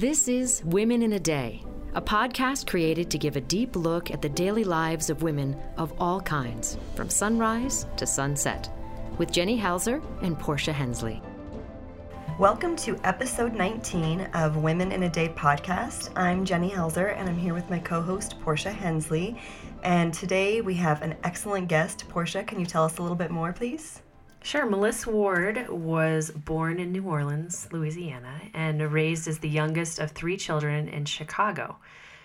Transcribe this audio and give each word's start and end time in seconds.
This 0.00 0.28
is 0.28 0.64
Women 0.64 1.02
in 1.02 1.12
a 1.12 1.20
Day, 1.20 1.62
a 1.92 2.00
podcast 2.00 2.66
created 2.66 3.10
to 3.10 3.18
give 3.18 3.36
a 3.36 3.40
deep 3.42 3.76
look 3.76 4.10
at 4.10 4.22
the 4.22 4.30
daily 4.30 4.64
lives 4.64 5.10
of 5.10 5.22
women 5.22 5.54
of 5.76 5.92
all 6.00 6.22
kinds, 6.22 6.78
from 6.94 7.10
sunrise 7.10 7.84
to 7.98 8.06
sunset, 8.06 8.70
with 9.18 9.30
Jenny 9.30 9.60
Halser 9.60 10.02
and 10.22 10.38
Portia 10.38 10.72
Hensley. 10.72 11.20
Welcome 12.38 12.76
to 12.76 12.98
episode 13.04 13.52
19 13.52 14.22
of 14.32 14.56
Women 14.56 14.90
in 14.90 15.02
a 15.02 15.10
Day 15.10 15.28
podcast. 15.28 16.08
I'm 16.16 16.46
Jenny 16.46 16.70
Halser 16.70 17.14
and 17.18 17.28
I'm 17.28 17.36
here 17.36 17.52
with 17.52 17.68
my 17.68 17.78
co 17.78 18.00
host 18.00 18.40
Portia 18.40 18.72
Hensley. 18.72 19.36
And 19.82 20.14
today 20.14 20.62
we 20.62 20.72
have 20.76 21.02
an 21.02 21.14
excellent 21.24 21.68
guest. 21.68 22.08
Portia, 22.08 22.42
can 22.42 22.58
you 22.58 22.64
tell 22.64 22.84
us 22.84 22.96
a 22.96 23.02
little 23.02 23.18
bit 23.18 23.30
more, 23.30 23.52
please? 23.52 24.00
Sure. 24.42 24.64
Melissa 24.66 25.10
Ward 25.10 25.68
was 25.68 26.30
born 26.30 26.80
in 26.80 26.92
New 26.92 27.04
Orleans, 27.04 27.68
Louisiana, 27.70 28.40
and 28.54 28.80
raised 28.90 29.28
as 29.28 29.38
the 29.38 29.48
youngest 29.48 29.98
of 29.98 30.10
three 30.10 30.36
children 30.36 30.88
in 30.88 31.04
Chicago. 31.04 31.76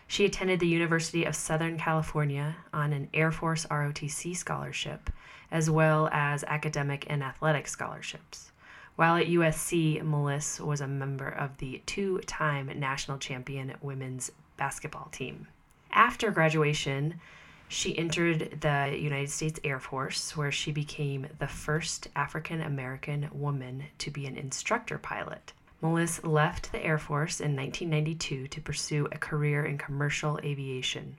She 0.07 0.25
attended 0.25 0.59
the 0.59 0.67
University 0.67 1.25
of 1.25 1.35
Southern 1.35 1.77
California 1.77 2.55
on 2.73 2.93
an 2.93 3.09
Air 3.13 3.31
Force 3.31 3.65
ROTC 3.65 4.35
scholarship, 4.35 5.09
as 5.51 5.69
well 5.69 6.09
as 6.11 6.43
academic 6.45 7.05
and 7.09 7.21
athletic 7.21 7.67
scholarships. 7.67 8.51
While 8.95 9.17
at 9.17 9.27
USC, 9.27 10.01
Melissa 10.01 10.65
was 10.65 10.79
a 10.79 10.87
member 10.87 11.27
of 11.27 11.57
the 11.57 11.81
two 11.85 12.19
time 12.19 12.71
national 12.79 13.17
champion 13.17 13.73
women's 13.81 14.31
basketball 14.55 15.09
team. 15.11 15.47
After 15.91 16.31
graduation, 16.31 17.19
she 17.67 17.97
entered 17.97 18.61
the 18.61 18.95
United 18.97 19.29
States 19.29 19.59
Air 19.63 19.79
Force, 19.79 20.37
where 20.37 20.51
she 20.51 20.71
became 20.71 21.27
the 21.39 21.47
first 21.47 22.07
African 22.15 22.61
American 22.61 23.29
woman 23.31 23.85
to 23.97 24.11
be 24.11 24.25
an 24.25 24.37
instructor 24.37 24.97
pilot. 24.97 25.53
Melissa 25.81 26.27
left 26.27 26.71
the 26.71 26.83
Air 26.83 26.97
Force 26.97 27.39
in 27.39 27.55
1992 27.55 28.47
to 28.47 28.61
pursue 28.61 29.07
a 29.11 29.17
career 29.17 29.65
in 29.65 29.77
commercial 29.77 30.39
aviation. 30.43 31.17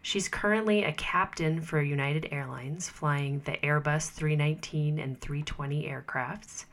She's 0.00 0.28
currently 0.28 0.84
a 0.84 0.92
captain 0.92 1.60
for 1.60 1.82
United 1.82 2.28
Airlines, 2.30 2.88
flying 2.88 3.40
the 3.40 3.58
Airbus 3.62 4.10
319 4.10 5.00
and 5.00 5.20
320 5.20 5.82
aircrafts. 5.88 6.66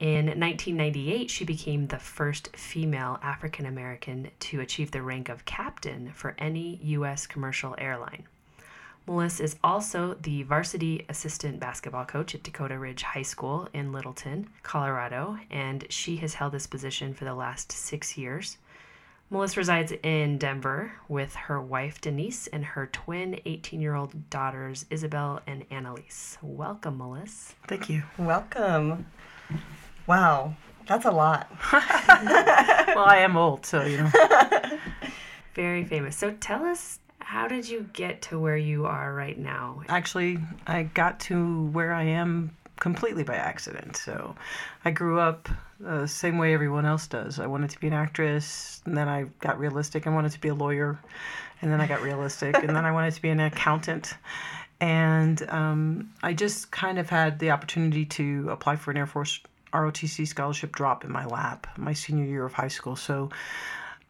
In 0.00 0.24
1998, 0.28 1.30
she 1.30 1.44
became 1.44 1.86
the 1.86 1.98
first 1.98 2.56
female 2.56 3.18
African 3.22 3.66
American 3.66 4.30
to 4.40 4.60
achieve 4.60 4.92
the 4.92 5.02
rank 5.02 5.28
of 5.28 5.44
captain 5.44 6.10
for 6.14 6.34
any 6.38 6.80
U.S. 6.84 7.26
commercial 7.26 7.74
airline. 7.76 8.24
Melissa 9.06 9.42
is 9.42 9.56
also 9.62 10.14
the 10.14 10.42
varsity 10.44 11.04
assistant 11.10 11.60
basketball 11.60 12.06
coach 12.06 12.34
at 12.34 12.42
Dakota 12.42 12.78
Ridge 12.78 13.02
High 13.02 13.20
School 13.20 13.68
in 13.74 13.92
Littleton, 13.92 14.48
Colorado, 14.62 15.38
and 15.50 15.84
she 15.90 16.16
has 16.16 16.32
held 16.32 16.52
this 16.52 16.66
position 16.66 17.12
for 17.12 17.26
the 17.26 17.34
last 17.34 17.70
six 17.70 18.16
years. 18.16 18.56
Melissa 19.28 19.60
resides 19.60 19.92
in 20.02 20.38
Denver 20.38 20.92
with 21.08 21.34
her 21.34 21.60
wife 21.60 22.00
Denise 22.00 22.46
and 22.46 22.64
her 22.64 22.86
twin 22.86 23.38
18 23.44 23.82
year 23.82 23.96
old 23.96 24.30
daughters 24.30 24.86
Isabel 24.88 25.42
and 25.46 25.66
Annalise. 25.70 26.38
Welcome, 26.40 26.96
Melissa. 26.96 27.52
Thank 27.68 27.90
you. 27.90 28.04
Welcome. 28.16 29.04
Wow, 30.06 30.54
that's 30.86 31.04
a 31.04 31.10
lot. 31.10 31.48
well, 31.72 33.04
I 33.06 33.18
am 33.18 33.36
old, 33.36 33.64
so 33.66 33.82
you 33.82 33.98
know. 33.98 34.10
Very 35.54 35.84
famous. 35.84 36.16
So 36.16 36.32
tell 36.40 36.64
us, 36.64 36.98
how 37.18 37.48
did 37.48 37.68
you 37.68 37.88
get 37.92 38.22
to 38.22 38.38
where 38.38 38.56
you 38.56 38.86
are 38.86 39.12
right 39.12 39.38
now? 39.38 39.82
Actually, 39.88 40.38
I 40.66 40.84
got 40.84 41.20
to 41.20 41.66
where 41.66 41.92
I 41.92 42.04
am 42.04 42.56
completely 42.80 43.22
by 43.22 43.36
accident. 43.36 43.96
So 43.96 44.34
I 44.84 44.90
grew 44.90 45.20
up 45.20 45.48
the 45.78 46.06
same 46.06 46.38
way 46.38 46.52
everyone 46.54 46.86
else 46.86 47.06
does. 47.06 47.38
I 47.38 47.46
wanted 47.46 47.70
to 47.70 47.78
be 47.78 47.86
an 47.86 47.92
actress, 47.92 48.82
and 48.84 48.96
then 48.96 49.08
I 49.08 49.26
got 49.40 49.58
realistic. 49.58 50.06
I 50.06 50.10
wanted 50.10 50.32
to 50.32 50.40
be 50.40 50.48
a 50.48 50.54
lawyer, 50.54 50.98
and 51.62 51.70
then 51.70 51.80
I 51.80 51.86
got 51.86 52.02
realistic, 52.02 52.56
and 52.56 52.70
then 52.70 52.84
I 52.84 52.92
wanted 52.92 53.14
to 53.14 53.22
be 53.22 53.28
an 53.28 53.40
accountant. 53.40 54.14
And 54.80 55.42
um, 55.50 56.10
I 56.22 56.32
just 56.32 56.70
kind 56.70 56.98
of 56.98 57.10
had 57.10 57.38
the 57.38 57.50
opportunity 57.50 58.06
to 58.06 58.48
apply 58.50 58.76
for 58.76 58.90
an 58.90 58.96
Air 58.96 59.06
Force 59.06 59.40
ROTC 59.72 60.26
scholarship 60.26 60.72
drop 60.72 61.04
in 61.04 61.12
my 61.12 61.26
lap 61.26 61.66
my 61.76 61.92
senior 61.92 62.24
year 62.24 62.44
of 62.44 62.52
high 62.52 62.68
school. 62.68 62.96
So 62.96 63.30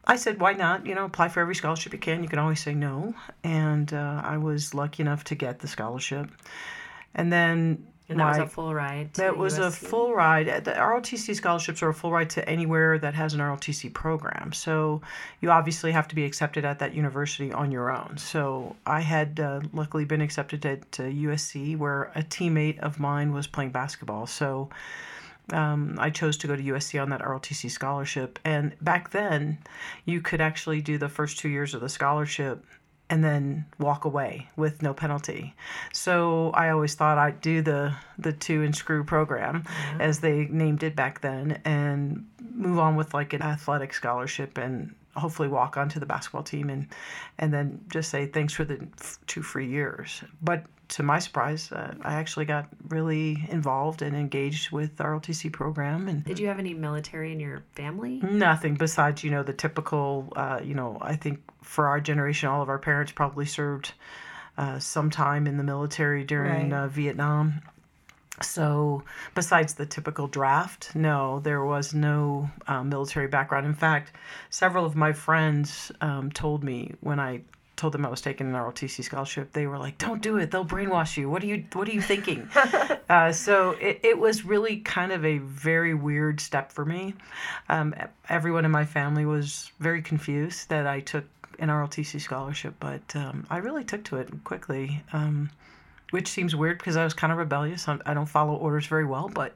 I 0.04 0.16
said, 0.16 0.40
why 0.40 0.54
not? 0.54 0.86
You 0.86 0.94
know, 0.94 1.04
apply 1.04 1.28
for 1.28 1.40
every 1.40 1.54
scholarship 1.54 1.92
you 1.92 1.98
can. 1.98 2.22
You 2.22 2.28
can 2.28 2.38
always 2.38 2.60
say 2.60 2.74
no. 2.74 3.14
And 3.44 3.92
uh, 3.92 4.22
I 4.24 4.38
was 4.38 4.74
lucky 4.74 5.02
enough 5.02 5.24
to 5.24 5.34
get 5.34 5.60
the 5.60 5.68
scholarship. 5.68 6.28
And 7.14 7.32
then 7.32 7.86
and 8.10 8.18
that 8.18 8.24
my, 8.24 8.30
was 8.30 8.38
a 8.38 8.46
full 8.46 8.74
ride. 8.74 9.14
that 9.14 9.36
was 9.36 9.58
USC? 9.58 9.66
a 9.66 9.70
full 9.70 10.14
ride. 10.14 10.64
The 10.64 10.72
ROTC 10.72 11.34
scholarships 11.34 11.80
are 11.82 11.90
a 11.90 11.94
full 11.94 12.10
ride 12.10 12.30
to 12.30 12.48
anywhere 12.48 12.98
that 12.98 13.14
has 13.14 13.34
an 13.34 13.40
ROTC 13.40 13.92
program. 13.94 14.52
So 14.52 15.00
you 15.40 15.50
obviously 15.52 15.92
have 15.92 16.08
to 16.08 16.16
be 16.16 16.24
accepted 16.24 16.64
at 16.64 16.80
that 16.80 16.92
university 16.92 17.52
on 17.52 17.70
your 17.70 17.96
own. 17.96 18.18
So 18.18 18.74
I 18.84 19.00
had 19.00 19.38
uh, 19.38 19.60
luckily 19.72 20.04
been 20.06 20.22
accepted 20.22 20.66
at 20.66 20.80
uh, 20.98 21.04
USC, 21.04 21.78
where 21.78 22.10
a 22.16 22.22
teammate 22.22 22.80
of 22.80 22.98
mine 22.98 23.32
was 23.32 23.46
playing 23.46 23.70
basketball. 23.70 24.26
So 24.26 24.70
um, 25.52 25.96
I 25.98 26.10
chose 26.10 26.36
to 26.38 26.46
go 26.46 26.56
to 26.56 26.62
USC 26.62 27.00
on 27.00 27.10
that 27.10 27.20
ROTC 27.20 27.70
scholarship. 27.70 28.38
And 28.44 28.74
back 28.80 29.10
then, 29.10 29.58
you 30.04 30.20
could 30.20 30.40
actually 30.40 30.80
do 30.80 30.98
the 30.98 31.08
first 31.08 31.38
two 31.38 31.48
years 31.48 31.74
of 31.74 31.80
the 31.80 31.88
scholarship 31.88 32.64
and 33.10 33.24
then 33.24 33.66
walk 33.78 34.04
away 34.04 34.48
with 34.56 34.82
no 34.82 34.94
penalty. 34.94 35.54
So 35.92 36.50
I 36.50 36.70
always 36.70 36.94
thought 36.94 37.18
I'd 37.18 37.40
do 37.40 37.60
the 37.60 37.92
the 38.18 38.32
two 38.32 38.62
and 38.62 38.74
screw 38.74 39.02
program, 39.02 39.62
mm-hmm. 39.64 40.00
as 40.00 40.20
they 40.20 40.46
named 40.46 40.84
it 40.84 40.94
back 40.94 41.20
then, 41.20 41.60
and 41.64 42.26
move 42.54 42.78
on 42.78 42.94
with 42.94 43.12
like 43.12 43.32
an 43.32 43.42
athletic 43.42 43.92
scholarship 43.94 44.58
and 44.58 44.94
hopefully 45.16 45.48
walk 45.48 45.76
onto 45.76 45.98
the 45.98 46.06
basketball 46.06 46.44
team 46.44 46.70
and 46.70 46.86
and 47.38 47.52
then 47.52 47.84
just 47.92 48.10
say 48.10 48.26
thanks 48.26 48.52
for 48.52 48.64
the 48.64 48.86
two 49.26 49.42
free 49.42 49.66
years. 49.66 50.22
But 50.40 50.64
to 50.90 51.02
my 51.02 51.18
surprise, 51.18 51.70
uh, 51.72 51.94
I 52.02 52.14
actually 52.14 52.44
got 52.44 52.68
really 52.88 53.46
involved 53.48 54.02
and 54.02 54.14
engaged 54.14 54.70
with 54.70 54.96
the 54.96 55.04
ROTC 55.04 55.52
program. 55.52 56.08
And 56.08 56.24
did 56.24 56.38
you 56.38 56.48
have 56.48 56.58
any 56.58 56.74
military 56.74 57.32
in 57.32 57.40
your 57.40 57.62
family? 57.74 58.20
Nothing 58.22 58.74
besides 58.74 59.22
you 59.24 59.30
know 59.30 59.42
the 59.42 59.52
typical. 59.52 60.32
Uh, 60.36 60.60
you 60.62 60.74
know, 60.74 60.98
I 61.00 61.16
think 61.16 61.40
for 61.62 61.86
our 61.88 62.00
generation, 62.00 62.48
all 62.48 62.62
of 62.62 62.68
our 62.68 62.78
parents 62.78 63.12
probably 63.12 63.46
served 63.46 63.92
uh, 64.58 64.78
some 64.78 65.10
time 65.10 65.46
in 65.46 65.56
the 65.56 65.64
military 65.64 66.24
during 66.24 66.70
right. 66.70 66.84
Uh, 66.84 66.88
Vietnam. 66.88 67.62
So, 68.42 69.04
besides 69.34 69.74
the 69.74 69.84
typical 69.84 70.26
draft, 70.26 70.94
no, 70.94 71.40
there 71.40 71.62
was 71.62 71.92
no 71.92 72.50
uh, 72.66 72.82
military 72.82 73.26
background. 73.26 73.66
In 73.66 73.74
fact, 73.74 74.12
several 74.48 74.86
of 74.86 74.96
my 74.96 75.12
friends 75.12 75.92
um, 76.00 76.32
told 76.32 76.64
me 76.64 76.94
when 77.00 77.20
I 77.20 77.42
told 77.80 77.94
them 77.94 78.04
I 78.04 78.10
was 78.10 78.20
taking 78.20 78.46
an 78.46 78.52
ROTC 78.52 79.02
scholarship, 79.02 79.52
they 79.52 79.66
were 79.66 79.78
like, 79.78 79.96
"Don't 79.96 80.20
do 80.20 80.36
it. 80.36 80.50
They'll 80.50 80.66
brainwash 80.66 81.16
you. 81.16 81.30
What 81.30 81.42
are 81.42 81.46
you 81.46 81.64
What 81.72 81.88
are 81.88 81.92
you 81.92 82.02
thinking?" 82.02 82.48
uh, 83.08 83.32
so 83.32 83.70
it, 83.72 84.00
it 84.02 84.18
was 84.18 84.44
really 84.44 84.76
kind 84.78 85.12
of 85.12 85.24
a 85.24 85.38
very 85.38 85.94
weird 85.94 86.40
step 86.40 86.70
for 86.70 86.84
me. 86.84 87.14
Um, 87.68 87.94
everyone 88.28 88.64
in 88.64 88.70
my 88.70 88.84
family 88.84 89.24
was 89.24 89.72
very 89.80 90.02
confused 90.02 90.68
that 90.68 90.86
I 90.86 91.00
took 91.00 91.24
an 91.58 91.68
ROTC 91.68 92.20
scholarship, 92.20 92.74
but 92.80 93.16
um, 93.16 93.46
I 93.48 93.58
really 93.58 93.84
took 93.84 94.04
to 94.04 94.18
it 94.18 94.28
quickly. 94.44 95.02
Um, 95.12 95.50
which 96.10 96.28
seems 96.28 96.56
weird 96.56 96.78
because 96.78 96.96
I 96.96 97.04
was 97.04 97.14
kind 97.14 97.32
of 97.32 97.38
rebellious. 97.38 97.86
I 97.88 98.14
don't 98.14 98.26
follow 98.26 98.56
orders 98.56 98.86
very 98.86 99.04
well, 99.04 99.30
but 99.32 99.54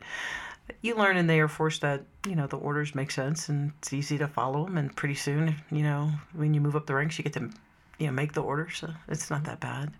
you 0.83 0.95
learn 0.95 1.17
in 1.17 1.27
the 1.27 1.35
Air 1.35 1.49
Force 1.49 1.81
that 1.81 2.05
you 2.27 2.37
know 2.37 2.47
the 2.47 2.57
orders 2.57 2.95
make 2.95 3.11
sense 3.11 3.49
and 3.49 3.73
it's 3.79 3.93
easy 3.93 4.19
to 4.19 4.29
follow 4.29 4.65
them. 4.65 4.79
And 4.79 4.95
pretty 4.95 5.17
soon, 5.17 5.57
you 5.71 5.83
know, 5.83 6.11
when 6.33 6.55
you 6.55 6.61
move 6.61 6.77
up 6.77 6.87
the 6.87 6.95
ranks, 6.95 7.19
you 7.19 7.25
get 7.25 7.33
to 7.35 7.51
you 7.99 8.07
know 8.07 8.13
make 8.13 8.33
the 8.33 8.43
order 8.43 8.69
So 8.71 8.91
it's 9.09 9.31
not 9.31 9.45
that 9.45 9.61
bad. 9.61 9.93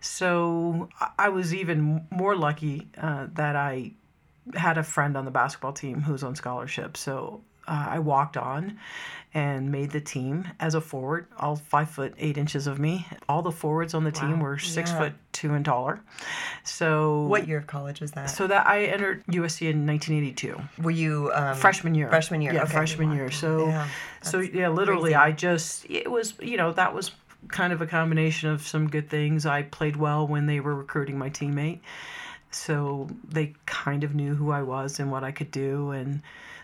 So 0.00 0.88
I 1.18 1.28
was 1.28 1.54
even 1.54 2.06
more 2.10 2.34
lucky 2.34 2.88
uh, 2.96 3.26
that 3.34 3.54
I 3.56 3.92
had 4.54 4.78
a 4.78 4.82
friend 4.82 5.16
on 5.16 5.24
the 5.26 5.30
basketball 5.30 5.74
team 5.74 6.00
who 6.00 6.12
was 6.12 6.22
on 6.22 6.34
scholarship. 6.34 6.96
So 6.96 7.42
uh, 7.66 7.86
I 7.90 7.98
walked 7.98 8.36
on 8.36 8.78
and 9.32 9.70
made 9.70 9.90
the 9.90 10.00
team 10.00 10.48
as 10.58 10.74
a 10.74 10.80
forward, 10.80 11.26
all 11.38 11.54
five 11.54 11.88
foot 11.88 12.14
eight 12.18 12.36
inches 12.36 12.66
of 12.66 12.78
me. 12.78 13.06
All 13.28 13.42
the 13.42 13.52
forwards 13.52 13.94
on 13.94 14.02
the 14.02 14.10
wow. 14.10 14.20
team 14.20 14.40
were 14.40 14.58
six 14.58 14.90
yeah. 14.90 14.98
foot 14.98 15.12
two 15.32 15.54
and 15.54 15.64
taller. 15.64 16.00
So 16.64 17.22
what 17.22 17.46
year 17.46 17.58
of 17.58 17.66
college 17.66 18.00
was 18.00 18.10
that? 18.12 18.26
So 18.26 18.46
that 18.48 18.66
I 18.66 18.84
entered 18.86 19.24
USC 19.26 19.70
in 19.70 19.86
1982. 19.86 20.60
Were 20.82 20.90
you 20.90 21.30
um, 21.32 21.54
freshman 21.54 21.94
year? 21.94 22.08
Freshman 22.08 22.42
year. 22.42 22.54
Yeah, 22.54 22.62
okay. 22.64 22.72
freshman 22.72 23.12
year. 23.12 23.30
So 23.30 23.66
yeah, 23.66 23.88
so 24.22 24.40
yeah, 24.40 24.68
literally, 24.68 25.12
crazy. 25.12 25.14
I 25.14 25.32
just 25.32 25.86
it 25.88 26.10
was 26.10 26.34
you 26.40 26.56
know 26.56 26.72
that 26.72 26.92
was 26.92 27.12
kind 27.48 27.72
of 27.72 27.80
a 27.80 27.86
combination 27.86 28.50
of 28.50 28.66
some 28.66 28.88
good 28.88 29.08
things. 29.08 29.46
I 29.46 29.62
played 29.62 29.96
well 29.96 30.26
when 30.26 30.46
they 30.46 30.60
were 30.60 30.74
recruiting 30.74 31.18
my 31.18 31.30
teammate. 31.30 31.80
So 32.50 33.08
they 33.28 33.54
kind 33.66 34.02
of 34.02 34.14
knew 34.14 34.34
who 34.34 34.50
I 34.50 34.62
was 34.62 34.98
and 34.98 35.12
what 35.12 35.22
I 35.22 35.30
could 35.30 35.52
do 35.52 35.92
and 35.92 36.20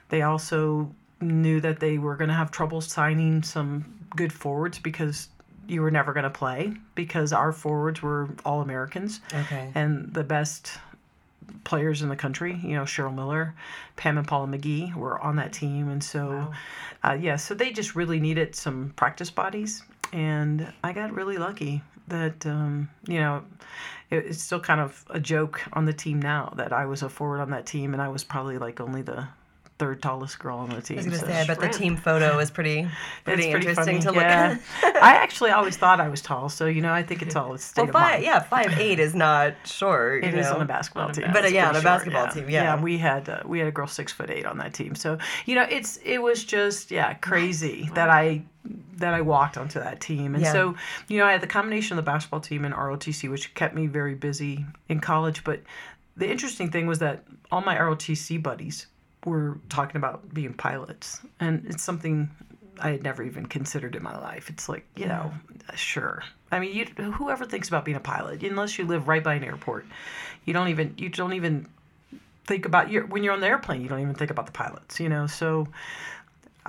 they 0.08 0.22
also 0.22 0.90
knew 1.20 1.60
that 1.60 1.80
they 1.80 1.98
were 1.98 2.16
going 2.16 2.28
to 2.28 2.34
have 2.34 2.50
trouble 2.50 2.80
signing 2.80 3.42
some 3.42 3.84
good 4.14 4.32
forwards 4.32 4.78
because 4.78 5.28
you 5.66 5.82
were 5.82 5.90
never 5.90 6.12
going 6.12 6.24
to 6.24 6.30
play 6.30 6.72
because 6.94 7.32
our 7.32 7.52
forwards 7.52 8.02
were 8.02 8.28
all 8.44 8.60
Americans. 8.60 9.20
Okay. 9.34 9.70
And 9.74 10.12
the 10.12 10.22
best 10.24 10.78
players 11.64 12.02
in 12.02 12.08
the 12.08 12.16
country. 12.16 12.58
You 12.62 12.76
know, 12.76 12.82
Cheryl 12.82 13.14
Miller, 13.14 13.54
Pam 13.96 14.18
and 14.18 14.26
Paula 14.26 14.46
McGee 14.46 14.94
were 14.94 15.20
on 15.20 15.36
that 15.36 15.52
team, 15.52 15.88
and 15.88 16.02
so 16.02 16.28
wow. 16.28 16.52
uh, 17.04 17.12
yeah, 17.14 17.36
so 17.36 17.54
they 17.54 17.72
just 17.72 17.94
really 17.94 18.20
needed 18.20 18.54
some 18.54 18.92
practice 18.96 19.30
bodies, 19.30 19.82
and 20.12 20.72
I 20.82 20.92
got 20.92 21.12
really 21.12 21.36
lucky 21.36 21.82
that 22.08 22.46
um, 22.46 22.88
you 23.06 23.20
know 23.20 23.42
it, 24.10 24.26
it's 24.26 24.42
still 24.42 24.60
kind 24.60 24.80
of 24.80 25.04
a 25.10 25.20
joke 25.20 25.62
on 25.72 25.84
the 25.84 25.92
team 25.92 26.20
now 26.22 26.52
that 26.56 26.72
I 26.72 26.86
was 26.86 27.02
a 27.02 27.08
forward 27.08 27.40
on 27.40 27.50
that 27.50 27.66
team, 27.66 27.92
and 27.92 28.00
I 28.00 28.08
was 28.08 28.24
probably 28.24 28.58
like 28.58 28.80
only 28.80 29.02
the 29.02 29.26
third 29.78 30.02
tallest 30.02 30.38
girl 30.38 30.58
on 30.58 30.70
the 30.70 30.80
team. 30.80 30.98
I 30.98 31.02
was 31.02 31.06
gonna 31.06 31.18
so. 31.18 31.26
say, 31.26 31.40
I 31.40 31.46
bet 31.46 31.60
the 31.60 31.68
team 31.68 31.96
photo 31.96 32.38
is 32.38 32.50
pretty, 32.50 32.88
pretty, 33.24 33.50
pretty 33.50 33.68
interesting 33.68 34.00
funny. 34.00 34.00
to 34.00 34.12
look 34.12 34.22
yeah. 34.22 34.58
at. 34.82 34.96
I 34.96 35.16
actually 35.16 35.50
always 35.50 35.76
thought 35.76 36.00
I 36.00 36.08
was 36.08 36.22
tall, 36.22 36.48
so 36.48 36.66
you 36.66 36.80
know, 36.80 36.92
I 36.92 37.02
think 37.02 37.22
it's 37.22 37.36
all 37.36 37.52
a 37.52 37.58
state 37.58 37.84
well, 37.84 37.92
five, 37.92 38.22
Yeah, 38.22 38.40
five 38.40 38.78
eight 38.78 38.98
is 38.98 39.14
not 39.14 39.54
short. 39.64 40.24
It 40.24 40.34
know? 40.34 40.40
is 40.40 40.46
on 40.46 40.62
a 40.62 40.64
basketball 40.64 41.10
team, 41.10 41.30
but 41.32 41.44
uh, 41.44 41.48
yeah, 41.48 41.68
on 41.68 41.76
a 41.76 41.82
basketball 41.82 42.24
yeah. 42.24 42.30
team, 42.30 42.50
yeah. 42.50 42.62
Yeah, 42.62 42.82
we 42.82 42.98
had 42.98 43.28
uh, 43.28 43.42
we 43.44 43.58
had 43.58 43.68
a 43.68 43.72
girl 43.72 43.86
six 43.86 44.12
foot 44.12 44.30
eight 44.30 44.46
on 44.46 44.58
that 44.58 44.72
team, 44.72 44.94
so 44.94 45.18
you 45.44 45.54
know, 45.54 45.66
it's 45.68 45.98
it 45.98 46.18
was 46.18 46.44
just 46.44 46.90
yeah 46.90 47.14
crazy 47.14 47.84
wow. 47.88 47.94
that 47.94 48.10
I 48.10 48.42
that 48.96 49.14
I 49.14 49.20
walked 49.20 49.56
onto 49.56 49.78
that 49.78 50.00
team. 50.00 50.34
And 50.34 50.42
yeah. 50.42 50.52
so, 50.52 50.74
you 51.06 51.18
know, 51.18 51.26
I 51.26 51.32
had 51.32 51.40
the 51.40 51.46
combination 51.46 51.98
of 51.98 52.04
the 52.04 52.10
basketball 52.10 52.40
team 52.40 52.64
and 52.64 52.74
ROTC, 52.74 53.30
which 53.30 53.54
kept 53.54 53.74
me 53.74 53.86
very 53.86 54.14
busy 54.14 54.64
in 54.88 55.00
college. 55.00 55.44
But 55.44 55.60
the 56.16 56.28
interesting 56.28 56.70
thing 56.70 56.86
was 56.86 56.98
that 57.00 57.22
all 57.52 57.60
my 57.60 57.76
ROTC 57.76 58.42
buddies 58.42 58.86
were 59.30 59.58
talking 59.68 59.96
about 59.96 60.32
being 60.32 60.54
pilots, 60.54 61.20
and 61.40 61.66
it's 61.66 61.82
something 61.82 62.30
I 62.80 62.90
had 62.90 63.02
never 63.02 63.22
even 63.22 63.46
considered 63.46 63.96
in 63.96 64.02
my 64.02 64.18
life. 64.18 64.48
It's 64.48 64.68
like 64.68 64.86
you 64.96 65.06
know, 65.06 65.32
sure. 65.74 66.22
I 66.50 66.60
mean, 66.60 66.74
you 66.74 66.84
whoever 67.12 67.44
thinks 67.44 67.68
about 67.68 67.84
being 67.84 67.96
a 67.96 68.00
pilot, 68.00 68.42
unless 68.42 68.78
you 68.78 68.86
live 68.86 69.08
right 69.08 69.22
by 69.22 69.34
an 69.34 69.44
airport, 69.44 69.86
you 70.44 70.52
don't 70.52 70.68
even 70.68 70.94
you 70.96 71.08
don't 71.08 71.32
even 71.32 71.68
think 72.44 72.64
about 72.64 72.90
your 72.90 73.06
when 73.06 73.24
you're 73.24 73.34
on 73.34 73.40
the 73.40 73.48
airplane. 73.48 73.82
You 73.82 73.88
don't 73.88 74.00
even 74.00 74.14
think 74.14 74.30
about 74.30 74.46
the 74.46 74.52
pilots. 74.52 75.00
You 75.00 75.08
know, 75.08 75.26
so. 75.26 75.68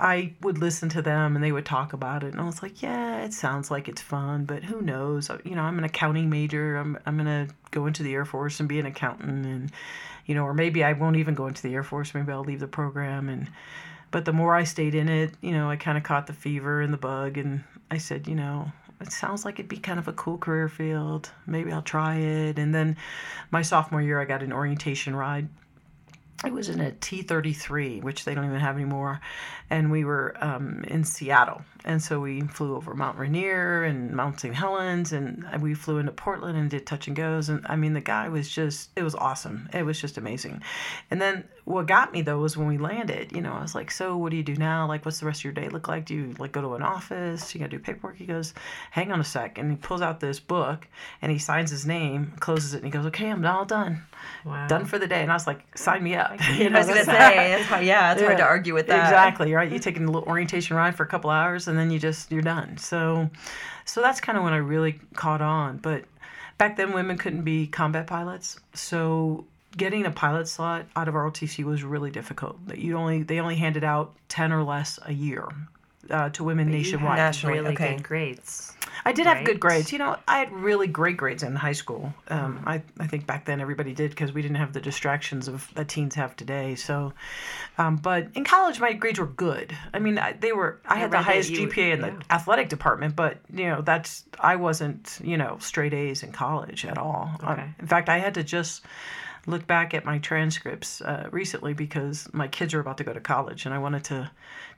I 0.00 0.34
would 0.42 0.58
listen 0.58 0.88
to 0.90 1.02
them 1.02 1.34
and 1.34 1.42
they 1.44 1.50
would 1.50 1.66
talk 1.66 1.92
about 1.92 2.22
it 2.22 2.30
and 2.32 2.40
I 2.40 2.44
was 2.44 2.62
like, 2.62 2.82
yeah, 2.82 3.24
it 3.24 3.32
sounds 3.32 3.68
like 3.68 3.88
it's 3.88 4.00
fun, 4.00 4.44
but 4.44 4.62
who 4.62 4.80
knows? 4.80 5.28
You 5.44 5.56
know, 5.56 5.62
I'm 5.62 5.76
an 5.76 5.82
accounting 5.82 6.30
major. 6.30 6.76
I'm 6.76 6.96
I'm 7.04 7.16
going 7.16 7.48
to 7.48 7.52
go 7.72 7.86
into 7.86 8.04
the 8.04 8.14
Air 8.14 8.24
Force 8.24 8.60
and 8.60 8.68
be 8.68 8.78
an 8.78 8.86
accountant 8.86 9.44
and 9.44 9.72
you 10.28 10.36
know, 10.36 10.44
or 10.44 10.54
maybe 10.54 10.84
I 10.84 10.92
won't 10.92 11.16
even 11.16 11.34
go 11.34 11.48
into 11.48 11.62
the 11.62 11.74
Air 11.74 11.82
Force. 11.82 12.14
Maybe 12.14 12.30
I'll 12.30 12.44
leave 12.44 12.60
the 12.60 12.68
program. 12.68 13.28
And 13.28 13.50
but 14.12 14.24
the 14.24 14.32
more 14.32 14.54
I 14.54 14.62
stayed 14.62 14.94
in 14.94 15.08
it, 15.08 15.32
you 15.40 15.50
know, 15.50 15.68
I 15.68 15.76
kind 15.76 15.98
of 15.98 16.04
caught 16.04 16.28
the 16.28 16.32
fever 16.32 16.80
and 16.80 16.92
the 16.92 16.98
bug, 16.98 17.36
and 17.36 17.64
I 17.90 17.98
said, 17.98 18.28
you 18.28 18.36
know, 18.36 18.70
it 19.00 19.10
sounds 19.10 19.44
like 19.44 19.58
it'd 19.58 19.68
be 19.68 19.78
kind 19.78 19.98
of 19.98 20.06
a 20.06 20.12
cool 20.12 20.38
career 20.38 20.68
field. 20.68 21.30
Maybe 21.46 21.72
I'll 21.72 21.82
try 21.82 22.16
it. 22.16 22.58
And 22.58 22.74
then 22.74 22.96
my 23.50 23.62
sophomore 23.62 24.02
year, 24.02 24.20
I 24.20 24.24
got 24.24 24.42
an 24.42 24.52
orientation 24.52 25.16
ride. 25.16 25.48
It 26.44 26.52
was 26.52 26.68
in 26.68 26.80
a 26.80 26.92
T 26.92 27.22
33, 27.22 28.00
which 28.00 28.24
they 28.24 28.32
don't 28.32 28.44
even 28.44 28.60
have 28.60 28.76
anymore. 28.76 29.20
And 29.70 29.90
we 29.90 30.04
were 30.04 30.36
um, 30.40 30.84
in 30.86 31.02
Seattle. 31.02 31.62
And 31.84 32.00
so 32.00 32.20
we 32.20 32.42
flew 32.42 32.76
over 32.76 32.94
Mount 32.94 33.18
Rainier 33.18 33.82
and 33.82 34.12
Mount 34.12 34.40
St. 34.40 34.54
Helens, 34.54 35.12
and 35.12 35.44
we 35.60 35.74
flew 35.74 35.98
into 35.98 36.12
Portland 36.12 36.56
and 36.56 36.70
did 36.70 36.86
touch 36.86 37.08
and 37.08 37.16
goes. 37.16 37.48
And 37.48 37.66
I 37.66 37.74
mean, 37.74 37.92
the 37.92 38.00
guy 38.00 38.28
was 38.28 38.48
just, 38.48 38.90
it 38.94 39.02
was 39.02 39.16
awesome. 39.16 39.68
It 39.72 39.82
was 39.82 40.00
just 40.00 40.16
amazing. 40.16 40.62
And 41.10 41.20
then 41.20 41.44
what 41.68 41.86
got 41.86 42.12
me 42.12 42.22
though 42.22 42.38
was 42.38 42.56
when 42.56 42.66
we 42.66 42.78
landed, 42.78 43.30
you 43.32 43.42
know, 43.42 43.52
I 43.52 43.60
was 43.60 43.74
like, 43.74 43.90
so 43.90 44.16
what 44.16 44.30
do 44.30 44.38
you 44.38 44.42
do 44.42 44.56
now? 44.56 44.86
Like, 44.88 45.04
what's 45.04 45.20
the 45.20 45.26
rest 45.26 45.40
of 45.40 45.44
your 45.44 45.52
day 45.52 45.68
look 45.68 45.86
like? 45.86 46.06
Do 46.06 46.14
you 46.14 46.34
like 46.38 46.52
go 46.52 46.62
to 46.62 46.74
an 46.74 46.82
office? 46.82 47.54
You 47.54 47.60
got 47.60 47.70
to 47.70 47.76
do 47.76 47.78
paperwork? 47.78 48.16
He 48.16 48.24
goes, 48.24 48.54
hang 48.90 49.12
on 49.12 49.20
a 49.20 49.24
sec. 49.24 49.58
And 49.58 49.70
he 49.70 49.76
pulls 49.76 50.00
out 50.00 50.18
this 50.18 50.40
book 50.40 50.88
and 51.20 51.30
he 51.30 51.38
signs 51.38 51.70
his 51.70 51.84
name, 51.84 52.32
closes 52.40 52.72
it, 52.72 52.78
and 52.78 52.86
he 52.86 52.90
goes, 52.90 53.04
okay, 53.06 53.28
I'm 53.28 53.44
all 53.44 53.66
done. 53.66 54.02
Wow. 54.46 54.66
Done 54.66 54.86
for 54.86 54.98
the 54.98 55.06
day. 55.06 55.20
And 55.20 55.30
I 55.30 55.34
was 55.34 55.46
like, 55.46 55.76
sign 55.76 56.02
me 56.02 56.14
up. 56.14 56.38
You 56.58 56.70
know, 56.70 56.78
I 56.78 56.86
was 56.86 56.88
to 56.88 57.04
say, 57.04 57.52
it's 57.60 57.66
hard, 57.66 57.84
yeah, 57.84 58.12
it's 58.12 58.20
yeah, 58.20 58.26
hard 58.26 58.38
to 58.38 58.44
argue 58.44 58.72
with 58.72 58.86
that. 58.86 59.04
Exactly, 59.04 59.52
right? 59.52 59.70
You 59.70 59.78
take 59.78 59.98
a 59.98 60.00
little 60.00 60.22
orientation 60.22 60.74
ride 60.74 60.96
for 60.96 61.02
a 61.02 61.06
couple 61.06 61.28
hours 61.28 61.68
and 61.68 61.78
then 61.78 61.90
you 61.90 61.98
just 61.98 62.32
you're 62.32 62.42
done. 62.42 62.78
So, 62.78 63.28
so 63.84 64.00
that's 64.00 64.20
kind 64.20 64.38
of 64.38 64.44
when 64.44 64.54
I 64.54 64.58
really 64.58 64.98
caught 65.14 65.42
on. 65.42 65.76
But 65.76 66.04
back 66.56 66.78
then, 66.78 66.92
women 66.92 67.18
couldn't 67.18 67.42
be 67.42 67.66
combat 67.66 68.06
pilots, 68.06 68.58
so 68.72 69.44
getting 69.76 70.06
a 70.06 70.10
pilot 70.10 70.48
slot 70.48 70.86
out 70.96 71.08
of 71.08 71.14
ROTC 71.14 71.64
was 71.64 71.82
really 71.82 72.10
difficult. 72.10 72.66
That 72.68 72.78
You 72.78 72.96
only 72.96 73.22
they 73.22 73.40
only 73.40 73.56
handed 73.56 73.84
out 73.84 74.14
ten 74.28 74.52
or 74.52 74.62
less 74.62 74.98
a 75.04 75.12
year 75.12 75.48
uh, 76.10 76.30
to 76.30 76.44
women 76.44 76.70
nationwide. 76.70 77.18
Nationally, 77.18 77.58
really 77.58 77.74
okay. 77.74 77.96
good 77.96 78.02
grades. 78.02 78.74
I 79.04 79.12
did 79.12 79.26
right? 79.26 79.36
have 79.36 79.46
good 79.46 79.60
grades. 79.60 79.92
You 79.92 79.98
know, 79.98 80.16
I 80.26 80.38
had 80.38 80.52
really 80.52 80.86
great 80.86 81.16
grades 81.16 81.42
in 81.42 81.54
high 81.54 81.72
school. 81.72 82.12
Um, 82.28 82.62
I, 82.66 82.82
I 82.98 83.06
think 83.06 83.26
back 83.26 83.44
then 83.44 83.60
everybody 83.60 83.94
did 83.94 84.10
because 84.10 84.32
we 84.32 84.42
didn't 84.42 84.56
have 84.56 84.72
the 84.72 84.80
distractions 84.80 85.48
of 85.48 85.72
that 85.74 85.88
teens 85.88 86.14
have 86.14 86.34
today. 86.36 86.74
So, 86.74 87.12
um, 87.78 87.96
but 87.96 88.28
in 88.34 88.44
college 88.44 88.80
my 88.80 88.92
grades 88.92 89.18
were 89.18 89.26
good. 89.26 89.76
I 89.94 89.98
mean, 89.98 90.18
I, 90.18 90.32
they 90.32 90.52
were. 90.52 90.80
I, 90.84 90.94
I 90.94 90.98
had 90.98 91.10
the 91.10 91.22
highest 91.22 91.50
you, 91.50 91.68
GPA 91.68 91.94
in 91.94 92.00
yeah. 92.00 92.10
the 92.10 92.32
athletic 92.32 92.68
department, 92.68 93.16
but 93.16 93.38
you 93.52 93.66
know 93.66 93.82
that's 93.82 94.24
I 94.40 94.56
wasn't 94.56 95.18
you 95.22 95.36
know 95.36 95.58
straight 95.60 95.94
A's 95.94 96.22
in 96.22 96.32
college 96.32 96.84
at 96.84 96.98
all. 96.98 97.30
Okay. 97.42 97.62
Um, 97.62 97.74
in 97.78 97.86
fact, 97.86 98.08
I 98.08 98.18
had 98.18 98.34
to 98.34 98.42
just 98.42 98.84
look 99.48 99.66
back 99.66 99.94
at 99.94 100.04
my 100.04 100.18
transcripts 100.18 101.00
uh, 101.00 101.28
recently 101.30 101.72
because 101.72 102.28
my 102.32 102.48
kids 102.48 102.74
are 102.74 102.80
about 102.80 102.98
to 102.98 103.04
go 103.04 103.12
to 103.12 103.20
college 103.20 103.64
and 103.64 103.74
I 103.74 103.78
wanted 103.78 104.04
to 104.04 104.30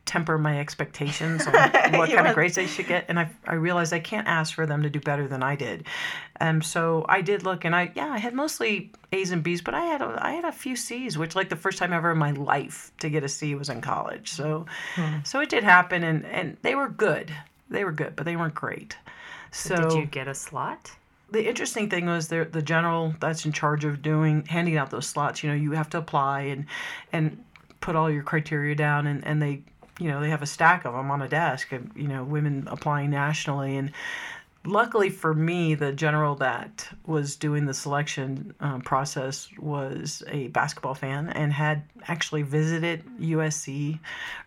temper 0.06 0.38
my 0.38 0.58
expectations 0.58 1.46
on 1.46 1.52
what 1.92 2.10
kind 2.10 2.26
of 2.26 2.34
grades 2.34 2.54
they 2.54 2.66
should 2.66 2.86
get. 2.86 3.04
And 3.08 3.18
I, 3.18 3.28
I 3.46 3.54
realized 3.54 3.92
I 3.92 4.00
can't 4.00 4.26
ask 4.26 4.54
for 4.54 4.66
them 4.66 4.82
to 4.82 4.90
do 4.90 5.00
better 5.00 5.28
than 5.28 5.42
I 5.42 5.56
did. 5.56 5.86
Um, 6.40 6.62
so 6.62 7.04
I 7.08 7.20
did 7.20 7.42
look, 7.42 7.64
and 7.64 7.76
I 7.76 7.92
yeah 7.94 8.08
I 8.08 8.18
had 8.18 8.32
mostly 8.32 8.92
A's 9.12 9.30
and 9.30 9.42
B's, 9.42 9.60
but 9.60 9.74
I 9.74 9.84
had 9.84 10.00
a, 10.00 10.18
I 10.20 10.32
had 10.32 10.44
a 10.44 10.52
few 10.52 10.74
C's, 10.74 11.18
which 11.18 11.36
like 11.36 11.48
the 11.48 11.56
first 11.56 11.78
time 11.78 11.92
ever 11.92 12.12
in 12.12 12.18
my 12.18 12.32
life 12.32 12.92
to 13.00 13.10
get 13.10 13.24
a 13.24 13.28
C 13.28 13.54
was 13.54 13.68
in 13.68 13.80
college. 13.80 14.30
So 14.30 14.66
hmm. 14.94 15.18
so 15.24 15.40
it 15.40 15.50
did 15.50 15.64
happen, 15.64 16.02
and 16.02 16.24
and 16.26 16.56
they 16.62 16.74
were 16.74 16.88
good. 16.88 17.32
They 17.68 17.84
were 17.84 17.92
good, 17.92 18.16
but 18.16 18.24
they 18.24 18.36
weren't 18.36 18.54
great. 18.54 18.96
So 19.52 19.76
did 19.76 19.92
you 19.92 20.06
get 20.06 20.28
a 20.28 20.34
slot? 20.34 20.92
The 21.32 21.48
interesting 21.48 21.88
thing 21.88 22.06
was 22.06 22.28
the 22.28 22.48
the 22.50 22.62
general 22.62 23.14
that's 23.20 23.44
in 23.44 23.52
charge 23.52 23.84
of 23.84 24.02
doing 24.02 24.44
handing 24.46 24.76
out 24.76 24.90
those 24.90 25.06
slots. 25.06 25.42
You 25.42 25.50
know, 25.50 25.56
you 25.56 25.72
have 25.72 25.90
to 25.90 25.98
apply 25.98 26.42
and 26.42 26.66
and 27.12 27.42
put 27.80 27.96
all 27.96 28.10
your 28.10 28.22
criteria 28.22 28.74
down, 28.74 29.06
and 29.06 29.24
and 29.24 29.40
they 29.40 29.62
you 30.00 30.08
know 30.08 30.20
they 30.20 30.30
have 30.30 30.42
a 30.42 30.46
stack 30.46 30.84
of 30.84 30.94
them 30.94 31.10
on 31.10 31.22
a 31.22 31.28
desk 31.28 31.70
you 31.94 32.08
know 32.08 32.24
women 32.24 32.66
applying 32.68 33.10
nationally 33.10 33.76
and 33.76 33.92
luckily 34.64 35.08
for 35.08 35.32
me 35.32 35.74
the 35.74 35.92
general 35.92 36.34
that 36.34 36.88
was 37.06 37.36
doing 37.36 37.66
the 37.66 37.74
selection 37.74 38.54
um, 38.60 38.80
process 38.80 39.48
was 39.58 40.22
a 40.28 40.48
basketball 40.48 40.94
fan 40.94 41.28
and 41.30 41.52
had 41.52 41.82
actually 42.08 42.42
visited 42.42 43.04
usc 43.20 43.98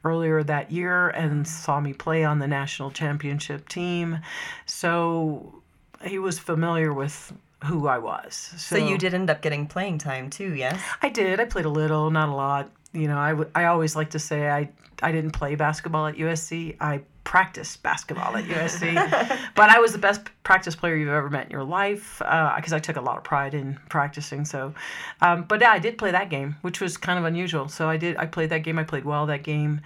earlier 0.03 0.43
that 0.43 0.71
year 0.71 1.09
and 1.09 1.47
saw 1.47 1.79
me 1.79 1.93
play 1.93 2.23
on 2.23 2.39
the 2.39 2.47
national 2.47 2.91
championship 2.91 3.67
team 3.69 4.19
so 4.65 5.62
he 6.03 6.19
was 6.19 6.39
familiar 6.39 6.93
with 6.93 7.33
who 7.65 7.87
I 7.87 7.97
was. 7.97 8.35
So, 8.57 8.77
so, 8.77 8.87
you 8.87 8.97
did 8.97 9.13
end 9.13 9.29
up 9.29 9.41
getting 9.41 9.67
playing 9.67 9.99
time 9.99 10.29
too, 10.29 10.53
yes? 10.53 10.81
I 11.01 11.09
did. 11.09 11.39
I 11.39 11.45
played 11.45 11.65
a 11.65 11.69
little, 11.69 12.11
not 12.11 12.29
a 12.29 12.33
lot. 12.33 12.71
You 12.91 13.07
know, 13.07 13.17
I, 13.17 13.29
w- 13.29 13.49
I 13.55 13.65
always 13.65 13.95
like 13.95 14.11
to 14.11 14.19
say 14.19 14.49
I 14.49 14.69
I 15.01 15.11
didn't 15.11 15.31
play 15.31 15.55
basketball 15.55 16.07
at 16.07 16.15
USC. 16.15 16.77
I 16.79 17.01
practiced 17.23 17.83
basketball 17.83 18.35
at 18.37 18.45
USC, 18.45 18.93
but 19.55 19.69
I 19.69 19.79
was 19.79 19.91
the 19.91 19.97
best 19.97 20.21
practice 20.43 20.75
player 20.75 20.95
you've 20.95 21.09
ever 21.09 21.29
met 21.29 21.45
in 21.45 21.51
your 21.51 21.63
life 21.63 22.19
because 22.19 22.73
uh, 22.73 22.77
I 22.77 22.79
took 22.79 22.95
a 22.95 23.01
lot 23.01 23.17
of 23.17 23.23
pride 23.23 23.53
in 23.53 23.79
practicing. 23.89 24.45
So, 24.45 24.73
um, 25.21 25.43
but 25.43 25.61
yeah, 25.61 25.71
I 25.71 25.79
did 25.79 25.97
play 25.97 26.11
that 26.11 26.29
game, 26.29 26.55
which 26.61 26.79
was 26.79 26.97
kind 26.97 27.19
of 27.19 27.25
unusual. 27.25 27.67
So 27.67 27.89
I 27.89 27.97
did. 27.97 28.17
I 28.17 28.25
played 28.25 28.49
that 28.49 28.59
game. 28.59 28.79
I 28.79 28.83
played 28.83 29.05
well 29.05 29.25
that 29.27 29.43
game, 29.43 29.81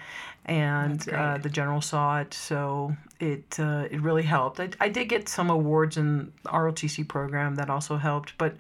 and 0.47 1.07
uh, 1.09 1.37
the 1.37 1.49
general 1.49 1.81
saw 1.81 2.19
it. 2.19 2.33
So 2.33 2.95
it 3.19 3.59
uh, 3.59 3.87
it 3.91 4.01
really 4.01 4.23
helped. 4.23 4.59
I, 4.59 4.69
I 4.79 4.89
did 4.89 5.09
get 5.09 5.27
some 5.29 5.49
awards 5.49 5.97
in 5.97 6.31
the 6.43 6.49
ROTC 6.49 7.07
program 7.07 7.55
that 7.55 7.69
also 7.69 7.97
helped, 7.97 8.37
but 8.37 8.55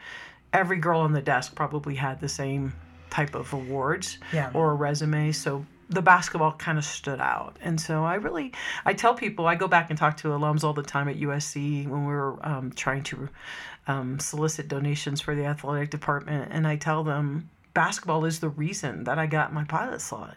every 0.53 0.77
girl 0.77 1.01
on 1.01 1.13
the 1.13 1.21
desk 1.21 1.55
probably 1.55 1.95
had 1.95 2.19
the 2.19 2.29
same 2.29 2.73
type 3.09 3.35
of 3.35 3.53
awards 3.53 4.17
yeah. 4.33 4.51
or 4.53 4.71
a 4.71 4.75
resume. 4.75 5.31
So 5.31 5.65
the 5.89 6.01
basketball 6.01 6.53
kind 6.53 6.77
of 6.77 6.83
stood 6.83 7.21
out. 7.21 7.57
And 7.61 7.79
so 7.79 8.03
I 8.03 8.15
really, 8.15 8.53
I 8.85 8.93
tell 8.93 9.13
people, 9.13 9.47
I 9.47 9.55
go 9.55 9.67
back 9.67 9.89
and 9.89 9.97
talk 9.97 10.17
to 10.17 10.29
alums 10.29 10.63
all 10.63 10.73
the 10.73 10.83
time 10.83 11.07
at 11.07 11.17
USC 11.17 11.87
when 11.87 12.05
we 12.05 12.13
were 12.13 12.45
um, 12.45 12.71
trying 12.71 13.03
to 13.03 13.29
um, 13.87 14.19
solicit 14.19 14.67
donations 14.67 15.21
for 15.21 15.33
the 15.33 15.45
athletic 15.45 15.89
department. 15.89 16.49
And 16.51 16.67
I 16.67 16.75
tell 16.75 17.03
them, 17.03 17.49
basketball 17.73 18.25
is 18.25 18.39
the 18.39 18.49
reason 18.49 19.05
that 19.05 19.17
I 19.17 19.27
got 19.27 19.53
my 19.53 19.63
pilot 19.63 20.01
slot. 20.01 20.35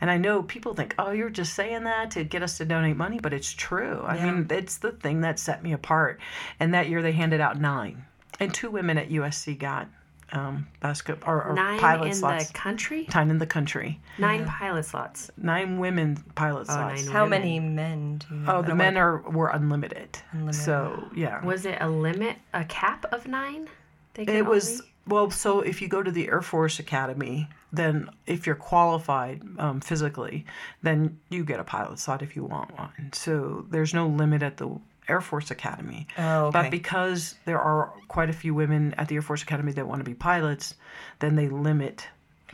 And 0.00 0.10
I 0.10 0.18
know 0.18 0.42
people 0.42 0.74
think, 0.74 0.94
oh, 0.98 1.10
you're 1.10 1.30
just 1.30 1.54
saying 1.54 1.84
that 1.84 2.10
to 2.12 2.24
get 2.24 2.42
us 2.42 2.58
to 2.58 2.64
donate 2.64 2.96
money, 2.96 3.18
but 3.20 3.32
it's 3.32 3.52
true. 3.52 4.02
I 4.04 4.16
yeah. 4.16 4.32
mean, 4.32 4.46
it's 4.50 4.78
the 4.78 4.92
thing 4.92 5.20
that 5.22 5.38
set 5.38 5.62
me 5.62 5.72
apart. 5.72 6.20
And 6.60 6.74
that 6.74 6.88
year 6.88 7.02
they 7.02 7.12
handed 7.12 7.40
out 7.40 7.60
nine. 7.60 8.04
And 8.38 8.52
two 8.52 8.70
women 8.70 8.98
at 8.98 9.08
USC 9.08 9.58
got 9.58 9.88
um, 10.32 10.66
basketball 10.80 11.32
or, 11.32 11.44
or 11.44 11.54
nine 11.54 11.78
pilot 11.78 12.08
in 12.08 12.14
slots. 12.14 12.48
the 12.48 12.52
country. 12.52 13.06
Nine 13.14 13.30
in 13.30 13.38
the 13.38 13.46
country. 13.46 14.00
Nine 14.18 14.40
yeah. 14.40 14.54
pilot 14.58 14.84
slots. 14.84 15.30
Nine 15.36 15.78
women 15.78 16.16
pilot 16.34 16.66
oh, 16.68 16.74
slots. 16.74 17.06
How 17.06 17.24
women. 17.24 17.40
many 17.40 17.60
men? 17.60 18.18
Do 18.18 18.34
you 18.34 18.40
know? 18.40 18.56
Oh, 18.56 18.62
the 18.62 18.74
men 18.74 18.96
are 18.96 19.18
were 19.18 19.48
unlimited. 19.48 20.18
unlimited. 20.32 20.60
So 20.60 21.08
yeah. 21.14 21.44
Was 21.44 21.64
it 21.64 21.78
a 21.80 21.88
limit, 21.88 22.36
a 22.52 22.64
cap 22.64 23.06
of 23.12 23.26
nine? 23.26 23.68
it 24.16 24.46
was 24.46 24.82
well, 25.06 25.30
so 25.30 25.60
if 25.60 25.80
you 25.80 25.88
go 25.88 26.02
to 26.02 26.10
the 26.10 26.28
Air 26.28 26.42
Force 26.42 26.78
Academy, 26.78 27.48
then 27.76 28.10
if 28.26 28.46
you're 28.46 28.56
qualified 28.56 29.42
um, 29.58 29.80
physically, 29.80 30.44
then 30.82 31.18
you 31.30 31.44
get 31.44 31.60
a 31.60 31.64
pilot 31.64 31.98
slot 31.98 32.22
if 32.22 32.34
you 32.36 32.44
want 32.44 32.76
one. 32.78 33.10
So 33.12 33.66
there's 33.70 33.94
no 33.94 34.06
limit 34.08 34.42
at 34.42 34.56
the 34.56 34.78
Air 35.08 35.20
Force 35.20 35.50
Academy. 35.50 36.06
Oh, 36.18 36.46
okay. 36.46 36.62
But 36.62 36.70
because 36.70 37.36
there 37.44 37.60
are 37.60 37.92
quite 38.08 38.28
a 38.28 38.32
few 38.32 38.54
women 38.54 38.94
at 38.98 39.08
the 39.08 39.14
Air 39.14 39.22
Force 39.22 39.42
Academy 39.42 39.72
that 39.72 39.86
want 39.86 40.00
to 40.00 40.04
be 40.04 40.14
pilots, 40.14 40.74
then 41.20 41.36
they 41.36 41.48
limit 41.48 42.08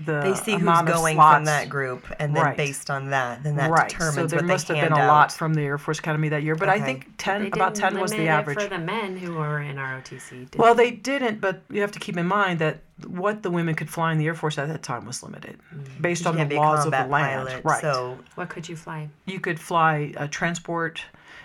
the 0.06 0.20
they 0.22 0.34
see 0.34 0.52
who's 0.52 0.62
amount 0.62 0.88
of 0.88 0.94
going 0.96 1.16
slots. 1.16 1.36
from 1.36 1.44
that 1.44 1.68
group, 1.68 2.06
and 2.18 2.34
then 2.34 2.42
Right. 2.44 2.56
based 2.56 2.90
on 2.90 3.10
that, 3.10 3.42
then 3.42 3.56
that 3.56 3.70
right. 3.70 3.90
determines 3.90 4.14
So 4.16 4.26
there 4.26 4.38
what 4.38 4.46
must 4.46 4.68
they 4.68 4.76
have 4.78 4.88
been 4.88 4.96
hand 4.96 5.04
a 5.06 5.12
lot 5.12 5.24
out. 5.26 5.32
from 5.32 5.52
the 5.52 5.60
Air 5.62 5.76
Force 5.76 5.98
Academy 5.98 6.30
that 6.30 6.42
year, 6.42 6.54
but 6.54 6.70
I 6.70 6.80
think 6.80 7.08
ten 7.18 7.46
about 7.46 7.74
ten 7.74 7.98
was 8.00 8.10
the 8.10 8.16
limit 8.18 8.30
it 8.30 8.34
average. 8.38 8.58
for 8.62 8.66
the 8.68 8.78
men 8.78 9.16
who 9.18 9.34
were 9.34 9.60
in 9.60 9.76
ROTC. 9.76 10.50
Did 10.50 10.58
Well, 10.58 10.74
they 10.74 10.90
didn't, 10.92 11.40
but 11.42 11.62
you 11.70 11.82
have 11.82 11.92
to 11.92 11.98
keep 12.00 12.16
in 12.16 12.26
mind 12.26 12.58
that 12.60 12.80
what 13.06 13.42
the 13.42 13.50
women 13.50 13.74
could 13.74 13.90
fly 13.90 14.12
in 14.12 14.18
the 14.18 14.26
Air 14.26 14.34
Force 14.34 14.58
at 14.58 14.68
that 14.68 14.82
time 14.82 15.04
was 15.06 15.22
limited, 15.22 15.58
based 16.00 16.24
You 16.24 16.30
on 16.30 16.48
the 16.48 16.54
laws 16.56 16.84
of 16.86 16.92
the 16.92 17.04
land. 17.06 17.10
pilot, 17.48 17.64
right. 17.64 17.80
So 17.80 18.18
what 18.34 18.48
could 18.48 18.68
you 18.68 18.76
fly? 18.76 19.08
you 19.26 19.40
could 19.40 19.58
fly 19.60 20.12
a 20.16 20.28
transport, 20.28 21.02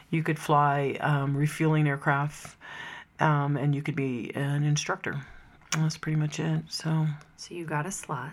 you 0.10 0.24
could 0.24 0.40
fly 0.40 0.98
um, 1.02 1.36
refueling 1.36 1.88
aircraft, 1.88 2.56
um, 3.20 3.58
and 3.58 3.74
you 3.76 3.82
could 3.82 3.96
be 3.96 4.32
an 4.36 4.64
instructor. 4.64 5.22
That's 5.72 5.98
pretty 5.98 6.16
much 6.16 6.40
it. 6.40 6.64
So 6.70 7.06
So 7.36 7.54
you 7.54 7.66
got 7.66 7.86
a 7.86 7.92
slot. 7.92 8.32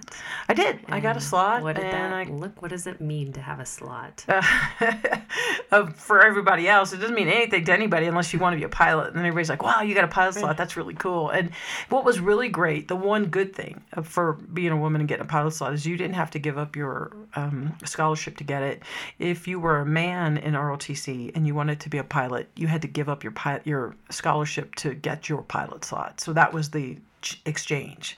I 0.48 0.54
did. 0.54 0.78
I 0.88 1.00
got 1.00 1.16
a 1.16 1.20
slot, 1.20 1.62
What 1.62 1.76
did 1.76 1.84
and 1.84 1.92
that 1.92 2.12
I 2.12 2.24
look? 2.24 2.62
What 2.62 2.70
does 2.70 2.86
it 2.86 3.00
mean 3.00 3.32
to 3.32 3.40
have 3.40 3.58
a 3.60 3.66
slot? 3.66 4.24
uh, 4.28 5.86
for 5.90 6.24
everybody 6.24 6.68
else, 6.68 6.92
it 6.92 6.98
doesn't 6.98 7.14
mean 7.14 7.28
anything 7.28 7.64
to 7.64 7.72
anybody 7.72 8.06
unless 8.06 8.32
you 8.32 8.38
want 8.38 8.54
to 8.54 8.58
be 8.58 8.64
a 8.64 8.68
pilot. 8.68 9.08
And 9.08 9.16
then 9.16 9.26
everybody's 9.26 9.50
like, 9.50 9.62
"Wow, 9.62 9.82
you 9.82 9.94
got 9.94 10.04
a 10.04 10.08
pilot 10.08 10.34
slot? 10.36 10.56
That's 10.56 10.76
really 10.76 10.94
cool." 10.94 11.30
And 11.30 11.50
what 11.88 12.04
was 12.04 12.20
really 12.20 12.48
great, 12.48 12.86
the 12.88 12.96
one 12.96 13.26
good 13.26 13.54
thing 13.54 13.82
for 14.02 14.34
being 14.34 14.70
a 14.72 14.76
woman 14.76 15.00
and 15.00 15.08
getting 15.08 15.24
a 15.24 15.28
pilot 15.28 15.52
slot 15.52 15.74
is 15.74 15.84
you 15.84 15.96
didn't 15.96 16.14
have 16.14 16.30
to 16.30 16.38
give 16.38 16.56
up 16.56 16.76
your 16.76 17.16
um, 17.34 17.76
scholarship 17.84 18.36
to 18.38 18.44
get 18.44 18.62
it. 18.62 18.82
If 19.18 19.48
you 19.48 19.58
were 19.58 19.80
a 19.80 19.86
man 19.86 20.38
in 20.38 20.54
ROTC 20.54 21.32
and 21.34 21.46
you 21.46 21.54
wanted 21.54 21.80
to 21.80 21.88
be 21.90 21.98
a 21.98 22.04
pilot, 22.04 22.48
you 22.54 22.68
had 22.68 22.82
to 22.82 22.88
give 22.88 23.08
up 23.08 23.24
your 23.24 23.32
pi- 23.32 23.60
your 23.64 23.96
scholarship 24.10 24.74
to 24.76 24.94
get 24.94 25.28
your 25.28 25.42
pilot 25.42 25.84
slot. 25.84 26.20
So 26.20 26.32
that 26.32 26.52
was 26.52 26.70
the 26.70 26.96
ch- 27.24 27.40
exchange. 27.44 28.16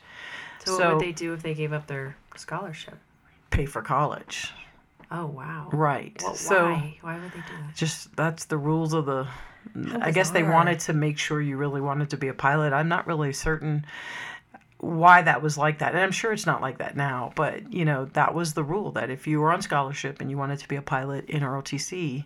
So, 0.65 0.79
what 0.79 0.93
would 0.97 1.01
they 1.07 1.13
do 1.13 1.33
if 1.33 1.43
they 1.43 1.55
gave 1.55 1.73
up 1.73 1.87
their 1.87 2.17
scholarship? 2.37 2.99
Pay 3.51 3.65
for 3.67 3.81
college, 3.81 4.53
Oh 5.11 5.27
wow. 5.27 5.69
right? 5.73 6.21
Well, 6.23 6.35
so. 6.35 6.65
why? 6.65 6.99
Why 7.01 7.15
would 7.19 7.31
they 7.33 7.39
do 7.39 7.57
that? 7.67 7.75
just 7.75 8.15
that's 8.17 8.45
the 8.47 8.59
rules 8.59 8.93
of 8.93 9.07
the 9.07 9.27
I 10.01 10.11
guess 10.13 10.31
they 10.31 10.43
wanted 10.43 10.81
to 10.81 10.93
make 10.93 11.19
sure 11.19 11.41
you 11.41 11.57
really 11.57 11.81
wanted 11.81 12.11
to 12.11 12.17
be 12.17 12.29
a 12.29 12.35
pilot. 12.35 12.73
I'm 12.73 12.89
not 12.89 13.07
really 13.07 13.33
certain 13.33 13.85
why 14.79 15.23
that 15.23 15.41
was 15.43 15.57
like 15.57 15.79
that. 15.79 15.95
And 15.95 16.03
I'm 16.03 16.13
sure 16.13 16.33
it's 16.33 16.47
not 16.47 16.61
like 16.61 16.79
that 16.79 16.97
now, 16.97 17.33
but 17.35 17.73
you 17.73 17.85
know, 17.85 18.05
that 18.13 18.35
was 18.35 18.53
the 18.55 18.63
rule 18.63 18.93
that 18.93 19.09
if 19.11 19.27
you 19.27 19.41
were 19.41 19.51
on 19.53 19.63
scholarship 19.63 20.21
and 20.21 20.31
you 20.31 20.37
wanted 20.37 20.59
to 20.61 20.69
be 20.69 20.77
a 20.77 20.83
pilot 20.83 21.25
in 21.31 21.41
ROTC, 21.43 22.25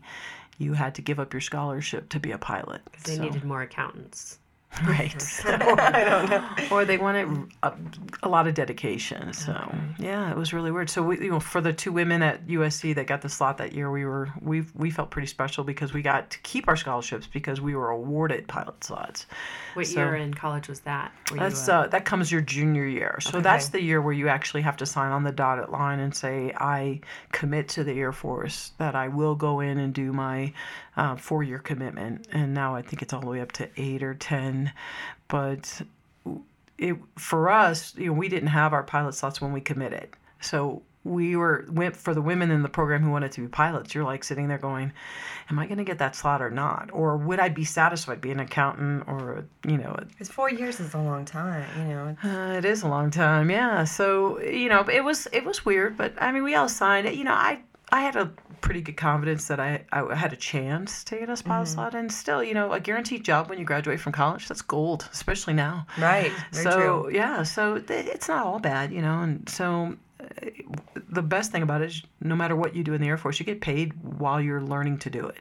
you 0.58 0.72
had 0.75 0.94
to 0.96 1.02
give 1.02 1.20
up 1.20 1.32
your 1.32 1.40
scholarship 1.40 2.08
to 2.10 2.18
be 2.20 2.32
a 2.32 2.38
pilot. 2.38 2.82
Because 2.90 3.04
They 3.04 3.16
So- 3.16 3.22
needed 3.22 3.44
more 3.44 3.62
accountants. 3.62 4.38
right. 4.86 5.20
So, 5.40 5.50
I 5.50 6.04
don't 6.04 6.30
know. 6.30 6.46
Or 6.70 6.84
they 6.84 6.98
wanted 6.98 7.52
a, 7.62 7.72
a 8.22 8.28
lot 8.28 8.46
of 8.46 8.54
dedication. 8.54 9.32
So 9.32 9.52
yeah, 9.98 10.30
it 10.30 10.36
was 10.36 10.52
really 10.52 10.70
weird. 10.70 10.88
So 10.90 11.02
we, 11.02 11.18
you 11.20 11.30
know, 11.30 11.40
for 11.40 11.60
the 11.60 11.72
two 11.72 11.92
women 11.92 12.22
at 12.22 12.46
USC 12.46 12.94
that 12.94 13.06
got 13.06 13.22
the 13.22 13.28
slot 13.28 13.58
that 13.58 13.72
year, 13.72 13.90
we 13.90 14.04
were 14.04 14.28
we 14.40 14.64
we 14.74 14.90
felt 14.90 15.10
pretty 15.10 15.26
special 15.26 15.64
because 15.64 15.92
we 15.92 16.02
got 16.02 16.30
to 16.30 16.38
keep 16.40 16.68
our 16.68 16.76
scholarships 16.76 17.26
because 17.26 17.60
we 17.60 17.74
were 17.74 17.90
awarded 17.90 18.46
pilot 18.48 18.82
slots. 18.84 19.26
What 19.74 19.86
So- 19.86 20.00
year 20.00 20.16
in 20.16 20.34
college 20.34 20.68
was 20.68 20.80
that? 20.80 21.12
Were 21.30 21.36
you, 21.36 21.42
That's 21.42 21.68
uh, 21.68 21.72
uh, 21.72 21.86
that 21.88 22.04
comes 22.04 22.30
your 22.30 22.40
junior 22.40 22.86
year. 22.86 23.18
So 23.20 23.40
that's 23.40 23.68
the 23.68 23.82
year 23.82 24.00
where 24.00 24.12
you 24.12 24.28
actually 24.28 24.62
have 24.62 24.76
to 24.78 24.86
sign 24.86 25.12
on 25.12 25.24
the 25.24 25.32
dotted 25.32 25.70
line 25.70 26.00
and 26.00 26.14
say 26.14 26.52
I 26.56 27.00
commit 27.32 27.68
to 27.70 27.84
the 27.84 27.92
Air 27.98 28.12
Force 28.12 28.72
that 28.78 28.94
I 28.94 29.08
will 29.08 29.34
go 29.34 29.60
in 29.60 29.78
and 29.78 29.92
do 29.94 30.12
my 30.12 30.52
uh, 30.97 31.16
four 31.16 31.42
year 31.42 31.59
commitment. 31.59 32.26
And 32.32 32.54
now 32.54 32.75
I 32.75 32.82
think 32.82 33.02
it's 33.02 33.12
all 33.12 33.20
the 33.20 33.26
way 33.26 33.40
up 33.40 33.52
to 33.52 33.68
eight 33.76 34.02
or 34.02 34.14
ten, 34.14 34.73
but 35.28 35.82
it 36.78 36.97
for 37.16 37.50
us, 37.50 37.94
you 37.97 38.06
know, 38.06 38.12
we 38.12 38.28
didn't 38.28 38.49
have 38.49 38.73
our 38.73 38.82
pilot 38.82 39.14
slots 39.14 39.40
when 39.40 39.52
we 39.52 39.61
committed. 39.61 40.09
So 40.40 40.82
we 41.02 41.35
were 41.35 41.66
went 41.70 41.97
for 41.97 42.12
the 42.12 42.20
women 42.20 42.50
in 42.50 42.62
the 42.62 42.68
program 42.68 43.02
who 43.02 43.11
wanted 43.11 43.32
to 43.32 43.40
be 43.40 43.49
pilots. 43.49 43.94
You're 43.94 44.04
like 44.04 44.23
sitting 44.23 44.49
there 44.49 44.59
going, 44.59 44.92
"Am 45.49 45.59
I 45.59 45.66
going 45.66 45.78
to 45.78 45.85
get 45.85 45.99
that 45.99 46.14
slot 46.14 46.42
or 46.42 46.50
not? 46.50 46.90
Or 46.92 47.16
would 47.16 47.40
I 47.40 47.49
be 47.49 47.64
satisfied 47.64 48.20
being 48.20 48.35
an 48.35 48.40
accountant 48.40 49.04
or 49.06 49.44
you 49.66 49.78
know 49.78 49.97
because 50.09 50.28
four 50.28 50.50
years 50.50 50.78
is 50.78 50.92
a 50.92 50.99
long 50.99 51.25
time, 51.25 51.64
you 51.78 51.94
know. 51.94 52.16
uh, 52.23 52.59
it 52.59 52.66
is 52.66 52.82
a 52.82 52.88
long 52.88 53.11
time, 53.11 53.50
yeah. 53.50 53.85
So 53.85 54.40
you 54.40 54.68
know, 54.68 54.80
it 54.92 55.02
was 55.02 55.26
it 55.32 55.44
was 55.44 55.64
weird, 55.64 55.97
but 55.97 56.12
I 56.20 56.32
mean, 56.32 56.44
we 56.44 56.54
all 56.54 56.68
signed 56.68 57.06
it. 57.06 57.14
You 57.14 57.25
know, 57.25 57.32
I 57.32 57.61
I 57.92 58.00
had 58.02 58.16
a 58.16 58.26
pretty 58.61 58.82
good 58.82 58.97
confidence 58.97 59.49
that 59.49 59.59
I 59.59 59.85
I 59.92 60.14
had 60.14 60.32
a 60.32 60.37
chance 60.37 61.04
to 61.04 61.18
get 61.18 61.28
a 61.28 61.37
spot 61.37 61.64
mm-hmm. 61.64 61.75
slot, 61.75 61.94
and 61.94 62.12
still, 62.12 62.42
you 62.42 62.54
know, 62.54 62.73
a 62.73 62.80
guaranteed 62.80 63.25
job 63.25 63.49
when 63.49 63.59
you 63.59 63.64
graduate 63.64 64.00
from 64.00 64.12
college 64.12 64.49
that's 64.49 64.62
gold, 64.62 65.09
especially 65.12 65.54
now. 65.54 65.87
Right. 65.99 66.32
So 66.52 66.70
true. 66.70 67.11
yeah, 67.12 67.42
so 67.42 67.78
th- 67.78 68.06
it's 68.06 68.28
not 68.28 68.44
all 68.47 68.59
bad, 68.59 68.92
you 68.92 69.02
know, 69.02 69.20
and 69.20 69.49
so. 69.49 69.97
The 71.08 71.22
best 71.22 71.50
thing 71.50 71.62
about 71.62 71.82
it 71.82 71.87
is, 71.87 72.02
no 72.20 72.37
matter 72.37 72.54
what 72.54 72.76
you 72.76 72.84
do 72.84 72.94
in 72.94 73.00
the 73.00 73.08
Air 73.08 73.16
Force, 73.16 73.40
you 73.40 73.46
get 73.46 73.60
paid 73.60 73.92
while 74.02 74.40
you're 74.40 74.60
learning 74.62 74.99
to 74.99 75.10
do 75.10 75.26
it 75.26 75.38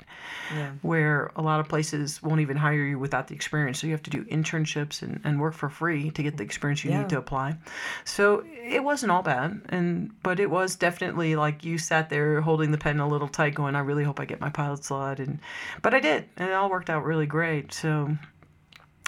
Yeah. 0.56 0.72
where 0.82 1.30
a 1.36 1.42
lot 1.42 1.60
of 1.60 1.68
places 1.68 2.24
won't 2.24 2.42
even 2.42 2.58
hire 2.58 2.84
you 2.84 2.98
without 2.98 3.28
the 3.28 3.36
experience. 3.36 3.80
So 3.80 3.86
you 3.88 3.94
have 3.94 4.04
to 4.04 4.10
do 4.10 4.24
internships 4.26 5.02
and, 5.04 5.22
and 5.24 5.40
work 5.40 5.54
for 5.54 5.70
free 5.70 6.10
to 6.12 6.24
get 6.24 6.38
the 6.38 6.44
experience 6.44 6.84
you 6.84 6.90
Yeah. 6.92 7.00
need 7.00 7.10
to 7.10 7.18
apply. 7.18 7.58
So 8.04 8.46
it 8.64 8.84
wasn't 8.84 9.12
all 9.12 9.22
bad, 9.22 9.62
and 9.70 10.12
but 10.24 10.40
it 10.40 10.50
was 10.50 10.76
definitely 10.76 11.36
like 11.36 11.64
you 11.64 11.78
sat 11.78 12.10
there 12.10 12.42
holding 12.42 12.72
the 12.72 12.78
pen 12.78 13.00
a 13.00 13.08
little 13.08 13.28
tight, 13.28 13.54
going, 13.54 13.76
"I 13.76 13.80
really 13.82 14.04
hope 14.04 14.20
I 14.20 14.26
get 14.26 14.42
my 14.42 14.50
pilot 14.50 14.84
slot," 14.84 15.20
and 15.20 15.40
but 15.84 15.94
I 15.94 16.00
did, 16.00 16.26
and 16.38 16.50
it 16.50 16.54
all 16.54 16.70
worked 16.70 16.90
out 16.90 17.04
really 17.06 17.28
great. 17.28 17.74
So 17.74 18.18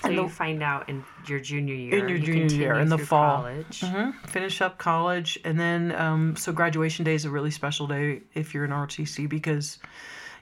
so 0.02 0.08
and 0.08 0.16
you 0.18 0.30
find 0.30 0.64
out 0.64 0.90
in 0.90 1.04
your 1.28 1.40
junior 1.40 1.74
year. 1.76 2.00
in 2.00 2.10
your 2.10 2.18
you 2.18 2.26
junior 2.26 2.56
year 2.56 2.80
in 2.80 2.90
the 2.90 2.98
fall 2.98 3.38
College. 3.44 3.82
Mhm. 3.82 4.14
finish 4.28 4.62
up 4.62 4.78
college 4.78 5.40
and 5.46 5.60
then 5.60 5.92
um, 5.94 6.36
so 6.36 6.52
graduation 6.52 7.06
day 7.06 7.14
is 7.14 7.26
a 7.26 7.30
really 7.30 7.52
special 7.52 7.88
day 7.88 8.22
if 8.34 8.54
you're 8.54 8.66
in 8.66 8.72
ROTC 8.72 9.30
because 9.30 9.80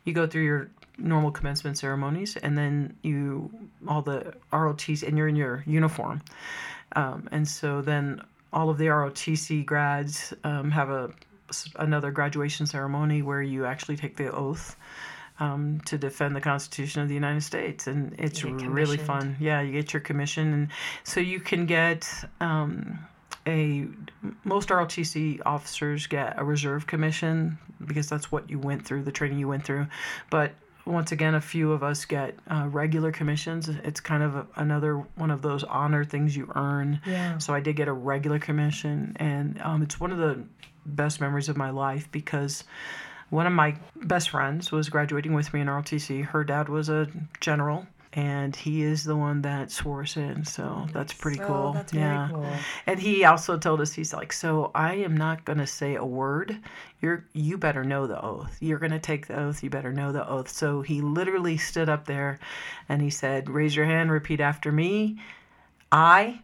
you 0.06 0.14
go 0.14 0.26
through 0.28 0.44
your 0.44 0.70
normal 0.98 1.32
commencement 1.32 1.78
ceremonies 1.78 2.36
and 2.38 2.58
then 2.58 2.96
you 3.04 3.50
all 3.88 4.02
the 4.02 4.34
ROTC 4.52 5.08
and 5.08 5.18
you're 5.18 5.28
in 5.28 5.36
your 5.36 5.64
uniform 5.66 6.22
um, 6.96 7.28
and 7.32 7.48
so 7.48 7.82
then 7.82 8.22
all 8.52 8.70
of 8.70 8.78
the 8.78 8.86
ROTC 8.88 9.66
grads 9.66 10.34
um, 10.44 10.72
have 10.72 10.90
a 10.90 11.12
another 11.78 12.12
graduation 12.12 12.66
ceremony 12.68 13.22
where 13.24 13.42
you 13.42 13.66
actually 13.66 13.96
take 13.98 14.16
the 14.18 14.32
oath 14.32 14.76
um, 15.40 15.82
to 15.86 15.98
defend 15.98 16.36
the 16.36 16.42
Constitution 16.42 17.02
of 17.02 17.08
the 17.08 17.14
United 17.14 17.42
States, 17.42 17.88
and 17.88 18.16
it's 18.18 18.44
really 18.44 18.98
fun. 18.98 19.38
Yeah, 19.40 19.62
you 19.62 19.72
get 19.72 19.94
your 19.94 20.02
commission, 20.02 20.54
and 20.54 20.68
so 21.04 21.20
you 21.20 21.40
can 21.40 21.66
get 21.66 22.08
um, 22.42 23.00
a 23.48 23.88
most 24.44 24.70
ROTC 24.70 25.42
officers 25.46 26.08
get 26.08 26.38
a 26.38 26.44
reserve 26.44 26.88
commission 26.88 27.58
because 27.86 28.10
that's 28.10 28.32
what 28.32 28.50
you 28.50 28.60
went 28.60 28.86
through, 28.86 29.04
the 29.04 29.12
training 29.12 29.40
you 29.40 29.48
went 29.48 29.64
through, 29.64 29.88
but 30.30 30.54
once 30.86 31.12
again, 31.12 31.36
a 31.36 31.42
few 31.42 31.72
of 31.72 31.84
us 31.84 32.04
get 32.06 32.36
uh, 32.50 32.68
regular 32.70 33.12
commissions. 33.12 33.70
It's 33.70 34.00
kind 34.00 34.24
of 34.24 34.36
a, 34.36 34.48
another 34.56 34.98
one 35.16 35.30
of 35.30 35.42
those 35.42 35.64
honor 35.64 36.04
things 36.04 36.36
you 36.36 36.52
earn. 36.56 37.00
Yeah. 37.06 37.38
So 37.38 37.54
I 37.54 37.60
did 37.60 37.76
get 37.76 37.88
a 37.88 37.94
regular 37.94 38.40
commission, 38.40 39.16
and 39.18 39.62
um, 39.62 39.84
it's 39.84 40.00
one 40.00 40.12
of 40.12 40.18
the 40.18 40.44
best 40.86 41.22
memories 41.22 41.48
of 41.48 41.58
my 41.58 41.70
life 41.70 42.12
because 42.12 42.64
one 43.30 43.48
of 43.48 43.54
my 43.54 43.76
best 43.96 44.30
friends 44.32 44.72
was 44.72 44.90
graduating 44.90 45.34
with 45.34 45.54
me 45.54 45.62
in 45.62 45.68
ROTC. 45.68 46.26
Her 46.26 46.44
dad 46.44 46.68
was 46.70 46.90
a 46.90 47.08
general, 47.42 47.86
and 48.14 48.56
he 48.56 48.82
is 48.82 49.04
the 49.04 49.16
one 49.16 49.44
that 49.44 49.70
swore 49.72 50.02
us 50.02 50.18
in. 50.18 50.44
So 50.46 50.88
that's 50.92 51.14
pretty 51.14 51.40
Oh, 51.42 51.46
cool. 51.48 51.74
that's 51.74 51.92
very 51.92 52.06
yeah. 52.06 52.30
cool. 52.32 52.48
And 52.88 53.00
he 53.00 53.24
also 53.26 53.58
told 53.58 53.82
us 53.82 53.94
he's 53.94 54.14
like, 54.14 54.34
so 54.34 54.72
I 54.74 54.96
am 54.96 55.16
not 55.16 55.46
gonna 55.46 55.68
say 55.68 55.96
a 55.96 56.04
word. 56.06 56.58
You're 57.02 57.24
you 57.34 57.58
better 57.58 57.84
know 57.84 58.08
the 58.08 58.20
oath. 58.24 58.58
You're 58.60 58.80
gonna 58.80 59.00
take 59.00 59.28
the 59.28 59.40
oath. 59.40 59.62
You 59.64 59.70
better 59.70 59.94
know 59.94 60.12
the 60.12 60.28
oath. 60.28 60.50
So 60.50 60.82
he 60.82 61.02
literally 61.02 61.58
stood 61.58 61.88
up 61.90 62.06
there, 62.06 62.40
and 62.90 63.02
he 63.02 63.10
said, 63.12 63.50
"Raise 63.50 63.76
your 63.76 63.86
hand. 63.86 64.12
Repeat 64.12 64.40
after 64.42 64.72
me. 64.72 65.20
I." 65.92 66.40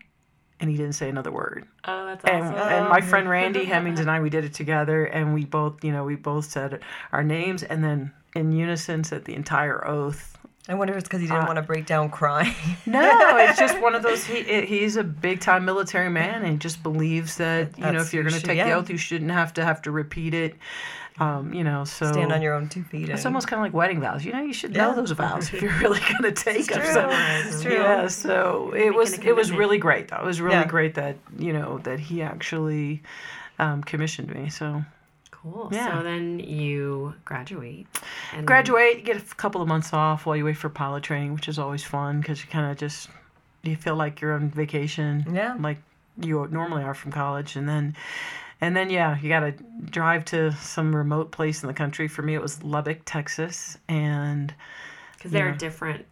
And 0.60 0.70
he 0.70 0.78
didn't 0.78 0.94
say 0.94 1.10
another 1.10 1.32
word. 1.32 1.66
Oh, 1.84 2.06
that's 2.06 2.24
And, 2.24 2.44
awesome. 2.44 2.70
and 2.70 2.90
my 2.90 3.02
friend 3.02 3.28
Randy 3.30 3.66
Hemmings 3.74 4.00
and 4.00 4.10
I, 4.10 4.22
we 4.22 4.30
did 4.30 4.46
it 4.46 4.54
together, 4.54 5.06
and 5.06 5.34
we 5.34 5.44
both, 5.44 5.84
you 5.84 5.92
know, 5.92 6.06
we 6.06 6.16
both 6.16 6.46
said 6.46 6.82
our 7.12 7.24
names, 7.24 7.64
and 7.64 7.84
then 7.84 8.14
in 8.36 8.52
unison 8.52 9.04
said 9.04 9.26
the 9.26 9.36
entire 9.36 9.86
oath 9.86 10.36
I 10.68 10.74
wonder 10.74 10.94
if 10.94 11.00
it's 11.00 11.08
because 11.08 11.22
he 11.22 11.28
didn't 11.28 11.44
uh, 11.44 11.48
want 11.48 11.58
to 11.58 11.62
break 11.62 11.86
down 11.86 12.10
crying. 12.10 12.56
no, 12.88 13.38
it's 13.38 13.60
just 13.60 13.80
one 13.82 13.94
of 13.94 14.02
those. 14.04 14.24
He 14.26 14.66
he's 14.66 14.96
a 14.96 15.04
big 15.04 15.40
time 15.40 15.64
military 15.64 16.10
man, 16.10 16.44
and 16.44 16.60
just 16.60 16.82
believes 16.82 17.38
that 17.38 17.78
you 17.78 17.84
That's, 17.84 17.94
know 17.94 18.02
if 18.02 18.14
you're 18.14 18.24
going 18.24 18.34
to 18.36 18.42
take 18.42 18.58
yeah. 18.58 18.70
the 18.70 18.74
oath, 18.74 18.90
you 18.90 18.98
shouldn't 18.98 19.32
have 19.32 19.54
to 19.56 19.66
have 19.66 19.82
to 19.84 19.92
repeat 19.92 20.34
it. 20.34 20.56
Um, 21.18 21.54
you 21.54 21.64
know, 21.64 21.86
so 21.86 22.12
stand 22.12 22.34
on 22.34 22.42
your 22.42 22.54
own 22.54 22.68
two 22.68 22.84
feet. 22.84 23.08
It's 23.08 23.26
almost 23.26 23.48
kind 23.48 23.60
of 23.60 23.64
like 23.64 23.74
wedding 23.74 24.02
vows. 24.02 24.26
You 24.26 24.34
know, 24.34 24.42
you 24.42 24.52
should 24.52 24.76
yeah. 24.76 24.88
know 24.88 24.96
those 24.96 25.12
vows 25.12 25.54
if 25.54 25.62
you're 25.62 25.78
really 25.80 26.02
going 26.02 26.24
to 26.24 26.32
take 26.34 26.68
them. 26.68 26.86
So, 26.94 27.08
it's 27.10 27.62
true. 27.62 27.74
Yeah, 27.74 28.08
so 28.08 28.74
it 28.76 28.94
was 28.94 29.18
it 29.20 29.36
was 29.36 29.52
really 29.52 29.78
great. 29.78 30.12
It 30.12 30.24
was 30.24 30.42
really 30.42 30.56
yeah. 30.56 30.68
great 30.68 30.96
that 30.96 31.18
you 31.38 31.54
know 31.54 31.78
that 31.80 32.00
he 32.00 32.22
actually 32.22 33.02
um, 33.60 33.82
commissioned 33.84 34.34
me. 34.34 34.50
So 34.50 34.84
Cool. 35.46 35.70
Yeah. 35.72 35.98
So 35.98 36.04
then 36.04 36.40
you 36.40 37.14
graduate. 37.24 37.86
And 38.34 38.48
graduate, 38.48 38.98
you 38.98 39.04
get 39.04 39.18
a 39.18 39.36
couple 39.36 39.62
of 39.62 39.68
months 39.68 39.94
off 39.94 40.26
while 40.26 40.36
you 40.36 40.44
wait 40.44 40.58
for 40.58 40.70
pilot 40.70 41.04
training, 41.04 41.36
which 41.36 41.48
is 41.48 41.60
always 41.60 41.84
fun 41.84 42.20
because 42.20 42.42
you 42.42 42.50
kind 42.50 42.72
of 42.72 42.78
just 42.78 43.10
you 43.62 43.76
feel 43.76 43.96
like 43.96 44.22
you're 44.22 44.34
on 44.34 44.50
vacation. 44.50 45.24
Yeah. 45.32 45.56
Like 45.60 45.78
you 46.20 46.48
normally 46.50 46.84
are 46.84 46.96
from 46.96 47.12
college, 47.12 47.56
and 47.56 47.70
then 47.70 47.96
and 48.62 48.76
then 48.76 48.90
yeah, 48.90 49.18
you 49.20 49.30
got 49.30 49.42
to 49.42 49.52
drive 49.90 50.26
to 50.26 50.52
some 50.54 50.96
remote 50.96 51.32
place 51.32 51.64
in 51.64 51.68
the 51.68 51.74
country. 51.74 52.08
For 52.08 52.22
me, 52.22 52.36
it 52.36 52.42
was 52.42 52.64
Lubbock, 52.64 53.02
Texas, 53.06 53.78
and 53.88 54.54
because 55.18 55.32
there 55.32 55.48
are 55.50 55.52
different 55.52 56.06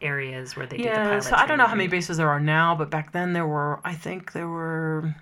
areas 0.00 0.56
where 0.56 0.66
they 0.66 0.78
yeah, 0.78 0.82
do 0.84 0.90
the 0.90 1.08
pilot. 1.10 1.24
so 1.24 1.36
I 1.36 1.46
don't 1.46 1.58
know 1.58 1.66
how 1.66 1.74
many 1.74 1.88
bases 1.88 2.16
there 2.16 2.28
are 2.28 2.40
now, 2.40 2.74
but 2.74 2.90
back 2.90 3.12
then 3.12 3.32
there 3.32 3.46
were. 3.46 3.80
I 3.84 3.94
think 3.94 4.32
there 4.32 4.48
were 4.48 5.14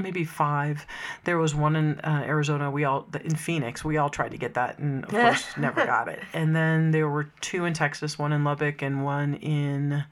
maybe 0.00 0.24
five. 0.24 0.86
There 1.24 1.38
was 1.38 1.54
one 1.54 1.76
in 1.76 2.00
uh, 2.00 2.22
Arizona. 2.24 2.70
We 2.70 2.84
all 2.84 3.06
in 3.24 3.34
Phoenix. 3.34 3.84
We 3.84 3.96
all 3.96 4.10
tried 4.10 4.30
to 4.30 4.38
get 4.38 4.54
that, 4.54 4.78
and 4.78 5.04
of 5.04 5.10
course 5.10 5.44
never 5.56 5.84
got 5.84 6.08
it. 6.08 6.20
And 6.32 6.54
then 6.54 6.90
there 6.90 7.08
were 7.08 7.24
two 7.40 7.64
in 7.64 7.74
Texas, 7.74 8.18
one 8.18 8.32
in 8.32 8.44
Lubbock, 8.44 8.82
and 8.82 9.04
one 9.04 9.34
in 9.34 10.04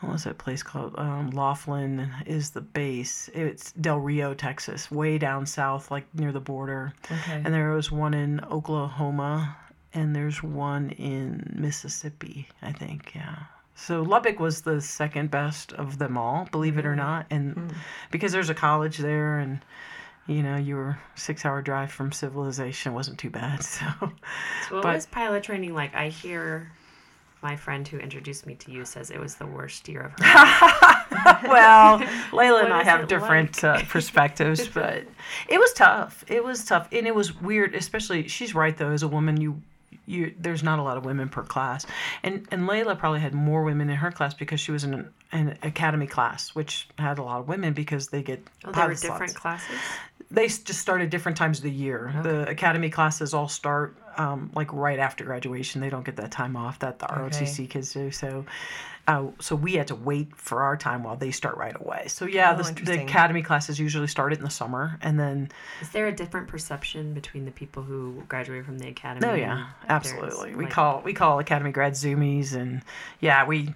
what 0.00 0.12
was 0.12 0.24
that 0.24 0.38
place 0.38 0.62
called? 0.62 0.94
Um, 0.98 1.30
Laughlin 1.30 2.10
is 2.26 2.50
the 2.50 2.60
base. 2.60 3.30
It's 3.32 3.72
Del 3.72 3.98
Rio, 3.98 4.34
Texas, 4.34 4.90
way 4.90 5.16
down 5.16 5.46
south, 5.46 5.90
like 5.90 6.04
near 6.14 6.32
the 6.32 6.40
border. 6.40 6.92
Okay. 7.10 7.42
And 7.44 7.54
there 7.54 7.72
was 7.72 7.90
one 7.90 8.12
in 8.12 8.40
Oklahoma, 8.44 9.56
and 9.94 10.14
there's 10.14 10.42
one 10.42 10.90
in 10.90 11.54
Mississippi, 11.56 12.48
I 12.60 12.72
think. 12.72 13.12
Yeah. 13.14 13.36
So 13.74 14.02
Lubbock 14.02 14.38
was 14.38 14.62
the 14.62 14.80
second 14.80 15.30
best 15.30 15.72
of 15.72 15.98
them 15.98 16.18
all, 16.18 16.48
believe 16.50 16.78
it 16.78 16.86
or 16.86 16.96
not, 16.96 17.26
and 17.30 17.54
mm. 17.54 17.74
because 18.10 18.32
there's 18.32 18.50
a 18.50 18.54
college 18.54 18.98
there, 18.98 19.38
and 19.38 19.60
you 20.26 20.42
know 20.42 20.56
you 20.56 20.76
were 20.76 20.98
six 21.14 21.44
hour 21.44 21.60
drive 21.60 21.92
from 21.92 22.10
civilization 22.10 22.94
wasn't 22.94 23.18
too 23.18 23.30
bad. 23.30 23.60
So, 23.64 23.84
so 24.00 24.74
what 24.76 24.82
but, 24.82 24.94
was 24.94 25.06
pilot 25.06 25.42
training 25.42 25.74
like? 25.74 25.94
I 25.94 26.08
hear 26.08 26.72
my 27.42 27.56
friend 27.56 27.86
who 27.86 27.98
introduced 27.98 28.46
me 28.46 28.54
to 28.56 28.70
you 28.70 28.84
says 28.84 29.10
it 29.10 29.20
was 29.20 29.36
the 29.36 29.46
worst 29.46 29.88
year 29.88 30.00
of 30.02 30.12
her 30.12 30.34
life. 30.34 31.42
well, 31.44 31.98
Layla 32.30 32.64
and 32.64 32.72
I 32.72 32.82
have 32.82 33.08
different 33.08 33.62
like? 33.62 33.82
uh, 33.82 33.86
perspectives, 33.88 34.68
but 34.74 35.04
it 35.48 35.58
was 35.58 35.72
tough. 35.72 36.24
It 36.28 36.42
was 36.44 36.64
tough, 36.64 36.88
and 36.92 37.06
it 37.06 37.14
was 37.14 37.40
weird. 37.40 37.74
Especially, 37.74 38.28
she's 38.28 38.54
right 38.54 38.76
though. 38.76 38.90
As 38.90 39.02
a 39.02 39.08
woman, 39.08 39.40
you 39.40 39.62
you 40.06 40.34
there's 40.38 40.62
not 40.62 40.78
a 40.78 40.82
lot 40.82 40.96
of 40.96 41.04
women 41.04 41.28
per 41.28 41.42
class, 41.42 41.86
and 42.22 42.46
and 42.50 42.68
Layla 42.68 42.98
probably 42.98 43.20
had 43.20 43.34
more 43.34 43.62
women 43.62 43.90
in 43.90 43.96
her 43.96 44.10
class 44.10 44.34
because 44.34 44.60
she 44.60 44.72
was 44.72 44.84
in 44.84 44.94
an, 44.94 45.12
an 45.32 45.58
academy 45.62 46.06
class, 46.06 46.54
which 46.54 46.88
had 46.98 47.18
a 47.18 47.22
lot 47.22 47.40
of 47.40 47.48
women 47.48 47.72
because 47.72 48.08
they 48.08 48.22
get. 48.22 48.42
Oh, 48.64 48.72
there 48.72 48.88
were 48.88 48.94
different 48.94 49.34
classes. 49.34 49.78
They 50.30 50.48
just 50.48 50.78
start 50.78 51.02
at 51.02 51.10
different 51.10 51.38
times 51.38 51.58
of 51.58 51.64
the 51.64 51.70
year. 51.70 52.12
Okay. 52.18 52.28
The 52.28 52.48
academy 52.48 52.90
classes 52.90 53.32
all 53.32 53.48
start 53.48 53.96
um, 54.16 54.50
like 54.54 54.72
right 54.72 54.98
after 54.98 55.24
graduation. 55.24 55.80
They 55.80 55.90
don't 55.90 56.04
get 56.04 56.16
that 56.16 56.32
time 56.32 56.56
off 56.56 56.80
that 56.80 56.98
the 56.98 57.06
ROTC 57.06 57.52
okay. 57.52 57.66
kids 57.66 57.92
do. 57.92 58.10
So 58.10 58.44
uh, 59.08 59.26
so 59.38 59.54
we 59.54 59.74
had 59.74 59.86
to 59.88 59.94
wait 59.94 60.34
for 60.34 60.62
our 60.62 60.76
time 60.76 61.04
while 61.04 61.16
they 61.16 61.30
start 61.30 61.56
right 61.56 61.76
away. 61.78 62.04
So 62.08 62.24
yeah, 62.24 62.56
oh, 62.58 62.62
the, 62.62 62.82
the, 62.82 63.02
academy 63.02 63.42
classes 63.42 63.78
usually 63.78 64.08
started 64.08 64.38
in 64.38 64.44
the 64.44 64.50
summer, 64.50 64.98
and 65.00 65.18
then. 65.18 65.50
Is 65.80 65.90
there 65.90 66.08
a 66.08 66.12
different 66.12 66.48
perception 66.48 67.14
between 67.14 67.44
the 67.44 67.52
people 67.52 67.82
who 67.84 68.24
graduate 68.28 68.64
from 68.64 68.78
the 68.78 68.88
academy? 68.88 69.26
Oh 69.26 69.34
yeah, 69.34 69.66
absolutely. 69.88 70.56
We 70.56 70.64
like... 70.64 70.72
call 70.72 71.02
we 71.02 71.12
call 71.12 71.38
academy 71.38 71.70
grad 71.70 71.92
zoomies, 71.92 72.52
and 72.54 72.82
yeah, 73.20 73.46
we 73.46 73.72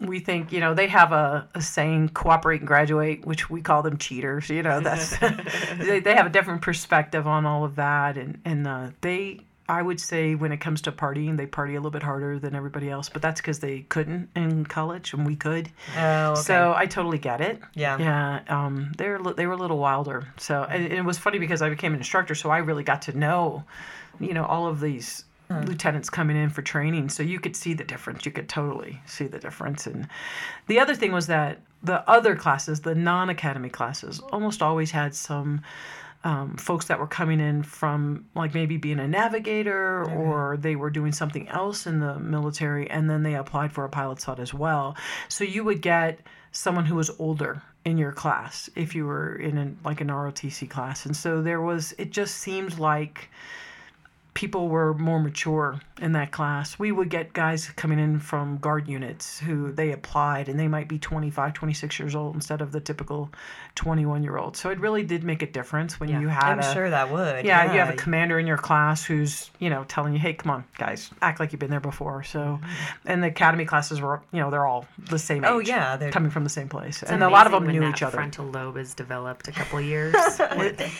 we 0.00 0.20
think 0.20 0.52
you 0.52 0.60
know 0.60 0.74
they 0.74 0.86
have 0.86 1.12
a, 1.12 1.48
a 1.54 1.62
saying 1.62 2.10
cooperate 2.10 2.60
and 2.60 2.68
graduate 2.68 3.26
which 3.26 3.50
we 3.50 3.60
call 3.60 3.82
them 3.82 3.98
cheaters 3.98 4.48
you 4.48 4.62
know 4.62 4.80
that's 4.80 5.18
they, 5.78 6.00
they 6.00 6.14
have 6.14 6.26
a 6.26 6.30
different 6.30 6.62
perspective 6.62 7.26
on 7.26 7.44
all 7.44 7.64
of 7.64 7.74
that 7.76 8.16
and 8.16 8.40
and 8.44 8.66
uh, 8.66 8.88
they 9.00 9.40
I 9.68 9.82
would 9.82 10.00
say 10.00 10.34
when 10.34 10.50
it 10.50 10.60
comes 10.60 10.80
to 10.82 10.92
partying, 10.92 11.36
they 11.36 11.46
party 11.46 11.74
a 11.74 11.78
little 11.78 11.90
bit 11.90 12.02
harder 12.02 12.38
than 12.38 12.54
everybody 12.54 12.88
else, 12.88 13.10
but 13.10 13.20
that's 13.20 13.40
because 13.40 13.58
they 13.58 13.80
couldn't 13.80 14.30
in 14.34 14.64
college 14.64 15.12
and 15.12 15.26
we 15.26 15.36
could. 15.36 15.70
Oh, 15.96 16.30
okay. 16.30 16.40
So 16.40 16.72
I 16.74 16.86
totally 16.86 17.18
get 17.18 17.42
it. 17.42 17.60
Yeah. 17.74 17.98
Yeah. 17.98 18.40
Um, 18.48 18.92
they're 18.96 19.18
they 19.36 19.46
were 19.46 19.52
a 19.52 19.58
little 19.58 19.78
wilder. 19.78 20.26
So 20.38 20.62
and 20.62 20.90
it 20.90 21.04
was 21.04 21.18
funny 21.18 21.38
because 21.38 21.60
I 21.60 21.68
became 21.68 21.92
an 21.92 21.98
instructor, 21.98 22.34
so 22.34 22.48
I 22.50 22.58
really 22.58 22.82
got 22.82 23.02
to 23.02 23.18
know, 23.18 23.64
you 24.18 24.32
know, 24.32 24.46
all 24.46 24.66
of 24.66 24.80
these 24.80 25.24
hmm. 25.50 25.60
lieutenants 25.60 26.08
coming 26.08 26.38
in 26.38 26.48
for 26.48 26.62
training, 26.62 27.10
so 27.10 27.22
you 27.22 27.38
could 27.38 27.54
see 27.54 27.74
the 27.74 27.84
difference. 27.84 28.24
You 28.24 28.32
could 28.32 28.48
totally 28.48 29.02
see 29.04 29.26
the 29.26 29.38
difference. 29.38 29.86
And 29.86 30.08
the 30.66 30.80
other 30.80 30.94
thing 30.94 31.12
was 31.12 31.26
that 31.26 31.60
the 31.82 32.08
other 32.08 32.34
classes, 32.36 32.80
the 32.80 32.94
non-academy 32.94 33.68
classes, 33.68 34.20
almost 34.32 34.62
always 34.62 34.90
had 34.92 35.14
some 35.14 35.60
um, 36.24 36.56
folks 36.56 36.86
that 36.86 36.98
were 36.98 37.06
coming 37.06 37.40
in 37.40 37.62
from 37.62 38.26
like 38.34 38.54
maybe 38.54 38.76
being 38.76 38.98
a 38.98 39.06
navigator 39.06 40.04
mm-hmm. 40.06 40.18
or 40.18 40.56
they 40.56 40.76
were 40.76 40.90
doing 40.90 41.12
something 41.12 41.48
else 41.48 41.86
in 41.86 42.00
the 42.00 42.18
military 42.18 42.90
and 42.90 43.08
then 43.08 43.22
they 43.22 43.34
applied 43.34 43.72
for 43.72 43.84
a 43.84 43.88
pilot 43.88 44.20
slot 44.20 44.40
as 44.40 44.52
well. 44.52 44.96
So 45.28 45.44
you 45.44 45.64
would 45.64 45.80
get 45.80 46.20
someone 46.50 46.86
who 46.86 46.96
was 46.96 47.10
older 47.18 47.62
in 47.84 47.98
your 47.98 48.12
class 48.12 48.68
if 48.74 48.94
you 48.94 49.06
were 49.06 49.36
in 49.36 49.56
an, 49.56 49.78
like 49.84 50.00
an 50.00 50.08
ROTC 50.08 50.68
class. 50.68 51.06
And 51.06 51.16
so 51.16 51.40
there 51.40 51.60
was, 51.60 51.94
it 51.98 52.10
just 52.10 52.36
seemed 52.36 52.78
like 52.78 53.30
people 54.38 54.68
were 54.68 54.94
more 54.94 55.18
mature 55.18 55.80
in 56.00 56.12
that 56.12 56.30
class. 56.30 56.78
We 56.78 56.92
would 56.92 57.10
get 57.10 57.32
guys 57.32 57.70
coming 57.70 57.98
in 57.98 58.20
from 58.20 58.58
guard 58.58 58.86
units 58.86 59.40
who 59.40 59.72
they 59.72 59.90
applied 59.90 60.48
and 60.48 60.56
they 60.56 60.68
might 60.68 60.86
be 60.86 60.96
25, 60.96 61.52
26 61.52 61.98
years 61.98 62.14
old 62.14 62.36
instead 62.36 62.60
of 62.60 62.70
the 62.70 62.78
typical 62.78 63.30
21 63.74 64.22
year 64.22 64.36
old. 64.36 64.56
So 64.56 64.70
it 64.70 64.78
really 64.78 65.02
did 65.02 65.24
make 65.24 65.42
a 65.42 65.46
difference 65.50 65.98
when 65.98 66.08
yeah. 66.08 66.20
you 66.20 66.28
had 66.28 66.52
I'm 66.52 66.60
a, 66.60 66.72
sure 66.72 66.88
that 66.88 67.10
would. 67.10 67.44
Yeah, 67.44 67.64
yeah, 67.64 67.72
you 67.72 67.78
have 67.80 67.88
a 67.88 67.96
commander 67.96 68.38
in 68.38 68.46
your 68.46 68.58
class 68.58 69.04
who's, 69.04 69.50
you 69.58 69.70
know, 69.70 69.84
telling 69.88 70.12
you, 70.12 70.20
"Hey, 70.20 70.34
come 70.34 70.52
on, 70.52 70.64
guys, 70.76 71.10
act 71.20 71.40
like 71.40 71.52
you've 71.52 71.58
been 71.58 71.70
there 71.70 71.80
before." 71.80 72.22
So 72.22 72.38
mm-hmm. 72.38 73.08
and 73.08 73.20
the 73.20 73.28
academy 73.28 73.64
classes 73.64 74.00
were, 74.00 74.22
you 74.32 74.38
know, 74.38 74.52
they're 74.52 74.66
all 74.66 74.86
the 75.10 75.18
same 75.18 75.44
oh, 75.44 75.60
age. 75.60 75.68
Oh 75.68 75.72
yeah, 75.72 75.96
they're 75.96 76.12
coming 76.12 76.30
from 76.30 76.44
the 76.44 76.50
same 76.50 76.68
place. 76.68 77.02
and 77.02 77.24
a 77.24 77.28
lot 77.28 77.46
of 77.46 77.52
them 77.52 77.66
knew 77.66 77.88
each 77.88 78.02
other. 78.02 78.18
frontal 78.18 78.46
lobe 78.46 78.76
is 78.76 78.94
developed 78.94 79.48
a 79.48 79.52
couple 79.52 79.80
years. 79.94 80.14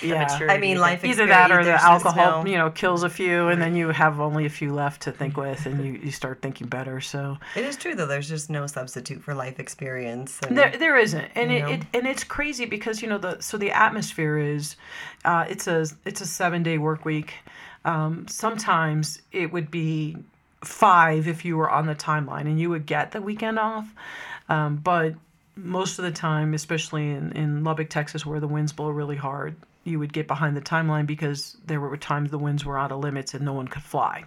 yeah. 0.03 0.39
I 0.49 0.59
mean, 0.59 0.79
life 0.79 1.05
Either 1.05 1.27
that 1.27 1.53
or 1.53 1.63
the 1.63 1.81
alcohol, 1.81 2.43
no... 2.43 2.51
you 2.51 2.59
know, 2.59 2.71
kills 2.71 3.05
a 3.05 3.11
few 3.11 3.28
and 3.29 3.61
then 3.61 3.75
you 3.77 3.89
have 3.89 4.09
have 4.09 4.21
only 4.21 4.47
a 4.47 4.51
few 4.51 4.73
left 4.73 5.03
to 5.03 5.13
think 5.13 5.37
with 5.37 5.67
and 5.67 5.85
you, 5.85 5.93
you 6.03 6.11
start 6.11 6.41
thinking 6.41 6.67
better 6.67 7.01
so. 7.01 7.37
It 7.57 7.65
is 7.65 7.77
true 7.77 7.95
though 7.95 8.07
there's 8.07 8.29
just 8.29 8.49
no 8.49 8.67
substitute 8.67 9.23
for 9.23 9.35
life 9.35 9.61
experience 9.61 10.41
and, 10.47 10.57
there, 10.57 10.75
there 10.77 10.97
isn't 10.97 11.31
and 11.35 11.53
it, 11.53 11.69
it, 11.69 11.83
and 11.93 12.07
it's 12.07 12.25
crazy 12.25 12.65
because 12.65 13.03
you 13.03 13.09
know 13.09 13.19
the 13.19 13.41
so 13.41 13.59
the 13.59 13.71
atmosphere 13.71 14.39
is 14.39 14.77
uh, 15.25 15.45
it's 15.49 15.67
a 15.67 15.87
it's 16.05 16.21
a 16.21 16.27
seven 16.27 16.63
day 16.63 16.79
work 16.79 17.05
week. 17.05 17.35
Um, 17.85 18.27
sometimes 18.29 19.21
it 19.33 19.53
would 19.53 19.71
be 19.71 20.17
five 20.65 21.29
if 21.29 21.45
you 21.45 21.57
were 21.57 21.71
on 21.71 21.87
the 21.87 21.95
timeline 21.95 22.43
and 22.43 22.59
you 22.59 22.71
would 22.71 22.87
get 22.87 23.13
the 23.13 23.23
weekend 23.23 23.59
off. 23.59 23.89
Um, 24.49 24.77
but 24.77 25.15
most 25.57 25.99
of 25.99 26.05
the 26.05 26.11
time, 26.11 26.55
especially 26.55 27.11
in, 27.11 27.33
in 27.33 27.65
Lubbock, 27.65 27.91
Texas, 27.91 28.25
where 28.25 28.41
the 28.41 28.49
winds 28.49 28.73
blow 28.73 28.91
really 28.91 29.17
hard, 29.17 29.57
you 29.89 29.99
would 29.99 30.13
get 30.13 30.27
behind 30.27 30.57
the 30.57 30.61
timeline 30.61 31.07
because 31.07 31.57
there 31.67 31.81
were 31.81 31.97
times 31.97 32.31
the 32.31 32.39
winds 32.39 32.65
were 32.65 32.79
out 32.79 32.93
of 32.93 33.01
limits 33.01 33.35
and 33.35 33.45
no 33.45 33.53
one 33.53 33.67
could 33.69 33.83
fly. 33.83 34.25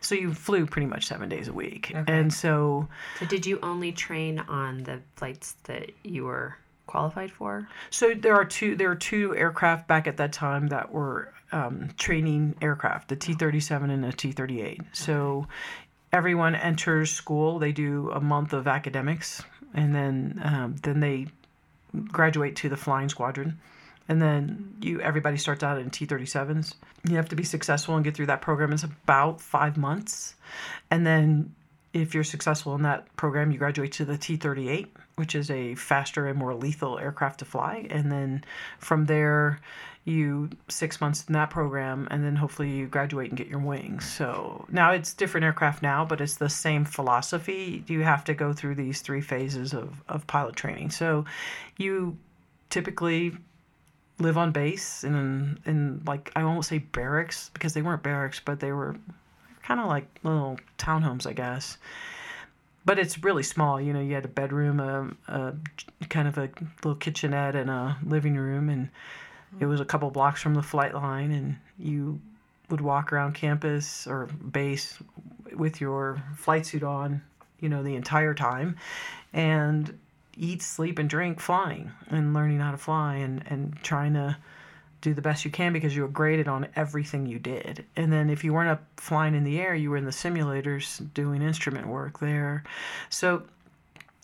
So 0.00 0.14
you 0.14 0.34
flew 0.34 0.66
pretty 0.66 0.86
much 0.86 1.06
seven 1.06 1.28
days 1.28 1.48
a 1.48 1.52
week. 1.52 1.92
Okay. 1.94 2.12
And 2.12 2.32
so. 2.32 2.88
So 3.18 3.26
did 3.26 3.46
you 3.46 3.58
only 3.62 3.92
train 3.92 4.38
on 4.40 4.84
the 4.84 5.00
flights 5.16 5.56
that 5.64 5.90
you 6.04 6.24
were 6.24 6.56
qualified 6.86 7.30
for? 7.30 7.68
So 7.90 8.14
there 8.14 8.34
are 8.34 8.44
two. 8.44 8.76
There 8.76 8.90
are 8.90 8.96
two 8.96 9.36
aircraft 9.36 9.88
back 9.88 10.06
at 10.06 10.16
that 10.18 10.32
time 10.32 10.68
that 10.68 10.92
were 10.92 11.32
um, 11.52 11.90
training 11.96 12.54
aircraft, 12.60 13.08
the 13.08 13.16
T 13.16 13.34
thirty 13.34 13.60
seven 13.60 13.90
and 13.90 14.04
the 14.04 14.12
T 14.12 14.32
thirty 14.32 14.60
eight. 14.60 14.80
So 14.92 15.46
everyone 16.12 16.54
enters 16.54 17.10
school. 17.10 17.58
They 17.58 17.72
do 17.72 18.10
a 18.10 18.20
month 18.20 18.52
of 18.52 18.66
academics, 18.66 19.42
and 19.74 19.94
then 19.94 20.40
um, 20.42 20.76
then 20.82 21.00
they 21.00 21.26
graduate 22.12 22.56
to 22.56 22.68
the 22.68 22.76
flying 22.76 23.08
squadron 23.08 23.58
and 24.08 24.20
then 24.20 24.74
you 24.80 25.00
everybody 25.00 25.36
starts 25.36 25.62
out 25.62 25.78
in 25.78 25.90
T37s. 25.90 26.74
You 27.08 27.16
have 27.16 27.28
to 27.28 27.36
be 27.36 27.44
successful 27.44 27.94
and 27.96 28.04
get 28.04 28.14
through 28.14 28.26
that 28.26 28.40
program. 28.40 28.72
It's 28.72 28.84
about 28.84 29.40
five 29.40 29.76
months, 29.76 30.34
and 30.90 31.06
then 31.06 31.54
if 31.92 32.14
you're 32.14 32.24
successful 32.24 32.74
in 32.74 32.82
that 32.82 33.14
program, 33.16 33.50
you 33.50 33.58
graduate 33.58 33.92
to 33.92 34.04
the 34.04 34.18
T38, 34.18 34.88
which 35.16 35.34
is 35.34 35.50
a 35.50 35.74
faster 35.74 36.26
and 36.26 36.38
more 36.38 36.54
lethal 36.54 36.98
aircraft 36.98 37.38
to 37.40 37.44
fly, 37.44 37.86
and 37.90 38.10
then 38.12 38.44
from 38.78 39.06
there 39.06 39.60
you 40.08 40.48
six 40.68 41.00
months 41.00 41.24
in 41.28 41.34
that 41.34 41.50
program 41.50 42.08
and 42.10 42.24
then 42.24 42.34
hopefully 42.34 42.70
you 42.70 42.86
graduate 42.86 43.28
and 43.28 43.36
get 43.36 43.46
your 43.46 43.58
wings 43.58 44.10
so 44.10 44.64
now 44.70 44.90
it's 44.90 45.12
different 45.12 45.44
aircraft 45.44 45.82
now 45.82 46.02
but 46.02 46.20
it's 46.20 46.36
the 46.36 46.48
same 46.48 46.84
philosophy 46.84 47.84
you 47.88 48.02
have 48.02 48.24
to 48.24 48.32
go 48.32 48.54
through 48.54 48.74
these 48.74 49.02
three 49.02 49.20
phases 49.20 49.74
of, 49.74 50.02
of 50.08 50.26
pilot 50.26 50.56
training 50.56 50.88
so 50.90 51.26
you 51.76 52.16
typically 52.70 53.36
live 54.18 54.36
on 54.36 54.50
base 54.52 55.04
in 55.04 55.58
in 55.64 56.02
like 56.06 56.32
i 56.34 56.42
won't 56.42 56.64
say 56.64 56.78
barracks 56.78 57.50
because 57.54 57.74
they 57.74 57.82
weren't 57.82 58.02
barracks 58.02 58.40
but 58.44 58.58
they 58.58 58.72
were 58.72 58.96
kind 59.62 59.80
of 59.80 59.86
like 59.86 60.06
little 60.22 60.58
townhomes 60.78 61.26
i 61.26 61.32
guess. 61.32 61.78
But 62.84 62.98
it's 62.98 63.22
really 63.22 63.42
small 63.42 63.80
you 63.80 63.92
know 63.92 64.00
you 64.00 64.14
had 64.14 64.24
a 64.24 64.28
bedroom 64.28 64.80
a, 64.80 65.10
a 65.28 65.54
kind 66.08 66.26
of 66.26 66.38
a 66.38 66.48
little 66.82 66.94
kitchenette 66.94 67.54
and 67.54 67.68
a 67.68 67.98
living 68.02 68.34
room 68.36 68.70
and 68.70 68.88
it 69.60 69.66
was 69.66 69.80
a 69.80 69.84
couple 69.84 70.10
blocks 70.10 70.42
from 70.42 70.54
the 70.54 70.62
flight 70.62 70.94
line, 70.94 71.32
and 71.32 71.56
you 71.78 72.20
would 72.70 72.80
walk 72.80 73.12
around 73.12 73.34
campus 73.34 74.06
or 74.06 74.26
base 74.26 74.98
with 75.54 75.80
your 75.80 76.22
flight 76.36 76.66
suit 76.66 76.82
on, 76.82 77.22
you 77.60 77.68
know, 77.68 77.82
the 77.82 77.94
entire 77.94 78.34
time, 78.34 78.76
and 79.32 79.98
eat, 80.38 80.62
sleep, 80.62 80.98
and 80.98 81.10
drink 81.10 81.40
flying 81.40 81.92
and 82.08 82.32
learning 82.32 82.60
how 82.60 82.70
to 82.70 82.78
fly 82.78 83.16
and, 83.16 83.44
and 83.46 83.76
trying 83.82 84.14
to 84.14 84.36
do 85.00 85.14
the 85.14 85.22
best 85.22 85.44
you 85.44 85.50
can 85.50 85.72
because 85.72 85.94
you 85.94 86.02
were 86.02 86.08
graded 86.08 86.48
on 86.48 86.66
everything 86.74 87.26
you 87.26 87.38
did. 87.38 87.84
And 87.96 88.12
then 88.12 88.30
if 88.30 88.42
you 88.42 88.52
weren't 88.52 88.70
up 88.70 88.82
flying 88.96 89.34
in 89.34 89.44
the 89.44 89.60
air, 89.60 89.74
you 89.74 89.90
were 89.90 89.96
in 89.96 90.04
the 90.04 90.10
simulators 90.10 91.12
doing 91.14 91.42
instrument 91.42 91.86
work 91.86 92.18
there. 92.18 92.64
So 93.08 93.44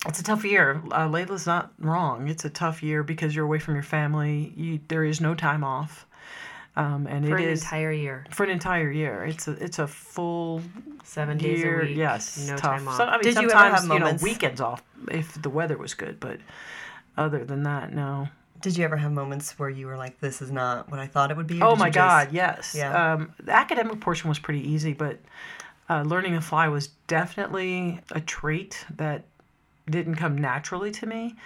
it's 0.06 0.20
a 0.20 0.24
tough 0.24 0.44
year. 0.44 0.82
Uh, 0.90 1.08
Layla's 1.08 1.46
not 1.46 1.72
wrong. 1.78 2.28
It's 2.28 2.44
a 2.44 2.50
tough 2.50 2.82
year 2.82 3.02
because 3.02 3.34
you're 3.34 3.44
away 3.44 3.58
from 3.58 3.74
your 3.74 3.84
family. 3.84 4.52
You, 4.56 4.80
there 4.88 5.04
is 5.04 5.20
no 5.20 5.34
time 5.34 5.64
off, 5.64 6.06
um, 6.76 7.06
and 7.06 7.26
for 7.26 7.36
it 7.36 7.44
an 7.44 7.48
is, 7.50 7.62
entire 7.62 7.92
year. 7.92 8.24
For 8.30 8.44
an 8.44 8.50
entire 8.50 8.90
year, 8.90 9.24
it's 9.24 9.46
a 9.46 9.52
it's 9.52 9.78
a 9.78 9.86
full 9.86 10.62
seven 11.04 11.38
days 11.38 11.60
year. 11.60 11.82
a 11.82 11.84
week. 11.86 11.96
Yes, 11.96 12.48
no 12.48 12.56
tough. 12.56 12.78
time 12.78 12.88
off. 12.88 12.96
So, 12.96 13.04
I 13.04 13.12
mean, 13.12 13.22
Did 13.22 13.36
you 13.36 13.50
ever 13.50 13.74
have 13.76 13.86
moments? 13.86 14.22
You 14.22 14.28
know, 14.28 14.32
weekends 14.32 14.60
off 14.60 14.82
if 15.10 15.40
the 15.40 15.50
weather 15.50 15.78
was 15.78 15.94
good, 15.94 16.18
but 16.18 16.38
other 17.16 17.44
than 17.44 17.62
that, 17.64 17.92
no. 17.92 18.28
Did 18.60 18.78
you 18.78 18.84
ever 18.84 18.96
have 18.96 19.12
moments 19.12 19.58
where 19.58 19.68
you 19.68 19.86
were 19.86 19.96
like, 19.96 20.18
"This 20.20 20.40
is 20.40 20.50
not 20.50 20.90
what 20.90 20.98
I 20.98 21.06
thought 21.06 21.30
it 21.30 21.36
would 21.36 21.46
be"? 21.46 21.60
Oh 21.60 21.76
my 21.76 21.90
God, 21.90 22.32
yes. 22.32 22.74
Yeah. 22.76 23.14
Um, 23.14 23.32
the 23.42 23.52
academic 23.52 24.00
portion 24.00 24.28
was 24.28 24.38
pretty 24.38 24.68
easy, 24.68 24.94
but 24.94 25.18
uh, 25.88 26.02
learning 26.02 26.32
to 26.32 26.40
fly 26.40 26.68
was 26.68 26.88
definitely 27.06 28.00
a 28.12 28.20
trait 28.20 28.84
that 28.96 29.24
didn't 29.88 30.14
come 30.16 30.38
naturally 30.38 30.90
to 30.92 31.06
me. 31.06 31.36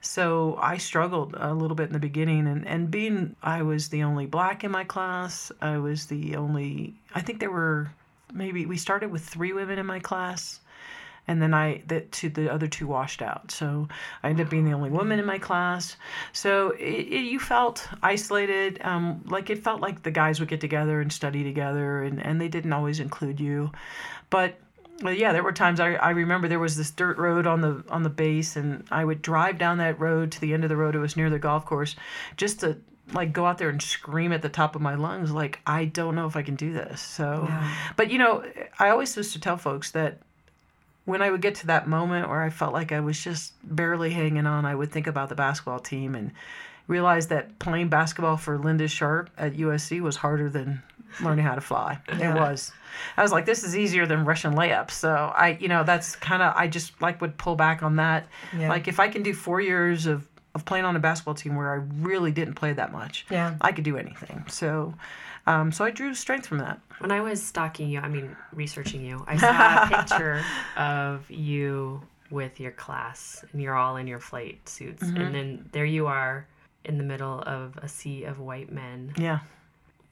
So 0.00 0.58
I 0.60 0.78
struggled 0.78 1.34
a 1.36 1.52
little 1.52 1.74
bit 1.74 1.88
in 1.88 1.92
the 1.92 1.98
beginning 1.98 2.46
and, 2.46 2.66
and 2.66 2.90
being 2.90 3.34
I 3.42 3.62
was 3.62 3.88
the 3.88 4.02
only 4.02 4.26
black 4.26 4.64
in 4.64 4.70
my 4.70 4.84
class, 4.84 5.50
I 5.60 5.78
was 5.78 6.06
the 6.06 6.36
only 6.36 6.94
I 7.14 7.20
think 7.20 7.40
there 7.40 7.50
were 7.50 7.90
maybe 8.32 8.66
we 8.66 8.76
started 8.76 9.10
with 9.10 9.24
three 9.24 9.52
women 9.52 9.78
in 9.78 9.86
my 9.86 9.98
class 9.98 10.60
and 11.28 11.42
then 11.42 11.52
I 11.52 11.82
the 11.86 12.00
two 12.00 12.30
the 12.30 12.50
other 12.52 12.66
two 12.66 12.86
washed 12.86 13.22
out. 13.22 13.50
So 13.50 13.86
I 14.22 14.30
ended 14.30 14.46
up 14.46 14.50
being 14.50 14.64
the 14.64 14.72
only 14.72 14.90
woman 14.90 15.18
in 15.18 15.26
my 15.26 15.38
class. 15.38 15.96
So 16.32 16.70
it, 16.70 16.82
it, 16.82 17.24
you 17.24 17.38
felt 17.38 17.86
isolated. 18.02 18.80
Um, 18.82 19.22
like 19.26 19.50
it 19.50 19.62
felt 19.62 19.80
like 19.80 20.02
the 20.02 20.10
guys 20.10 20.40
would 20.40 20.48
get 20.48 20.60
together 20.60 21.00
and 21.00 21.12
study 21.12 21.44
together, 21.44 22.02
and 22.02 22.24
and 22.24 22.40
they 22.40 22.48
didn't 22.48 22.72
always 22.72 22.98
include 22.98 23.38
you, 23.38 23.70
but 24.30 24.58
well, 25.02 25.14
yeah, 25.14 25.32
there 25.32 25.42
were 25.42 25.52
times 25.52 25.80
I, 25.80 25.94
I 25.94 26.10
remember 26.10 26.48
there 26.48 26.58
was 26.58 26.76
this 26.76 26.90
dirt 26.90 27.18
road 27.18 27.46
on 27.46 27.60
the 27.60 27.84
on 27.88 28.02
the 28.02 28.10
base, 28.10 28.56
and 28.56 28.84
I 28.90 29.04
would 29.04 29.22
drive 29.22 29.58
down 29.58 29.78
that 29.78 30.00
road 30.00 30.32
to 30.32 30.40
the 30.40 30.52
end 30.52 30.64
of 30.64 30.70
the 30.70 30.76
road. 30.76 30.94
It 30.94 31.00
was 31.00 31.16
near 31.16 31.30
the 31.30 31.38
golf 31.38 31.64
course, 31.64 31.94
just 32.36 32.60
to 32.60 32.78
like 33.12 33.32
go 33.32 33.46
out 33.46 33.58
there 33.58 33.68
and 33.68 33.80
scream 33.80 34.32
at 34.32 34.42
the 34.42 34.48
top 34.48 34.74
of 34.74 34.82
my 34.82 34.94
lungs, 34.94 35.30
like 35.30 35.60
I 35.66 35.86
don't 35.86 36.14
know 36.14 36.26
if 36.26 36.36
I 36.36 36.42
can 36.42 36.56
do 36.56 36.72
this. 36.72 37.00
So, 37.00 37.46
yeah. 37.48 37.74
but 37.96 38.10
you 38.10 38.18
know, 38.18 38.44
I 38.78 38.90
always 38.90 39.16
used 39.16 39.32
to 39.32 39.40
tell 39.40 39.56
folks 39.56 39.92
that 39.92 40.18
when 41.04 41.22
I 41.22 41.30
would 41.30 41.40
get 41.40 41.54
to 41.56 41.66
that 41.68 41.88
moment 41.88 42.28
where 42.28 42.42
I 42.42 42.50
felt 42.50 42.74
like 42.74 42.92
I 42.92 43.00
was 43.00 43.18
just 43.18 43.54
barely 43.64 44.10
hanging 44.10 44.46
on, 44.46 44.66
I 44.66 44.74
would 44.74 44.92
think 44.92 45.06
about 45.06 45.30
the 45.30 45.34
basketball 45.34 45.80
team 45.80 46.14
and 46.14 46.32
realize 46.86 47.28
that 47.28 47.58
playing 47.58 47.88
basketball 47.88 48.36
for 48.36 48.58
Linda 48.58 48.88
Sharp 48.88 49.30
at 49.38 49.54
USC 49.54 50.00
was 50.00 50.16
harder 50.16 50.50
than 50.50 50.82
learning 51.22 51.44
how 51.44 51.54
to 51.54 51.60
fly. 51.60 51.98
Yeah. 52.08 52.34
It 52.34 52.40
was. 52.40 52.72
I 53.16 53.22
was 53.22 53.32
like, 53.32 53.46
this 53.46 53.64
is 53.64 53.76
easier 53.76 54.06
than 54.06 54.24
Russian 54.24 54.54
layups. 54.54 54.92
So 54.92 55.32
I, 55.34 55.58
you 55.60 55.68
know, 55.68 55.84
that's 55.84 56.16
kind 56.16 56.42
of 56.42 56.54
I 56.56 56.68
just 56.68 57.00
like 57.00 57.20
would 57.20 57.36
pull 57.36 57.56
back 57.56 57.82
on 57.82 57.96
that. 57.96 58.26
Yeah. 58.56 58.68
Like 58.68 58.88
if 58.88 59.00
I 59.00 59.08
can 59.08 59.22
do 59.22 59.34
four 59.34 59.60
years 59.60 60.06
of 60.06 60.26
of 60.54 60.64
playing 60.64 60.84
on 60.84 60.96
a 60.96 60.98
basketball 60.98 61.34
team 61.34 61.54
where 61.54 61.70
I 61.70 61.76
really 62.00 62.32
didn't 62.32 62.54
play 62.54 62.72
that 62.72 62.90
much, 62.90 63.26
yeah, 63.30 63.56
I 63.60 63.72
could 63.72 63.84
do 63.84 63.96
anything. 63.96 64.44
So. 64.48 64.94
Um, 65.46 65.72
so 65.72 65.82
I 65.82 65.90
drew 65.90 66.14
strength 66.14 66.46
from 66.46 66.58
that. 66.58 66.78
When 66.98 67.10
I 67.10 67.22
was 67.22 67.42
stalking 67.42 67.88
you, 67.88 68.00
I 68.00 68.08
mean 68.08 68.36
researching 68.52 69.02
you, 69.02 69.24
I 69.26 69.36
saw 69.38 69.84
a 69.84 70.02
picture 70.02 70.44
of 70.76 71.30
you 71.30 72.02
with 72.30 72.60
your 72.60 72.72
class, 72.72 73.42
and 73.50 73.62
you're 73.62 73.74
all 73.74 73.96
in 73.96 74.06
your 74.06 74.18
flight 74.18 74.68
suits, 74.68 75.02
mm-hmm. 75.02 75.16
and 75.16 75.34
then 75.34 75.68
there 75.72 75.86
you 75.86 76.06
are 76.06 76.46
in 76.84 76.98
the 76.98 77.04
middle 77.04 77.40
of 77.46 77.78
a 77.78 77.88
sea 77.88 78.24
of 78.24 78.40
white 78.40 78.70
men. 78.70 79.14
Yeah 79.16 79.38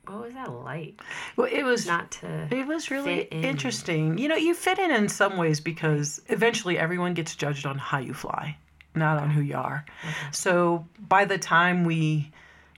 what 0.09 0.25
was 0.25 0.35
that 0.35 0.53
like? 0.53 1.01
Well, 1.37 1.49
it 1.51 1.63
was 1.63 1.87
not 1.87 2.11
to. 2.13 2.49
It 2.51 2.67
was 2.67 2.91
really 2.91 3.23
interesting. 3.23 4.19
You 4.19 4.29
know, 4.29 4.37
you 4.37 4.55
fit 4.55 4.79
in 4.79 4.91
in 4.91 5.09
some 5.09 5.37
ways 5.37 5.61
because 5.61 6.21
eventually 6.29 6.79
everyone 6.79 7.15
gets 7.15 7.35
judged 7.35 7.67
on 7.67 7.79
how 7.79 7.99
you 7.99 8.15
fly, 8.15 8.57
not 8.95 9.19
on 9.19 9.31
who 9.31 9.41
you 9.41 9.57
are. 9.57 9.85
Okay. 10.05 10.15
So 10.33 10.87
by 11.09 11.25
the 11.25 11.39
time 11.39 11.85
we 11.85 12.31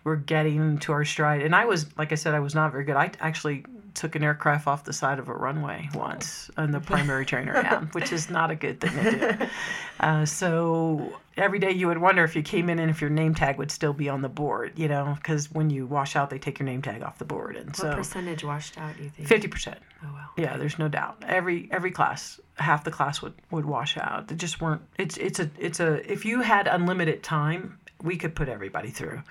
were 0.05 0.17
getting 0.17 0.79
to 0.79 0.93
our 0.93 1.05
stride, 1.05 1.43
and 1.43 1.55
I 1.55 1.65
was, 1.65 1.87
like 1.99 2.13
I 2.13 2.15
said, 2.15 2.35
I 2.35 2.41
was 2.41 2.55
not 2.55 2.73
very 2.73 2.85
good. 2.85 2.97
I 2.97 3.11
actually 3.21 3.65
took 3.95 4.15
an 4.15 4.23
aircraft 4.23 4.67
off 4.67 4.85
the 4.85 4.93
side 4.93 5.19
of 5.19 5.29
a 5.29 5.35
runway 5.35 5.89
once 5.93 6.51
in 6.57 6.71
the 6.71 6.81
primary 6.81 7.27
trainer 7.27 7.57
am, 7.57 7.89
which 7.89 8.13
is 8.13 8.31
not 8.31 8.51
a 8.51 8.55
good 8.55 8.81
thing 8.81 8.93
to 8.93 9.37
do. 9.39 9.47
Uh, 10.01 10.25
so 10.25 11.13
every 11.39 11.59
day 11.59 11.71
you 11.71 11.87
would 11.87 11.99
wonder 11.99 12.25
if 12.25 12.37
you 12.37 12.43
came 12.43 12.69
in 12.69 12.79
and 12.79 12.91
if 12.91 13.01
your 13.01 13.11
name 13.11 13.35
tag 13.35 13.59
would 13.59 13.71
still 13.71 13.93
be 13.93 14.09
on 14.09 14.23
the 14.23 14.29
board, 14.29 14.79
you 14.79 14.89
know, 14.89 15.15
because 15.17 15.51
when 15.51 15.71
you 15.71 15.87
wash 15.87 16.17
out, 16.17 16.31
they 16.31 16.39
take 16.39 16.59
your 16.59 16.67
name 16.67 16.83
tag 16.83 17.03
off 17.03 17.19
the 17.19 17.25
board. 17.25 17.57
And 17.57 17.69
what 17.69 17.77
so 17.77 17.95
percentage 17.95 18.45
washed 18.45 18.77
out? 18.79 18.97
Do 18.97 19.05
you 19.05 19.11
think? 19.11 19.29
Fifty 19.29 19.49
percent. 19.49 19.79
Oh 20.05 20.13
wow. 20.13 20.29
Yeah, 20.37 20.57
there's 20.57 20.79
no 20.79 20.89
doubt. 20.89 21.23
Every 21.27 21.69
every 21.73 21.91
class, 21.91 22.41
half 22.57 22.85
the 22.85 22.91
class 22.91 23.23
would 23.23 23.35
would 23.51 23.65
wash 23.65 23.97
out. 23.97 24.29
They 24.29 24.35
just 24.35 24.61
weren't. 24.61 24.83
It's 24.99 25.17
it's 25.17 25.41
a 25.41 25.51
it's 25.59 25.81
a 25.81 26.11
if 26.11 26.25
you 26.25 26.41
had 26.43 26.67
unlimited 26.67 27.23
time 27.23 27.79
we 28.03 28.17
could 28.17 28.35
put 28.35 28.49
everybody 28.49 28.91
through. 28.91 29.23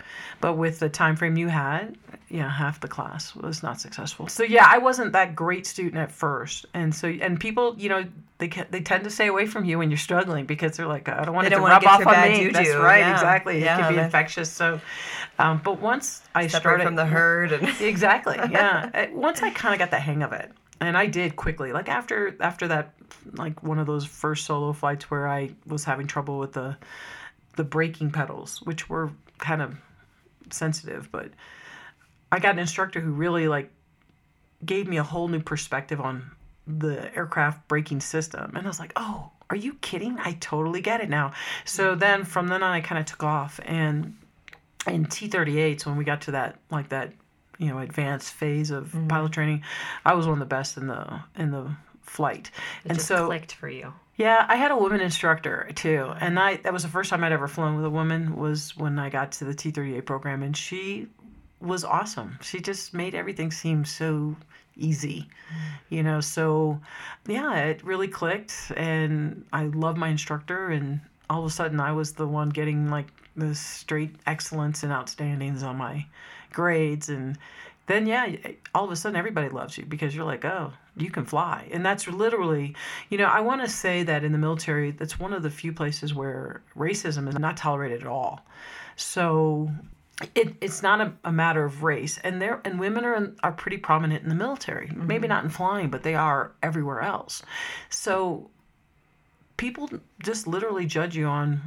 But 0.41 0.53
with 0.55 0.79
the 0.79 0.89
time 0.89 1.15
frame 1.15 1.37
you 1.37 1.47
had 1.47 1.97
yeah 2.29 2.49
half 2.49 2.79
the 2.81 2.87
class 2.87 3.35
was 3.35 3.63
not 3.63 3.79
successful. 3.79 4.27
So 4.27 4.43
yeah 4.43 4.67
i 4.69 4.77
wasn't 4.77 5.13
that 5.13 5.35
great 5.35 5.65
student 5.65 5.97
at 5.97 6.11
first. 6.11 6.65
And 6.73 6.93
so 6.93 7.07
and 7.07 7.39
people 7.39 7.75
you 7.77 7.89
know 7.89 8.05
they 8.39 8.49
they 8.69 8.81
tend 8.81 9.03
to 9.05 9.09
stay 9.09 9.27
away 9.27 9.45
from 9.45 9.65
you 9.65 9.77
when 9.77 9.89
you're 9.89 9.97
struggling 9.97 10.45
because 10.45 10.77
they're 10.77 10.87
like 10.87 11.09
i 11.09 11.23
don't 11.23 11.33
want 11.33 11.47
it 11.47 11.51
to 11.51 11.59
rub 11.59 11.83
off 11.85 12.05
on 12.05 12.29
me. 12.29 12.49
That's 12.49 12.69
right 12.69 12.99
yeah. 12.99 13.13
exactly. 13.13 13.61
Yeah, 13.61 13.77
it 13.77 13.81
can 13.81 13.93
be 13.93 13.99
infectious. 13.99 14.51
So 14.51 14.81
um, 15.39 15.61
but 15.63 15.79
once 15.79 16.23
i 16.35 16.47
Separate 16.47 16.61
started 16.61 16.83
from 16.83 16.95
the 16.95 17.05
herd 17.05 17.51
and 17.51 17.67
exactly 17.81 18.37
yeah. 18.51 19.09
Once 19.13 19.41
i 19.41 19.49
kind 19.51 19.73
of 19.73 19.79
got 19.79 19.91
the 19.91 19.99
hang 19.99 20.23
of 20.23 20.33
it 20.33 20.51
and 20.81 20.97
i 20.97 21.05
did 21.05 21.35
quickly 21.35 21.71
like 21.71 21.89
after 21.89 22.35
after 22.41 22.67
that 22.67 22.93
like 23.33 23.61
one 23.63 23.79
of 23.79 23.87
those 23.87 24.05
first 24.05 24.45
solo 24.45 24.73
flights 24.73 25.09
where 25.09 25.27
i 25.27 25.49
was 25.65 25.83
having 25.83 26.07
trouble 26.07 26.39
with 26.39 26.53
the 26.53 26.75
the 27.57 27.63
braking 27.63 28.11
pedals, 28.11 28.61
which 28.61 28.89
were 28.89 29.11
kind 29.37 29.61
of 29.61 29.75
sensitive, 30.49 31.09
but 31.11 31.31
I 32.31 32.39
got 32.39 32.53
an 32.53 32.59
instructor 32.59 33.01
who 33.01 33.11
really 33.11 33.47
like 33.47 33.71
gave 34.65 34.87
me 34.87 34.97
a 34.97 35.03
whole 35.03 35.27
new 35.27 35.41
perspective 35.41 35.99
on 35.99 36.31
the 36.65 37.13
aircraft 37.15 37.67
braking 37.67 37.99
system. 37.99 38.53
And 38.55 38.65
I 38.65 38.69
was 38.69 38.79
like, 38.79 38.93
oh, 38.95 39.31
are 39.49 39.55
you 39.55 39.75
kidding? 39.75 40.17
I 40.19 40.33
totally 40.39 40.81
get 40.81 41.01
it 41.01 41.09
now. 41.09 41.33
So 41.65 41.95
then 41.95 42.23
from 42.23 42.47
then 42.47 42.63
on, 42.63 42.71
I 42.71 42.81
kind 42.81 42.99
of 42.99 43.05
took 43.05 43.23
off. 43.23 43.59
And 43.63 44.17
in 44.85 45.05
T 45.05 45.29
38s, 45.29 45.85
when 45.85 45.97
we 45.97 46.03
got 46.03 46.21
to 46.21 46.31
that, 46.31 46.59
like 46.69 46.89
that, 46.89 47.13
you 47.57 47.67
know, 47.67 47.79
advanced 47.79 48.33
phase 48.33 48.71
of 48.71 48.87
mm-hmm. 48.87 49.07
pilot 49.07 49.31
training, 49.31 49.63
I 50.05 50.13
was 50.13 50.27
one 50.27 50.33
of 50.33 50.39
the 50.39 50.45
best 50.45 50.77
in 50.77 50.87
the, 50.87 51.21
in 51.37 51.51
the 51.51 51.71
flight. 52.01 52.51
It 52.83 52.91
and 52.91 53.01
so 53.01 53.27
clicked 53.27 53.53
for 53.53 53.69
you. 53.69 53.93
Yeah, 54.17 54.47
I 54.49 54.55
had 54.55 54.71
a 54.71 54.75
woman 54.75 54.99
instructor 54.99 55.69
too, 55.75 56.11
and 56.19 56.39
I 56.39 56.57
that 56.57 56.73
was 56.73 56.81
the 56.81 56.89
first 56.89 57.11
time 57.11 57.23
I'd 57.23 57.31
ever 57.31 57.47
flown 57.47 57.75
with 57.75 57.85
a 57.85 57.89
woman 57.89 58.35
was 58.35 58.75
when 58.75 58.97
I 58.97 59.09
got 59.09 59.31
to 59.33 59.45
the 59.45 59.53
T 59.53 59.69
thirty 59.69 59.95
eight 59.95 60.07
program, 60.07 60.41
and 60.41 60.57
she 60.57 61.07
was 61.61 61.83
awesome. 61.83 62.39
She 62.41 62.59
just 62.59 62.95
made 62.95 63.13
everything 63.13 63.51
seem 63.51 63.85
so 63.85 64.35
easy, 64.75 65.27
you 65.89 66.01
know. 66.01 66.19
So 66.19 66.79
yeah, 67.27 67.57
it 67.65 67.83
really 67.83 68.07
clicked, 68.07 68.71
and 68.75 69.45
I 69.53 69.65
love 69.65 69.97
my 69.97 70.07
instructor, 70.09 70.69
and 70.69 70.99
all 71.29 71.41
of 71.41 71.45
a 71.45 71.51
sudden 71.51 71.79
I 71.79 71.91
was 71.91 72.13
the 72.13 72.27
one 72.27 72.49
getting 72.49 72.89
like 72.89 73.07
the 73.35 73.53
straight 73.53 74.15
excellence 74.25 74.81
and 74.81 74.91
outstandings 74.91 75.61
on 75.61 75.77
my 75.77 76.07
grades, 76.51 77.09
and 77.09 77.37
then 77.85 78.07
yeah, 78.07 78.35
all 78.73 78.85
of 78.85 78.91
a 78.91 78.95
sudden 78.95 79.15
everybody 79.15 79.49
loves 79.49 79.77
you 79.77 79.85
because 79.85 80.15
you're 80.15 80.25
like, 80.25 80.43
oh, 80.43 80.73
you 81.01 81.11
can 81.11 81.25
fly. 81.25 81.67
And 81.71 81.85
that's 81.85 82.07
literally, 82.07 82.75
you 83.09 83.17
know, 83.17 83.25
I 83.25 83.41
want 83.41 83.61
to 83.61 83.69
say 83.69 84.03
that 84.03 84.23
in 84.23 84.31
the 84.31 84.37
military, 84.37 84.91
that's 84.91 85.19
one 85.19 85.33
of 85.33 85.43
the 85.43 85.49
few 85.49 85.73
places 85.73 86.13
where 86.13 86.61
racism 86.77 87.27
is 87.27 87.37
not 87.37 87.57
tolerated 87.57 88.01
at 88.01 88.07
all. 88.07 88.45
So 88.95 89.69
it, 90.35 90.55
it's 90.61 90.81
not 90.81 90.99
a, 91.01 91.13
a 91.23 91.31
matter 91.31 91.63
of 91.63 91.83
race 91.83 92.17
and 92.23 92.41
there 92.41 92.59
and 92.65 92.79
women 92.79 93.05
are 93.05 93.15
in, 93.15 93.35
are 93.43 93.51
pretty 93.51 93.77
prominent 93.77 94.23
in 94.23 94.29
the 94.29 94.35
military 94.35 94.87
mm-hmm. 94.87 95.05
maybe 95.05 95.27
not 95.27 95.43
in 95.43 95.49
flying 95.49 95.89
but 95.89 96.03
they 96.03 96.15
are 96.15 96.51
everywhere 96.63 97.01
else 97.01 97.43
so 97.89 98.49
people 99.57 99.89
just 100.23 100.47
literally 100.47 100.87
judge 100.87 101.15
you 101.15 101.27
on 101.27 101.61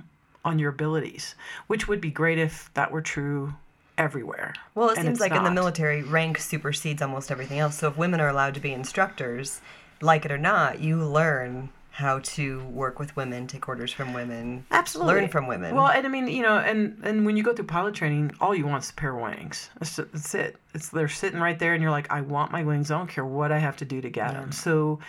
on 0.44 0.58
your 0.58 0.70
abilities 0.70 1.36
which 1.68 1.86
would 1.86 2.00
be 2.00 2.10
great 2.10 2.38
if 2.38 2.70
that 2.74 2.90
were 2.90 3.00
true 3.00 3.54
everywhere 4.00 4.54
well 4.74 4.88
it 4.88 4.96
seems 4.96 5.20
like 5.20 5.32
not. 5.32 5.38
in 5.38 5.44
the 5.44 5.50
military 5.50 6.02
rank 6.02 6.38
supersedes 6.38 7.02
almost 7.02 7.30
everything 7.30 7.58
else 7.58 7.76
so 7.76 7.88
if 7.88 7.96
women 7.96 8.20
are 8.20 8.28
allowed 8.28 8.54
to 8.54 8.60
be 8.60 8.72
instructors 8.72 9.60
like 10.00 10.24
it 10.24 10.32
or 10.32 10.38
not 10.38 10.80
you 10.80 10.96
learn 10.96 11.68
how 12.00 12.20
to 12.20 12.64
work 12.64 12.98
with 12.98 13.14
women, 13.14 13.46
take 13.46 13.68
orders 13.68 13.92
from 13.92 14.14
women, 14.14 14.64
absolutely 14.70 15.14
learn 15.14 15.28
from 15.28 15.46
women. 15.46 15.74
Well, 15.74 15.88
and 15.88 16.06
I 16.06 16.08
mean, 16.08 16.28
you 16.28 16.42
know, 16.42 16.56
and 16.56 16.98
and 17.02 17.26
when 17.26 17.36
you 17.36 17.42
go 17.42 17.52
through 17.52 17.66
pilot 17.66 17.94
training, 17.94 18.32
all 18.40 18.54
you 18.54 18.66
want 18.66 18.84
is 18.84 18.90
a 18.90 18.94
pair 18.94 19.14
of 19.14 19.20
wings. 19.20 19.68
That's, 19.78 19.96
that's 19.96 20.34
it. 20.34 20.56
It's 20.72 20.88
they're 20.88 21.08
sitting 21.08 21.40
right 21.40 21.58
there, 21.58 21.74
and 21.74 21.82
you're 21.82 21.90
like, 21.90 22.10
I 22.10 22.22
want 22.22 22.52
my 22.52 22.62
wings. 22.62 22.90
I 22.90 22.98
don't 22.98 23.08
care 23.08 23.24
what 23.24 23.52
I 23.52 23.58
have 23.58 23.76
to 23.78 23.84
do 23.84 24.00
to 24.00 24.08
get 24.08 24.32
yeah. 24.32 24.40
them. 24.40 24.52
So, 24.52 25.00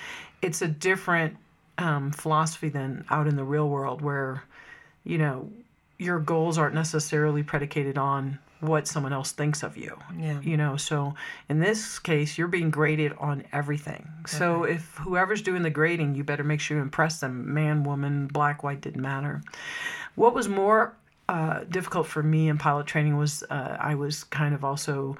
it's 0.41 0.61
a 0.61 0.67
different 0.67 1.37
um, 1.77 2.11
philosophy 2.11 2.69
than 2.69 3.05
out 3.09 3.27
in 3.27 3.35
the 3.35 3.43
real 3.43 3.69
world, 3.69 4.01
where, 4.01 4.43
you 5.03 5.17
know, 5.17 5.49
your 5.97 6.19
goals 6.19 6.57
aren't 6.57 6.75
necessarily 6.75 7.43
predicated 7.43 7.97
on 7.97 8.39
what 8.61 8.87
someone 8.87 9.11
else 9.11 9.31
thinks 9.31 9.63
of 9.63 9.75
you. 9.75 9.99
Yeah. 10.17 10.39
You 10.41 10.55
know, 10.55 10.77
so 10.77 11.15
in 11.49 11.59
this 11.59 11.99
case, 11.99 12.37
you're 12.37 12.47
being 12.47 12.69
graded 12.69 13.13
on 13.19 13.43
everything. 13.51 14.07
Okay. 14.21 14.37
So 14.37 14.63
if 14.63 14.95
whoever's 14.97 15.41
doing 15.41 15.63
the 15.63 15.69
grading, 15.69 16.15
you 16.15 16.23
better 16.23 16.43
make 16.43 16.59
sure 16.59 16.77
you 16.77 16.83
impress 16.83 17.19
them. 17.19 17.53
Man, 17.53 17.83
woman, 17.83 18.27
black, 18.27 18.63
white, 18.63 18.81
didn't 18.81 19.01
matter. 19.01 19.41
What 20.15 20.33
was 20.33 20.47
more 20.47 20.93
uh, 21.27 21.63
difficult 21.69 22.07
for 22.07 22.21
me 22.21 22.49
in 22.49 22.57
pilot 22.57 22.85
training 22.87 23.17
was 23.17 23.43
uh, 23.49 23.77
I 23.79 23.95
was 23.95 24.23
kind 24.25 24.53
of 24.53 24.63
also 24.63 25.17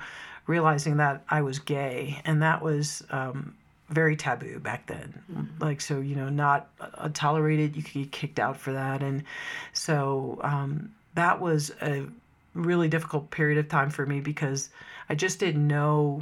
realizing 0.48 0.98
that 0.98 1.24
I 1.30 1.42
was 1.42 1.60
gay, 1.60 2.22
and 2.26 2.42
that 2.42 2.62
was. 2.62 3.04
Um, 3.10 3.56
very 3.90 4.16
taboo 4.16 4.58
back 4.58 4.88
then. 4.88 5.22
Mm-hmm. 5.30 5.62
Like, 5.62 5.82
so, 5.82 6.00
you 6.00 6.16
know, 6.16 6.30
not 6.30 6.70
uh, 6.80 7.10
tolerated. 7.14 7.76
You 7.76 7.84
could 7.84 7.94
get 7.94 8.12
kicked 8.14 8.40
out 8.40 8.56
for 8.56 8.72
that. 8.72 9.04
And 9.04 9.26
so 9.74 10.40
um, 10.44 10.94
that 11.16 11.42
was 11.42 11.72
a 11.82 12.06
really 12.54 12.88
difficult 12.88 13.32
period 13.32 13.58
of 13.58 13.70
time 13.70 13.90
for 13.90 14.06
me 14.06 14.20
because 14.20 14.70
I 15.10 15.16
just 15.16 15.40
didn't 15.40 15.68
know, 15.68 16.22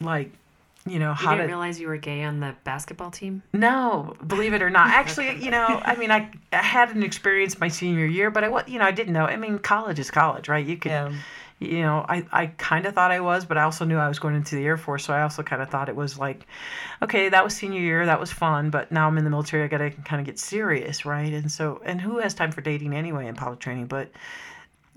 like, 0.00 0.30
you 0.86 0.98
know, 0.98 1.14
how 1.14 1.30
you 1.30 1.36
didn't 1.38 1.48
to 1.48 1.54
realize 1.54 1.80
you 1.80 1.88
were 1.88 1.96
gay 1.96 2.24
on 2.24 2.40
the 2.40 2.54
basketball 2.64 3.10
team. 3.10 3.42
No, 3.52 4.14
believe 4.26 4.52
it 4.52 4.60
or 4.60 4.70
not. 4.70 4.88
Actually, 4.92 5.42
you 5.42 5.50
know, 5.50 5.80
I 5.84 5.96
mean, 5.96 6.10
I, 6.10 6.30
I 6.52 6.56
had 6.56 6.94
an 6.94 7.02
experience 7.02 7.58
my 7.58 7.68
senior 7.68 8.06
year, 8.06 8.30
but 8.30 8.44
I, 8.44 8.66
you 8.66 8.78
know, 8.78 8.84
I 8.84 8.90
didn't 8.90 9.14
know. 9.14 9.24
I 9.24 9.36
mean, 9.36 9.58
college 9.58 9.98
is 9.98 10.10
college, 10.10 10.48
right? 10.48 10.64
You 10.64 10.76
could. 10.76 10.90
Yeah. 10.90 11.12
You 11.60 11.82
know, 11.82 12.04
I, 12.06 12.26
I 12.32 12.46
kind 12.48 12.84
of 12.84 12.94
thought 12.94 13.12
I 13.12 13.20
was, 13.20 13.44
but 13.44 13.56
I 13.56 13.62
also 13.62 13.84
knew 13.84 13.96
I 13.96 14.08
was 14.08 14.18
going 14.18 14.34
into 14.34 14.56
the 14.56 14.66
Air 14.66 14.76
Force, 14.76 15.04
so 15.04 15.14
I 15.14 15.22
also 15.22 15.42
kind 15.42 15.62
of 15.62 15.70
thought 15.70 15.88
it 15.88 15.96
was 15.96 16.18
like, 16.18 16.46
okay, 17.00 17.28
that 17.28 17.44
was 17.44 17.54
senior 17.54 17.80
year, 17.80 18.04
that 18.04 18.18
was 18.18 18.32
fun, 18.32 18.70
but 18.70 18.90
now 18.90 19.06
I'm 19.06 19.16
in 19.16 19.24
the 19.24 19.30
military, 19.30 19.62
I 19.62 19.68
got 19.68 19.78
to 19.78 19.90
kind 19.90 20.20
of 20.20 20.26
get 20.26 20.38
serious, 20.38 21.06
right? 21.06 21.32
And 21.32 21.50
so, 21.50 21.80
and 21.84 22.00
who 22.00 22.18
has 22.18 22.34
time 22.34 22.50
for 22.50 22.60
dating 22.60 22.94
anyway 22.94 23.28
in 23.28 23.36
pilot 23.36 23.60
training? 23.60 23.86
But 23.86 24.10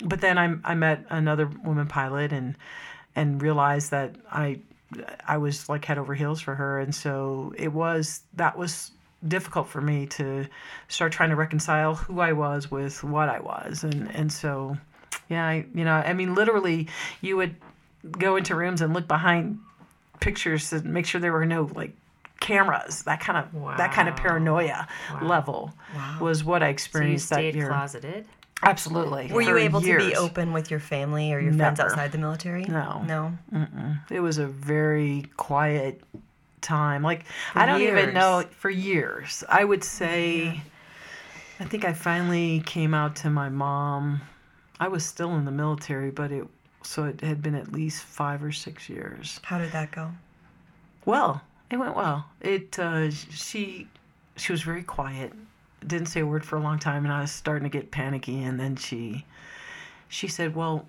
but 0.03 0.21
then 0.21 0.38
I, 0.38 0.55
I 0.63 0.75
met 0.75 1.05
another 1.10 1.47
woman 1.63 1.88
pilot 1.88 2.31
and 2.31 2.55
and 3.15 3.41
realized 3.41 3.91
that 3.91 4.15
I 4.31 4.60
I 5.27 5.38
was 5.38 5.67
like 5.67 5.86
head 5.86 5.97
over 5.97 6.13
heels 6.13 6.39
for 6.39 6.55
her 6.55 6.79
and 6.79 6.93
so 6.93 7.53
it 7.57 7.73
was 7.73 8.21
that 8.36 8.57
was 8.57 8.91
difficult 9.27 9.67
for 9.67 9.81
me 9.81 10.05
to 10.05 10.45
start 10.88 11.12
trying 11.12 11.29
to 11.29 11.36
reconcile 11.36 11.95
who 11.95 12.19
I 12.19 12.33
was 12.33 12.69
with 12.69 13.03
what 13.03 13.29
I 13.29 13.39
was 13.39 13.83
and 13.83 14.13
and 14.15 14.31
so 14.31 14.77
yeah 15.29 15.45
I 15.45 15.65
you 15.73 15.83
know 15.83 15.93
I 15.93 16.13
mean 16.13 16.36
literally 16.36 16.88
you 17.21 17.36
would 17.38 17.55
go 18.12 18.36
into 18.36 18.55
rooms 18.55 18.81
and 18.81 18.93
look 18.93 19.07
behind 19.07 19.60
pictures 20.19 20.69
to 20.69 20.81
make 20.81 21.05
sure 21.05 21.19
there 21.19 21.33
were 21.33 21.45
no 21.45 21.69
like 21.73 21.91
cameras 22.39 23.01
that 23.03 23.19
kind 23.19 23.38
of 23.38 23.53
wow. 23.53 23.75
that 23.77 23.91
kind 23.91 24.07
of 24.07 24.15
paranoia 24.15 24.88
wow. 25.12 25.27
level 25.27 25.73
wow. 25.95 26.17
was 26.21 26.43
what 26.43 26.62
I 26.62 26.67
experienced 26.67 27.27
so 27.27 27.36
you 27.36 27.41
stayed 27.41 27.53
that 27.55 27.57
year. 27.57 27.67
closeted 27.67 28.27
Absolutely. 28.63 29.32
Were 29.32 29.41
you 29.41 29.58
able 29.58 29.84
years. 29.84 30.04
to 30.04 30.10
be 30.10 30.15
open 30.15 30.52
with 30.52 30.72
your 30.72 30.80
family 30.80 31.34
or 31.34 31.39
your 31.39 31.52
Never. 31.52 31.76
friends 31.76 31.80
outside 31.80 32.12
the 32.12 32.17
military? 32.17 32.63
No. 32.65 33.04
No. 33.06 33.38
Mm-mm. 33.54 34.00
It 34.10 34.20
was 34.20 34.39
a 34.39 34.48
very 34.48 35.26
quiet 35.38 36.02
time. 36.62 37.04
Like 37.04 37.26
for 37.54 37.60
I 37.60 37.65
don't 37.65 37.82
years. 37.82 38.02
even 38.02 38.13
know 38.13 38.43
for 38.52 38.70
years. 38.70 39.43
I 39.48 39.63
would 39.63 39.84
say 39.84 40.46
yeah. 40.46 40.60
I 41.60 41.65
think 41.65 41.86
I 41.86 41.93
finally 41.93 42.62
came 42.65 42.93
out 42.93 43.15
to 43.17 43.30
my 43.30 43.50
mom. 43.50 44.22
I 44.80 44.88
was 44.88 45.06
still 45.06 45.36
in 45.36 45.46
the 45.46 45.52
military, 45.52 46.12
but 46.12 46.32
it 46.32 46.46
so 46.84 47.06
it 47.06 47.22
had 47.22 47.41
been 47.41 47.56
at 47.56 47.74
least 47.74 48.04
5 48.04 48.43
or 48.43 48.52
6 48.52 48.89
years. 48.89 49.39
How 49.43 49.58
did 49.58 49.72
that 49.72 49.91
go? 49.91 50.12
Well, 51.06 51.41
it 51.70 51.78
went 51.78 51.96
well. 51.96 52.26
It 52.41 52.78
uh, 52.80 53.12
she 53.12 53.88
she 54.36 54.52
was 54.52 54.62
very 54.62 54.84
quiet 54.84 55.34
didn't 55.88 56.08
say 56.08 56.21
a 56.21 56.26
word 56.26 56.45
for 56.45 56.58
a 56.58 56.62
long 56.62 56.80
time 56.80 57.04
and 57.06 57.13
I 57.13 57.21
was 57.21 57.32
starting 57.32 57.69
to 57.69 57.76
get 57.76 57.91
panicky 57.91 58.43
and 58.43 58.60
then 58.60 58.76
she 58.76 59.26
she 60.10 60.28
said, 60.28 60.56
"Well, 60.56 60.86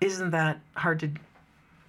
isn't 0.00 0.30
that 0.30 0.60
hard 0.76 1.00
to 1.00 1.10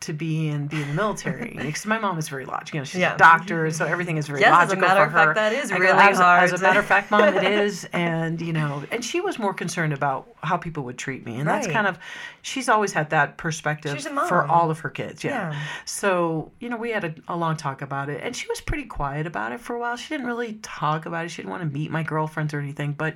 to 0.06 0.14
be 0.14 0.50
and 0.50 0.70
be 0.70 0.82
in 0.82 0.88
the 0.88 0.94
military. 0.94 1.58
Because 1.66 1.86
my 1.86 1.98
mom 1.98 2.18
is 2.20 2.30
very 2.30 2.46
logical. 2.46 2.78
You 2.78 2.82
know, 2.82 2.86
she's 2.86 3.02
yeah. 3.02 3.16
a 3.16 3.18
doctor, 3.18 3.70
so 3.72 3.86
everything 3.86 4.18
is 4.18 4.28
very 4.28 4.42
yes, 4.42 4.52
logical 4.52 4.84
as 4.86 4.92
a 4.92 4.96
matter 4.96 5.06
for 5.06 5.12
her. 5.12 5.26
Fact, 5.26 5.36
that 5.36 5.54
is 5.54 5.72
really 5.72 5.88
as, 5.90 6.18
hard. 6.18 6.44
As 6.44 6.54
a 6.54 6.64
matter 6.64 6.80
of 6.80 6.86
fact, 6.86 7.10
mom, 7.12 7.36
it 7.36 7.44
is. 7.62 7.86
And 7.92 8.40
you 8.40 8.54
know, 8.54 8.84
and 8.92 9.04
she 9.04 9.20
was 9.20 9.40
more 9.40 9.54
concerned 9.54 9.94
about 9.94 10.28
how 10.44 10.58
people 10.58 10.84
would 10.84 10.98
treat 10.98 11.26
me, 11.26 11.36
and 11.38 11.48
right. 11.48 11.62
that's 11.62 11.74
kind 11.74 11.88
of. 11.88 11.98
She's 12.44 12.70
always 12.70 12.94
had 12.94 13.10
that 13.10 13.38
perspective 13.38 14.00
for 14.28 14.46
all 14.46 14.70
of 14.70 14.80
her 14.80 14.90
kids. 14.90 15.24
Yeah. 15.24 15.52
yeah. 15.52 15.60
So 15.86 16.52
you 16.60 16.70
know, 16.70 16.78
we 16.78 16.92
had 16.92 17.04
a, 17.04 17.16
a 17.28 17.36
long 17.36 17.58
talk 17.58 17.82
about 17.82 18.10
it, 18.10 18.22
and 18.24 18.36
she 18.36 18.48
was 18.48 18.62
pretty 18.62 18.86
quiet 18.86 19.26
about 19.26 19.52
it 19.52 19.60
for 19.60 19.76
a 19.76 19.80
while. 19.80 19.96
She 19.96 20.10
didn't 20.10 20.28
really 20.28 20.60
talk 20.62 21.06
about 21.06 21.26
it. 21.26 21.30
She 21.30 21.42
didn't 21.42 21.52
want 21.52 21.64
to 21.64 21.70
meet 21.70 21.90
my 21.90 22.04
girlfriends 22.04 22.54
or 22.54 22.60
anything. 22.60 22.94
But 22.94 23.16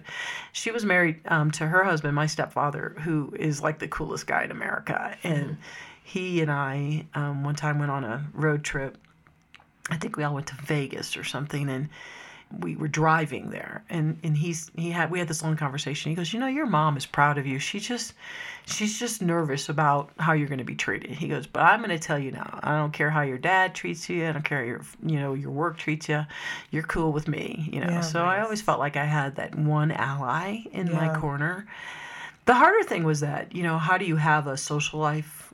she 0.52 0.72
was 0.72 0.84
married 0.84 1.22
um, 1.28 1.52
to 1.52 1.68
her 1.68 1.84
husband, 1.84 2.16
my 2.16 2.26
stepfather, 2.26 2.96
who 3.02 3.34
is 3.38 3.62
like 3.62 3.80
the 3.80 3.88
coolest 3.88 4.28
guy 4.28 4.44
in 4.44 4.52
America, 4.52 5.16
and. 5.24 5.52
Mm 5.52 5.58
he 6.10 6.42
and 6.42 6.50
I 6.50 7.06
um, 7.14 7.44
one 7.44 7.56
time 7.56 7.78
went 7.78 7.92
on 7.92 8.04
a 8.04 8.26
road 8.34 8.64
trip. 8.64 8.98
I 9.92 9.98
think 9.98 10.18
we 10.18 10.24
all 10.24 10.34
went 10.34 10.48
to 10.48 10.56
Vegas 10.56 11.16
or 11.16 11.24
something, 11.24 11.70
and 11.70 11.90
we 12.62 12.76
were 12.76 12.88
driving 12.88 13.52
there. 13.52 13.84
And 13.92 14.20
and 14.24 14.36
he's 14.36 14.72
he 14.76 14.90
had 14.90 15.12
we 15.12 15.20
had 15.20 15.28
this 15.28 15.44
long 15.44 15.56
conversation. 15.56 16.10
He 16.10 16.16
goes 16.16 16.34
you 16.34 16.40
know 16.40 16.48
your 16.48 16.66
mom 16.66 16.98
is 16.98 17.06
proud 17.06 17.38
of 17.38 17.46
you. 17.46 17.60
She 17.60 17.80
just 17.80 18.14
she's 18.66 18.98
just 18.98 19.22
nervous 19.22 19.70
about 19.70 20.10
how 20.18 20.34
you're 20.34 20.48
going 20.48 20.58
to 20.58 20.64
be 20.64 20.74
treated. 20.74 21.12
He 21.12 21.28
goes 21.28 21.46
but 21.46 21.62
i'm 21.62 21.80
going 21.80 21.92
to 21.92 22.00
tell 22.00 22.18
you 22.18 22.32
now. 22.32 22.60
I 22.64 22.76
don't 22.76 22.92
care 22.92 23.12
how 23.12 23.22
your 23.22 23.38
dad 23.38 23.76
treats 23.76 24.10
you. 24.10 24.28
I 24.28 24.32
don't 24.32 24.44
care 24.44 24.62
how 24.62 24.66
your 24.66 24.82
you 25.06 25.20
know 25.20 25.36
your 25.36 25.52
work 25.52 25.78
treats 25.78 26.10
you. 26.10 26.26
You're 26.72 26.84
cool 26.84 27.12
with 27.12 27.28
me 27.28 27.70
you 27.72 27.82
know? 27.82 27.92
Yeah, 27.92 28.02
so 28.02 28.26
nice. 28.26 28.40
i 28.40 28.42
always 28.42 28.62
felt 28.64 28.80
like 28.80 28.98
i 28.98 29.06
had 29.06 29.36
that 29.36 29.54
one 29.54 29.92
ally 29.92 30.62
in 30.72 30.88
yeah. 30.88 30.94
my 30.94 31.20
corner. 31.20 31.68
The 32.46 32.56
harder 32.56 32.84
thing 32.84 33.04
was 33.04 33.20
that 33.20 33.54
you 33.54 33.62
know 33.62 33.78
how 33.78 34.00
do 34.00 34.06
you 34.06 34.16
have 34.16 34.48
a 34.48 34.58
social 34.58 35.00
life 35.00 35.49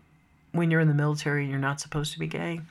when 0.55 0.71
you're 0.71 0.81
in 0.81 0.87
the 0.87 0.93
military 0.93 1.43
and 1.43 1.51
you're 1.51 1.59
not 1.59 1.79
supposed 1.79 2.13
to 2.13 2.19
be 2.19 2.27
gay. 2.27 2.61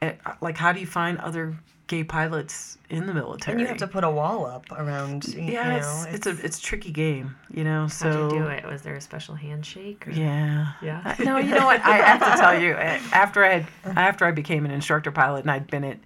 Eh, 0.00 0.12
like, 0.40 0.56
how 0.56 0.72
do 0.72 0.80
you 0.80 0.86
find 0.86 1.18
other 1.18 1.56
gay 1.86 2.04
pilots 2.04 2.78
in 2.88 3.06
the 3.06 3.14
military? 3.14 3.52
And 3.52 3.60
you 3.60 3.66
have 3.66 3.76
to 3.78 3.86
put 3.86 4.04
a 4.04 4.10
wall 4.10 4.46
up 4.46 4.70
around. 4.72 5.26
You, 5.28 5.42
yeah, 5.42 5.70
know, 5.70 5.76
it's, 6.08 6.14
it's, 6.14 6.26
a 6.26 6.44
it's 6.44 6.58
a 6.58 6.62
tricky 6.62 6.90
game, 6.90 7.36
you 7.52 7.64
know. 7.64 7.88
So 7.88 8.10
how 8.10 8.28
did 8.28 8.36
you 8.36 8.42
do 8.42 8.46
it? 8.48 8.64
Was 8.66 8.82
there 8.82 8.94
a 8.94 9.00
special 9.00 9.34
handshake? 9.34 10.06
Or? 10.06 10.12
Yeah. 10.12 10.72
Yeah. 10.82 11.16
no, 11.18 11.38
you 11.38 11.54
know 11.54 11.66
what? 11.66 11.80
I 11.80 11.96
have 11.96 12.20
to 12.20 12.40
tell 12.40 12.60
you, 12.60 12.74
eh, 12.74 13.00
after 13.12 13.44
I 13.44 13.58
had, 13.58 13.66
after 13.96 14.24
I 14.24 14.30
became 14.30 14.64
an 14.64 14.70
instructor 14.70 15.10
pilot 15.10 15.40
and 15.40 15.50
I'd 15.50 15.66
been 15.66 15.84
at 15.84 15.98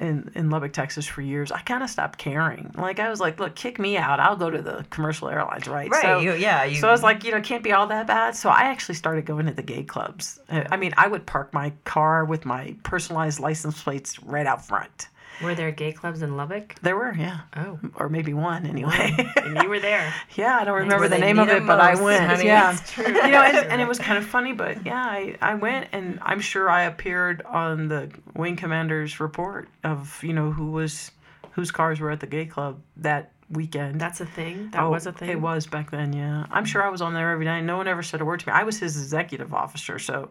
in, 0.00 0.30
in 0.34 0.50
Lubbock, 0.50 0.72
Texas 0.72 1.06
for 1.06 1.22
years, 1.22 1.52
I 1.52 1.60
kind 1.60 1.82
of 1.82 1.90
stopped 1.90 2.18
caring. 2.18 2.72
Like 2.76 2.98
I 2.98 3.10
was 3.10 3.20
like, 3.20 3.38
look, 3.38 3.54
kick 3.54 3.78
me 3.78 3.96
out. 3.96 4.18
I'll 4.18 4.36
go 4.36 4.50
to 4.50 4.62
the 4.62 4.84
commercial 4.90 5.28
airlines, 5.28 5.68
right? 5.68 5.90
Right. 5.90 6.02
So, 6.02 6.18
you, 6.20 6.32
yeah. 6.34 6.64
You, 6.64 6.80
so 6.80 6.88
I 6.88 6.90
was 6.90 7.02
like, 7.02 7.22
you 7.24 7.32
know, 7.32 7.40
can't 7.40 7.62
be 7.62 7.72
all 7.72 7.86
that 7.88 8.06
bad. 8.06 8.34
So 8.34 8.48
I 8.48 8.62
actually 8.62 8.94
started 8.96 9.26
going 9.26 9.46
to 9.46 9.52
the 9.52 9.62
gay 9.62 9.82
clubs. 9.82 10.40
I 10.48 10.76
mean, 10.76 10.94
I 10.96 11.06
would 11.06 11.26
park 11.26 11.52
my 11.52 11.72
car 11.84 12.24
with 12.24 12.44
my 12.44 12.74
personalized 12.82 13.40
license 13.40 13.82
plates 13.82 14.22
right 14.22 14.46
out 14.46 14.64
front. 14.64 15.08
Were 15.42 15.54
there 15.54 15.70
gay 15.70 15.92
clubs 15.92 16.22
in 16.22 16.36
Lubbock? 16.36 16.74
There 16.82 16.96
were, 16.96 17.14
yeah. 17.14 17.40
Oh. 17.56 17.78
Or 17.94 18.08
maybe 18.08 18.34
one 18.34 18.66
anyway. 18.66 19.14
and 19.36 19.62
you 19.62 19.68
were 19.68 19.80
there. 19.80 20.12
yeah, 20.36 20.58
I 20.60 20.64
don't 20.64 20.78
remember 20.78 21.08
the 21.08 21.18
name 21.18 21.38
of 21.38 21.48
it, 21.48 21.66
but 21.66 21.80
I 21.80 22.00
went. 22.00 22.24
Honey, 22.24 22.46
yeah. 22.46 22.78
you 22.98 23.12
know, 23.12 23.42
and, 23.42 23.56
and, 23.56 23.80
it 23.80 23.88
was 23.88 23.98
kind 23.98 24.18
of 24.18 24.26
funny, 24.26 24.52
but 24.52 24.84
yeah, 24.84 25.02
I, 25.02 25.36
I 25.40 25.54
went 25.54 25.88
and 25.92 26.18
I'm 26.22 26.40
sure 26.40 26.68
I 26.68 26.82
appeared 26.82 27.42
on 27.42 27.88
the 27.88 28.10
wing 28.34 28.56
commander's 28.56 29.20
report 29.20 29.68
of, 29.84 30.22
you 30.22 30.32
know, 30.32 30.50
who 30.50 30.70
was 30.70 31.10
whose 31.52 31.70
cars 31.70 32.00
were 32.00 32.10
at 32.10 32.20
the 32.20 32.26
gay 32.26 32.46
club 32.46 32.80
that 32.98 33.32
weekend. 33.50 34.00
That's 34.00 34.20
a 34.20 34.26
thing. 34.26 34.70
That 34.70 34.82
Oh, 34.82 34.90
was 34.90 35.06
a 35.06 35.12
thing. 35.12 35.28
It 35.30 35.40
was 35.40 35.66
back 35.66 35.90
then, 35.90 36.12
yeah. 36.12 36.46
I'm 36.50 36.64
sure 36.64 36.82
I 36.82 36.88
was 36.88 37.00
on 37.02 37.14
there 37.14 37.30
every 37.32 37.44
night. 37.44 37.62
No 37.62 37.76
one 37.76 37.88
ever 37.88 38.02
said 38.02 38.20
a 38.20 38.24
word 38.24 38.40
to 38.40 38.48
me. 38.48 38.52
I 38.52 38.62
was 38.62 38.78
his 38.78 38.96
executive 38.96 39.52
officer, 39.52 39.98
so 39.98 40.30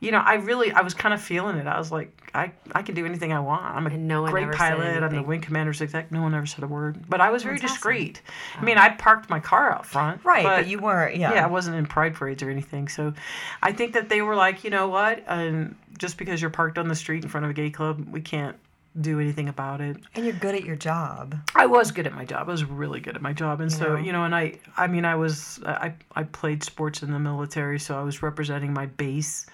you 0.00 0.12
know, 0.12 0.18
I 0.18 0.34
really 0.34 0.70
I 0.70 0.82
was 0.82 0.94
kind 0.94 1.12
of 1.12 1.20
feeling 1.20 1.56
it. 1.56 1.66
I 1.66 1.78
was 1.78 1.90
like, 1.90 2.30
I 2.34 2.52
I 2.72 2.82
can 2.82 2.94
do 2.94 3.04
anything 3.06 3.32
I 3.32 3.40
want. 3.40 3.64
I'm 3.64 3.86
a 3.86 3.96
no 3.96 4.26
great 4.28 4.52
pilot. 4.52 5.02
I'm 5.02 5.14
the 5.14 5.22
wing 5.22 5.40
commander's 5.40 5.80
exec. 5.80 6.12
No 6.12 6.22
one 6.22 6.34
ever 6.34 6.46
said 6.46 6.62
a 6.62 6.68
word, 6.68 7.08
but 7.08 7.20
I 7.20 7.30
was 7.30 7.42
very 7.42 7.56
That's 7.56 7.64
awesome. 7.72 7.76
discreet. 7.76 8.22
I 8.58 8.64
mean, 8.64 8.78
I 8.78 8.90
parked 8.90 9.28
my 9.30 9.40
car 9.40 9.72
out 9.72 9.86
front, 9.86 10.24
Right, 10.24 10.44
but, 10.44 10.68
you 10.68 10.78
weren't. 10.78 11.16
Yeah. 11.16 11.34
yeah, 11.34 11.44
I 11.44 11.48
wasn't 11.48 11.76
in 11.76 11.86
pride 11.86 12.14
parades 12.14 12.42
or 12.42 12.50
anything. 12.50 12.88
So 12.88 13.14
I 13.62 13.72
think 13.72 13.94
that 13.94 14.08
they 14.08 14.22
were 14.22 14.36
like, 14.36 14.62
you 14.62 14.70
know 14.70 14.88
what? 14.88 15.24
Um, 15.26 15.74
just 15.96 16.16
because 16.18 16.40
you're 16.40 16.50
parked 16.50 16.78
on 16.78 16.86
the 16.88 16.94
street 16.94 17.24
in 17.24 17.28
front 17.30 17.44
of 17.44 17.50
a 17.50 17.54
gay 17.54 17.70
club, 17.70 18.06
we 18.10 18.20
can't 18.20 18.56
do 19.00 19.20
anything 19.20 19.48
about 19.48 19.80
it. 19.80 19.96
And 20.14 20.24
you're 20.24 20.34
good 20.34 20.54
at 20.54 20.64
your 20.64 20.76
job. 20.76 21.36
I 21.54 21.66
was 21.66 21.90
good 21.90 22.06
at 22.06 22.14
my 22.14 22.24
job. 22.24 22.48
I 22.48 22.50
was 22.50 22.64
really 22.64 23.00
good 23.00 23.14
at 23.14 23.22
my 23.22 23.32
job, 23.32 23.60
and 23.60 23.72
so 23.72 23.94
Yeah. 23.94 24.04
you 24.04 24.12
know, 24.12 24.24
and 24.24 24.34
I, 24.34 24.58
I 24.76 24.86
mean, 24.86 25.04
I 25.04 25.14
was, 25.14 25.60
I, 25.64 25.94
I 26.16 26.24
played 26.24 26.64
sports 26.64 27.02
in 27.02 27.12
the 27.12 27.18
military, 27.18 27.78
so 27.78 27.98
I 27.98 28.02
was 28.02 28.22
representing 28.22 28.72
my 28.72 28.86
base 28.86 29.46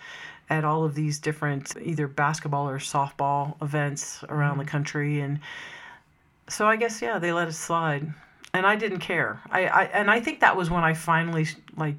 at 0.50 0.64
all 0.64 0.84
of 0.84 0.94
these 0.94 1.18
different 1.18 1.74
either 1.82 2.06
basketball 2.06 2.68
or 2.68 2.78
softball 2.78 3.60
events 3.62 4.22
around 4.28 4.58
the 4.58 4.64
mm-hmm. 4.64 4.70
country, 4.70 5.20
and 5.20 5.40
so 6.48 6.66
I 6.66 6.76
guess 6.76 7.00
yeah, 7.00 7.18
they 7.18 7.32
let 7.32 7.48
it 7.48 7.52
slide, 7.54 8.12
and 8.52 8.66
I 8.66 8.76
didn't 8.76 9.00
care. 9.00 9.40
I, 9.50 9.66
I 9.66 9.84
and 9.84 10.10
I 10.10 10.20
think 10.20 10.40
that 10.40 10.56
was 10.56 10.70
when 10.70 10.84
I 10.84 10.94
finally 10.94 11.46
like 11.76 11.96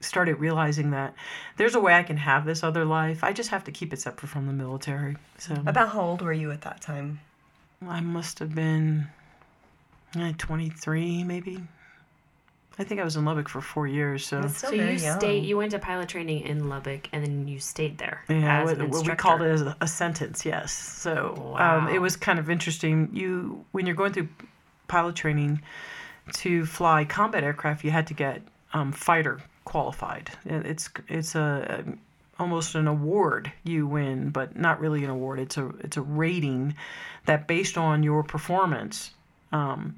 started 0.00 0.36
realizing 0.36 0.90
that 0.92 1.14
there's 1.56 1.74
a 1.74 1.80
way 1.80 1.94
I 1.94 2.02
can 2.02 2.16
have 2.16 2.44
this 2.44 2.62
other 2.62 2.84
life. 2.84 3.24
I 3.24 3.32
just 3.32 3.50
have 3.50 3.64
to 3.64 3.72
keep 3.72 3.92
it 3.92 4.00
separate 4.00 4.28
from 4.28 4.46
the 4.46 4.52
military. 4.52 5.16
So 5.38 5.54
About 5.66 5.90
how 5.90 6.02
old 6.02 6.22
were 6.22 6.32
you 6.32 6.50
at 6.52 6.62
that 6.62 6.80
time? 6.80 7.20
I 7.86 8.00
must 8.00 8.38
have 8.38 8.54
been 8.54 9.08
eh, 10.16 10.32
23, 10.38 11.24
maybe. 11.24 11.62
I 12.80 12.84
think 12.84 13.00
I 13.00 13.04
was 13.04 13.16
in 13.16 13.24
Lubbock 13.24 13.48
for 13.48 13.60
four 13.60 13.88
years, 13.88 14.24
so 14.24 14.46
so 14.46 14.70
you 14.70 14.84
young. 14.84 15.18
stayed. 15.18 15.44
You 15.44 15.56
went 15.56 15.72
to 15.72 15.80
pilot 15.80 16.08
training 16.08 16.42
in 16.46 16.68
Lubbock, 16.68 17.08
and 17.12 17.24
then 17.24 17.48
you 17.48 17.58
stayed 17.58 17.98
there 17.98 18.22
yeah, 18.28 18.62
as 18.62 18.66
what, 18.66 18.78
an 18.78 18.90
what 18.90 19.08
we 19.08 19.16
called 19.16 19.42
it 19.42 19.50
as 19.50 19.62
a, 19.62 19.76
a 19.80 19.88
sentence. 19.88 20.46
Yes, 20.46 20.72
so 20.72 21.56
um, 21.58 21.88
it 21.88 22.00
was 22.00 22.14
kind 22.14 22.38
of 22.38 22.48
interesting. 22.48 23.10
You 23.12 23.64
when 23.72 23.84
you're 23.84 23.96
going 23.96 24.12
through 24.12 24.28
pilot 24.86 25.16
training 25.16 25.60
to 26.34 26.64
fly 26.66 27.04
combat 27.04 27.42
aircraft, 27.42 27.82
you 27.82 27.90
had 27.90 28.06
to 28.08 28.14
get 28.14 28.42
um, 28.72 28.92
fighter 28.92 29.40
qualified. 29.68 30.30
It's 30.46 30.88
it's 31.08 31.34
a 31.34 31.84
almost 32.38 32.74
an 32.74 32.86
award 32.88 33.52
you 33.64 33.86
win, 33.86 34.30
but 34.30 34.56
not 34.56 34.80
really 34.80 35.04
an 35.04 35.10
award. 35.10 35.38
It's 35.38 35.56
a 35.58 35.68
it's 35.80 35.96
a 35.96 36.02
rating 36.02 36.74
that 37.26 37.46
based 37.46 37.76
on 37.76 38.02
your 38.02 38.22
performance. 38.22 39.10
Um, 39.52 39.96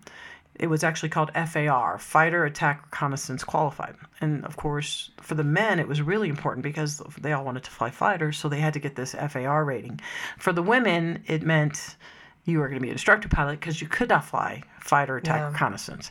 it 0.56 0.68
was 0.68 0.84
actually 0.84 1.08
called 1.08 1.30
FAR, 1.34 1.98
Fighter 1.98 2.44
Attack 2.44 2.82
Reconnaissance 2.86 3.42
Qualified. 3.44 3.94
And 4.20 4.44
of 4.44 4.56
course, 4.56 5.10
for 5.18 5.34
the 5.34 5.44
men, 5.44 5.78
it 5.78 5.88
was 5.88 6.02
really 6.02 6.28
important 6.28 6.62
because 6.62 7.00
they 7.18 7.32
all 7.32 7.44
wanted 7.44 7.62
to 7.64 7.70
fly 7.70 7.90
fighters, 7.90 8.36
so 8.38 8.48
they 8.48 8.60
had 8.60 8.74
to 8.74 8.78
get 8.80 8.94
this 8.94 9.14
FAR 9.14 9.64
rating. 9.64 10.00
For 10.38 10.52
the 10.52 10.62
women, 10.62 11.22
it 11.26 11.42
meant 11.42 11.96
you 12.44 12.58
were 12.58 12.68
going 12.68 12.78
to 12.78 12.82
be 12.82 12.88
an 12.88 12.92
instructor 12.94 13.28
pilot 13.28 13.58
because 13.60 13.80
you 13.80 13.88
could 13.88 14.08
not 14.10 14.24
fly 14.24 14.62
fighter 14.80 15.16
attack 15.16 15.40
Yeah. 15.40 15.50
reconnaissance. 15.52 16.10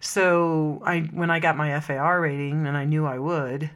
So 0.00 0.82
I, 0.84 1.00
when 1.12 1.30
I 1.30 1.40
got 1.40 1.56
my 1.56 1.78
FAR 1.80 2.20
rating, 2.20 2.66
and 2.66 2.76
I 2.76 2.84
knew 2.84 3.06
I 3.06 3.18
would, 3.18 3.70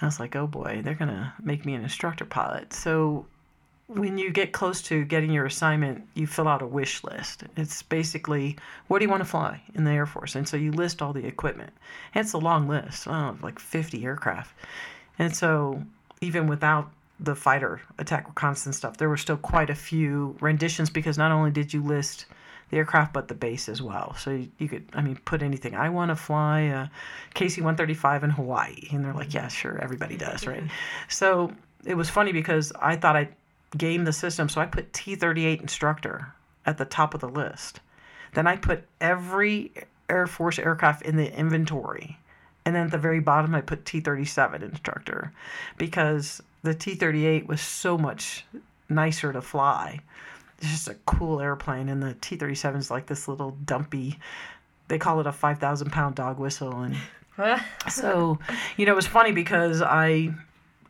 I 0.00 0.04
was 0.06 0.18
like, 0.18 0.34
oh 0.34 0.46
boy, 0.46 0.80
they're 0.82 0.94
to 0.94 1.32
make 1.42 1.64
me 1.64 1.74
an 1.74 1.82
instructor 1.82 2.24
pilot. 2.24 2.72
So 2.72 3.26
when 3.88 4.18
you 4.18 4.30
get 4.30 4.52
close 4.52 4.82
to 4.82 5.04
getting 5.04 5.30
your 5.30 5.46
assignment, 5.46 6.06
you 6.14 6.26
fill 6.26 6.48
out 6.48 6.62
a 6.62 6.66
wish 6.66 7.04
list. 7.04 7.44
It's 7.56 7.82
basically, 7.82 8.56
what 8.88 8.98
do 8.98 9.04
you 9.04 9.10
want 9.10 9.22
to 9.22 9.28
fly 9.28 9.62
in 9.74 9.84
the 9.84 9.92
Air 9.92 10.06
Force? 10.06 10.34
And 10.34 10.48
so 10.48 10.56
you 10.56 10.72
list 10.72 11.00
all 11.00 11.12
the 11.12 11.26
equipment. 11.26 11.72
And 12.14 12.24
it's 12.24 12.32
a 12.32 12.38
long 12.38 12.68
list, 12.68 13.06
oh, 13.06 13.38
like 13.42 13.58
50 13.58 14.04
aircraft. 14.04 14.54
And 15.18 15.34
so 15.34 15.82
even 16.20 16.46
without 16.46 16.90
the 17.20 17.34
fighter 17.34 17.80
attack 17.98 18.26
reconnaissance 18.26 18.76
stuff, 18.76 18.96
there 18.96 19.08
were 19.08 19.16
still 19.16 19.36
quite 19.36 19.70
a 19.70 19.74
few 19.74 20.36
renditions 20.40 20.90
because 20.90 21.16
not 21.16 21.32
only 21.32 21.50
did 21.50 21.72
you 21.72 21.82
list 21.82 22.26
the 22.70 22.78
aircraft 22.78 23.12
but 23.12 23.28
the 23.28 23.34
base 23.34 23.68
as 23.68 23.80
well. 23.80 24.14
So 24.18 24.30
you, 24.30 24.48
you 24.58 24.68
could, 24.68 24.84
I 24.92 25.02
mean, 25.02 25.16
put 25.24 25.42
anything. 25.42 25.74
I 25.74 25.88
want 25.88 26.10
to 26.10 26.16
fly 26.16 26.60
a 26.60 26.88
KC-135 27.34 28.24
in 28.24 28.30
Hawaii, 28.30 28.88
and 28.90 29.04
they're 29.04 29.14
like, 29.14 29.34
yeah, 29.34 29.48
sure, 29.48 29.78
everybody 29.80 30.16
does, 30.16 30.46
right? 30.46 30.64
So 31.08 31.52
it 31.84 31.94
was 31.94 32.10
funny 32.10 32.32
because 32.32 32.72
I 32.80 32.96
thought 32.96 33.16
I 33.16 33.28
gamed 33.76 34.06
the 34.06 34.12
system, 34.12 34.48
so 34.48 34.60
I 34.60 34.66
put 34.66 34.92
T-38 34.92 35.60
instructor 35.60 36.32
at 36.64 36.78
the 36.78 36.84
top 36.84 37.14
of 37.14 37.20
the 37.20 37.28
list. 37.28 37.80
Then 38.34 38.46
I 38.46 38.56
put 38.56 38.84
every 39.00 39.72
Air 40.08 40.26
Force 40.26 40.58
aircraft 40.58 41.02
in 41.02 41.16
the 41.16 41.36
inventory. 41.36 42.18
And 42.64 42.74
then 42.74 42.86
at 42.86 42.90
the 42.90 42.98
very 42.98 43.20
bottom, 43.20 43.54
I 43.54 43.60
put 43.60 43.84
T 43.84 44.00
37 44.00 44.62
instructor 44.62 45.32
because 45.76 46.42
the 46.62 46.74
T 46.74 46.94
38 46.94 47.46
was 47.46 47.60
so 47.60 47.96
much 47.96 48.44
nicer 48.88 49.32
to 49.32 49.40
fly. 49.40 50.00
It's 50.58 50.70
just 50.70 50.88
a 50.88 50.94
cool 51.06 51.40
airplane, 51.40 51.88
and 51.88 52.02
the 52.02 52.14
T 52.14 52.36
37 52.36 52.80
is 52.80 52.90
like 52.90 53.06
this 53.06 53.28
little 53.28 53.52
dumpy, 53.64 54.18
they 54.88 54.98
call 54.98 55.20
it 55.20 55.26
a 55.26 55.32
5,000 55.32 55.90
pound 55.90 56.14
dog 56.14 56.38
whistle. 56.38 56.82
And 56.82 56.96
so, 57.90 58.38
you 58.76 58.86
know, 58.86 58.92
it 58.92 58.96
was 58.96 59.06
funny 59.06 59.32
because 59.32 59.82
I. 59.82 60.34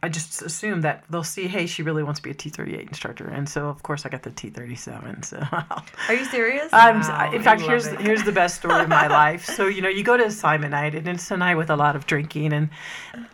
I 0.06 0.08
just 0.08 0.40
assume 0.40 0.82
that 0.82 1.02
they'll 1.10 1.24
see, 1.24 1.48
hey, 1.48 1.66
she 1.66 1.82
really 1.82 2.04
wants 2.04 2.20
to 2.20 2.22
be 2.22 2.30
a 2.30 2.34
T 2.34 2.48
thirty 2.48 2.76
eight 2.76 2.86
instructor, 2.86 3.26
and 3.26 3.48
so 3.48 3.66
of 3.68 3.82
course 3.82 4.06
I 4.06 4.08
got 4.08 4.22
the 4.22 4.30
T 4.30 4.50
thirty 4.50 4.76
seven. 4.76 5.24
So 5.24 5.44
Are 5.50 6.14
you 6.14 6.24
serious? 6.26 6.68
I'm, 6.72 7.00
Wow, 7.00 7.32
in 7.32 7.42
fact, 7.42 7.60
here's 7.60 7.88
it. 7.88 8.00
here's 8.00 8.22
the 8.22 8.30
best 8.30 8.54
story 8.54 8.82
of 8.82 8.88
my 8.88 9.06
life. 9.24 9.44
So 9.44 9.66
you 9.66 9.82
know, 9.82 9.88
you 9.88 10.04
go 10.04 10.16
to 10.16 10.24
assignment 10.24 10.70
night, 10.70 10.94
and 10.94 11.08
it's 11.08 11.28
a 11.32 11.36
night 11.36 11.56
with 11.56 11.70
a 11.70 11.76
lot 11.76 11.96
of 11.96 12.06
drinking, 12.06 12.52
and 12.52 12.68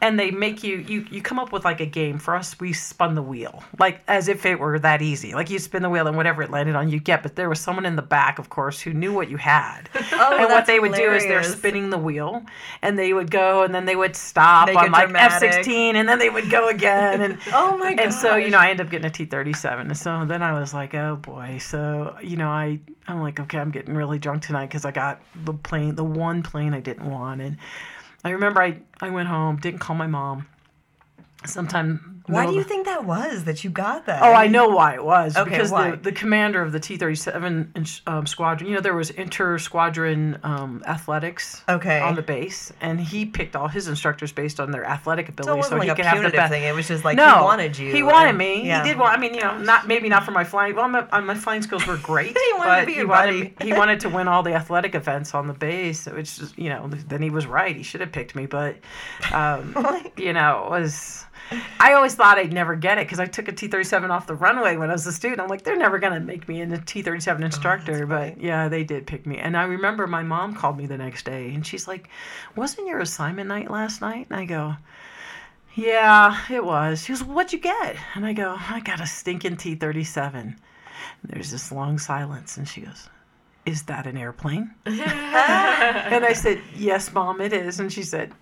and 0.01 0.19
they 0.19 0.31
make 0.31 0.65
you 0.65 0.79
you 0.79 1.07
you 1.11 1.21
come 1.21 1.39
up 1.39 1.53
with 1.53 1.63
like 1.63 1.81
a 1.81 1.87
game. 1.87 2.19
For 2.19 2.35
us, 2.35 2.59
we 2.59 2.73
spun 2.73 3.15
the 3.17 3.23
wheel, 3.23 3.63
like 3.79 4.01
as 4.09 4.29
if 4.29 4.47
it 4.47 4.59
were 4.59 4.79
that 4.79 5.03
easy. 5.03 5.35
Like 5.35 5.51
you 5.51 5.59
spin 5.59 5.83
the 5.83 5.91
wheel, 5.91 6.07
and 6.07 6.17
whatever 6.17 6.43
it 6.43 6.51
landed 6.51 6.75
on, 6.75 6.89
you 6.89 7.01
get. 7.01 7.23
But 7.23 7.37
there 7.37 7.51
was 7.51 7.61
someone 7.61 7.85
in 7.85 7.97
the 7.97 8.03
back, 8.03 8.39
of 8.39 8.49
course, 8.49 8.81
who 8.81 8.95
knew 8.95 9.13
what 9.13 9.29
you 9.29 9.37
had, 9.37 9.91
oh, 9.95 10.37
and 10.39 10.49
what 10.49 10.65
they 10.65 10.81
would 10.81 10.95
do 10.95 11.13
is 11.13 11.25
they're 11.25 11.43
spinning 11.43 11.91
the 11.91 11.99
wheel, 11.99 12.43
and 12.81 12.99
they 12.99 13.13
would 13.13 13.31
go, 13.31 13.63
and 13.63 13.75
then 13.75 13.85
they 13.85 13.97
would 13.97 14.17
stop 14.17 14.69
Make 14.69 14.79
on 14.79 14.91
like. 14.91 15.13
F 15.15 15.39
sixteen, 15.39 15.97
and 15.97 16.09
then 16.09 16.19
they 16.19 16.31
would 16.31 16.49
go 16.51 16.62
again, 16.69 17.21
and 17.21 17.39
Oh 17.53 17.77
my 17.77 17.95
god. 17.95 18.05
and 18.05 18.15
so 18.15 18.37
you 18.37 18.51
know 18.51 18.59
i 18.59 18.71
end 18.71 18.81
up 18.81 18.91
getting 18.91 19.07
a 19.07 19.11
t37 19.11 19.81
and 19.81 19.97
so 19.97 20.25
then 20.27 20.43
i 20.43 20.59
was 20.59 20.73
like 20.75 20.95
oh 20.95 21.17
boy 21.17 21.59
so 21.61 22.17
you 22.23 22.37
know 22.37 22.49
i 22.49 22.79
i'm 23.09 23.21
like 23.21 23.39
okay 23.41 23.59
i'm 23.59 23.71
getting 23.71 23.95
really 23.95 24.19
drunk 24.19 24.43
tonight 24.43 24.67
because 24.67 24.85
i 24.85 24.91
got 24.91 25.21
the 25.45 25.53
plane 25.53 25.95
the 25.95 26.05
one 26.05 26.43
plane 26.43 26.75
i 26.75 26.81
didn't 26.81 27.09
want 27.11 27.41
and 27.41 27.57
i 28.25 28.31
remember 28.31 28.63
i 28.63 28.77
i 29.01 29.11
went 29.11 29.29
home 29.29 29.57
didn't 29.57 29.81
call 29.81 29.97
my 29.97 30.07
mom 30.07 30.47
sometime 31.45 32.22
Why 32.27 32.47
do 32.47 32.55
you 32.55 32.63
think 32.63 32.87
that 32.87 33.05
was 33.05 33.45
that 33.45 33.65
you 33.65 33.71
got 33.71 34.07
that? 34.07 34.23
Oh, 34.23 34.33
I 34.33 34.47
know 34.47 34.69
why 34.69 34.95
it 34.95 35.05
was 35.05 35.37
Okay, 35.37 35.51
because 35.51 35.71
why? 35.71 35.91
the, 35.93 35.97
the 35.97 36.13
commander 36.13 36.63
of 36.63 36.73
the 36.73 36.79
T 36.81 36.97
thirty 36.97 37.15
seven 37.17 37.73
um, 38.07 38.27
squadron, 38.27 38.69
you 38.71 38.77
know, 38.77 38.81
there 38.81 38.95
was 38.95 39.11
inter 39.11 39.59
squadron 39.59 40.39
um, 40.45 40.83
athletics 40.87 41.63
Okay. 41.69 42.01
on 42.01 42.15
the 42.15 42.23
base, 42.23 42.73
and 42.81 43.01
he 43.01 43.25
picked 43.27 43.57
all 43.57 43.69
his 43.69 43.89
instructors 43.89 44.31
based 44.33 44.61
on 44.61 44.71
their 44.71 44.85
athletic 44.85 45.27
So 45.27 45.31
it 45.31 45.41
ability, 45.41 45.59
wasn't 45.59 45.83
he 45.83 45.89
like 45.89 45.97
could 45.97 46.07
have 46.07 46.23
the 46.23 46.31
best. 46.31 46.53
thing. 46.53 46.63
It 46.63 46.75
was 46.75 46.89
just 46.89 47.05
like 47.05 47.17
no, 47.17 47.35
he 47.39 47.43
wanted 47.43 47.79
you. 47.79 47.93
He 47.93 48.03
wanted 48.03 48.31
and- 48.31 48.39
me. 48.39 48.67
yeah. 48.67 48.83
He 48.83 48.91
did 48.91 48.99
want. 48.99 49.17
I 49.17 49.21
mean, 49.21 49.35
you 49.35 49.41
know, 49.41 49.59
not 49.59 49.89
maybe 49.89 50.09
not 50.09 50.25
for 50.25 50.31
my 50.31 50.45
flying. 50.45 50.77
Well, 50.77 50.89
my, 50.89 51.21
my 51.21 51.35
flying 51.35 51.63
skills 51.63 51.87
were 51.87 51.97
great. 52.03 52.37
He 52.39 52.53
wanted 52.57 52.81
to 52.83 52.87
be 52.87 52.93
he 52.93 52.99
your 52.99 53.09
wanted. 53.09 53.57
buddy. 53.57 53.71
he 53.71 53.77
wanted 53.77 54.01
to 54.01 54.09
win 54.09 54.29
all 54.29 54.43
the 54.43 54.55
athletic 54.55 54.95
events 54.95 55.35
on 55.35 55.49
the 55.49 55.55
base, 55.55 56.07
which 56.07 56.39
you 56.57 56.69
know, 56.69 56.89
then 57.09 57.21
he 57.23 57.31
was 57.31 57.47
right. 57.47 57.75
He 57.77 57.83
should 57.83 58.01
have 58.01 58.13
picked 58.13 58.35
me, 58.37 58.47
but, 58.47 58.77
um, 59.33 59.75
you 60.17 60.33
know, 60.33 60.65
it 60.67 60.71
was. 60.71 61.25
I 61.79 61.93
always 61.93 62.15
thought 62.15 62.39
I'd 62.39 62.53
never 62.53 62.75
get 62.77 62.99
it 62.99 63.07
because 63.07 63.21
I 63.21 63.27
took 63.27 63.49
a 63.49 63.53
T 63.53 63.69
thirty 63.69 63.85
seven 63.85 64.11
off 64.11 64.27
the 64.27 64.35
runway 64.35 64.77
when 64.77 64.91
I 64.91 64.95
was 64.95 65.07
a 65.07 65.13
student. 65.13 65.41
I'm 65.41 65.49
like, 65.49 65.63
they're 65.63 65.77
never 65.77 65.99
gonna 65.99 66.21
make 66.21 66.49
me 66.49 66.61
into 66.61 66.79
T 66.79 67.03
thirty 67.03 67.21
seven 67.21 67.43
oh, 67.43 67.47
instructor, 67.47 68.07
but 68.07 68.41
yeah, 68.41 68.69
they 68.69 68.85
did 68.85 69.07
pick 69.07 69.27
me. 69.27 69.39
And 69.39 69.57
I 69.57 69.65
remember 69.65 70.07
my 70.07 70.23
mom 70.23 70.55
called 70.55 70.79
me 70.79 70.87
the 70.87 70.99
next 70.99 71.25
day, 71.25 71.53
and 71.55 71.67
she's 71.67 71.87
like, 71.87 72.09
"Wasn't 72.57 72.87
your 72.87 73.01
assignment 73.01 73.49
night 73.49 73.71
last 73.71 74.01
night?" 74.01 74.27
And 74.31 74.39
I 74.39 74.45
go, 74.45 74.77
yeah, 75.75 76.39
it 76.51 76.65
was. 76.65 77.03
She 77.03 77.13
goes, 77.13 77.25
What'd 77.25 77.53
you 77.53 77.59
get? 77.59 77.97
And 78.15 78.27
I 78.27 78.33
go, 78.33 78.57
I 78.59 78.81
got 78.81 79.01
a 79.01 79.07
stinking 79.07 79.57
T 79.57 79.75
37. 79.75 80.59
There's 81.25 81.51
this 81.51 81.73
long 81.73 81.99
silence, 81.99 82.57
and 82.57 82.69
she 82.69 82.83
goes, 82.83 83.09
Is 83.65 83.85
that 83.85 84.07
an 84.07 84.17
airplane? 84.17 84.73
and 84.87 86.25
I 86.25 86.33
said, 86.33 86.61
Yes, 86.77 87.13
Mom, 87.13 87.41
it 87.41 87.53
is. 87.53 87.79
And 87.81 87.93
she 87.93 88.03
said, 88.03 88.33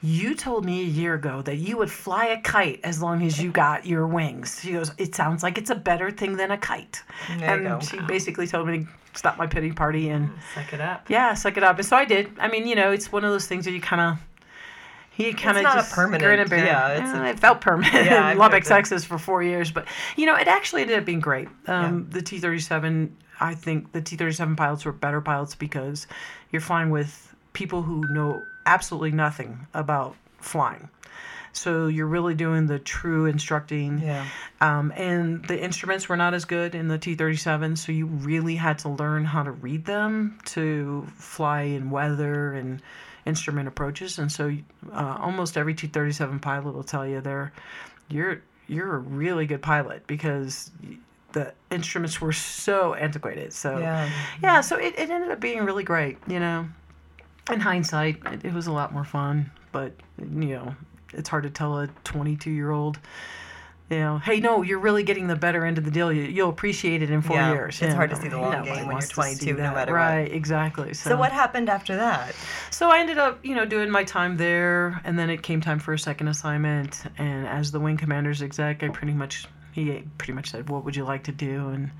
You 0.00 0.34
told 0.34 0.64
me 0.64 0.82
a 0.82 0.84
year 0.84 1.14
ago 1.14 1.42
that 1.42 1.56
you 1.56 1.76
would 1.78 1.90
fly 1.90 2.26
a 2.26 2.40
kite 2.40 2.80
as 2.84 3.02
long 3.02 3.22
as 3.24 3.42
you 3.42 3.50
got 3.50 3.86
your 3.86 4.06
wings. 4.06 4.60
She 4.62 4.72
goes, 4.72 4.92
It 4.98 5.14
sounds 5.14 5.42
like 5.42 5.58
it's 5.58 5.70
a 5.70 5.74
better 5.74 6.10
thing 6.10 6.36
than 6.36 6.50
a 6.52 6.58
kite. 6.58 7.02
There 7.28 7.38
you 7.60 7.68
and 7.68 7.80
go. 7.80 7.86
she 7.86 8.00
basically 8.02 8.46
told 8.46 8.68
me 8.68 8.78
to 8.80 8.86
stop 9.14 9.36
my 9.36 9.46
pity 9.46 9.72
party 9.72 10.10
and 10.10 10.30
Suck 10.54 10.72
it 10.72 10.80
up. 10.80 11.10
yeah, 11.10 11.34
suck 11.34 11.56
it 11.56 11.64
up. 11.64 11.76
And 11.78 11.86
so 11.86 11.96
I 11.96 12.04
did. 12.04 12.30
I 12.38 12.48
mean, 12.48 12.66
you 12.68 12.76
know, 12.76 12.92
it's 12.92 13.10
one 13.10 13.24
of 13.24 13.32
those 13.32 13.46
things 13.46 13.66
where 13.66 13.74
you 13.74 13.80
kind 13.80 14.00
of, 14.00 14.18
he 15.10 15.32
kind 15.34 15.58
of 15.58 15.64
just 15.64 15.92
permanent- 15.92 16.22
grin 16.22 16.38
and 16.38 16.48
bear. 16.48 16.64
yeah, 16.64 16.88
it's 17.02 17.10
a- 17.18 17.24
it 17.30 17.40
felt 17.40 17.60
permanent 17.60 17.94
Yeah, 18.06 18.30
in 18.30 18.38
Lubbock. 18.38 18.62
Texas 18.64 19.04
for 19.04 19.18
four 19.18 19.42
years, 19.42 19.70
but 19.72 19.86
you 20.16 20.24
know, 20.24 20.36
it 20.36 20.46
actually 20.46 20.82
ended 20.82 20.98
up 20.98 21.04
being 21.04 21.20
great. 21.20 21.48
Um, 21.66 22.06
The 22.10 22.22
T 22.22 22.38
thirty 22.38 22.60
seven, 22.60 23.14
I 23.42 23.54
think 23.54 23.92
the 23.92 24.00
T 24.00 24.16
thirty 24.16 24.32
seven 24.32 24.56
pilots 24.56 24.84
were 24.84 24.92
better 24.92 25.20
pilots 25.20 25.54
because 25.54 26.06
you're 26.50 26.62
flying 26.62 26.90
with 26.90 27.34
people 27.52 27.82
who 27.82 28.06
know 28.14 28.44
absolutely 28.64 29.10
nothing 29.10 29.66
about 29.74 30.16
flying. 30.38 30.88
So 31.52 31.88
you're 31.88 32.06
really 32.06 32.34
doing 32.34 32.66
the 32.66 32.78
true 32.78 33.26
instructing. 33.26 33.98
Yeah. 33.98 34.26
Um, 34.60 34.92
and 34.96 35.44
the 35.46 35.60
instruments 35.60 36.08
were 36.08 36.16
not 36.16 36.34
as 36.34 36.44
good 36.44 36.74
in 36.74 36.88
the 36.88 36.98
T 36.98 37.14
37, 37.14 37.76
so 37.76 37.92
you 37.92 38.06
really 38.06 38.56
had 38.56 38.78
to 38.80 38.88
learn 38.88 39.24
how 39.24 39.42
to 39.42 39.50
read 39.50 39.84
them 39.84 40.38
to 40.46 41.06
fly 41.16 41.62
in 41.62 41.90
weather 41.90 42.54
and 42.54 42.80
instrument 43.26 43.68
approaches. 43.68 44.18
And 44.18 44.32
so 44.32 44.56
uh, 44.92 45.16
almost 45.20 45.58
every 45.58 45.74
T 45.74 45.88
37 45.88 46.38
pilot 46.40 46.74
will 46.74 46.84
tell 46.84 47.06
you 47.06 47.20
they're, 47.20 47.52
you're, 48.08 48.40
you're 48.66 48.94
a 48.94 48.98
really 48.98 49.46
good 49.46 49.62
pilot 49.62 50.06
because 50.06 50.70
the 51.32 51.54
instruments 51.70 52.20
were 52.20 52.32
so 52.32 52.94
antiquated. 52.94 53.52
So, 53.52 53.78
Yeah. 53.78 54.08
yeah, 54.42 54.60
so 54.60 54.76
it, 54.76 54.94
it 54.98 55.10
ended 55.10 55.30
up 55.30 55.40
being 55.40 55.64
really 55.64 55.84
great, 55.84 56.18
you 56.26 56.40
know. 56.40 56.68
In 57.50 57.60
hindsight, 57.60 58.18
it, 58.32 58.44
it 58.46 58.52
was 58.54 58.66
a 58.66 58.72
lot 58.72 58.92
more 58.92 59.04
fun, 59.04 59.50
but, 59.72 59.92
you 60.18 60.26
know, 60.54 60.76
it's 61.12 61.28
hard 61.28 61.42
to 61.42 61.50
tell 61.50 61.78
a 61.80 61.88
22 62.04 62.50
year 62.50 62.70
old, 62.70 62.98
you 63.90 63.98
know, 63.98 64.18
hey, 64.18 64.38
no, 64.40 64.62
you're 64.62 64.78
really 64.78 65.02
getting 65.02 65.26
the 65.26 65.36
better 65.36 65.66
end 65.66 65.76
of 65.76 65.84
the 65.84 65.90
deal. 65.90 66.10
You, 66.12 66.22
you'll 66.22 66.48
appreciate 66.48 67.02
it 67.02 67.10
in 67.10 67.20
four 67.20 67.36
Yeah, 67.36 67.52
years. 67.52 67.82
it's 67.82 67.92
hard 67.94 68.10
to 68.10 68.16
see 68.16 68.28
the 68.28 68.38
long 68.38 68.52
nobody 68.52 68.78
game 68.78 68.86
when 68.86 68.96
you're 68.98 69.06
22 69.08 69.54
no 69.54 69.74
matter 69.74 69.92
what. 69.92 69.98
Right, 69.98 70.32
exactly. 70.32 70.94
So, 70.94 71.10
So 71.10 71.16
what 71.18 71.32
happened 71.32 71.68
after 71.68 71.96
that? 71.96 72.34
so 72.70 72.90
I 72.90 73.00
ended 73.00 73.18
up, 73.18 73.44
you 73.44 73.54
know, 73.54 73.66
doing 73.66 73.90
my 73.90 74.04
time 74.04 74.36
there, 74.38 75.00
and 75.04 75.18
then 75.18 75.28
it 75.28 75.42
came 75.42 75.60
time 75.60 75.78
for 75.80 75.92
a 75.92 75.98
second 75.98 76.28
assignment. 76.28 77.02
And 77.18 77.46
as 77.46 77.70
the 77.72 77.80
wing 77.80 77.96
commander's 77.98 78.40
exec, 78.40 78.82
I 78.82 78.88
pretty 78.88 79.12
much 79.14 79.46
he 79.72 80.04
pretty 80.18 80.32
much 80.32 80.50
said, 80.50 80.68
"What 80.68 80.84
would 80.84 80.94
you 80.94 81.04
like 81.04 81.24
to 81.24 81.32
do?" 81.32 81.68
And 81.70 81.90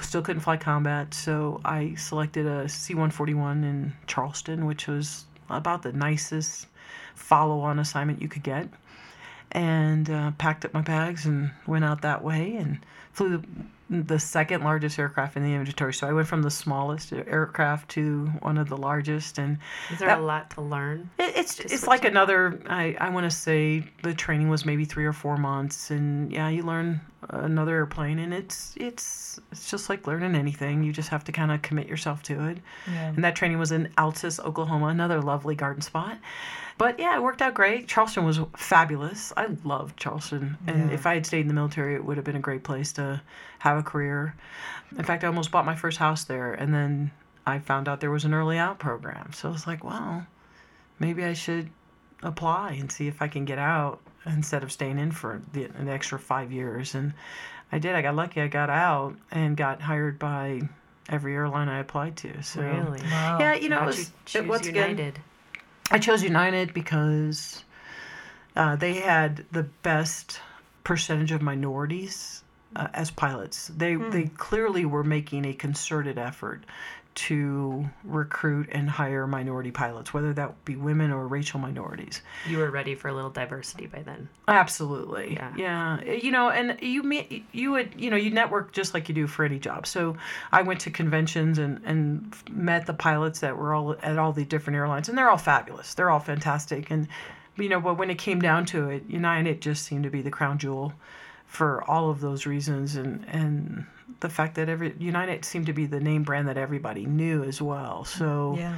still 0.00 0.22
couldn't 0.22 0.40
fly 0.40 0.56
combat, 0.56 1.14
so 1.14 1.60
I 1.64 1.94
selected 1.94 2.46
a 2.46 2.68
C-141 2.68 3.64
in 3.64 3.92
Charleston, 4.06 4.66
which 4.66 4.86
was 4.86 5.26
about 5.50 5.82
the 5.82 5.92
nicest 5.92 6.66
follow-on 7.14 7.78
assignment 7.78 8.22
you 8.22 8.28
could 8.28 8.42
get. 8.42 8.68
And 9.52 10.10
uh, 10.10 10.32
packed 10.38 10.64
up 10.66 10.74
my 10.74 10.82
bags 10.82 11.24
and 11.24 11.50
went 11.66 11.84
out 11.84 12.02
that 12.02 12.22
way 12.22 12.56
and 12.56 12.78
flew 13.12 13.38
the, 13.88 14.02
the 14.02 14.18
second 14.18 14.62
largest 14.62 14.98
aircraft 14.98 15.36
in 15.38 15.42
the 15.42 15.54
inventory. 15.54 15.94
So 15.94 16.06
I 16.06 16.12
went 16.12 16.28
from 16.28 16.42
the 16.42 16.50
smallest 16.50 17.12
aircraft 17.14 17.88
to 17.92 18.26
one 18.40 18.58
of 18.58 18.68
the 18.68 18.76
largest, 18.76 19.38
and 19.38 19.58
Is 19.90 20.00
there 20.00 20.08
That- 20.08 20.18
a 20.18 20.22
lot 20.22 20.50
to 20.50 20.60
learn? 20.60 21.08
it, 21.18 21.32
it's 21.34 21.58
it's 21.60 21.86
like 21.86 22.04
another. 22.04 22.60
I 22.68 22.94
I 23.00 23.08
want 23.08 23.24
to 23.24 23.30
say 23.34 23.84
the 24.02 24.12
training 24.12 24.50
was 24.50 24.66
maybe 24.66 24.84
three 24.84 25.06
or 25.06 25.14
four 25.14 25.38
months, 25.38 25.90
and 25.90 26.30
yeah, 26.30 26.48
you 26.50 26.62
learn 26.62 27.00
another 27.30 27.74
airplane, 27.76 28.18
and 28.18 28.34
it's 28.34 28.74
it's 28.76 29.40
it's 29.50 29.70
just 29.70 29.88
like 29.88 30.06
learning 30.06 30.34
anything. 30.34 30.82
You 30.84 30.92
just 30.92 31.08
have 31.08 31.24
to 31.24 31.32
kind 31.32 31.50
of 31.50 31.62
commit 31.62 31.86
yourself 31.88 32.22
to 32.24 32.48
it. 32.50 32.58
Yeah. 32.86 33.06
And 33.08 33.24
that 33.24 33.34
training 33.34 33.58
was 33.58 33.72
in 33.72 33.88
Altus, 33.96 34.38
Oklahoma, 34.44 34.88
another 34.88 35.22
lovely 35.22 35.54
garden 35.54 35.80
spot. 35.80 36.18
But 36.78 36.98
yeah, 37.00 37.16
it 37.16 37.22
worked 37.22 37.42
out 37.42 37.54
great. 37.54 37.88
Charleston 37.88 38.24
was 38.24 38.40
fabulous. 38.56 39.32
I 39.36 39.48
loved 39.64 39.96
Charleston, 39.96 40.56
and 40.66 40.88
Yeah. 40.90 40.94
if 40.94 41.06
I 41.06 41.14
had 41.14 41.26
stayed 41.26 41.40
in 41.40 41.48
the 41.48 41.54
military, 41.54 41.94
it 41.96 42.04
would 42.04 42.16
have 42.16 42.24
been 42.24 42.36
a 42.36 42.40
great 42.40 42.62
place 42.62 42.92
to 42.94 43.20
have 43.58 43.76
a 43.78 43.82
career. 43.82 44.34
In 44.96 45.04
fact, 45.04 45.24
I 45.24 45.26
almost 45.26 45.50
bought 45.50 45.66
my 45.66 45.74
first 45.74 45.98
house 45.98 46.24
there, 46.24 46.54
and 46.54 46.72
then 46.72 47.10
I 47.46 47.58
found 47.58 47.88
out 47.88 48.00
there 48.00 48.10
was 48.12 48.24
an 48.24 48.32
early 48.32 48.58
out 48.58 48.78
program. 48.78 49.32
So 49.32 49.48
I 49.48 49.52
was 49.52 49.66
like, 49.66 49.82
well, 49.82 50.26
maybe 51.00 51.24
I 51.24 51.32
should 51.34 51.68
apply 52.22 52.72
and 52.80 52.90
see 52.90 53.08
if 53.08 53.20
I 53.22 53.28
can 53.28 53.44
get 53.44 53.58
out 53.58 54.00
instead 54.24 54.62
of 54.62 54.70
staying 54.70 54.98
in 54.98 55.10
for 55.12 55.42
the, 55.52 55.64
an 55.64 55.88
extra 55.88 56.18
five 56.18 56.52
years. 56.52 56.94
And 56.94 57.12
I 57.72 57.78
did. 57.78 57.94
I 57.94 58.02
got 58.02 58.14
lucky. 58.14 58.40
I 58.40 58.46
got 58.48 58.70
out 58.70 59.16
and 59.30 59.56
got 59.56 59.80
hired 59.82 60.18
by 60.18 60.62
every 61.08 61.34
airline 61.34 61.68
I 61.68 61.78
applied 61.80 62.16
to. 62.18 62.42
So 62.42 62.60
Really? 62.62 63.00
Wow. 63.10 63.38
yeah, 63.40 63.54
you 63.54 63.68
know, 63.68 63.76
it 63.76 63.80
How'd 63.80 63.86
was 63.86 63.98
you 63.98 64.04
it, 64.04 64.12
choose 64.26 64.46
once 64.48 64.66
again. 64.66 65.12
I 65.90 65.98
chose 65.98 66.22
United 66.22 66.74
because 66.74 67.64
uh, 68.56 68.76
they 68.76 68.94
had 68.94 69.46
the 69.52 69.64
best 69.82 70.40
percentage 70.84 71.32
of 71.32 71.42
minorities 71.42 72.42
uh, 72.76 72.88
as 72.92 73.10
pilots. 73.10 73.68
They 73.68 73.94
they 73.96 74.24
clearly 74.24 74.84
were 74.84 75.04
making 75.04 75.44
a 75.44 75.54
concerted 75.54 76.18
effort 76.18 76.64
to 77.18 77.84
recruit 78.04 78.68
and 78.70 78.88
hire 78.88 79.26
minority 79.26 79.72
pilots, 79.72 80.14
whether 80.14 80.32
that 80.32 80.64
be 80.64 80.76
women 80.76 81.10
or 81.10 81.26
racial 81.26 81.58
minorities. 81.58 82.22
You 82.46 82.58
were 82.58 82.70
ready 82.70 82.94
for 82.94 83.08
a 83.08 83.12
little 83.12 83.30
diversity 83.30 83.86
by 83.86 84.02
then. 84.02 84.28
Absolutely. 84.46 85.34
Yeah. 85.34 85.52
Yeah. 85.56 86.04
You 86.04 86.30
know, 86.30 86.50
and 86.50 86.80
you 86.80 87.02
meet, 87.02 87.44
you 87.50 87.72
would, 87.72 87.92
you 87.96 88.10
know, 88.10 88.16
you 88.16 88.30
network 88.30 88.70
just 88.70 88.94
like 88.94 89.08
you 89.08 89.16
do 89.16 89.26
for 89.26 89.44
any 89.44 89.58
job. 89.58 89.84
So 89.88 90.16
I 90.52 90.62
went 90.62 90.78
to 90.82 90.90
conventions 90.90 91.58
and, 91.58 91.80
and 91.84 92.36
met 92.52 92.86
the 92.86 92.94
pilots 92.94 93.40
that 93.40 93.58
were 93.58 93.74
all 93.74 93.96
at 94.00 94.16
all 94.16 94.32
the 94.32 94.44
different 94.44 94.76
airlines, 94.76 95.08
and 95.08 95.18
they're 95.18 95.30
all 95.30 95.38
fabulous. 95.38 95.94
They're 95.94 96.10
all 96.10 96.20
fantastic. 96.20 96.88
And, 96.92 97.08
you 97.56 97.68
know, 97.68 97.80
but 97.80 97.98
when 97.98 98.10
it 98.10 98.18
came 98.18 98.40
down 98.40 98.64
to 98.66 98.90
it, 98.90 99.02
United 99.08 99.60
just 99.60 99.84
seemed 99.84 100.04
to 100.04 100.10
be 100.10 100.22
the 100.22 100.30
crown 100.30 100.58
jewel 100.58 100.92
for 101.46 101.82
all 101.90 102.10
of 102.10 102.20
those 102.20 102.46
reasons. 102.46 102.94
And, 102.94 103.24
and, 103.26 103.86
the 104.20 104.28
fact 104.28 104.54
that 104.56 104.68
every 104.68 104.94
United 104.98 105.44
seemed 105.44 105.66
to 105.66 105.72
be 105.72 105.86
the 105.86 106.00
name 106.00 106.22
brand 106.22 106.48
that 106.48 106.56
everybody 106.56 107.06
knew 107.06 107.44
as 107.44 107.62
well. 107.62 108.04
So 108.04 108.56
Yeah. 108.58 108.76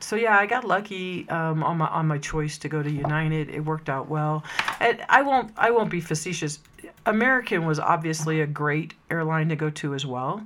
so 0.00 0.16
yeah, 0.16 0.38
I 0.38 0.46
got 0.46 0.64
lucky 0.64 1.28
um, 1.28 1.62
on 1.62 1.78
my 1.78 1.86
on 1.88 2.06
my 2.06 2.18
choice 2.18 2.58
to 2.58 2.68
go 2.68 2.82
to 2.82 2.90
United. 2.90 3.50
It 3.50 3.64
worked 3.64 3.88
out 3.88 4.08
well. 4.08 4.44
And 4.80 5.04
I 5.08 5.22
won't 5.22 5.52
I 5.56 5.70
won't 5.70 5.90
be 5.90 6.00
facetious. 6.00 6.60
American 7.04 7.66
was 7.66 7.78
obviously 7.78 8.40
a 8.40 8.46
great 8.46 8.94
airline 9.10 9.48
to 9.48 9.56
go 9.56 9.70
to 9.70 9.94
as 9.94 10.04
well, 10.04 10.44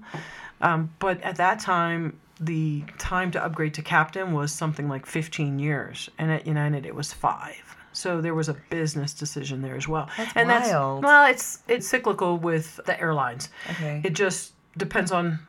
um, 0.60 0.90
but 0.98 1.20
at 1.22 1.36
that 1.36 1.60
time 1.60 2.18
the 2.40 2.82
time 2.98 3.30
to 3.30 3.42
upgrade 3.44 3.74
to 3.74 3.82
captain 3.82 4.32
was 4.32 4.50
something 4.50 4.88
like 4.88 5.04
15 5.04 5.58
years, 5.58 6.08
and 6.18 6.30
at 6.30 6.46
United 6.46 6.86
it 6.86 6.94
was 6.94 7.12
five. 7.12 7.76
So 7.92 8.20
there 8.20 8.34
was 8.34 8.48
a 8.48 8.54
business 8.70 9.12
decision 9.14 9.62
there 9.62 9.76
as 9.76 9.88
well. 9.88 10.08
That's 10.16 10.32
and 10.36 10.48
wild. 10.48 11.02
that's 11.02 11.06
well, 11.06 11.26
it's 11.26 11.58
it's 11.68 11.86
cyclical 11.88 12.36
with 12.38 12.78
the 12.86 12.98
airlines. 13.00 13.48
Okay. 13.70 14.00
It 14.04 14.12
just 14.14 14.52
depends 14.76 15.10
on 15.12 15.40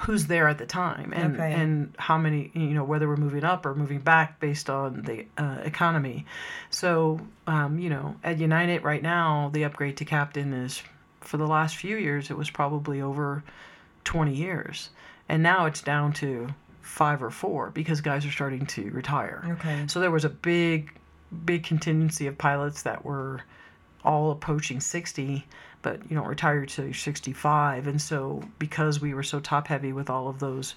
who's 0.00 0.26
there 0.26 0.46
at 0.46 0.58
the 0.58 0.66
time 0.66 1.12
and 1.14 1.34
Okay. 1.36 1.52
and 1.54 1.94
how 1.98 2.18
many 2.18 2.50
you 2.54 2.74
know 2.74 2.84
whether 2.84 3.08
we're 3.08 3.16
moving 3.16 3.44
up 3.44 3.64
or 3.64 3.74
moving 3.74 4.00
back 4.00 4.38
based 4.40 4.68
on 4.68 5.02
the 5.02 5.26
uh, 5.38 5.58
economy. 5.64 6.26
So 6.70 7.20
um, 7.46 7.78
you 7.78 7.88
know 7.88 8.16
at 8.22 8.38
United 8.38 8.82
right 8.82 9.02
now 9.02 9.50
the 9.54 9.64
upgrade 9.64 9.96
to 9.98 10.04
captain 10.04 10.52
is 10.52 10.82
for 11.20 11.38
the 11.38 11.46
last 11.46 11.76
few 11.76 11.96
years 11.96 12.30
it 12.30 12.36
was 12.36 12.50
probably 12.50 13.00
over 13.00 13.42
20 14.04 14.34
years 14.34 14.90
and 15.28 15.42
now 15.42 15.66
it's 15.66 15.80
down 15.82 16.12
to 16.12 16.48
five 16.82 17.22
or 17.22 17.30
four 17.30 17.70
because 17.70 18.00
guys 18.00 18.24
are 18.26 18.30
starting 18.30 18.64
to 18.66 18.90
retire. 18.90 19.44
Okay. 19.58 19.84
So 19.88 19.98
there 19.98 20.10
was 20.12 20.24
a 20.24 20.28
big, 20.28 20.92
big 21.44 21.64
contingency 21.64 22.26
of 22.26 22.38
pilots 22.38 22.82
that 22.82 23.04
were 23.04 23.42
all 24.04 24.30
approaching 24.30 24.80
60, 24.80 25.44
but 25.82 26.00
you 26.10 26.16
know 26.16 26.24
retired 26.24 26.68
to 26.70 26.92
65. 26.92 27.86
And 27.86 28.00
so 28.00 28.42
because 28.58 29.00
we 29.00 29.14
were 29.14 29.22
so 29.22 29.40
top 29.40 29.68
heavy 29.68 29.92
with 29.92 30.08
all 30.10 30.28
of 30.28 30.38
those 30.38 30.74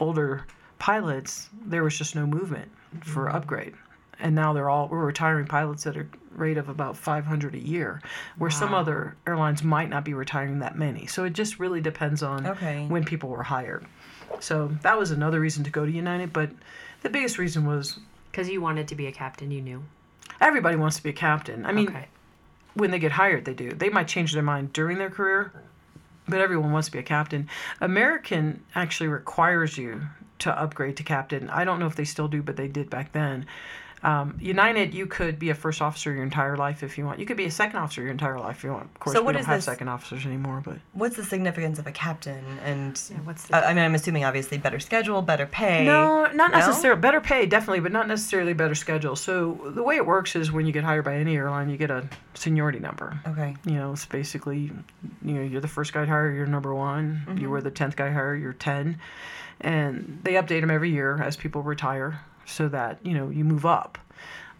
older 0.00 0.46
pilots, 0.78 1.50
there 1.66 1.82
was 1.82 1.98
just 1.98 2.14
no 2.14 2.26
movement 2.26 2.70
for 3.02 3.26
mm-hmm. 3.26 3.36
upgrade. 3.36 3.74
And 4.20 4.34
now 4.34 4.52
they're 4.52 4.70
all 4.70 4.88
we're 4.88 5.04
retiring 5.04 5.46
pilots 5.46 5.86
at 5.86 5.96
a 5.96 6.06
rate 6.32 6.56
of 6.56 6.68
about 6.68 6.96
500 6.96 7.54
a 7.54 7.58
year, 7.58 8.00
where 8.36 8.50
some 8.50 8.74
other 8.74 9.16
airlines 9.26 9.62
might 9.62 9.88
not 9.88 10.04
be 10.04 10.14
retiring 10.14 10.60
that 10.60 10.76
many. 10.76 11.06
So 11.06 11.24
it 11.24 11.32
just 11.32 11.58
really 11.58 11.80
depends 11.80 12.22
on 12.22 12.46
Okay. 12.46 12.86
when 12.88 13.04
people 13.04 13.28
were 13.28 13.42
hired. 13.42 13.86
So 14.40 14.68
that 14.82 14.98
was 14.98 15.10
another 15.10 15.40
reason 15.40 15.64
to 15.64 15.70
go 15.70 15.84
to 15.84 15.90
United, 15.90 16.32
but 16.32 16.50
the 17.02 17.10
biggest 17.10 17.38
reason 17.38 17.66
was 17.66 17.98
Because 18.30 18.48
you 18.48 18.60
wanted 18.60 18.88
to 18.88 18.94
be 18.94 19.06
a 19.06 19.12
captain, 19.12 19.50
you 19.50 19.62
knew. 19.62 19.82
Everybody 20.40 20.76
wants 20.76 20.96
to 20.96 21.02
be 21.02 21.10
a 21.10 21.14
captain. 21.14 21.66
I 21.66 21.72
mean, 21.72 21.88
okay. 21.88 22.08
when 22.74 22.90
they 22.90 22.98
get 22.98 23.12
hired, 23.12 23.44
they 23.44 23.54
do. 23.54 23.72
They 23.72 23.88
might 23.88 24.08
change 24.08 24.32
their 24.32 24.42
mind 24.42 24.72
during 24.72 24.98
their 24.98 25.10
career, 25.10 25.52
but 26.28 26.40
everyone 26.40 26.72
wants 26.72 26.88
to 26.88 26.92
be 26.92 26.98
a 26.98 27.02
captain. 27.02 27.48
American 27.80 28.64
actually 28.74 29.08
requires 29.08 29.78
you 29.78 30.02
to 30.40 30.60
upgrade 30.60 30.96
to 30.96 31.02
captain. 31.02 31.50
I 31.50 31.64
don't 31.64 31.80
know 31.80 31.86
if 31.86 31.96
they 31.96 32.04
still 32.04 32.28
do, 32.28 32.42
but 32.42 32.56
they 32.56 32.68
did 32.68 32.90
back 32.90 33.12
then. 33.12 33.46
Um, 34.02 34.36
United, 34.40 34.94
you 34.94 35.06
could 35.06 35.38
be 35.40 35.50
a 35.50 35.54
first 35.54 35.82
officer 35.82 36.12
your 36.12 36.22
entire 36.22 36.56
life 36.56 36.82
if 36.84 36.96
you 36.96 37.04
want. 37.04 37.18
You 37.18 37.26
could 37.26 37.36
be 37.36 37.46
a 37.46 37.50
second 37.50 37.80
officer 37.80 38.00
your 38.02 38.12
entire 38.12 38.38
life 38.38 38.58
if 38.58 38.64
you 38.64 38.70
want. 38.70 38.84
Of 38.84 39.00
course, 39.00 39.16
So 39.16 39.22
we 39.24 39.32
don't 39.32 39.40
is 39.40 39.46
have 39.46 39.56
this- 39.58 39.64
second 39.64 39.88
officers 39.88 40.24
anymore, 40.24 40.62
but 40.64 40.78
What's 40.92 41.16
the 41.16 41.24
significance 41.24 41.78
of 41.80 41.86
a 41.88 41.92
captain? 41.92 42.44
And 42.64 43.00
Yeah, 43.10 43.16
what's 43.24 43.44
the 43.48 43.56
I 43.56 43.74
mean, 43.74 43.84
I'm 43.84 43.94
assuming 43.96 44.24
obviously 44.24 44.56
better 44.58 44.78
schedule, 44.78 45.20
better 45.22 45.46
pay. 45.46 45.84
No, 45.84 46.26
not 46.32 46.52
No? 46.52 46.58
necessarily. 46.58 47.00
Better 47.00 47.20
pay, 47.20 47.46
definitely, 47.46 47.80
but 47.80 47.90
not 47.92 48.06
necessarily 48.06 48.52
better 48.52 48.74
schedule. 48.76 49.16
So 49.16 49.58
the 49.74 49.82
way 49.82 49.96
it 49.96 50.06
works 50.06 50.36
is 50.36 50.52
when 50.52 50.64
you 50.66 50.72
get 50.72 50.84
hired 50.84 51.04
by 51.04 51.16
any 51.16 51.36
airline, 51.36 51.68
you 51.68 51.76
get 51.76 51.90
a 51.90 52.08
seniority 52.34 52.78
number. 52.78 53.18
Okay. 53.26 53.56
You 53.64 53.74
know, 53.74 53.92
it's 53.92 54.06
basically, 54.06 54.70
you 55.22 55.32
know, 55.34 55.42
you're 55.42 55.60
the 55.60 55.66
first 55.66 55.92
guy 55.92 56.04
hired, 56.06 56.36
you're 56.36 56.46
number 56.46 56.72
one. 56.72 57.36
You 57.40 57.50
were 57.50 57.60
the 57.60 57.70
tenth 57.72 57.96
guy 57.96 58.10
hired, 58.10 58.40
you're 58.40 58.52
ten, 58.52 58.98
and 59.60 60.20
they 60.22 60.34
update 60.34 60.60
them 60.60 60.70
every 60.70 60.90
year 60.90 61.20
as 61.22 61.36
people 61.36 61.62
retire, 61.62 62.20
so 62.48 62.68
that 62.68 62.98
you 63.04 63.14
know 63.14 63.28
you 63.30 63.44
move 63.44 63.64
up. 63.66 63.98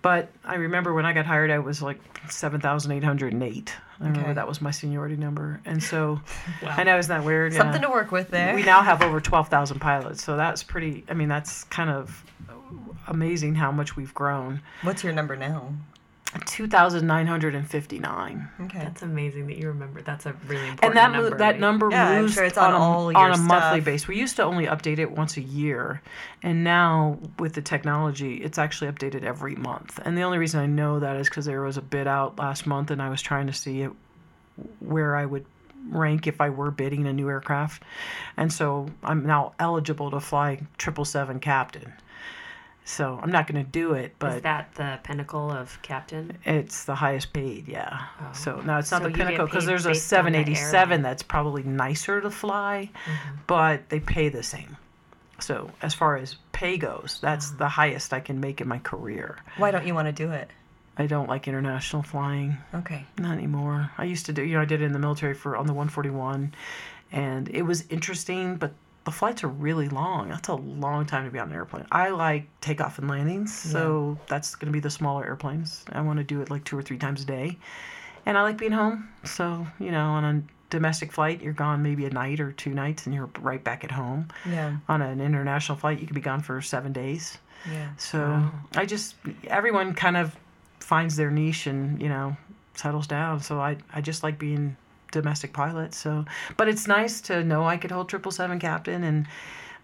But 0.01 0.31
I 0.45 0.55
remember 0.55 0.95
when 0.95 1.05
I 1.05 1.13
got 1.13 1.27
hired, 1.27 1.51
I 1.51 1.59
was 1.59 1.83
like 1.83 1.99
7,808. 2.31 3.73
I 4.01 4.05
remember 4.05 4.21
Okay. 4.21 4.33
that 4.35 4.47
was 4.47 4.61
my 4.61 4.71
seniority 4.71 5.17
number. 5.17 5.61
And 5.65 5.83
so 5.83 6.21
I 6.63 6.85
know, 6.85 6.99
isn't 6.99 7.09
that 7.09 7.25
weird? 7.25 7.53
Yeah. 7.53 7.59
Something 7.59 7.83
to 7.83 7.89
work 7.91 8.13
with 8.13 8.31
there. 8.31 8.55
We 8.55 8.63
now 8.63 8.83
have 8.83 9.03
over 9.03 9.21
12,000 9.21 9.81
pilots. 9.81 10.23
So 10.23 10.37
that's 10.37 10.63
pretty, 10.63 11.05
I 11.09 11.15
mean, 11.15 11.29
that's 11.29 11.65
kind 11.65 11.91
of 11.91 12.25
amazing 13.09 13.57
how 13.57 13.73
much 13.73 13.97
we've 13.97 14.15
grown. 14.15 14.61
What's 14.83 15.03
your 15.03 15.13
number 15.13 15.35
now? 15.35 15.73
2,959. 16.47 18.49
Okay. 18.63 18.79
That's 18.79 19.03
amazing 19.03 19.47
that 19.47 19.57
you 19.57 19.69
remember. 19.69 20.03
That's 20.03 20.27
a 20.27 20.33
really 20.47 20.69
important 20.69 20.85
And 20.85 20.97
that 20.97 21.13
number. 21.13 21.31
that 21.39 21.45
right? 21.53 21.61
number 21.61 21.91
Yeah, 21.91 22.21
moves 22.21 22.35
sure 22.35 22.45
it's 22.45 22.59
on 22.59 22.75
a, 22.75 22.79
all 22.79 23.11
your 23.11 23.21
on 23.21 23.33
a 23.33 23.39
monthly 23.39 23.79
stuff. 23.81 23.85
basis. 23.85 24.09
We 24.09 24.19
used 24.19 24.37
to 24.37 24.45
only 24.45 24.67
update 24.67 24.99
it 24.99 25.11
once 25.11 25.37
a 25.37 25.41
year, 25.41 26.03
and 26.43 26.63
now 26.65 27.19
with 27.39 27.55
the 27.55 27.63
technology, 27.63 28.37
it's 28.37 28.59
actually 28.59 28.91
updated 28.93 29.25
every 29.25 29.57
month. 29.57 29.99
And 30.05 30.17
the 30.19 30.23
only 30.23 30.39
reason 30.39 30.61
I 30.61 30.67
know 30.67 31.01
that 31.01 31.17
is 31.17 31.29
because 31.29 31.47
there 31.47 31.63
was 31.63 31.77
a 31.77 31.83
bid 31.83 32.07
out 32.07 32.39
last 32.39 32.67
month, 32.67 32.91
and 32.91 33.01
I 33.01 33.09
was 33.09 33.23
trying 33.23 33.47
to 33.47 33.53
see 33.53 33.83
it, 33.83 33.91
where 34.81 35.17
I 35.17 35.25
would 35.25 35.47
rank 35.89 36.27
if 36.27 36.41
I 36.41 36.51
were 36.51 36.71
bidding 36.71 37.07
a 37.07 37.13
new 37.13 37.29
aircraft, 37.31 37.83
and 38.37 38.53
so 38.53 38.87
I'm 39.03 39.25
now 39.25 39.55
eligible 39.59 40.11
to 40.11 40.21
fly 40.21 40.61
triple 40.77 41.05
seven 41.07 41.41
captain. 41.41 41.93
So 42.89 43.21
I'm 43.23 43.31
not 43.31 43.47
going 43.47 43.63
to 43.63 43.71
do 43.71 43.93
it, 43.93 44.15
but 44.19 44.37
Is 44.37 44.43
that 44.45 44.75
the 44.75 44.99
pinnacle 45.03 45.51
of 45.51 45.79
captain? 45.83 46.39
it's 46.47 46.85
the 46.87 46.95
highest 46.95 47.35
paid, 47.35 47.69
yeah. 47.69 48.07
Oh. 48.19 48.33
So 48.33 48.61
now 48.63 48.79
it's 48.79 48.91
not 48.91 49.03
So 49.03 49.09
the 49.09 49.15
pinnacle 49.15 49.45
because 49.45 49.67
there's 49.67 49.85
a 49.85 49.91
based 49.91 50.11
on 50.15 50.25
the 50.25 50.31
787 50.55 51.03
that's 51.03 51.23
probably 51.23 51.63
nicer 51.65 52.23
to 52.23 52.31
fly, 52.31 52.89
Mm-hmm. 53.05 53.35
but 53.47 53.91
they 53.91 54.01
pay 54.01 54.31
the 54.31 54.43
same. 54.43 54.79
So 55.39 55.71
as 55.83 55.93
far 55.93 56.17
as 56.17 56.37
pay 56.53 56.79
goes, 56.79 57.19
that's 57.21 57.49
Uh-huh. 57.49 57.59
the 57.59 57.69
highest 57.69 58.15
I 58.15 58.21
can 58.21 58.41
make 58.41 58.63
in 58.63 58.67
my 58.69 58.79
career. 58.79 59.37
Why 59.59 59.71
don't 59.71 59.87
you 59.87 59.95
want 59.95 60.07
to 60.09 60.13
do 60.13 60.33
it? 60.33 60.49
I 60.97 61.07
don't 61.07 61.29
like 61.29 61.47
international 61.47 62.03
flying, 62.03 62.57
Okay. 62.75 63.05
not 63.19 63.35
anymore. 63.37 63.91
I 63.99 64.05
used 64.05 64.25
to 64.27 64.33
do, 64.33 64.43
you 64.43 64.55
know, 64.55 64.63
I 64.63 64.65
did 64.65 64.81
it 64.81 64.87
in 64.87 64.93
the 64.95 64.99
military 64.99 65.35
for 65.35 65.59
on 65.59 65.67
the 65.67 65.75
141, 65.75 66.55
and 67.13 67.49
it 67.51 67.63
was 67.63 67.85
interesting, 67.91 68.57
but 68.57 68.73
the 69.09 69.13
flights 69.13 69.43
are 69.43 69.49
really 69.49 69.89
long. 69.89 70.29
That's 70.29 70.49
a 70.49 70.55
long 70.55 71.07
time 71.07 71.25
to 71.25 71.31
be 71.31 71.39
on 71.39 71.49
an 71.49 71.55
airplane. 71.55 71.87
I 71.91 72.11
like 72.11 72.47
takeoff 72.61 72.99
and 72.99 73.09
landings, 73.09 73.59
so 73.59 74.19
that's 74.27 74.55
going 74.55 74.67
to 74.67 74.73
be 74.73 74.81
the 74.81 74.91
smaller 74.91 75.25
airplanes. 75.25 75.83
I 75.91 76.03
want 76.03 76.19
to 76.19 76.25
do 76.25 76.43
it 76.43 76.51
like 76.51 76.65
two 76.65 76.77
or 76.77 76.83
three 76.83 76.99
times 76.99 77.23
a 77.23 77.25
day. 77.25 77.57
And 78.27 78.37
I 78.37 78.43
like 78.43 78.59
being 78.59 78.73
home. 78.73 79.09
So, 79.25 79.67
you 79.79 79.93
know, 79.93 80.11
on 80.11 80.25
a 80.27 80.43
domestic 80.69 81.11
flight, 81.11 81.41
you're 81.41 81.55
gone 81.55 81.83
maybe 81.83 82.05
a 82.05 82.11
night 82.11 82.39
or 82.39 82.53
two 82.53 82.75
nights 82.75 83.07
and 83.07 83.15
you're 83.15 83.31
right 83.41 83.65
back 83.65 83.83
at 83.83 83.91
home. 83.91 84.29
Yeah. 84.47 84.77
On 84.91 85.01
an 85.01 85.23
international 85.23 85.79
flight, 85.79 86.01
you 86.01 86.07
could 86.07 86.15
be 86.15 86.21
gone 86.21 86.43
for 86.43 86.61
seven 86.61 86.93
days. 86.93 87.39
Yeah. 87.73 87.89
So 87.97 88.51
I 88.77 88.85
just, 88.85 89.15
everyone 89.47 89.95
kind 89.95 90.19
of 90.19 90.37
finds 90.81 91.17
their 91.17 91.31
niche 91.31 91.67
and, 91.67 91.99
you 92.03 92.11
know, 92.11 92.37
settles 92.75 93.07
down. 93.07 93.41
So 93.41 93.59
I, 93.59 93.79
I 93.91 94.03
just 94.03 94.23
like 94.23 94.39
being 94.39 94.77
domestic 95.11 95.53
pilot. 95.53 95.95
So, 95.95 96.25
but 96.57 96.69
it's 96.69 96.87
nice 96.87 97.21
to 97.23 97.43
know 97.45 97.65
I 97.65 97.77
could 97.77 97.91
hold 97.91 98.11
777 98.11 98.59
captain 98.61 99.05
and, 99.05 99.27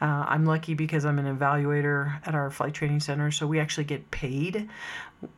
uh, 0.01 0.25
I'm 0.29 0.45
lucky 0.45 0.75
because 0.75 1.05
I'm 1.05 1.19
an 1.19 1.37
evaluator 1.39 2.19
at 2.27 2.35
our 2.35 2.51
flight 2.51 2.75
training 2.75 3.01
center, 3.01 3.31
so 3.31 3.47
we 3.47 3.61
actually 3.61 3.85
get 3.85 4.11
paid 4.11 4.69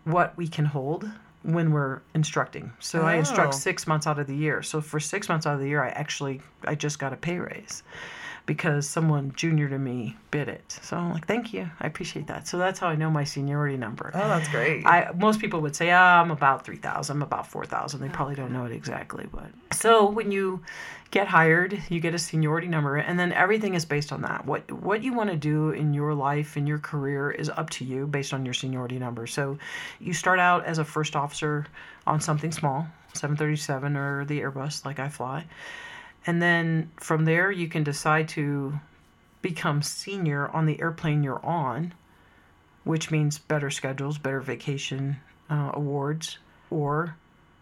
what 0.05 0.37
we 0.37 0.49
can 0.49 0.64
hold 0.64 1.09
when 1.43 1.70
we're 1.70 2.01
instructing. 2.14 2.72
So 2.80 3.03
I 3.03 3.14
Oh. 3.16 3.18
instruct 3.20 3.55
six 3.55 3.87
months 3.87 4.07
out 4.07 4.18
of 4.18 4.26
the 4.26 4.34
year. 4.34 4.62
So 4.62 4.80
for 4.80 4.99
six 4.99 5.28
months 5.28 5.47
out 5.47 5.55
of 5.55 5.61
the 5.61 5.68
year, 5.68 5.84
I 5.84 5.91
actually 5.91 6.41
I 6.66 6.74
just 6.74 6.99
got 6.99 7.12
a 7.12 7.16
pay 7.16 7.39
raise 7.39 7.82
because 8.47 8.88
someone 8.88 9.32
junior 9.36 9.68
to 9.68 9.78
me 9.78 10.16
bid 10.30 10.49
it. 10.49 10.78
So 10.82 10.97
I'm 10.97 11.12
like, 11.12 11.26
thank 11.26 11.53
you, 11.53 11.68
I 11.80 11.86
appreciate 11.86 12.28
that. 12.28 12.47
So 12.47 12.59
that's 12.59 12.78
how 12.78 12.86
I 12.86 12.94
know 12.94 13.11
my 13.11 13.24
seniority 13.24 13.76
number. 13.76 14.11
Oh, 14.14 14.28
that's 14.28 14.49
great. 14.49 14.86
I 14.86 15.11
most 15.16 15.40
people 15.40 15.61
would 15.61 15.74
say, 15.74 15.90
ah, 15.90 16.22
I'm 16.22 16.30
about 16.30 16.64
three 16.64 16.76
thousand, 16.76 17.16
I'm 17.16 17.22
about 17.22 17.47
four 17.47 17.64
thousand. 17.64 18.01
They 18.01 18.09
probably 18.09 18.36
don't 18.36 18.53
know 18.53 18.64
it 18.64 18.72
exactly, 18.72 19.26
but 19.30 19.47
so 19.72 20.09
when 20.09 20.30
you 20.30 20.62
get 21.11 21.26
hired, 21.28 21.80
you 21.88 22.01
get 22.01 22.14
a 22.14 22.18
seniority 22.18 22.68
number, 22.68 22.97
and 22.97 23.18
then 23.18 23.32
everything 23.32 23.74
is 23.74 23.84
based 23.84 24.12
on 24.12 24.22
that. 24.22 24.47
What 24.47 24.70
what 24.70 25.03
you 25.03 25.12
want 25.12 25.30
to 25.30 25.36
do 25.36 25.70
in 25.70 25.92
your 25.92 26.14
life 26.14 26.57
in 26.57 26.66
your 26.66 26.78
career 26.78 27.30
is 27.30 27.49
up 27.51 27.70
to 27.70 27.84
you 27.84 28.07
based 28.07 28.32
on 28.32 28.44
your 28.44 28.55
seniority 28.55 28.99
number. 28.99 29.26
So 29.26 29.59
you 29.99 30.12
start 30.12 30.38
out 30.38 30.64
as 30.64 30.78
a 30.78 30.84
first 30.84 31.16
officer 31.16 31.66
on 32.07 32.20
something 32.20 32.53
small, 32.53 32.86
737 33.14 33.97
or 33.97 34.24
the 34.24 34.40
Airbus, 34.40 34.84
like 34.84 35.01
I 35.01 35.09
fly, 35.09 35.44
and 36.27 36.43
then 36.43 36.91
from 36.97 37.24
there 37.24 37.51
you 37.51 37.68
can 37.68 37.83
decide 37.83 38.29
to 38.29 38.79
become 39.43 39.81
senior 39.81 40.49
on 40.49 40.66
the 40.66 40.81
airplane 40.81 41.22
you're 41.22 41.45
on 41.45 41.95
which 42.87 43.11
means 43.11 43.37
better 43.37 43.68
schedules, 43.68 44.16
better 44.16 44.41
vacation 44.41 45.16
uh, 45.51 45.72
awards, 45.74 46.39
or 46.70 47.16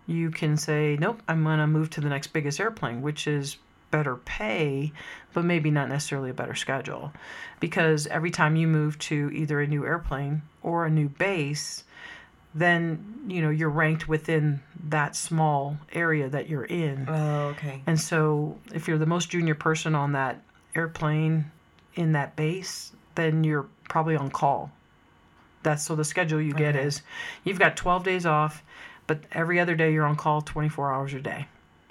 you 0.06 0.30
can 0.30 0.54
say, 0.58 0.98
nope, 1.00 1.22
I'm 1.26 1.42
going 1.44 1.60
to 1.60 1.66
move 1.66 1.88
to 1.90 2.02
the 2.02 2.10
next 2.10 2.34
biggest 2.34 2.60
airplane, 2.60 3.00
which 3.00 3.26
is 3.26 3.56
better 3.90 4.16
pay, 4.16 4.92
but 5.32 5.46
maybe 5.46 5.70
not 5.70 5.88
necessarily 5.88 6.28
a 6.28 6.34
better 6.34 6.54
schedule. 6.54 7.10
Because 7.58 8.06
every 8.08 8.30
time 8.30 8.54
you 8.54 8.68
move 8.68 8.98
to 8.98 9.30
either 9.32 9.62
a 9.62 9.66
new 9.66 9.86
airplane 9.86 10.42
or 10.62 10.84
a 10.84 10.90
new 10.90 11.08
base, 11.08 11.84
then 12.54 13.24
you 13.26 13.42
know 13.42 13.50
you're 13.50 13.70
ranked 13.70 14.08
within 14.08 14.60
that 14.88 15.16
small 15.16 15.76
area 15.92 16.28
that 16.28 16.48
you're 16.48 16.64
in. 16.64 17.08
oh, 17.08 17.46
okay. 17.48 17.82
And 17.86 18.00
so, 18.00 18.58
if 18.74 18.86
you're 18.86 18.98
the 18.98 19.06
most 19.06 19.30
junior 19.30 19.54
person 19.54 19.94
on 19.94 20.12
that 20.12 20.42
airplane 20.74 21.50
in 21.94 22.12
that 22.12 22.36
base, 22.36 22.92
then 23.14 23.44
you're 23.44 23.66
probably 23.88 24.16
on 24.16 24.30
call. 24.30 24.70
That's 25.62 25.84
so 25.84 25.94
the 25.94 26.04
schedule 26.04 26.40
you 26.40 26.52
get 26.52 26.76
Okay. 26.76 26.84
is 26.86 27.02
you've 27.44 27.58
got 27.58 27.76
12 27.76 28.04
days 28.04 28.26
off, 28.26 28.62
but 29.06 29.20
every 29.32 29.58
other 29.58 29.74
day 29.74 29.92
you're 29.92 30.04
on 30.04 30.16
call 30.16 30.42
24 30.42 30.92
hours 30.92 31.14
a 31.14 31.20
day. 31.20 31.46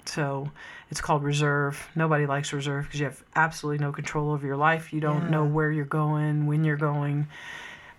So 0.06 0.50
it's 0.90 1.00
called 1.00 1.24
reserve. 1.24 1.88
Nobody 1.96 2.26
likes 2.26 2.52
reserve 2.52 2.84
because 2.84 3.00
you 3.00 3.06
have 3.06 3.24
absolutely 3.34 3.84
no 3.84 3.90
control 3.90 4.30
over 4.30 4.46
your 4.46 4.56
life. 4.56 4.92
You 4.92 5.00
don't 5.00 5.30
know 5.30 5.44
where 5.44 5.72
you're 5.72 5.86
going, 5.86 6.46
when 6.46 6.62
you're 6.62 6.76
going. 6.76 7.26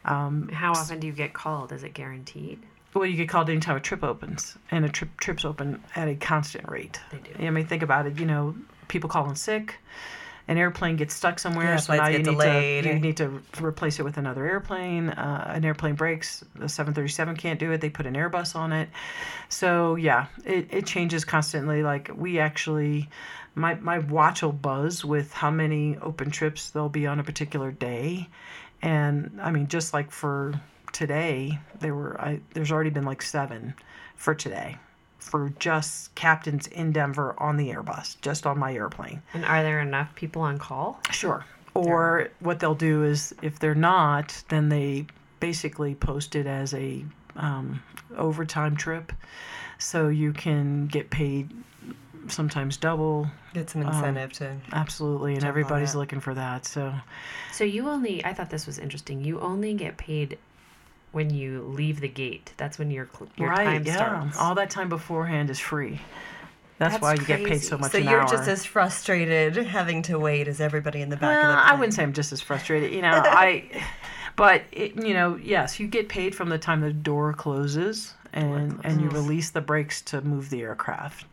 How 0.05 0.71
often 0.73 0.99
do 0.99 1.07
you 1.07 1.13
get 1.13 1.33
called? 1.33 1.71
Is 1.71 1.83
it 1.83 1.93
guaranteed? 1.93 2.59
Well, 2.93 3.05
you 3.05 3.17
get 3.17 3.27
called 3.27 3.49
anytime 3.49 3.75
a 3.75 3.81
trip 3.81 4.03
opens, 4.03 4.55
and 4.71 4.85
a 4.85 4.89
trip 4.89 5.09
trips 5.19 5.43
open 5.43 5.83
at 5.95 6.07
a 6.07 6.15
constant 6.15 6.69
rate. 6.69 6.99
They 7.11 7.17
do. 7.17 7.45
I 7.45 7.49
mean, 7.49 7.65
think 7.65 7.83
about 7.83 8.05
it. 8.07 8.17
You 8.19 8.25
know, 8.25 8.55
people 8.87 9.09
calling 9.09 9.35
sick. 9.35 9.75
An 10.47 10.59
airplane 10.59 10.95
gets 10.95 11.15
stuck 11.15 11.39
somewhere, 11.39 11.65
Yeah, 11.71 11.75
so 11.77 11.95
now 11.95 12.07
you 12.07 12.19
need 12.19 12.25
delayed. 12.25 12.83
to 12.83 12.93
you 12.93 12.99
need 12.99 13.17
to 13.17 13.41
replace 13.59 13.99
it 13.99 14.03
with 14.03 14.17
another 14.17 14.45
airplane. 14.45 15.09
Uh, 15.09 15.51
an 15.55 15.65
airplane 15.65 15.95
breaks, 15.95 16.43
the 16.55 16.69
737 16.69 17.35
can't 17.35 17.59
do 17.59 17.71
it. 17.71 17.81
They 17.81 17.89
put 17.89 18.05
an 18.05 18.13
Airbus 18.13 18.55
on 18.55 18.71
it. 18.71 18.87
So 19.49 19.95
yeah, 19.95 20.27
it, 20.45 20.67
it 20.71 20.85
changes 20.85 21.25
constantly. 21.25 21.81
Like 21.81 22.11
we 22.15 22.37
actually, 22.37 23.09
my 23.55 23.73
my 23.75 23.97
watch 23.99 24.43
will 24.43 24.51
buzz 24.51 25.03
with 25.03 25.33
how 25.33 25.49
many 25.49 25.97
open 25.97 26.29
trips 26.29 26.69
there'll 26.69 26.89
be 26.89 27.07
on 27.07 27.19
a 27.19 27.23
particular 27.23 27.71
day, 27.71 28.29
and 28.81 29.39
I 29.41 29.51
mean 29.51 29.67
just 29.67 29.93
like 29.93 30.11
for 30.11 30.59
today, 30.93 31.59
there 31.79 31.93
were 31.95 32.19
I 32.19 32.39
there's 32.53 32.71
already 32.71 32.89
been 32.89 33.05
like 33.05 33.21
seven 33.21 33.73
for 34.15 34.35
today. 34.35 34.77
For 35.19 35.51
just 35.57 36.13
captains 36.13 36.67
in 36.67 36.91
Denver 36.91 37.35
on 37.39 37.57
the 37.57 37.69
Airbus, 37.69 38.21
just 38.21 38.45
on 38.45 38.59
my 38.59 38.75
airplane. 38.75 39.23
And 39.33 39.43
are 39.43 39.63
there 39.63 39.79
enough 39.79 40.13
people 40.13 40.43
on 40.43 40.59
call? 40.59 40.99
Sure. 41.09 41.43
Or 41.73 42.29
what 42.41 42.59
they'll 42.59 42.75
do 42.75 43.03
is, 43.03 43.33
if 43.41 43.57
they're 43.57 43.73
not, 43.73 44.43
then 44.49 44.69
they 44.69 45.07
basically 45.39 45.95
post 45.95 46.35
it 46.35 46.45
as 46.45 46.75
a 46.75 47.03
um, 47.35 47.81
overtime 48.15 48.77
trip, 48.77 49.11
so 49.79 50.09
you 50.09 50.31
can 50.31 50.85
get 50.85 51.09
paid 51.09 51.49
sometimes 52.27 52.77
double. 52.77 53.27
Get 53.53 53.69
some 53.69 53.81
um, 53.81 53.87
incentive 53.89 54.33
to. 54.33 54.55
Absolutely, 54.71 55.35
and 55.35 55.43
everybody's 55.43 55.95
looking 55.95 56.19
for 56.19 56.33
that. 56.33 56.65
So 56.65 56.93
So 57.51 57.63
you 57.63 57.87
only, 57.89 58.23
I 58.25 58.33
thought 58.33 58.49
this 58.49 58.65
was 58.67 58.79
interesting. 58.79 59.23
You 59.23 59.39
only 59.39 59.73
get 59.73 59.97
paid 59.97 60.37
when 61.11 61.29
you 61.29 61.61
leave 61.63 62.01
the 62.01 62.07
gate. 62.09 62.53
That's 62.57 62.77
when 62.77 62.91
your 62.91 63.07
your 63.37 63.49
right, 63.49 63.63
time 63.65 63.83
yeah, 63.85 63.95
starts. 63.95 64.37
all 64.37 64.55
that 64.55 64.69
time 64.69 64.89
beforehand 64.89 65.49
is 65.49 65.59
free. 65.59 65.99
That's, 66.77 66.95
That's 66.95 67.01
why 67.01 67.13
you 67.13 67.25
get 67.25 67.45
paid 67.45 67.61
so 67.61 67.77
crazy. 67.77 67.81
much 67.81 67.91
So 67.93 67.97
an 67.99 68.03
you're 68.03 68.21
hour. 68.21 68.27
just 68.27 68.49
as 68.49 68.65
frustrated 68.65 69.55
having 69.55 70.01
to 70.03 70.19
wait 70.19 70.49
as 70.49 70.59
everybody 70.59 71.01
in 71.01 71.07
the 71.09 71.15
back 71.15 71.41
Well, 71.41 71.51
of 71.51 71.55
the 71.57 71.65
I 71.71 71.73
wouldn't 71.75 71.93
say 71.93 72.03
I'm 72.03 72.11
just 72.11 72.33
as 72.33 72.41
frustrated. 72.41 72.91
You 72.91 73.01
know, 73.01 73.11
I, 73.13 73.81
but 74.35 74.63
it, 74.73 74.95
you 75.01 75.13
know, 75.13 75.39
yes, 75.41 75.79
you 75.79 75.87
get 75.87 76.09
paid 76.09 76.35
from 76.35 76.49
the 76.49 76.57
time 76.57 76.81
the 76.81 76.91
door 76.91 77.31
closes 77.33 78.13
and 78.33 78.81
and 78.83 78.99
you 78.99 79.07
release 79.09 79.51
the 79.51 79.61
brakes 79.61 80.01
to 80.01 80.19
move 80.19 80.49
the 80.49 80.61
aircraft 80.63 81.23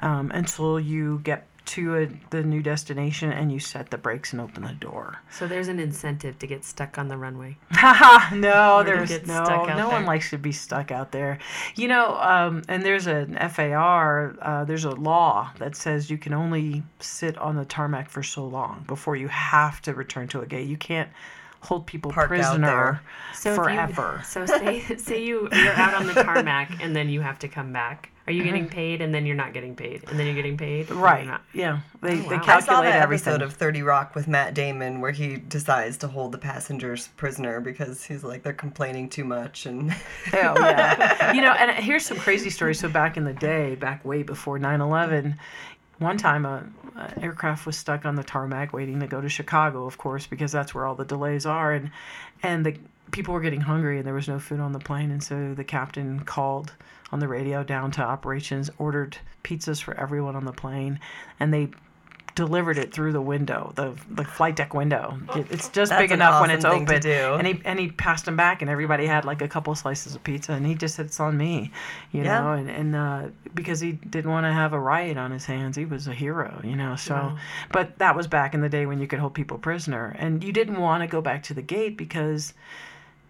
um, 0.00 0.30
until 0.32 0.80
you 0.80 1.20
get 1.24 1.46
to 1.64 1.96
a, 1.96 2.08
the 2.30 2.42
new 2.42 2.62
destination 2.62 3.32
and 3.32 3.52
you 3.52 3.58
set 3.58 3.90
the 3.90 3.98
brakes 3.98 4.32
and 4.32 4.40
open 4.40 4.62
the 4.64 4.72
door. 4.72 5.20
So 5.30 5.46
there's 5.46 5.68
an 5.68 5.78
incentive 5.78 6.38
to 6.40 6.46
get 6.46 6.64
stuck 6.64 6.98
on 6.98 7.08
the 7.08 7.16
runway. 7.16 7.56
No, 8.32 8.82
there's 8.82 9.26
no, 9.26 9.64
no 9.66 9.88
one 9.88 10.04
likes 10.04 10.30
to 10.30 10.38
be 10.38 10.52
stuck 10.52 10.90
out 10.90 11.12
there. 11.12 11.38
You 11.76 11.88
know, 11.88 12.16
um, 12.16 12.62
and 12.68 12.84
there's 12.84 13.06
an 13.06 13.36
FAR, 13.50 14.36
uh, 14.40 14.64
there's 14.64 14.84
a 14.84 14.90
law 14.90 15.50
that 15.58 15.76
says 15.76 16.10
you 16.10 16.18
can 16.18 16.32
only 16.32 16.82
sit 17.00 17.36
on 17.38 17.56
the 17.56 17.64
tarmac 17.64 18.08
for 18.08 18.22
so 18.22 18.44
long 18.44 18.84
before 18.86 19.16
you 19.16 19.28
have 19.28 19.80
to 19.82 19.94
return 19.94 20.28
to 20.28 20.40
a 20.40 20.46
gate. 20.46 20.68
You 20.68 20.76
can't 20.76 21.08
hold 21.62 21.86
people 21.86 22.10
Parked 22.10 22.28
prisoner. 22.28 23.00
So 23.34 23.54
forever. 23.54 24.16
You, 24.18 24.24
so 24.24 24.46
say 24.46 24.80
say 24.96 25.22
you 25.22 25.48
you're 25.52 25.72
out 25.72 25.94
on 25.94 26.06
the 26.06 26.14
tarmac 26.14 26.82
and 26.82 26.94
then 26.94 27.08
you 27.08 27.20
have 27.20 27.38
to 27.40 27.48
come 27.48 27.72
back. 27.72 28.10
Are 28.24 28.32
you 28.32 28.44
getting 28.44 28.66
mm-hmm. 28.66 28.74
paid 28.74 29.00
and 29.00 29.12
then 29.12 29.26
you're 29.26 29.34
not 29.34 29.52
getting 29.52 29.74
paid 29.74 30.04
and 30.08 30.16
then 30.16 30.26
you're 30.26 30.36
getting 30.36 30.56
paid? 30.56 30.88
right. 30.92 31.26
not? 31.26 31.42
Yeah. 31.52 31.80
They 32.00 32.12
Oh, 32.12 32.28
they 32.28 32.36
wow. 32.36 32.42
I 32.42 32.44
calculate 32.44 32.64
saw 32.64 32.82
that 32.82 33.02
everything. 33.02 33.32
episode 33.32 33.44
of 33.44 33.54
30 33.54 33.82
Rock 33.82 34.14
with 34.14 34.28
Matt 34.28 34.54
Damon 34.54 35.00
where 35.00 35.10
he 35.10 35.36
decides 35.36 35.96
to 35.98 36.08
hold 36.08 36.30
the 36.30 36.38
passengers 36.38 37.08
prisoner 37.16 37.60
because 37.60 38.04
he's 38.04 38.22
like 38.22 38.44
they're 38.44 38.52
complaining 38.52 39.08
too 39.08 39.24
much 39.24 39.66
and 39.66 39.90
Hell 39.90 40.54
yeah. 40.56 41.32
you 41.34 41.40
know, 41.40 41.52
and 41.52 41.72
here's 41.82 42.06
some 42.06 42.16
crazy 42.16 42.50
stories. 42.50 42.78
So 42.78 42.88
back 42.88 43.16
in 43.16 43.24
the 43.24 43.32
day, 43.32 43.74
back 43.74 44.04
way 44.04 44.22
before 44.22 44.58
9/11, 44.58 45.36
one 46.02 46.18
time 46.18 46.44
a, 46.44 46.64
a 46.96 47.22
aircraft 47.22 47.66
was 47.66 47.76
stuck 47.76 48.04
on 48.04 48.16
the 48.16 48.24
tarmac 48.24 48.72
waiting 48.72 49.00
to 49.00 49.06
go 49.06 49.20
to 49.20 49.28
Chicago, 49.28 49.86
of 49.86 49.98
course, 49.98 50.26
because 50.26 50.52
that's 50.52 50.74
where 50.74 50.86
all 50.86 50.94
the 50.94 51.04
delays 51.04 51.46
are, 51.46 51.72
and 51.72 51.90
and 52.42 52.66
the 52.66 52.76
people 53.10 53.34
were 53.34 53.40
getting 53.40 53.60
hungry 53.60 53.98
and 53.98 54.06
there 54.06 54.14
was 54.14 54.28
no 54.28 54.38
food 54.38 54.60
on 54.60 54.72
the 54.72 54.78
plane, 54.78 55.10
and 55.10 55.22
so 55.22 55.54
the 55.54 55.64
captain 55.64 56.20
called 56.20 56.72
on 57.10 57.18
the 57.18 57.28
radio 57.28 57.62
down 57.62 57.90
to 57.92 58.02
operations, 58.02 58.70
ordered 58.78 59.18
pizzas 59.44 59.82
for 59.82 59.94
everyone 59.98 60.34
on 60.34 60.44
the 60.44 60.52
plane, 60.52 60.98
and 61.38 61.52
they 61.52 61.68
delivered 62.34 62.78
it 62.78 62.92
through 62.94 63.12
the 63.12 63.20
window, 63.20 63.72
the 63.74 63.92
the 64.10 64.24
flight 64.24 64.56
deck 64.56 64.72
window. 64.74 65.18
It- 65.36 65.46
It's 65.50 65.68
just 65.68 65.90
That's 65.90 66.02
big 66.02 66.12
enough 66.12 66.40
when 66.40 66.50
awesome 66.50 66.56
it's 66.56 66.64
thing 66.64 66.86
to 66.86 66.92
open. 66.92 67.02
do. 67.02 67.34
And 67.38 67.46
he 67.46 67.60
and 67.64 67.78
he 67.78 67.90
passed 67.90 68.24
them 68.24 68.36
back, 68.36 68.62
and 68.62 68.70
everybody 68.70 69.06
had 69.06 69.24
like 69.24 69.42
a 69.42 69.48
couple 69.48 69.74
slices 69.74 70.14
of 70.14 70.24
pizza, 70.24 70.52
and 70.52 70.66
he 70.66 70.74
just 70.74 70.94
said 70.94 71.06
it's 71.06 71.20
on 71.20 71.36
me, 71.36 71.70
you 72.10 72.22
Yeah. 72.22 72.40
know, 72.40 72.52
and 72.52 72.70
and 72.70 72.96
uh, 72.96 73.22
because 73.54 73.80
he 73.80 73.92
didn't 73.92 74.30
want 74.30 74.44
to 74.46 74.52
have 74.52 74.72
a 74.72 74.80
riot 74.80 75.16
on 75.18 75.30
his 75.30 75.44
hands, 75.44 75.76
he 75.76 75.84
was 75.84 76.08
a 76.08 76.14
hero, 76.14 76.60
you 76.64 76.74
know. 76.76 76.96
So, 76.96 77.36
but 77.70 77.98
that 77.98 78.16
was 78.16 78.26
back 78.26 78.54
in 78.54 78.60
the 78.62 78.68
day 78.70 78.86
when 78.86 78.98
you 79.00 79.06
could 79.06 79.18
hold 79.18 79.34
people 79.34 79.58
prisoner, 79.58 80.16
and 80.18 80.42
you 80.42 80.52
didn't 80.52 80.80
want 80.80 81.02
to 81.02 81.06
go 81.06 81.20
back 81.20 81.42
to 81.44 81.54
the 81.54 81.62
gate 81.62 81.96
because. 81.98 82.54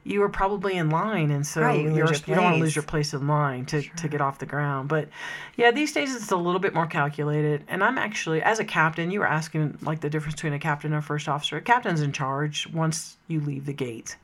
You 0.05 0.21
were 0.21 0.29
probably 0.29 0.77
in 0.77 0.91
line, 0.91 1.31
and 1.31 1.47
so 1.47 1.61
Right, 1.61 1.81
you 1.81 1.89
lose 1.91 1.97
you're, 1.97 2.07
your 2.07 2.15
you 2.27 2.35
don't 2.35 2.45
want 2.45 2.57
to 2.57 2.61
lose 2.63 2.75
your 2.75 2.83
place 2.83 3.15
in 3.15 3.29
line 3.29 3.67
to, 3.67 3.83
to 3.83 4.09
get 4.09 4.21
off 4.21 4.39
the 4.41 4.47
ground. 4.47 4.89
But 4.89 5.09
yeah, 5.57 5.71
these 5.71 5.93
days 5.93 6.15
it's 6.17 6.33
a 6.33 6.37
little 6.37 6.59
bit 6.59 6.75
more 6.75 6.87
calculated. 6.87 7.63
And 7.69 7.85
I'm 7.85 7.99
actually, 7.99 8.43
as 8.43 8.59
a 8.59 8.65
captain, 8.65 9.13
you 9.13 9.21
were 9.21 9.29
asking 9.29 9.79
like 9.83 10.01
the 10.01 10.11
difference 10.11 10.35
between 10.35 10.55
a 10.55 10.59
captain 10.59 10.93
and 10.93 10.99
a 10.99 11.07
first 11.07 11.29
officer. 11.29 11.57
A 11.57 11.61
captain's 11.63 12.01
in 12.01 12.11
charge 12.13 12.67
once 12.73 13.17
you 13.29 13.41
leave 13.41 13.65
the 13.67 13.73
gate. 13.73 14.17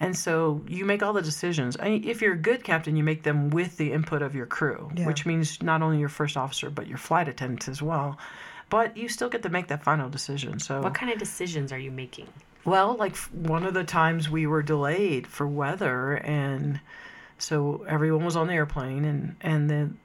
And 0.00 0.16
so 0.16 0.62
you 0.68 0.84
make 0.84 1.02
all 1.02 1.12
the 1.12 1.22
decisions. 1.22 1.76
I 1.80 1.88
mean, 1.88 2.04
if 2.06 2.22
you're 2.22 2.34
a 2.34 2.38
good 2.38 2.62
captain, 2.62 2.94
you 2.96 3.02
make 3.02 3.22
them 3.24 3.50
with 3.50 3.78
the 3.78 3.92
input 3.92 4.22
of 4.22 4.34
your 4.34 4.46
crew, 4.46 4.90
Yeah. 4.94 5.06
which 5.06 5.26
means 5.26 5.60
not 5.62 5.82
only 5.82 5.98
your 5.98 6.08
first 6.08 6.36
officer, 6.36 6.70
but 6.70 6.86
your 6.86 6.98
flight 6.98 7.28
attendants 7.28 7.66
as 7.68 7.82
well. 7.82 8.16
But 8.70 8.96
you 8.96 9.08
still 9.08 9.28
get 9.28 9.42
to 9.42 9.48
make 9.48 9.68
that 9.68 9.82
final 9.82 10.08
decision. 10.08 10.60
So 10.60 10.82
What 10.82 10.94
kind 10.94 11.10
of 11.10 11.18
decisions 11.18 11.72
are 11.72 11.78
you 11.78 11.90
making? 11.90 12.28
Well, 12.64 12.96
like 12.96 13.16
one 13.16 13.64
of 13.64 13.74
the 13.74 13.84
times 13.84 14.28
we 14.28 14.46
were 14.46 14.62
delayed 14.62 15.26
for 15.26 15.46
weather, 15.46 16.14
and 16.14 16.80
so 17.38 17.84
everyone 17.88 18.24
was 18.24 18.36
on 18.36 18.46
the 18.46 18.54
airplane, 18.54 19.04
and 19.04 19.36
and 19.40 19.70
then 19.70 19.98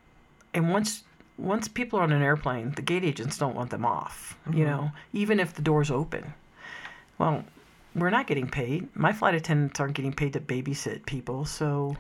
and 0.54 0.72
once 0.72 1.04
once 1.38 1.68
people 1.68 2.00
are 2.00 2.04
on 2.04 2.12
an 2.12 2.22
airplane, 2.22 2.72
the 2.72 2.82
gate 2.82 3.04
agents 3.04 3.38
don't 3.38 3.56
want 3.56 3.70
them 3.70 3.86
off. 3.86 4.38
You 4.46 4.52
mm-hmm. 4.52 4.64
know, 4.64 4.92
even 5.14 5.40
if 5.40 5.54
the 5.54 5.62
doors 5.62 5.92
open. 5.92 6.34
Well, 7.18 7.44
we're 7.96 8.10
not 8.10 8.28
getting 8.28 8.48
paid. 8.48 8.96
My 8.96 9.14
flight 9.14 9.36
attendants 9.36 9.80
aren't 9.80 9.94
getting 9.94 10.14
paid 10.14 10.34
to 10.34 10.40
babysit 10.40 11.06
people, 11.06 11.46
so. 11.46 11.98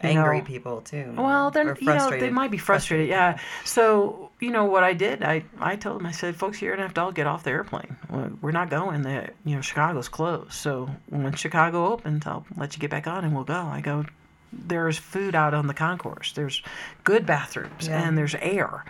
Angry 0.00 0.38
know, 0.38 0.44
people 0.44 0.80
too. 0.80 1.14
well, 1.16 1.50
then 1.50 1.68
or 1.68 1.76
you 1.80 1.86
know 1.86 2.10
they 2.10 2.30
might 2.30 2.50
be 2.50 2.58
frustrated. 2.58 3.08
Yeah. 3.08 3.38
So 3.64 4.30
you 4.40 4.50
know 4.50 4.64
what 4.64 4.82
I 4.84 4.92
did? 4.94 5.22
I 5.22 5.44
I 5.60 5.76
told 5.76 5.98
them 6.00 6.06
I 6.06 6.12
said, 6.12 6.36
folks, 6.36 6.60
you're 6.62 6.72
gonna 6.74 6.86
have 6.86 6.94
to 6.94 7.00
all 7.02 7.12
get 7.12 7.26
off 7.26 7.44
the 7.44 7.50
airplane. 7.50 7.96
We're- 8.10 8.52
not 8.52 8.68
going. 8.70 9.02
The 9.02 9.30
you 9.44 9.54
know 9.56 9.60
Chicago's 9.62 10.08
closed. 10.08 10.52
So 10.52 10.88
when 11.08 11.34
Chicago 11.34 11.86
opens, 11.92 12.26
I'll 12.26 12.44
let 12.56 12.74
you 12.74 12.80
get 12.80 12.90
back 12.90 13.06
on 13.06 13.24
and 13.24 13.34
we'll 13.34 13.44
go. 13.44 13.54
I 13.54 13.80
go. 13.80 14.04
There's 14.52 14.98
food 14.98 15.36
out 15.36 15.54
on 15.54 15.68
the 15.68 15.74
concourse. 15.74 16.32
There's 16.32 16.60
good 17.04 17.24
bathrooms 17.26 17.86
Yeah. 17.86 18.02
and 18.02 18.18
there's 18.18 18.34
air, 18.34 18.84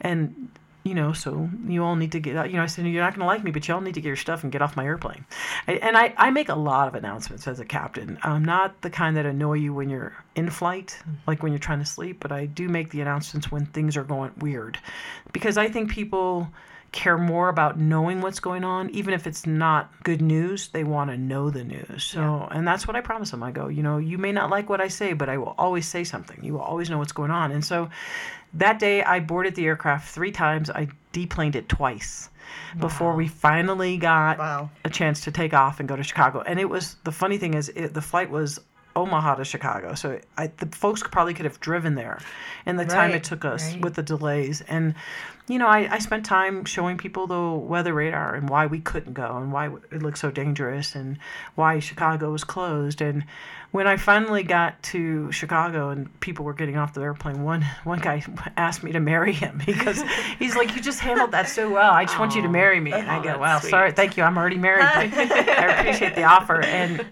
and 0.00 0.48
you 0.84 0.94
know, 0.94 1.12
so 1.12 1.48
you 1.66 1.84
all 1.84 1.94
need 1.94 2.12
to 2.12 2.20
get 2.20 2.36
out. 2.36 2.50
You 2.50 2.56
know, 2.56 2.62
I 2.62 2.66
said, 2.66 2.86
you're 2.86 3.02
not 3.02 3.14
going 3.14 3.20
to 3.20 3.26
like 3.26 3.44
me, 3.44 3.50
but 3.50 3.66
you 3.68 3.74
all 3.74 3.80
need 3.80 3.94
to 3.94 4.00
get 4.00 4.08
your 4.08 4.16
stuff 4.16 4.42
and 4.42 4.50
get 4.50 4.62
off 4.62 4.76
my 4.76 4.84
airplane. 4.84 5.24
And 5.66 5.96
I, 5.96 6.12
I 6.16 6.30
make 6.30 6.48
a 6.48 6.54
lot 6.54 6.88
of 6.88 6.94
announcements 6.94 7.46
as 7.46 7.60
a 7.60 7.64
captain. 7.64 8.18
I'm 8.22 8.44
not 8.44 8.80
the 8.82 8.90
kind 8.90 9.16
that 9.16 9.26
annoy 9.26 9.54
you 9.54 9.72
when 9.72 9.88
you're 9.88 10.12
in 10.34 10.50
flight, 10.50 10.98
mm-hmm. 11.00 11.14
like 11.26 11.42
when 11.42 11.52
you're 11.52 11.60
trying 11.60 11.78
to 11.78 11.84
sleep, 11.84 12.18
but 12.20 12.32
I 12.32 12.46
do 12.46 12.68
make 12.68 12.90
the 12.90 13.00
announcements 13.00 13.52
when 13.52 13.66
things 13.66 13.96
are 13.96 14.04
going 14.04 14.32
weird. 14.38 14.78
Because 15.32 15.56
I 15.56 15.68
think 15.68 15.90
people 15.90 16.48
care 16.92 17.16
more 17.16 17.48
about 17.48 17.78
knowing 17.78 18.20
what's 18.20 18.38
going 18.38 18.64
on, 18.64 18.90
even 18.90 19.14
if 19.14 19.26
it's 19.26 19.46
not 19.46 19.90
good 20.04 20.20
news, 20.20 20.68
they 20.68 20.84
want 20.84 21.10
to 21.10 21.16
know 21.16 21.48
the 21.48 21.64
news. 21.64 22.04
So, 22.04 22.46
and 22.50 22.68
that's 22.68 22.86
what 22.86 22.96
I 22.96 23.00
promise 23.00 23.30
them. 23.30 23.42
I 23.42 23.50
go, 23.50 23.68
you 23.68 23.82
know, 23.82 23.96
you 23.96 24.18
may 24.18 24.30
not 24.30 24.50
like 24.50 24.68
what 24.68 24.80
I 24.80 24.88
say, 24.88 25.14
but 25.14 25.30
I 25.30 25.38
will 25.38 25.54
always 25.56 25.88
say 25.88 26.04
something. 26.04 26.44
You 26.44 26.52
will 26.52 26.60
always 26.60 26.90
know 26.90 26.98
what's 26.98 27.12
going 27.12 27.30
on. 27.30 27.50
And 27.50 27.64
so 27.64 27.88
that 28.54 28.78
day 28.78 29.02
I 29.02 29.20
boarded 29.20 29.54
the 29.54 29.64
aircraft 29.64 30.10
three 30.10 30.32
times. 30.32 30.68
I 30.68 30.88
deplaned 31.12 31.56
it 31.56 31.68
twice 31.68 32.28
before 32.78 33.14
we 33.14 33.26
finally 33.28 33.96
got 33.96 34.38
Wow. 34.38 34.70
a 34.84 34.90
chance 34.90 35.22
to 35.22 35.30
take 35.30 35.54
off 35.54 35.80
and 35.80 35.88
go 35.88 35.96
to 35.96 36.02
Chicago. 36.02 36.42
And 36.42 36.60
it 36.60 36.68
was 36.68 36.96
the 37.04 37.12
funny 37.12 37.38
thing 37.38 37.54
is 37.54 37.70
it, 37.70 37.94
the 37.94 38.02
flight 38.02 38.30
was 38.30 38.60
Omaha 38.94 39.36
to 39.36 39.44
Chicago, 39.44 39.94
so 39.94 40.20
I, 40.36 40.48
the 40.48 40.66
folks 40.66 41.02
probably 41.02 41.32
could 41.32 41.46
have 41.46 41.58
driven 41.60 41.94
there, 41.94 42.20
in 42.66 42.76
the 42.76 42.84
time 42.84 43.12
it 43.12 43.24
took 43.24 43.44
us 43.44 43.72
right. 43.72 43.80
with 43.80 43.94
the 43.94 44.02
delays. 44.02 44.60
And 44.62 44.94
you 45.48 45.58
know, 45.58 45.66
I, 45.66 45.88
I 45.94 45.98
spent 45.98 46.24
time 46.24 46.64
showing 46.64 46.96
people 46.96 47.26
the 47.26 47.50
weather 47.58 47.92
radar 47.92 48.34
and 48.34 48.48
why 48.48 48.66
we 48.66 48.80
couldn't 48.80 49.12
go 49.14 49.36
and 49.36 49.52
why 49.52 49.66
it 49.90 50.02
looked 50.02 50.18
so 50.18 50.30
dangerous 50.30 50.94
and 50.94 51.18
why 51.56 51.80
Chicago 51.80 52.30
was 52.30 52.44
closed. 52.44 53.00
And 53.00 53.24
when 53.72 53.86
I 53.86 53.96
finally 53.96 54.44
got 54.44 54.80
to 54.84 55.32
Chicago 55.32 55.88
and 55.90 56.20
people 56.20 56.44
were 56.44 56.52
getting 56.54 56.76
off 56.76 56.94
the 56.94 57.00
airplane, 57.00 57.42
one 57.42 57.62
one 57.84 57.98
guy 57.98 58.22
asked 58.56 58.82
me 58.84 58.92
to 58.92 59.00
marry 59.00 59.32
him 59.32 59.60
because 59.66 60.02
he's 60.38 60.54
like, 60.54 60.76
"You 60.76 60.80
just 60.82 61.00
handled 61.00 61.32
that 61.32 61.48
so 61.48 61.70
well. 61.70 61.90
I 61.90 62.04
just 62.04 62.18
want 62.18 62.34
you 62.36 62.42
to 62.42 62.48
marry 62.48 62.78
me." 62.80 62.92
And 62.92 63.10
I 63.10 63.18
Oh, 63.18 63.22
go, 63.22 63.38
"Well, 63.38 63.60
sweet. 63.60 63.70
sorry, 63.70 63.92
thank 63.92 64.16
you. 64.16 64.22
I'm 64.22 64.38
already 64.38 64.58
married, 64.58 64.86
but 64.94 65.18
I 65.48 65.80
appreciate 65.80 66.14
the 66.14 66.24
offer." 66.24 66.62
And 66.62 67.04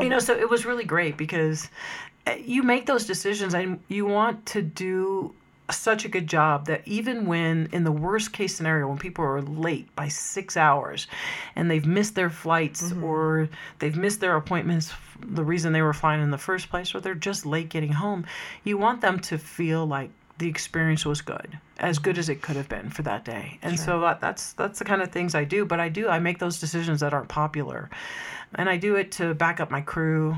you 0.00 0.08
know, 0.08 0.18
so 0.18 0.34
it 0.36 0.50
was 0.50 0.66
really 0.66 0.84
great 0.84 1.16
because 1.16 1.70
uh, 2.26 2.32
you 2.44 2.62
make 2.64 2.86
those 2.86 3.06
decisions 3.06 3.54
and 3.54 3.78
you 3.88 4.04
want 4.04 4.44
to 4.46 4.60
do 4.62 5.32
such 5.70 6.04
a 6.04 6.08
good 6.08 6.26
job 6.26 6.66
that 6.66 6.82
even 6.86 7.26
when 7.26 7.68
in 7.72 7.84
the 7.84 7.92
worst 7.92 8.32
case 8.32 8.54
scenario 8.54 8.86
when 8.86 8.98
people 8.98 9.24
are 9.24 9.40
late 9.40 9.94
by 9.96 10.08
six 10.08 10.56
hours 10.56 11.06
and 11.56 11.70
they've 11.70 11.86
missed 11.86 12.14
their 12.14 12.28
flights 12.28 12.82
mm-hmm. 12.82 13.02
or 13.02 13.48
they've 13.78 13.96
missed 13.96 14.20
their 14.20 14.36
appointments 14.36 14.92
the 15.20 15.44
reason 15.44 15.72
they 15.72 15.80
were 15.80 15.94
flying 15.94 16.22
in 16.22 16.30
the 16.30 16.38
first 16.38 16.68
place 16.68 16.94
or 16.94 17.00
they're 17.00 17.14
just 17.14 17.46
late 17.46 17.70
getting 17.70 17.92
home 17.92 18.26
you 18.62 18.76
want 18.76 19.00
them 19.00 19.18
to 19.18 19.38
feel 19.38 19.86
like 19.86 20.10
the 20.38 20.48
experience 20.48 21.06
was 21.06 21.20
good 21.20 21.58
as 21.78 21.98
good 21.98 22.14
mm-hmm. 22.14 22.20
as 22.20 22.28
it 22.28 22.42
could 22.42 22.56
have 22.56 22.68
been 22.68 22.90
for 22.90 23.02
that 23.02 23.24
day. 23.24 23.58
And 23.62 23.78
so 23.78 24.00
that, 24.00 24.20
that's 24.20 24.52
that's 24.54 24.78
the 24.78 24.84
kind 24.84 25.00
of 25.02 25.10
things 25.10 25.34
i 25.34 25.44
do 25.44 25.64
but 25.64 25.80
i 25.80 25.88
do 25.88 26.08
i 26.08 26.18
make 26.18 26.38
those 26.38 26.60
decisions 26.60 27.00
that 27.00 27.14
aren't 27.14 27.28
popular. 27.28 27.88
And 28.56 28.68
i 28.68 28.76
do 28.76 28.96
it 28.96 29.12
to 29.12 29.34
back 29.34 29.60
up 29.60 29.70
my 29.70 29.80
crew 29.80 30.36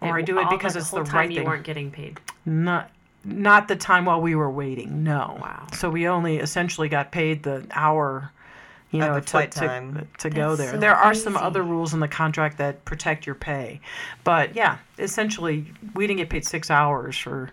or 0.00 0.16
i 0.18 0.22
do 0.22 0.38
it 0.38 0.48
because 0.50 0.74
the 0.74 0.80
it's 0.80 0.90
the 0.90 1.02
right 1.04 1.30
you 1.30 1.38
thing. 1.38 1.46
weren't 1.46 1.64
getting 1.64 1.90
paid. 1.90 2.20
not 2.44 2.90
not 3.28 3.68
the 3.68 3.76
time 3.76 4.04
while 4.04 4.20
we 4.20 4.34
were 4.34 4.50
waiting. 4.50 5.04
No. 5.04 5.38
Wow. 5.40 5.66
So 5.74 5.90
we 5.90 6.08
only 6.08 6.38
essentially 6.38 6.88
got 6.88 7.12
paid 7.12 7.42
the 7.42 7.66
hour. 7.70 8.32
You 8.90 9.00
know, 9.00 9.20
to, 9.20 9.46
to, 9.46 10.06
to 10.16 10.30
go 10.30 10.56
there. 10.56 10.70
so 10.70 10.78
there 10.78 10.96
are 10.96 11.12
some 11.12 11.36
other 11.36 11.62
rules 11.62 11.92
in 11.92 12.00
the 12.00 12.08
contract 12.08 12.56
that 12.56 12.86
protect 12.86 13.26
your 13.26 13.34
pay, 13.34 13.82
but 14.24 14.56
yeah, 14.56 14.78
essentially 14.98 15.66
we 15.94 16.06
didn't 16.06 16.16
get 16.20 16.30
paid 16.30 16.46
six 16.46 16.70
hours 16.70 17.14
for 17.14 17.50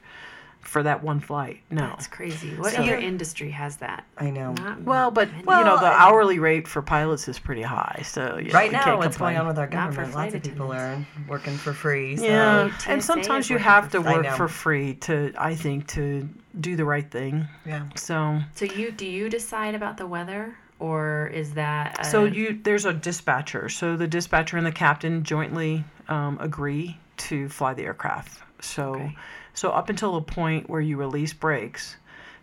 for 0.68 0.82
that 0.84 1.04
one 1.04 1.20
flight. 1.20 1.62
No. 1.70 1.82
That's 1.88 2.08
crazy. 2.08 2.56
What 2.56 2.74
So- 2.74 2.82
other 2.84 2.96
industry 2.96 3.52
has 3.52 3.78
that? 3.78 4.04
I 4.18 4.30
know. 4.32 4.54
Not 4.54 4.82
well, 4.82 5.12
but 5.12 5.30
many. 5.32 5.42
you 5.42 5.64
know 5.64 5.78
the 5.80 5.86
I- 5.86 6.04
hourly 6.10 6.40
rate 6.40 6.68
for 6.68 6.82
pilots 6.82 7.28
is 7.28 7.38
pretty 7.40 7.62
high. 7.62 8.02
So 8.04 8.40
yeah, 8.44 8.54
Right 8.54 8.72
we 8.72 8.78
now, 8.78 8.84
can't 8.84 8.98
what's 8.98 9.18
going 9.18 9.38
on 9.38 9.48
with 9.48 9.58
our 9.60 9.68
Not 9.68 9.72
government? 9.90 10.14
Lots 10.16 10.32
flight 10.32 10.36
of 10.36 10.44
people 10.44 10.74
are 10.74 10.98
working 11.28 11.56
for 11.56 11.72
free. 11.72 12.18
So. 12.18 12.26
Yeah, 12.26 12.70
TSA 12.78 12.90
and 12.92 13.04
sometimes 13.04 13.50
you 13.50 13.58
have 13.58 13.90
to 13.92 14.02
work 14.02 14.26
for 14.36 14.48
free 14.48 14.96
to, 14.96 15.32
I 15.38 15.56
think, 15.56 15.88
to 15.90 16.28
do 16.60 16.76
the 16.76 16.86
right 16.86 17.10
thing. 17.10 17.48
Yeah. 17.66 17.84
So 17.96 18.40
So 18.56 18.66
you 18.66 18.92
do 18.92 19.06
you 19.06 19.30
decide 19.30 19.76
about 19.76 19.98
the 19.98 20.08
weather, 20.08 20.56
or 20.80 21.28
is 21.34 21.54
that 21.54 21.98
a, 22.00 22.06
So 22.06 22.26
you 22.26 22.60
there's 22.64 22.86
a 22.86 22.94
dispatcher. 22.94 23.70
So 23.70 23.96
the 23.96 24.08
dispatcher 24.08 24.58
and 24.58 24.66
the 24.66 24.72
captain 24.72 25.24
jointly 25.24 25.84
um, 26.10 26.38
agree 26.42 26.98
to 27.18 27.50
fly 27.50 27.74
the 27.74 27.84
aircraft. 27.84 28.42
So 28.62 28.96
Okay. 28.96 29.16
So 29.56 29.72
up 29.72 29.90
until 29.90 30.14
the 30.14 30.22
point 30.22 30.70
where 30.70 30.82
you 30.82 30.98
release 30.98 31.34
brakes 31.34 31.96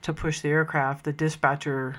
to 0.03 0.13
push 0.13 0.41
the 0.41 0.49
aircraft, 0.49 1.05
the 1.05 1.13
dispatcher 1.13 1.97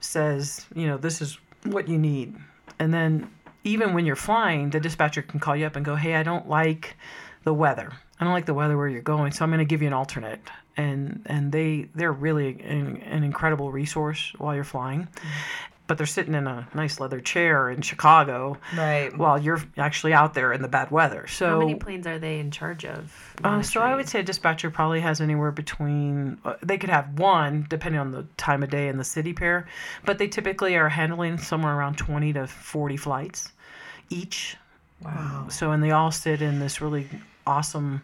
says, 0.00 0.66
you 0.74 0.86
know, 0.86 0.96
this 0.96 1.20
is 1.20 1.38
what 1.64 1.88
you 1.88 1.98
need. 1.98 2.34
And 2.78 2.92
then 2.92 3.30
even 3.64 3.92
when 3.92 4.06
you're 4.06 4.16
flying, 4.16 4.70
the 4.70 4.80
dispatcher 4.80 5.22
can 5.22 5.38
call 5.38 5.54
you 5.54 5.66
up 5.66 5.76
and 5.76 5.84
go, 5.84 5.94
"Hey, 5.94 6.14
I 6.14 6.22
don't 6.22 6.48
like 6.48 6.96
the 7.44 7.52
weather. 7.52 7.92
I 8.18 8.24
don't 8.24 8.32
like 8.32 8.46
the 8.46 8.54
weather 8.54 8.76
where 8.76 8.88
you're 8.88 9.02
going, 9.02 9.32
so 9.32 9.44
I'm 9.44 9.50
going 9.50 9.58
to 9.58 9.64
give 9.66 9.82
you 9.82 9.88
an 9.88 9.92
alternate." 9.92 10.40
And 10.76 11.22
and 11.26 11.52
they 11.52 11.88
they're 11.94 12.12
really 12.12 12.60
an, 12.62 12.96
an 13.02 13.22
incredible 13.22 13.70
resource 13.70 14.32
while 14.38 14.54
you're 14.54 14.64
flying. 14.64 15.02
Mm-hmm. 15.02 15.28
But 15.90 15.98
they're 15.98 16.06
sitting 16.06 16.34
in 16.34 16.46
a 16.46 16.68
nice 16.72 17.00
leather 17.00 17.18
chair 17.18 17.68
in 17.68 17.82
Chicago, 17.82 18.56
right? 18.76 19.10
While 19.18 19.42
you're 19.42 19.60
actually 19.76 20.12
out 20.12 20.34
there 20.34 20.52
in 20.52 20.62
the 20.62 20.68
bad 20.68 20.92
weather. 20.92 21.26
So 21.26 21.48
how 21.48 21.58
many 21.58 21.74
planes 21.74 22.06
are 22.06 22.16
they 22.16 22.38
in 22.38 22.52
charge 22.52 22.84
of? 22.84 23.34
Uh, 23.42 23.60
so 23.60 23.80
I 23.80 23.96
would 23.96 24.08
say 24.08 24.20
a 24.20 24.22
dispatcher 24.22 24.70
probably 24.70 25.00
has 25.00 25.20
anywhere 25.20 25.50
between 25.50 26.38
uh, 26.44 26.54
they 26.62 26.78
could 26.78 26.90
have 26.90 27.18
one 27.18 27.66
depending 27.68 28.00
on 28.00 28.12
the 28.12 28.24
time 28.36 28.62
of 28.62 28.70
day 28.70 28.86
and 28.86 29.00
the 29.00 29.04
city 29.04 29.32
pair, 29.32 29.66
but 30.04 30.18
they 30.18 30.28
typically 30.28 30.76
are 30.76 30.88
handling 30.88 31.38
somewhere 31.38 31.74
around 31.74 31.98
20 31.98 32.34
to 32.34 32.46
40 32.46 32.96
flights 32.96 33.50
each. 34.10 34.56
Wow. 35.02 35.48
So 35.50 35.72
and 35.72 35.82
they 35.82 35.90
all 35.90 36.12
sit 36.12 36.40
in 36.40 36.60
this 36.60 36.80
really 36.80 37.08
awesome 37.48 38.02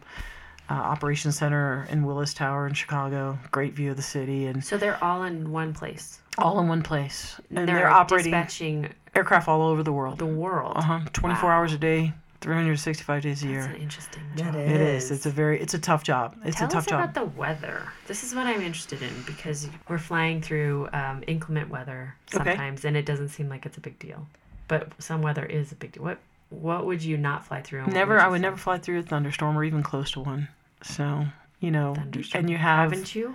uh, 0.68 0.72
operations 0.72 1.38
center 1.38 1.86
in 1.88 2.04
Willis 2.04 2.34
Tower 2.34 2.66
in 2.66 2.74
Chicago. 2.74 3.38
Great 3.52 3.74
view 3.74 3.92
of 3.92 3.96
the 3.96 4.02
city, 4.02 4.46
and 4.46 4.64
so 4.64 4.76
they're 4.76 5.02
all 5.04 5.22
in 5.22 5.52
one 5.52 5.72
place. 5.72 6.20
All 6.38 6.58
in 6.60 6.68
one 6.68 6.82
place, 6.82 7.40
and, 7.50 7.60
and 7.60 7.68
they're, 7.68 7.76
they're, 7.76 7.88
operating 7.88 8.32
dispatching 8.32 8.92
aircraft 9.14 9.48
all 9.48 9.62
over 9.62 9.82
the 9.82 9.92
world. 9.92 10.18
The 10.18 10.26
world. 10.26 10.74
Uh 10.76 10.82
huh. 10.82 11.00
Twenty 11.12 11.34
four 11.36 11.50
wow. 11.50 11.56
hours 11.56 11.72
a 11.72 11.78
day. 11.78 12.12
365 12.40 13.22
days 13.22 13.42
a 13.42 13.48
year. 13.48 13.62
That's 13.62 13.74
an 13.74 13.82
interesting 13.82 14.22
job. 14.36 14.54
That 14.54 14.60
is. 14.60 14.70
It 14.70 14.80
is. 14.80 15.10
It's 15.10 15.26
a 15.26 15.30
very. 15.30 15.60
It's 15.60 15.74
a 15.74 15.78
tough 15.78 16.04
job. 16.04 16.36
It's 16.44 16.58
Tell 16.58 16.68
a 16.68 16.70
tough 16.70 16.84
us 16.84 16.86
job. 16.86 17.00
about 17.00 17.14
the 17.14 17.24
weather. 17.36 17.82
This 18.06 18.22
is 18.22 18.34
what 18.34 18.46
I'm 18.46 18.60
interested 18.60 19.02
in 19.02 19.10
because 19.26 19.68
we're 19.88 19.98
flying 19.98 20.40
through 20.40 20.88
um, 20.92 21.24
inclement 21.26 21.70
weather 21.70 22.14
sometimes, 22.26 22.80
okay. 22.80 22.88
and 22.88 22.96
it 22.96 23.06
doesn't 23.06 23.30
seem 23.30 23.48
like 23.48 23.66
it's 23.66 23.78
a 23.78 23.80
big 23.80 23.98
deal, 23.98 24.26
but 24.68 24.92
some 24.98 25.22
weather 25.22 25.44
is 25.44 25.72
a 25.72 25.74
big 25.74 25.92
deal. 25.92 26.04
What 26.04 26.18
What 26.50 26.86
would 26.86 27.02
you 27.02 27.16
not 27.16 27.44
fly 27.44 27.62
through? 27.62 27.86
Never. 27.86 28.14
Would 28.14 28.22
I 28.22 28.28
would 28.28 28.36
fly? 28.36 28.42
never 28.42 28.56
fly 28.56 28.78
through 28.78 29.00
a 29.00 29.02
thunderstorm 29.02 29.56
or 29.58 29.64
even 29.64 29.82
close 29.82 30.12
to 30.12 30.20
one. 30.20 30.48
So 30.82 31.24
you 31.60 31.70
know, 31.70 31.96
and 32.34 32.50
you 32.50 32.56
have. 32.58 32.92
Haven't 32.92 33.14
you? 33.14 33.34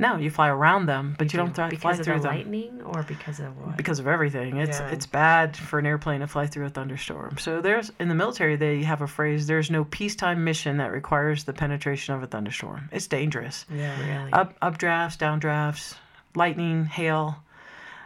No, 0.00 0.16
you 0.16 0.30
fly 0.30 0.48
around 0.48 0.86
them, 0.86 1.16
but 1.18 1.32
you, 1.32 1.38
you 1.38 1.44
don't 1.44 1.54
fly, 1.54 1.68
because 1.70 1.82
fly 1.82 2.04
through 2.04 2.14
of 2.14 2.22
the 2.22 2.28
them. 2.28 2.36
lightning 2.36 2.82
or 2.82 3.02
because 3.02 3.40
of 3.40 3.58
what? 3.58 3.76
Because 3.76 3.98
of 3.98 4.06
everything. 4.06 4.58
It's 4.58 4.78
yeah. 4.78 4.90
it's 4.90 5.06
bad 5.06 5.56
for 5.56 5.80
an 5.80 5.86
airplane 5.86 6.20
to 6.20 6.28
fly 6.28 6.46
through 6.46 6.66
a 6.66 6.70
thunderstorm. 6.70 7.36
So 7.38 7.60
there's 7.60 7.90
in 7.98 8.08
the 8.08 8.14
military 8.14 8.54
they 8.54 8.84
have 8.84 9.02
a 9.02 9.08
phrase: 9.08 9.48
"There's 9.48 9.70
no 9.70 9.84
peacetime 9.84 10.44
mission 10.44 10.76
that 10.76 10.92
requires 10.92 11.44
the 11.44 11.52
penetration 11.52 12.14
of 12.14 12.22
a 12.22 12.28
thunderstorm." 12.28 12.88
It's 12.92 13.08
dangerous. 13.08 13.66
Yeah, 13.70 13.98
really. 14.00 14.32
Up 14.32 14.58
updrafts, 14.60 15.18
downdrafts, 15.18 15.96
lightning, 16.34 16.84
hail. 16.86 17.42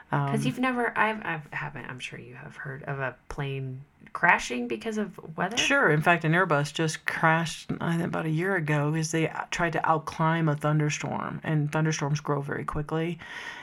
Because 0.09 0.41
um, 0.41 0.47
you've 0.47 0.59
never, 0.59 0.93
I've, 0.95 1.25
I've, 1.25 1.53
haven't. 1.53 1.87
I'm 1.87 1.99
sure 1.99 2.19
you 2.19 2.35
have 2.35 2.55
heard 2.55 2.83
of 2.83 2.99
a 2.99 3.17
plane 3.31 3.83
crashing 4.13 4.69
because 4.69 4.99
of 4.99 5.19
weather? 5.37 5.57
Sure. 5.57 5.91
In 5.91 6.03
fact, 6.03 6.25
an 6.25 6.33
Airbus 6.33 6.73
just 6.73 7.05
crashed 7.07 7.71
I 7.81 7.97
think, 7.97 8.09
about 8.09 8.27
a 8.27 8.31
year 8.31 8.57
ago 8.57 8.91
because 8.91 9.11
they 9.11 9.33
tried 9.51 9.73
to 9.75 9.81
outclimb 9.81 10.51
a 10.51 10.57
thunderstorm, 10.57 11.41
and 11.43 11.71
thunderstorms 11.71 12.21
grow 12.21 12.41
very 12.41 12.65
quickly, 12.65 13.19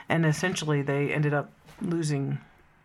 and 0.08 0.26
essentially 0.26 0.82
they 0.82 1.14
ended 1.14 1.34
up 1.34 1.52
losing 1.82 2.38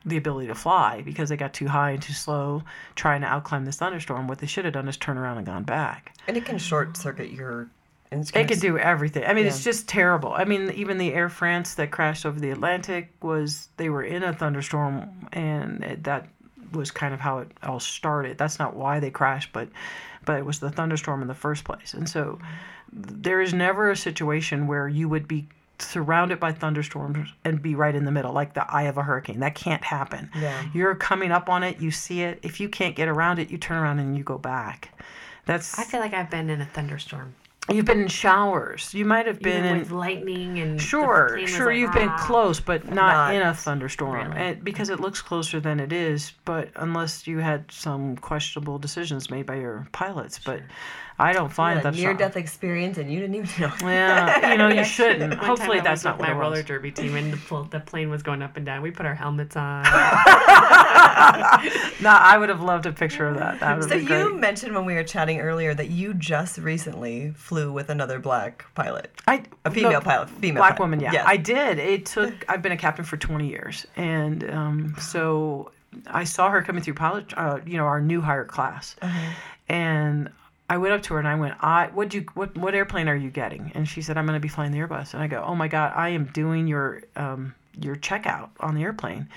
the 0.06 0.16
ability 0.16 0.48
to 0.48 0.54
fly 0.54 1.00
because 1.02 1.30
they 1.30 1.36
got 1.36 1.54
too 1.54 1.66
high 1.66 1.92
and 1.92 2.02
too 2.02 2.12
slow 2.12 2.62
trying 2.94 3.22
to 3.22 3.26
outclimb 3.26 3.64
this 3.64 3.76
thunderstorm. 3.76 4.28
What 4.28 4.38
they 4.38 4.46
should 4.46 4.64
have 4.64 4.74
done 4.74 4.88
is 4.88 4.96
turn 4.96 5.16
around 5.16 5.38
and 5.38 5.46
gone 5.46 5.64
back. 5.64 6.14
And 6.26 6.36
it 6.36 6.44
can 6.44 6.58
short 6.58 6.96
circuit 6.96 7.30
your 7.30 7.70
it 8.12 8.48
could 8.48 8.60
do 8.60 8.78
everything. 8.78 9.24
I 9.24 9.32
mean, 9.34 9.44
yeah. 9.44 9.50
it's 9.50 9.64
just 9.64 9.88
terrible. 9.88 10.32
I 10.32 10.44
mean, 10.44 10.70
even 10.72 10.98
the 10.98 11.12
Air 11.12 11.28
France 11.28 11.74
that 11.74 11.90
crashed 11.90 12.24
over 12.24 12.38
the 12.38 12.50
Atlantic 12.50 13.12
was 13.22 13.68
they 13.76 13.88
were 13.88 14.02
in 14.02 14.22
a 14.22 14.32
thunderstorm, 14.32 15.28
and 15.32 15.82
that 16.04 16.28
was 16.76 16.90
kind 16.90 17.14
of 17.14 17.20
how 17.20 17.38
it 17.38 17.50
all 17.62 17.80
started. 17.80 18.38
That's 18.38 18.58
not 18.58 18.74
why 18.74 19.00
they 19.00 19.10
crashed, 19.10 19.52
but 19.52 19.68
but 20.24 20.38
it 20.38 20.46
was 20.46 20.60
the 20.60 20.70
thunderstorm 20.70 21.22
in 21.22 21.28
the 21.28 21.34
first 21.34 21.64
place. 21.64 21.92
And 21.94 22.08
so 22.08 22.38
there 22.92 23.40
is 23.40 23.52
never 23.52 23.90
a 23.90 23.96
situation 23.96 24.66
where 24.66 24.88
you 24.88 25.08
would 25.08 25.28
be 25.28 25.48
surrounded 25.78 26.38
by 26.38 26.52
thunderstorms 26.52 27.32
and 27.44 27.60
be 27.60 27.74
right 27.74 27.94
in 27.94 28.04
the 28.04 28.12
middle 28.12 28.32
like 28.32 28.54
the 28.54 28.64
eye 28.72 28.84
of 28.84 28.96
a 28.96 29.02
hurricane 29.02 29.40
that 29.40 29.56
can't 29.56 29.82
happen 29.82 30.30
yeah. 30.36 30.64
you're 30.72 30.94
coming 30.94 31.32
up 31.32 31.48
on 31.48 31.64
it 31.64 31.80
you 31.80 31.90
see 31.90 32.22
it 32.22 32.38
if 32.44 32.60
you 32.60 32.68
can't 32.68 32.94
get 32.94 33.08
around 33.08 33.40
it 33.40 33.50
you 33.50 33.58
turn 33.58 33.76
around 33.76 33.98
and 33.98 34.16
you 34.16 34.22
go 34.22 34.38
back 34.38 34.96
that's 35.46 35.76
i 35.76 35.82
feel 35.82 35.98
like 35.98 36.14
i've 36.14 36.30
been 36.30 36.48
in 36.48 36.60
a 36.60 36.66
thunderstorm 36.66 37.34
You've 37.72 37.86
been 37.86 38.02
in 38.02 38.08
showers. 38.08 38.92
You 38.92 39.06
might 39.06 39.26
have 39.26 39.40
been 39.40 39.64
Even 39.64 39.72
in 39.72 39.78
with 39.78 39.90
lightning 39.90 40.58
and 40.58 40.78
sure, 40.78 41.38
sure. 41.46 41.68
Like, 41.68 41.78
you've 41.78 41.90
ah. 41.90 41.94
been 41.94 42.10
close, 42.18 42.60
but 42.60 42.84
not, 42.84 42.94
Not 42.94 43.34
in 43.34 43.40
a 43.40 43.54
thunderstorm, 43.54 44.32
really. 44.32 44.36
and 44.36 44.64
because 44.64 44.90
it 44.90 45.00
looks 45.00 45.22
closer 45.22 45.60
than 45.60 45.80
it 45.80 45.90
is. 45.90 46.32
But 46.44 46.68
unless 46.76 47.26
you 47.26 47.38
had 47.38 47.70
some 47.70 48.16
questionable 48.16 48.78
decisions 48.78 49.30
made 49.30 49.46
by 49.46 49.56
your 49.56 49.88
pilots, 49.92 50.38
but 50.38 50.60
I 51.18 51.32
don't 51.32 51.52
find 51.52 51.80
that 51.82 51.94
near 51.94 52.12
death 52.12 52.36
experience, 52.36 52.98
and 52.98 53.10
you 53.10 53.20
didn't 53.20 53.36
even 53.36 53.48
know. 53.60 53.72
Yeah, 53.80 54.50
you 54.50 54.58
know 54.58 54.68
you 54.68 54.84
shouldn't. 54.96 55.32
Hopefully 55.34 55.80
that's 55.80 56.04
not 56.04 56.20
my 56.20 56.32
roller 56.32 56.62
derby 56.62 56.90
team, 56.90 57.14
and 57.14 57.32
the, 57.32 57.36
pl- 57.36 57.64
the 57.64 57.80
plane 57.80 58.10
was 58.10 58.22
going 58.22 58.42
up 58.42 58.58
and 58.58 58.66
down. 58.66 58.82
We 58.82 58.90
put 58.90 59.06
our 59.06 59.14
helmets 59.14 59.56
on. 59.56 59.84
no, 62.00 62.10
I 62.10 62.36
would 62.38 62.48
have 62.48 62.60
loved 62.62 62.86
a 62.86 62.92
picture 62.92 63.26
of 63.26 63.36
that. 63.38 63.60
That 63.60 63.78
would 63.78 63.88
So 63.88 63.94
you 63.96 64.34
mentioned 64.38 64.74
when 64.74 64.84
we 64.84 64.94
were 64.94 65.02
chatting 65.04 65.40
earlier 65.40 65.74
that 65.74 65.90
you 65.90 66.14
just 66.14 66.58
recently 66.58 67.32
flew 67.36 67.72
with 67.72 67.88
another 67.90 68.18
black 68.18 68.64
pilot, 68.74 69.10
I 69.26 69.42
a 69.64 69.70
female 69.70 69.92
no, 69.92 70.00
pilot, 70.00 70.30
female 70.30 70.60
black 70.60 70.76
pilot. 70.76 70.80
woman. 70.84 71.00
Yeah, 71.00 71.12
Yes. 71.12 71.24
I 71.26 71.36
did. 71.36 71.78
It 71.78 72.06
took. 72.06 72.32
I've 72.48 72.62
been 72.62 72.72
a 72.72 72.76
captain 72.76 73.04
for 73.04 73.16
20 73.16 73.48
years, 73.48 73.86
and 73.96 74.48
um, 74.50 74.94
so 75.00 75.70
I 76.06 76.24
saw 76.24 76.50
her 76.50 76.62
coming 76.62 76.82
through 76.82 76.94
pilot. 76.94 77.32
Uh, 77.36 77.60
you 77.66 77.76
know, 77.76 77.84
our 77.86 78.00
new 78.00 78.20
hire 78.20 78.44
class, 78.44 78.96
Uh-huh. 79.02 79.32
and 79.68 80.30
I 80.68 80.78
went 80.78 80.94
up 80.94 81.02
to 81.04 81.14
her 81.14 81.18
and 81.20 81.28
I 81.28 81.34
went, 81.34 81.54
I 81.60 81.88
what 81.92 82.14
you 82.14 82.24
what 82.34 82.56
what 82.56 82.74
airplane 82.74 83.08
are 83.08 83.14
you 83.16 83.30
getting? 83.30 83.72
And 83.74 83.86
she 83.88 84.00
said, 84.02 84.16
I'm 84.16 84.26
going 84.26 84.36
to 84.36 84.40
be 84.40 84.48
flying 84.48 84.72
the 84.72 84.78
Airbus. 84.78 85.12
And 85.14 85.22
I 85.22 85.26
go, 85.26 85.42
Oh 85.46 85.54
my 85.54 85.68
God, 85.68 85.92
I 85.94 86.08
am 86.10 86.24
doing 86.26 86.66
your 86.66 87.02
um 87.16 87.54
your 87.80 87.96
checkout 87.96 88.48
on 88.60 88.74
the 88.74 88.82
airplane. 88.82 89.28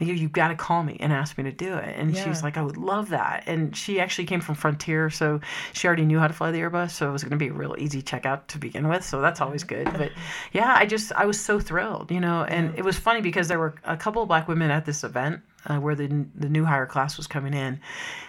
You 0.00 0.14
you've 0.14 0.32
got 0.32 0.48
to 0.48 0.54
call 0.54 0.82
me 0.82 0.96
and 0.98 1.12
ask 1.12 1.36
me 1.38 1.44
to 1.44 1.52
do 1.52 1.76
it. 1.76 1.94
And 1.96 2.12
Yeah. 2.12 2.24
she's 2.24 2.42
like, 2.42 2.56
I 2.56 2.62
would 2.62 2.76
love 2.76 3.10
that. 3.10 3.44
And 3.46 3.76
she 3.76 4.00
actually 4.00 4.24
came 4.24 4.40
from 4.40 4.54
Frontier, 4.54 5.10
so 5.10 5.40
she 5.72 5.86
already 5.86 6.04
knew 6.06 6.18
how 6.18 6.26
to 6.26 6.34
fly 6.34 6.50
the 6.50 6.58
Airbus, 6.58 6.90
so 6.90 7.08
it 7.08 7.12
was 7.12 7.22
going 7.22 7.30
to 7.32 7.36
be 7.36 7.48
a 7.48 7.52
real 7.52 7.76
easy 7.78 8.02
checkout 8.02 8.46
to 8.48 8.58
begin 8.58 8.88
with. 8.88 9.04
So 9.04 9.20
that's 9.20 9.40
always 9.40 9.62
good. 9.62 9.92
But 9.92 10.12
yeah, 10.52 10.74
I 10.76 10.86
just 10.86 11.12
I 11.12 11.26
was 11.26 11.38
so 11.38 11.60
thrilled, 11.60 12.10
you 12.10 12.20
know. 12.20 12.44
And 12.44 12.76
it 12.78 12.84
was 12.84 12.98
funny 12.98 13.20
because 13.20 13.48
there 13.48 13.58
were 13.58 13.74
a 13.84 13.96
couple 13.96 14.22
of 14.22 14.28
black 14.28 14.48
women 14.48 14.70
at 14.70 14.86
this 14.86 15.04
event 15.04 15.40
uh, 15.66 15.78
where 15.78 15.94
the 15.94 16.08
the 16.34 16.48
new 16.48 16.64
hire 16.64 16.86
class 16.86 17.16
was 17.16 17.26
coming 17.26 17.52
in, 17.54 17.78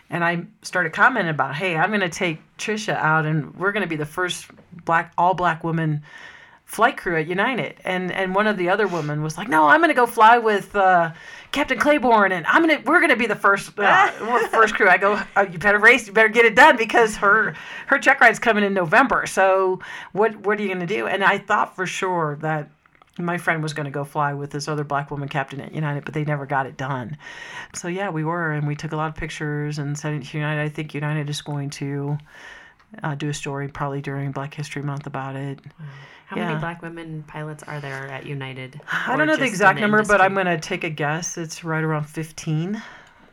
and 0.09 0.23
I 0.23 0.43
started 0.63 0.91
commenting 0.91 1.29
about, 1.29 1.55
hey, 1.55 1.77
I'm 1.77 1.89
going 1.89 2.01
to 2.01 2.09
take 2.09 2.39
Trisha 2.57 2.95
out, 2.95 3.25
and 3.25 3.55
we're 3.55 3.71
going 3.71 3.83
to 3.83 3.89
be 3.89 3.95
the 3.95 4.05
first 4.05 4.47
black 4.85 5.13
all 5.17 5.33
black 5.33 5.63
woman 5.63 6.03
flight 6.71 6.95
crew 6.95 7.17
at 7.17 7.27
United. 7.27 7.75
And 7.83 8.13
and 8.13 8.33
one 8.33 8.47
of 8.47 8.55
the 8.57 8.69
other 8.69 8.87
women 8.87 9.21
was 9.21 9.37
like, 9.37 9.49
no, 9.49 9.67
I'm 9.67 9.81
going 9.81 9.89
to 9.89 9.93
go 9.93 10.07
fly 10.07 10.37
with. 10.37 10.75
Uh, 10.75 11.11
Captain 11.51 11.77
Claiborne 11.77 12.31
and 12.31 12.45
I'm 12.47 12.65
gonna 12.65 12.81
we're 12.85 13.01
gonna 13.01 13.17
be 13.17 13.27
the 13.27 13.35
first 13.35 13.77
uh, 13.77 14.07
first 14.51 14.73
crew. 14.73 14.87
I 14.87 14.95
go, 14.95 15.21
oh, 15.35 15.41
you 15.41 15.59
better 15.59 15.79
race, 15.79 16.07
you 16.07 16.13
better 16.13 16.29
get 16.29 16.45
it 16.45 16.55
done 16.55 16.77
because 16.77 17.17
her 17.17 17.55
her 17.87 17.99
check 17.99 18.21
ride's 18.21 18.39
coming 18.39 18.63
in 18.63 18.73
November. 18.73 19.25
So 19.25 19.81
what 20.13 20.33
what 20.45 20.57
are 20.57 20.61
you 20.61 20.69
gonna 20.69 20.87
do? 20.87 21.07
And 21.07 21.25
I 21.25 21.39
thought 21.39 21.75
for 21.75 21.85
sure 21.85 22.37
that 22.37 22.69
my 23.17 23.37
friend 23.37 23.61
was 23.61 23.73
going 23.73 23.83
to 23.83 23.91
go 23.91 24.05
fly 24.05 24.33
with 24.33 24.51
this 24.51 24.69
other 24.69 24.85
black 24.85 25.11
woman 25.11 25.27
captain 25.27 25.59
at 25.59 25.73
United, 25.73 26.05
but 26.05 26.13
they 26.13 26.23
never 26.23 26.45
got 26.45 26.65
it 26.65 26.77
done. 26.77 27.17
So 27.75 27.89
yeah, 27.89 28.09
we 28.09 28.23
were, 28.23 28.53
and 28.53 28.65
we 28.65 28.73
took 28.73 28.93
a 28.93 28.95
lot 28.95 29.09
of 29.09 29.15
pictures 29.15 29.77
and 29.77 29.99
sent 29.99 30.23
it 30.23 30.29
to 30.29 30.37
United. 30.37 30.61
I 30.61 30.69
think 30.69 30.93
United 30.93 31.29
is 31.29 31.41
going 31.41 31.69
to 31.71 32.17
uh, 33.03 33.15
do 33.15 33.29
a 33.29 33.33
story 33.33 33.67
probably 33.67 34.01
during 34.01 34.31
Black 34.31 34.53
History 34.53 34.81
Month 34.81 35.07
about 35.07 35.35
it. 35.35 35.59
How 36.31 36.37
Yeah. 36.37 36.47
many 36.47 36.59
black 36.61 36.81
women 36.81 37.23
pilots 37.27 37.61
are 37.63 37.81
there 37.81 38.07
at 38.07 38.25
United? 38.25 38.79
I 39.07 39.17
don't 39.17 39.27
know 39.27 39.35
the 39.35 39.43
exact 39.43 39.81
number, 39.81 40.01
but? 40.05 40.21
I'm 40.21 40.33
going 40.33 40.45
to 40.45 40.57
take 40.57 40.85
a 40.85 40.89
guess. 40.89 41.37
It's 41.37 41.65
right 41.65 41.83
around 41.83 42.05
15 42.05 42.81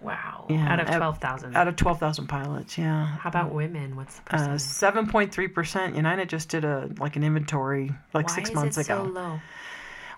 Wow. 0.00 0.46
Yeah, 0.48 0.72
out 0.72 0.80
of 0.80 0.88
out- 0.88 0.96
12,000. 0.96 1.56
out 1.56 1.68
of 1.68 1.76
12,000 1.76 2.26
pilots. 2.26 2.76
Yeah. 2.76 3.06
How 3.06 3.28
about 3.28 3.52
women? 3.52 3.94
What's 3.94 4.16
the 4.16 4.22
Uh, 4.22 4.38
percentage? 4.38 4.60
seven 4.62 5.06
point 5.06 5.30
three 5.32 5.46
percent. 5.46 5.94
United 5.94 6.28
just 6.28 6.48
did 6.48 6.64
a 6.64 6.88
like 6.98 7.14
an 7.14 7.22
inventory 7.22 7.92
like 8.14 8.26
Why 8.28 8.34
six 8.34 8.48
is 8.50 8.54
months 8.56 8.78
it 8.78 8.86
ago. 8.86 9.04
so 9.06 9.10
low? 9.12 9.40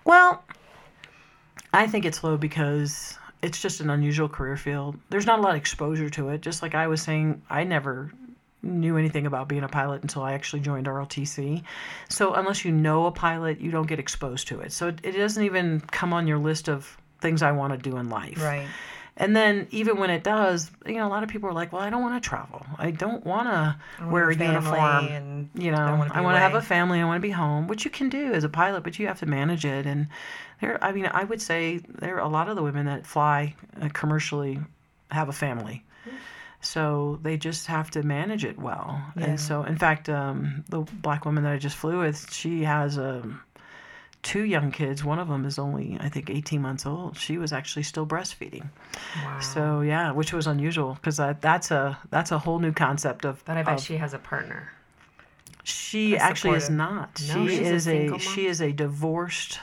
Well, 0.03 0.43
I 1.73 1.85
think 1.85 2.05
it's 2.05 2.23
low 2.23 2.35
because 2.37 3.17
it's 3.43 3.59
just 3.61 3.79
an 3.79 3.89
unusual 3.91 4.27
career 4.29 4.57
field. 4.57 4.97
There's 5.09 5.25
not 5.27 5.37
a 5.37 5.41
lot 5.43 5.51
of 5.51 5.57
exposure 5.57 6.09
to 6.09 6.29
it. 6.29 6.41
Just 6.41 6.61
like 6.63 6.73
I 6.75 6.87
was 6.87 7.01
saying, 7.03 7.41
I 7.49 7.63
never 7.63 8.11
knew 8.63 8.97
anything 8.97 9.25
about 9.25 9.47
being 9.47 9.63
a 9.63 9.67
pilot 9.67 10.01
until 10.01 10.21
I 10.21 10.33
actually 10.33 10.61
joined 10.61 10.87
ROTC. 10.87 11.63
So 12.09 12.33
unless 12.33 12.63
you 12.63 12.71
know 12.71 13.05
a 13.05 13.11
pilot, 13.11 13.59
you 13.59 13.71
don't 13.71 13.87
get 13.87 13.99
exposed 13.99 14.47
to 14.49 14.59
it. 14.61 14.71
So 14.71 14.89
it, 14.89 14.99
it 15.03 15.13
doesn't 15.13 15.43
even 15.43 15.81
come 15.81 16.13
on 16.13 16.27
your 16.27 16.37
list 16.37 16.67
of 16.67 16.97
things 17.19 17.41
I 17.41 17.51
want 17.51 17.73
to 17.73 17.89
do 17.89 17.97
in 17.97 18.09
life. 18.09 18.41
Right. 18.41 18.67
And 19.17 19.35
then 19.35 19.67
even 19.71 19.97
when 19.97 20.09
it 20.09 20.23
does, 20.23 20.71
you 20.85 20.95
know, 20.95 21.07
a 21.07 21.09
lot 21.09 21.21
of 21.21 21.29
people 21.29 21.49
are 21.49 21.53
like, 21.53 21.73
"Well, 21.73 21.81
I 21.81 21.89
don't 21.89 22.01
want 22.01 22.21
to 22.21 22.27
travel. 22.27 22.65
I 22.77 22.91
don't 22.91 23.25
want 23.25 23.47
to 23.47 23.75
wear 24.07 24.29
a 24.29 24.35
have 24.35 24.55
a 24.55 24.61
family 24.61 24.79
uniform. 24.79 25.05
and 25.07 25.49
you 25.53 25.71
know, 25.71 25.77
don't 25.77 25.99
wanna 25.99 26.09
be 26.11 26.15
I 26.15 26.21
want 26.21 26.35
to 26.35 26.39
have 26.39 26.55
a 26.55 26.61
family. 26.61 26.99
I 26.99 27.05
want 27.05 27.17
to 27.17 27.21
be 27.21 27.31
home, 27.31 27.67
which 27.67 27.83
you 27.83 27.91
can 27.91 28.09
do 28.09 28.33
as 28.33 28.43
a 28.43 28.49
pilot, 28.49 28.83
but 28.83 28.97
you 28.97 29.07
have 29.07 29.19
to 29.19 29.25
manage 29.25 29.65
it. 29.65 29.85
And 29.85 30.07
there, 30.61 30.81
I 30.83 30.91
mean, 30.93 31.07
I 31.07 31.25
would 31.25 31.41
say 31.41 31.81
there 31.89 32.15
are 32.15 32.21
a 32.21 32.29
lot 32.29 32.47
of 32.47 32.55
the 32.55 32.63
women 32.63 32.85
that 32.85 33.05
fly 33.05 33.53
uh, 33.81 33.89
commercially 33.93 34.59
have 35.11 35.27
a 35.27 35.33
family. 35.33 35.83
So 36.61 37.19
they 37.23 37.37
just 37.37 37.67
have 37.67 37.89
to 37.91 38.03
manage 38.03 38.45
it 38.45 38.57
well. 38.57 39.01
Yeah. 39.17 39.25
And 39.25 39.39
so, 39.39 39.63
in 39.63 39.77
fact, 39.77 40.09
um, 40.09 40.63
the 40.69 40.81
black 41.01 41.25
woman 41.25 41.43
that 41.43 41.53
I 41.53 41.57
just 41.57 41.75
flew 41.75 41.99
with, 41.99 42.31
she 42.31 42.63
has 42.63 42.97
a 42.97 43.23
two 44.21 44.43
young 44.43 44.71
kids. 44.71 45.03
One 45.03 45.19
of 45.19 45.27
them 45.27 45.45
is 45.45 45.57
only, 45.57 45.97
I 45.99 46.09
think, 46.09 46.29
18 46.29 46.61
months 46.61 46.85
old. 46.85 47.17
She 47.17 47.37
was 47.37 47.51
actually 47.51 47.83
still 47.83 48.05
breastfeeding. 48.05 48.69
Wow. 49.23 49.39
So 49.39 49.81
yeah, 49.81 50.11
which 50.11 50.33
was 50.33 50.47
unusual 50.47 50.93
because 50.95 51.17
that's 51.17 51.71
a 51.71 51.97
that's 52.09 52.31
a 52.31 52.39
whole 52.39 52.59
new 52.59 52.71
concept 52.71 53.25
of. 53.25 53.43
But 53.45 53.57
I 53.57 53.63
bet 53.63 53.75
of, 53.75 53.83
she 53.83 53.97
has 53.97 54.13
a 54.13 54.19
partner. 54.19 54.71
She 55.63 56.17
actually 56.17 56.57
is 56.57 56.69
not. 56.69 57.21
No, 57.27 57.47
she 57.47 57.57
a 57.57 57.61
is 57.61 57.87
a, 57.87 58.07
mom? 58.07 58.19
she 58.19 58.47
is 58.47 58.61
a 58.61 58.71
divorced 58.71 59.59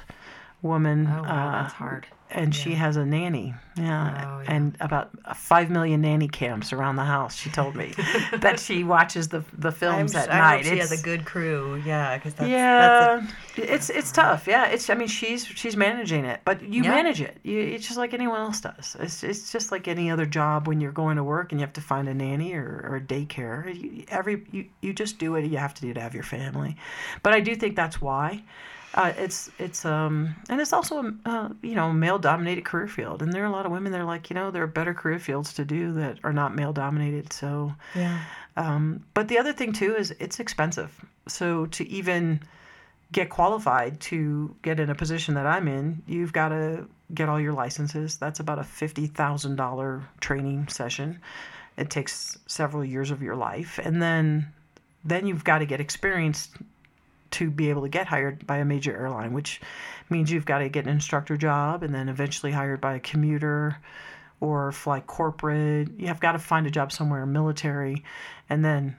woman. 0.62 1.06
Oh 1.06 1.22
wow, 1.22 1.48
uh, 1.48 1.62
that's 1.62 1.74
hard. 1.74 2.06
And 2.30 2.54
she 2.54 2.74
has 2.74 2.96
a 2.96 3.04
nanny. 3.06 3.54
Yeah. 3.76 4.24
Oh, 4.26 4.40
yeah. 4.40 4.52
And 4.52 4.76
about 4.80 5.10
five 5.36 5.70
million 5.70 6.00
nanny 6.00 6.28
cams 6.28 6.72
around 6.72 6.96
the 6.96 7.04
house. 7.04 7.36
She 7.36 7.48
told 7.48 7.76
me 7.76 7.94
that 8.40 8.58
she 8.60 8.84
watches 8.84 9.28
the 9.28 9.44
the 9.56 9.68
I'm, 9.68 9.74
films 9.74 10.14
at 10.14 10.32
I 10.32 10.38
night. 10.38 10.64
hope 10.64 10.72
she 10.74 10.78
has 10.80 10.92
a 10.92 11.02
good 11.02 11.24
crew. 11.24 11.76
Yeah, 11.86 12.16
because 12.16 12.34
that's, 12.34 12.50
yeah, 12.50 13.20
that's 13.56 13.68
it's 13.70 13.90
it's 13.90 14.12
tough. 14.12 14.46
Yeah, 14.46 14.66
it's. 14.66 14.90
I 14.90 14.94
mean, 14.94 15.08
she's 15.08 15.46
she's 15.46 15.76
managing 15.76 16.24
it, 16.24 16.40
but 16.44 16.62
you 16.62 16.82
Yeah. 16.82 16.90
manage 16.90 17.20
it. 17.20 17.36
You, 17.44 17.60
it's 17.60 17.86
just 17.86 17.98
like 17.98 18.12
anyone 18.14 18.40
else 18.40 18.60
does. 18.60 18.96
It's 18.98 19.22
it's 19.22 19.52
just 19.52 19.70
like 19.72 19.86
any 19.88 20.10
other 20.10 20.26
job 20.26 20.66
when 20.66 20.80
you're 20.80 20.92
going 20.92 21.16
to 21.16 21.24
work 21.24 21.52
and 21.52 21.60
you 21.60 21.64
have 21.66 21.74
to 21.74 21.80
find 21.80 22.08
a 22.08 22.14
nanny 22.14 22.54
or, 22.54 22.84
or 22.88 22.96
a 22.96 23.00
daycare. 23.00 23.74
You, 23.74 24.04
every 24.08 24.44
you, 24.50 24.66
you 24.80 24.92
just 24.92 25.18
do 25.18 25.32
what 25.32 25.44
you 25.48 25.56
have 25.58 25.74
to 25.74 25.82
do 25.82 25.94
to 25.94 26.00
have 26.00 26.14
your 26.14 26.24
family. 26.24 26.76
But 27.22 27.32
I 27.32 27.40
do 27.40 27.54
think 27.54 27.76
that's 27.76 28.00
why. 28.02 28.42
Uh, 28.94 29.12
it's 29.18 29.50
it's 29.58 29.84
um 29.84 30.34
and 30.48 30.60
it's 30.60 30.72
also 30.72 31.02
a 31.02 31.14
uh, 31.26 31.48
you 31.62 31.74
know 31.74 31.92
male 31.92 32.18
dominated 32.18 32.64
career 32.64 32.88
field 32.88 33.22
and 33.22 33.32
there 33.32 33.42
are 33.42 33.46
a 33.46 33.50
lot 33.50 33.66
of 33.66 33.70
women 33.70 33.92
that 33.92 34.00
are 34.00 34.04
like 34.06 34.30
you 34.30 34.34
know 34.34 34.50
there 34.50 34.62
are 34.62 34.66
better 34.66 34.94
career 34.94 35.18
fields 35.18 35.52
to 35.52 35.64
do 35.64 35.92
that 35.92 36.18
are 36.24 36.32
not 36.32 36.54
male 36.54 36.72
dominated 36.72 37.30
so 37.32 37.74
yeah. 37.94 38.18
um, 38.56 39.04
but 39.14 39.28
the 39.28 39.38
other 39.38 39.52
thing 39.52 39.72
too 39.72 39.94
is 39.94 40.14
it's 40.18 40.40
expensive. 40.40 40.90
So 41.26 41.66
to 41.66 41.86
even 41.88 42.40
get 43.12 43.30
qualified 43.30 44.00
to 44.00 44.54
get 44.62 44.80
in 44.80 44.90
a 44.90 44.94
position 44.94 45.34
that 45.34 45.46
I'm 45.46 45.68
in, 45.68 46.02
you've 46.06 46.32
got 46.32 46.50
to 46.50 46.86
get 47.14 47.28
all 47.28 47.40
your 47.40 47.52
licenses. 47.52 48.16
That's 48.18 48.40
about 48.40 48.58
a 48.58 48.64
fifty 48.64 49.06
thousand 49.06 49.56
dollar 49.56 50.02
training 50.20 50.68
session. 50.68 51.20
It 51.76 51.90
takes 51.90 52.38
several 52.46 52.84
years 52.84 53.10
of 53.10 53.22
your 53.22 53.36
life, 53.36 53.78
and 53.82 54.02
then 54.02 54.52
then 55.04 55.26
you've 55.26 55.44
got 55.44 55.58
to 55.58 55.66
get 55.66 55.80
experience 55.80 56.48
to 57.32 57.50
be 57.50 57.70
able 57.70 57.82
to 57.82 57.88
get 57.88 58.06
hired 58.06 58.46
by 58.46 58.56
a 58.58 58.64
major 58.64 58.96
airline, 58.96 59.32
which 59.32 59.60
means 60.08 60.30
you've 60.30 60.46
got 60.46 60.58
to 60.58 60.68
get 60.68 60.84
an 60.84 60.90
instructor 60.90 61.36
job 61.36 61.82
and 61.82 61.94
then 61.94 62.08
eventually 62.08 62.52
hired 62.52 62.80
by 62.80 62.94
a 62.94 63.00
commuter 63.00 63.76
or 64.40 64.72
fly 64.72 65.00
corporate. 65.00 65.88
You 65.98 66.06
have 66.06 66.20
got 66.20 66.32
to 66.32 66.38
find 66.38 66.66
a 66.66 66.70
job 66.70 66.92
somewhere 66.92 67.26
military, 67.26 68.04
and 68.48 68.64
then 68.64 68.96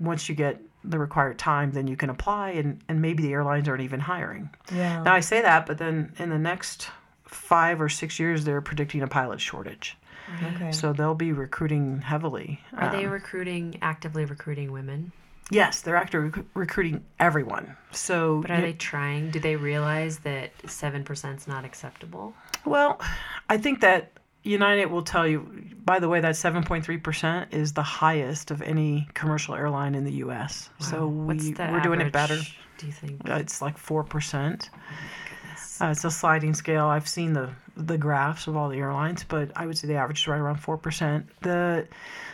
once 0.00 0.28
you 0.28 0.34
get 0.34 0.60
the 0.84 0.98
required 0.98 1.38
time, 1.38 1.72
then 1.72 1.88
you 1.88 1.96
can 1.96 2.08
apply, 2.08 2.50
and, 2.50 2.80
and 2.88 3.02
maybe 3.02 3.22
the 3.24 3.32
airlines 3.32 3.68
aren't 3.68 3.82
even 3.82 4.00
hiring. 4.00 4.48
Yeah. 4.72 5.02
Now 5.02 5.12
I 5.12 5.20
say 5.20 5.42
that, 5.42 5.66
but 5.66 5.78
then 5.78 6.12
in 6.18 6.30
the 6.30 6.38
next 6.38 6.88
five 7.26 7.80
or 7.80 7.88
six 7.88 8.18
years, 8.18 8.44
they're 8.44 8.60
predicting 8.60 9.02
a 9.02 9.08
pilot 9.08 9.40
shortage, 9.40 9.98
okay. 10.44 10.72
so 10.72 10.92
they'll 10.92 11.14
be 11.16 11.32
recruiting 11.32 12.00
heavily. 12.00 12.60
Are 12.72 12.90
they 12.96 13.04
Um, 13.04 13.10
recruiting 13.10 13.78
actively 13.82 14.24
recruiting 14.24 14.70
women? 14.72 15.12
Yes, 15.50 15.80
they're 15.82 15.96
actually 15.96 16.30
rec- 16.30 16.44
recruiting 16.54 17.04
everyone. 17.18 17.76
So 17.92 18.40
But 18.42 18.50
are 18.50 18.56
you- 18.56 18.62
they 18.62 18.72
trying? 18.74 19.30
Do 19.30 19.40
they 19.40 19.56
realize 19.56 20.18
that 20.20 20.50
seven 20.68 21.04
percent 21.04 21.40
is 21.40 21.48
not 21.48 21.64
acceptable? 21.64 22.34
Well, 22.64 23.00
I 23.48 23.58
think 23.58 23.80
that 23.80 24.12
United 24.42 24.86
will 24.86 25.02
tell 25.02 25.26
you. 25.26 25.40
By 25.84 25.98
the 25.98 26.08
way, 26.08 26.20
that 26.20 26.34
7.3 26.36 27.02
percent 27.02 27.52
is 27.52 27.72
the 27.72 27.82
highest 27.82 28.50
of 28.50 28.62
any 28.62 29.08
commercial 29.14 29.54
airline 29.54 29.94
in 29.94 30.04
the 30.04 30.12
U.S. 30.24 30.70
So 30.78 31.08
What's 31.08 31.44
we 31.44 31.52
we're 31.54 31.80
doing 31.80 32.00
it 32.00 32.12
better. 32.12 32.38
Do 32.78 32.86
you 32.86 32.92
think? 32.92 33.28
Uh, 33.28 33.34
It's 33.34 33.60
like 33.60 33.76
four 33.78 34.04
percent. 34.04 34.70
Uh, 35.80 35.88
it's 35.88 36.04
a 36.04 36.10
sliding 36.10 36.54
scale. 36.54 36.86
I've 36.86 37.08
seen 37.08 37.32
the 37.32 37.50
the 37.76 37.96
graphs 37.96 38.48
of 38.48 38.56
all 38.56 38.68
the 38.68 38.78
airlines, 38.78 39.22
but 39.22 39.52
I 39.54 39.66
would 39.66 39.78
say 39.78 39.86
the 39.86 39.94
average 39.94 40.20
is 40.20 40.28
right 40.28 40.40
around 40.40 40.56
four 40.56 40.76
percent. 40.76 41.28
The 41.42 41.86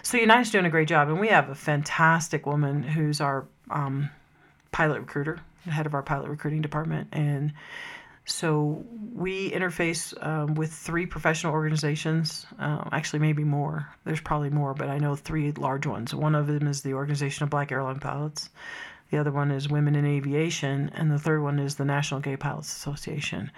so 0.02 0.16
United's 0.16 0.50
doing 0.50 0.64
a 0.64 0.70
great 0.70 0.88
job, 0.88 1.08
and 1.08 1.20
we 1.20 1.28
have 1.28 1.50
a 1.50 1.54
fantastic 1.54 2.46
woman 2.46 2.82
who's 2.82 3.20
our 3.20 3.46
um, 3.70 4.10
pilot 4.72 5.00
recruiter, 5.00 5.40
head 5.66 5.86
of 5.86 5.94
our 5.94 6.02
pilot 6.02 6.28
recruiting 6.28 6.62
department, 6.62 7.08
and 7.12 7.52
so 8.26 8.82
we 9.14 9.50
interface 9.50 10.14
um, 10.26 10.54
with 10.54 10.72
three 10.72 11.04
professional 11.04 11.52
organizations. 11.52 12.46
Uh, 12.58 12.84
actually, 12.90 13.18
maybe 13.18 13.44
more. 13.44 13.88
There's 14.04 14.20
probably 14.20 14.50
more, 14.50 14.72
but 14.72 14.88
I 14.88 14.98
know 14.98 15.14
three 15.14 15.52
large 15.52 15.86
ones. 15.86 16.14
One 16.14 16.34
of 16.34 16.46
them 16.46 16.66
is 16.66 16.80
the 16.80 16.94
Organization 16.94 17.44
of 17.44 17.50
Black 17.50 17.70
Airline 17.70 18.00
Pilots. 18.00 18.48
The 19.10 19.18
other 19.18 19.30
one 19.30 19.50
is 19.50 19.68
Women 19.68 19.94
in 19.94 20.06
Aviation, 20.06 20.90
and 20.94 21.10
the 21.10 21.18
third 21.18 21.42
one 21.42 21.58
is 21.58 21.76
the 21.76 21.84
National 21.84 22.20
Gay 22.20 22.36
Pilots 22.36 22.74
Association. 22.74 23.50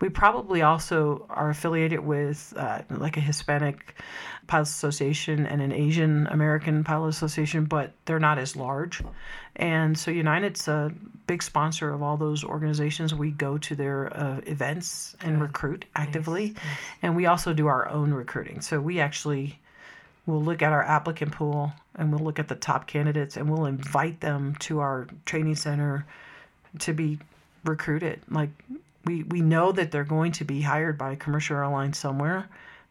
We 0.00 0.08
probably 0.08 0.62
also 0.62 1.26
are 1.28 1.50
affiliated 1.50 2.00
with 2.00 2.52
uh, 2.56 2.82
like 2.90 3.16
a 3.16 3.20
Hispanic 3.20 3.94
Pilots 4.46 4.70
Association 4.70 5.46
and 5.46 5.62
an 5.62 5.72
Asian 5.72 6.26
American 6.28 6.84
Pilot 6.84 7.08
Association, 7.08 7.64
but 7.64 7.92
they're 8.06 8.18
not 8.18 8.38
as 8.38 8.56
large. 8.56 9.02
And 9.56 9.96
so 9.96 10.10
United's 10.10 10.66
a 10.68 10.92
big 11.26 11.42
sponsor 11.42 11.92
of 11.92 12.02
all 12.02 12.16
those 12.16 12.42
organizations. 12.42 13.14
We 13.14 13.30
go 13.30 13.56
to 13.58 13.74
their 13.74 14.14
uh, 14.16 14.40
events 14.46 15.16
and 15.20 15.40
recruit 15.40 15.84
actively, 15.94 16.54
and 17.02 17.14
we 17.14 17.26
also 17.26 17.52
do 17.52 17.66
our 17.66 17.88
own 17.88 18.12
recruiting. 18.12 18.60
So 18.60 18.80
we 18.80 19.00
actually 19.00 19.60
we'll 20.26 20.42
look 20.42 20.62
at 20.62 20.72
our 20.72 20.82
applicant 20.82 21.32
pool 21.32 21.72
and 21.96 22.10
we'll 22.12 22.24
look 22.24 22.38
at 22.38 22.48
the 22.48 22.54
top 22.54 22.86
candidates 22.86 23.36
and 23.36 23.48
we'll 23.50 23.66
invite 23.66 24.20
them 24.20 24.54
to 24.60 24.80
our 24.80 25.06
training 25.26 25.54
center 25.54 26.04
to 26.78 26.92
be 26.92 27.18
recruited 27.64 28.20
like 28.30 28.50
we 29.04 29.22
we 29.24 29.40
know 29.40 29.72
that 29.72 29.90
they're 29.90 30.04
going 30.04 30.32
to 30.32 30.44
be 30.44 30.60
hired 30.62 30.98
by 30.98 31.12
a 31.12 31.16
commercial 31.16 31.56
airline 31.56 31.92
somewhere 31.92 32.48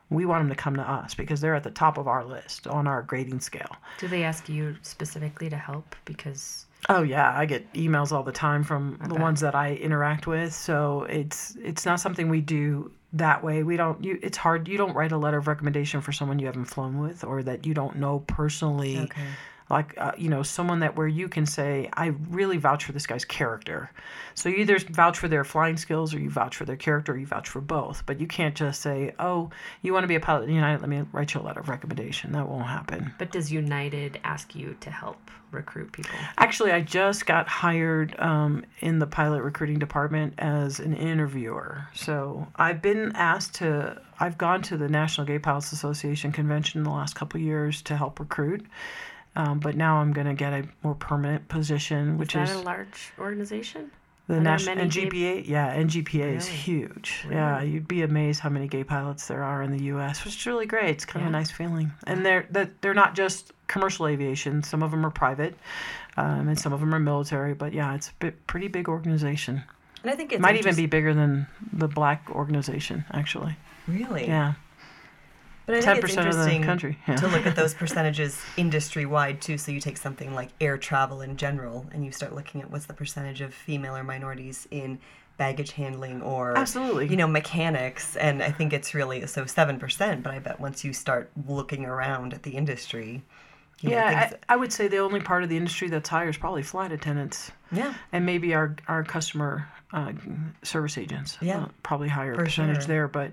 we 0.10 0.26
want 0.26 0.42
them 0.42 0.50
to 0.50 0.56
come 0.56 0.76
to 0.76 0.82
us 0.82 1.14
because 1.16 1.42
they're 1.42 1.56
at 1.56 1.64
the 1.64 1.72
top 1.72 1.98
of 1.98 2.08
our 2.08 2.24
list 2.24 2.68
on 2.68 2.88
our 2.88 3.02
grading 3.02 3.40
scale 3.40 3.76
Do 4.00 4.08
they 4.08 4.24
ask 4.24 4.48
you 4.50 4.76
specifically 4.82 5.50
to 5.50 5.58
help? 5.58 5.96
Because 6.06 6.66
Oh 6.90 7.02
yeah, 7.02 7.34
I 7.38 7.46
get 7.46 7.72
emails 7.74 8.12
all 8.12 8.24
the 8.24 8.32
time 8.34 8.62
from 8.64 9.00
the 9.04 9.14
bet. 9.14 9.22
ones 9.22 9.40
that 9.40 9.56
I 9.56 9.76
interact 9.76 10.28
with. 10.28 10.54
So 10.54 11.04
it's 11.04 11.56
it's 11.64 11.86
not 11.86 12.00
something 12.02 12.28
we 12.30 12.42
do 12.42 12.92
that 13.14 13.44
way. 13.44 13.64
We 13.64 13.78
don't. 13.78 14.04
You, 14.04 14.20
it's 14.22 14.38
hard. 14.38 14.68
You 14.68 14.78
don't 14.78 14.94
write 14.94 15.12
a 15.12 15.18
letter 15.18 15.38
of 15.38 15.48
recommendation 15.48 16.02
for 16.02 16.12
someone 16.12 16.40
you 16.40 16.48
haven't 16.48 16.66
flown 16.66 17.00
with 17.00 17.24
or 17.24 17.44
that 17.44 17.66
you 17.66 17.74
don't 17.74 17.98
know 17.98 18.20
personally. 18.20 19.00
Okay. 19.00 19.22
Like 19.74 19.96
uh, 19.98 20.12
you 20.18 20.30
know, 20.30 20.44
someone 20.44 20.82
that 20.82 20.96
where 20.96 21.08
you 21.08 21.28
can 21.28 21.48
say, 21.48 21.90
I 21.94 22.14
really 22.30 22.58
vouch 22.58 22.86
for 22.86 22.92
this 22.92 23.08
guy's 23.08 23.26
character. 23.26 23.90
So 24.36 24.50
you 24.50 24.58
either 24.58 24.78
vouch 24.78 25.18
for 25.18 25.28
their 25.28 25.44
flying 25.44 25.78
skills 25.78 26.14
or 26.14 26.20
you 26.20 26.30
vouch 26.30 26.56
for 26.56 26.66
their 26.66 26.76
character 26.76 27.14
or 27.14 27.18
you 27.18 27.26
vouch 27.26 27.50
for 27.50 27.60
both. 27.60 28.06
But 28.06 28.20
you 28.20 28.28
can't 28.28 28.54
just 28.54 28.82
say, 28.82 29.14
oh, 29.18 29.50
you 29.82 29.92
want 29.92 30.04
to 30.04 30.08
be 30.08 30.16
a 30.16 30.20
pilot 30.20 30.48
in 30.48 30.54
United? 30.54 30.82
Let 30.82 30.90
me 30.90 31.04
write 31.12 31.34
you 31.34 31.42
a 31.42 31.44
letter 31.44 31.60
of 31.60 31.70
recommendation. 31.70 32.34
That 32.34 32.48
won't 32.48 32.68
happen. 32.68 33.14
but 33.18 33.32
does 33.32 33.52
United 33.52 34.20
ask 34.24 34.56
you 34.56 34.78
to 34.82 34.92
help 34.92 35.32
recruit 35.52 35.92
people? 35.92 36.16
Actually, 36.38 36.72
I 36.72 36.82
just 36.82 37.26
got 37.26 37.48
hired 37.48 38.16
um, 38.20 38.66
in 38.80 39.00
the 39.00 39.08
pilot 39.08 39.42
recruiting 39.42 39.80
department 39.80 40.36
as 40.38 40.80
an 40.80 40.96
interviewer. 40.96 41.88
So 41.96 42.48
I've 42.56 42.82
been 42.82 43.12
asked 43.16 43.56
to, 43.56 44.00
I've 44.20 44.38
gone 44.38 44.62
to 44.64 44.78
the 44.78 44.88
National 44.88 45.26
Gay 45.26 45.40
Pilots 45.40 45.72
Association 45.72 46.32
convention 46.32 46.80
in 46.80 46.84
the 46.84 46.92
last 46.92 47.16
couple 47.16 47.40
of 47.40 47.44
years 47.44 47.82
to 47.84 47.98
help 47.98 48.20
recruit. 48.20 48.66
Um, 49.36 49.60
but 49.60 49.76
now 49.76 49.98
I'm 49.98 50.14
going 50.14 50.28
to 50.28 50.34
get 50.36 50.54
a 50.54 50.64
more 50.84 50.94
permanent 50.96 51.48
position, 51.48 52.18
which 52.18 52.36
Is 52.36 52.52
is 52.52 52.56
a 52.58 52.62
large 52.62 53.12
organization? 53.18 53.90
the 54.28 54.40
national 54.40 54.76
many 54.78 54.90
gay- 54.90 55.08
NGPA. 55.10 55.48
Yeah, 55.50 55.76
NGPA 55.76 56.38
is 56.38 56.46
Really? 56.48 56.58
huge. 56.60 57.26
Yeah, 57.30 57.62
you'd 57.62 57.88
be 57.90 58.04
amazed 58.04 58.40
how 58.40 58.50
many 58.50 58.68
gay 58.70 58.84
pilots 58.86 59.28
there 59.28 59.44
are 59.44 59.62
in 59.62 59.76
the 59.76 59.84
U.S., 59.86 60.24
which 60.24 60.38
is 60.38 60.46
really 60.46 60.66
great. 60.66 60.92
It's 60.92 61.04
kind 61.06 61.24
of 61.26 61.30
a 61.30 61.32
nice 61.32 61.52
feeling. 61.52 61.92
And 62.08 62.26
they're 62.26 62.46
that 62.52 62.82
they're 62.82 62.94
not 62.94 63.16
just 63.16 63.52
commercial 63.68 64.08
aviation. 64.08 64.64
Some 64.64 64.82
of 64.82 64.92
them 64.92 65.06
are 65.06 65.10
private, 65.12 65.56
um, 66.16 66.48
and 66.48 66.58
some 66.58 66.72
of 66.72 66.80
them 66.80 66.96
are 66.96 67.00
military. 67.00 67.54
But 67.54 67.74
yeah, 67.74 67.96
it's 67.96 68.10
a 68.10 68.14
bit, 68.20 68.48
pretty 68.48 68.70
big 68.70 68.88
organization. 68.88 69.62
And 70.04 70.12
I 70.12 70.16
think 70.16 70.32
it's 70.32 70.42
Might 70.42 70.56
even 70.58 70.76
be 70.76 70.86
bigger 70.86 71.14
than 71.14 71.48
the 71.74 71.88
black 71.90 72.30
organization, 72.32 73.04
actually. 73.12 73.58
really. 73.88 74.26
Yeah, 74.28 74.54
But 75.66 75.76
I 75.76 75.82
think 75.82 75.98
it's 75.98 76.02
percent 76.02 76.28
of 76.28 76.34
the 76.36 76.42
interesting 76.42 76.64
country. 76.64 76.98
Yeah. 77.08 77.16
to 77.16 77.28
look 77.28 77.46
at 77.46 77.56
those 77.56 77.74
percentages 77.84 78.40
industry 78.58 79.06
wide 79.06 79.42
too. 79.42 79.58
So 79.58 79.72
you 79.72 79.80
take 79.80 79.98
something 79.98 80.34
like 80.34 80.50
air 80.60 80.78
travel 80.78 81.22
in 81.22 81.38
general, 81.38 81.86
and 81.92 82.04
you 82.04 82.12
start 82.12 82.36
looking 82.36 82.62
at 82.62 82.70
what's 82.70 82.86
the 82.86 82.94
percentage 82.94 83.42
of 83.42 83.54
female 83.54 83.96
or 83.96 84.04
minorities 84.04 84.68
in 84.72 85.00
baggage 85.38 85.72
handling 85.72 86.22
or 86.22 86.56
Absolutely. 86.56 87.08
you 87.08 87.18
know 87.18 87.26
mechanics 87.26 88.16
and 88.18 88.44
i 88.44 88.52
think 88.52 88.72
it's 88.72 88.94
really 88.94 89.26
so 89.26 89.46
7% 89.46 90.22
but 90.22 90.32
i 90.32 90.38
bet 90.38 90.60
once 90.60 90.84
you 90.84 90.94
start 90.94 91.32
looking 91.48 91.86
around 91.86 92.36
at 92.36 92.44
the 92.44 92.52
industry 92.52 93.24
know, 93.82 93.90
yeah, 93.90 94.28
things, 94.30 94.42
I, 94.48 94.54
I 94.54 94.58
would 94.58 94.72
say 94.72 94.88
the 94.88 95.00
only 95.00 95.20
part 95.20 95.42
of 95.42 95.50
the 95.50 95.58
industry 95.58 95.90
that's 95.90 96.08
higher 96.08 96.30
is 96.30 96.38
probably 96.38 96.62
flight 96.62 96.92
attendants. 96.92 97.52
yeah 97.72 97.96
and 98.12 98.28
maybe 98.28 98.54
our 98.54 98.76
our 98.88 99.04
customer 99.04 99.68
uh, 99.94 100.12
service 100.64 100.98
agents. 100.98 101.38
Yeah. 101.40 101.64
uh, 101.64 101.68
probably 101.84 102.10
higher 102.10 102.34
For 102.36 102.46
percentage 102.46 102.78
sure. 102.78 102.88
there. 102.88 103.08
But 103.08 103.32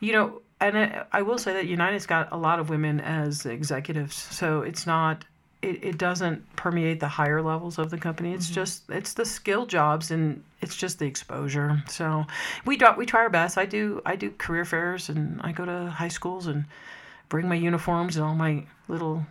you 0.00 0.12
know, 0.12 0.40
and 0.60 0.76
I, 0.76 1.04
I 1.12 1.22
will 1.22 1.38
say 1.38 1.52
that 1.54 1.66
United's 1.66 2.06
got 2.06 2.28
a 2.32 2.36
lot 2.36 2.58
of 2.58 2.70
women 2.70 3.00
as 3.00 3.46
executives, 3.46 4.16
so 4.16 4.62
it's 4.62 4.86
not 4.86 5.24
it, 5.60 5.82
it 5.82 5.98
doesn't 5.98 6.44
permeate 6.56 7.00
the 7.00 7.08
higher 7.08 7.42
levels 7.42 7.78
of 7.78 7.90
the 7.90 7.98
company. 7.98 8.32
It's 8.32 8.46
mm-hmm. 8.46 8.54
just 8.54 8.90
it's 8.90 9.14
the 9.14 9.24
skill 9.24 9.66
jobs 9.66 10.10
and 10.10 10.42
it's 10.60 10.76
just 10.76 10.98
the 10.98 11.06
exposure. 11.06 11.82
So 11.88 12.26
we 12.64 12.76
do 12.76 12.86
we 12.96 13.06
try 13.06 13.20
our 13.20 13.30
best. 13.30 13.58
I 13.58 13.66
do 13.66 14.00
I 14.06 14.16
do 14.16 14.30
career 14.30 14.64
fairs 14.64 15.08
and 15.08 15.40
I 15.42 15.52
go 15.52 15.64
to 15.64 15.90
high 15.90 16.08
schools 16.08 16.46
and 16.46 16.64
bring 17.28 17.48
my 17.48 17.56
uniforms 17.56 18.16
and 18.16 18.24
all 18.24 18.34
my 18.34 18.64
little 18.86 19.26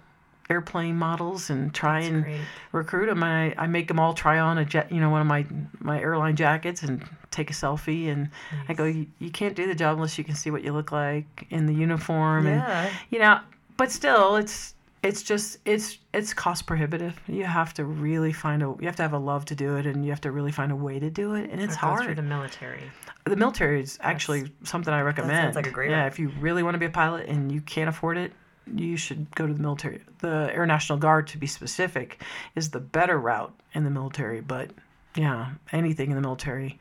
airplane 0.50 0.96
models 0.96 1.50
and 1.50 1.74
try 1.74 2.02
That's 2.02 2.14
and 2.14 2.24
great. 2.24 2.40
recruit 2.72 3.08
them. 3.08 3.24
I, 3.24 3.54
I 3.58 3.68
make 3.68 3.88
them 3.88 4.00
all 4.00 4.14
try 4.14 4.40
on 4.40 4.58
a 4.58 4.66
jet, 4.66 4.92
you 4.92 5.00
know, 5.00 5.10
one 5.10 5.22
of 5.22 5.28
my 5.28 5.46
my 5.80 6.00
airline 6.00 6.36
jackets 6.36 6.84
and 6.84 7.04
take 7.32 7.50
a 7.50 7.54
selfie. 7.54 8.10
And 8.10 8.30
nice. 8.52 8.66
I 8.70 8.74
go, 8.74 8.86
you, 8.86 9.32
can't 9.32 9.56
do 9.56 9.68
the 9.68 9.76
job 9.76 9.96
unless 9.96 10.18
you 10.18 10.24
can 10.24 10.36
see 10.36 10.50
what 10.50 10.64
you 10.64 10.74
look 10.74 10.92
like 10.92 11.48
in 11.50 11.66
the 11.66 11.74
uniform. 11.74 12.48
Yeah. 12.48 12.84
And 12.84 12.96
you 13.10 13.20
know, 13.20 13.40
but 13.76 13.92
still, 13.92 14.38
it's 14.38 14.74
it's 15.04 15.22
just 15.22 15.60
it's 15.66 16.00
it's 16.14 16.34
cost 16.34 16.66
prohibitive. 16.66 17.20
You 17.28 17.44
have 17.44 17.74
to 17.76 17.86
really 17.86 18.34
find 18.34 18.64
a 18.64 18.76
you 18.80 18.86
have 18.86 18.96
to 18.98 19.04
have 19.04 19.14
a 19.14 19.20
love 19.20 19.46
to 19.46 19.56
do 19.56 19.76
it, 19.78 19.86
and 19.86 20.04
you 20.04 20.12
have 20.12 20.22
to 20.22 20.32
really 20.32 20.52
find 20.52 20.72
a 20.72 20.76
way 20.76 21.00
to 21.00 21.10
do 21.10 21.36
it, 21.36 21.50
and 21.50 21.62
it's 21.62 21.76
hard. 21.76 22.06
for 22.06 22.14
the 22.14 22.22
military. 22.22 22.84
The 23.26 23.36
military 23.36 23.82
is 23.82 24.00
actually 24.02 24.44
That's, 24.44 24.70
something 24.70 24.94
I 24.94 25.02
recommend. 25.02 25.38
Sounds 25.38 25.56
like 25.56 25.68
a 25.68 25.72
great. 25.72 25.92
Yeah, 25.92 26.04
one. 26.04 26.08
if 26.08 26.20
you 26.20 26.30
really 26.40 26.64
want 26.64 26.76
to 26.76 26.80
be 26.80 26.86
a 26.86 26.90
pilot 26.90 27.28
and 27.28 27.52
you 27.52 27.62
can't 27.62 27.90
afford 27.90 28.18
it, 28.18 28.32
you 28.76 28.98
should 28.98 29.34
go 29.36 29.48
to 29.48 29.54
the 29.54 29.60
military. 29.60 30.02
The 30.20 30.50
Air 30.54 30.66
National 30.66 30.98
Guard, 30.98 31.28
to 31.28 31.38
be 31.38 31.48
specific, 31.48 32.22
is 32.56 32.70
the 32.70 32.80
better 32.80 33.20
route 33.20 33.54
in 33.74 33.84
the 33.84 33.90
military. 33.90 34.42
But 34.42 34.72
yeah, 35.16 35.52
anything 35.72 36.10
in 36.10 36.16
the 36.16 36.22
military, 36.22 36.80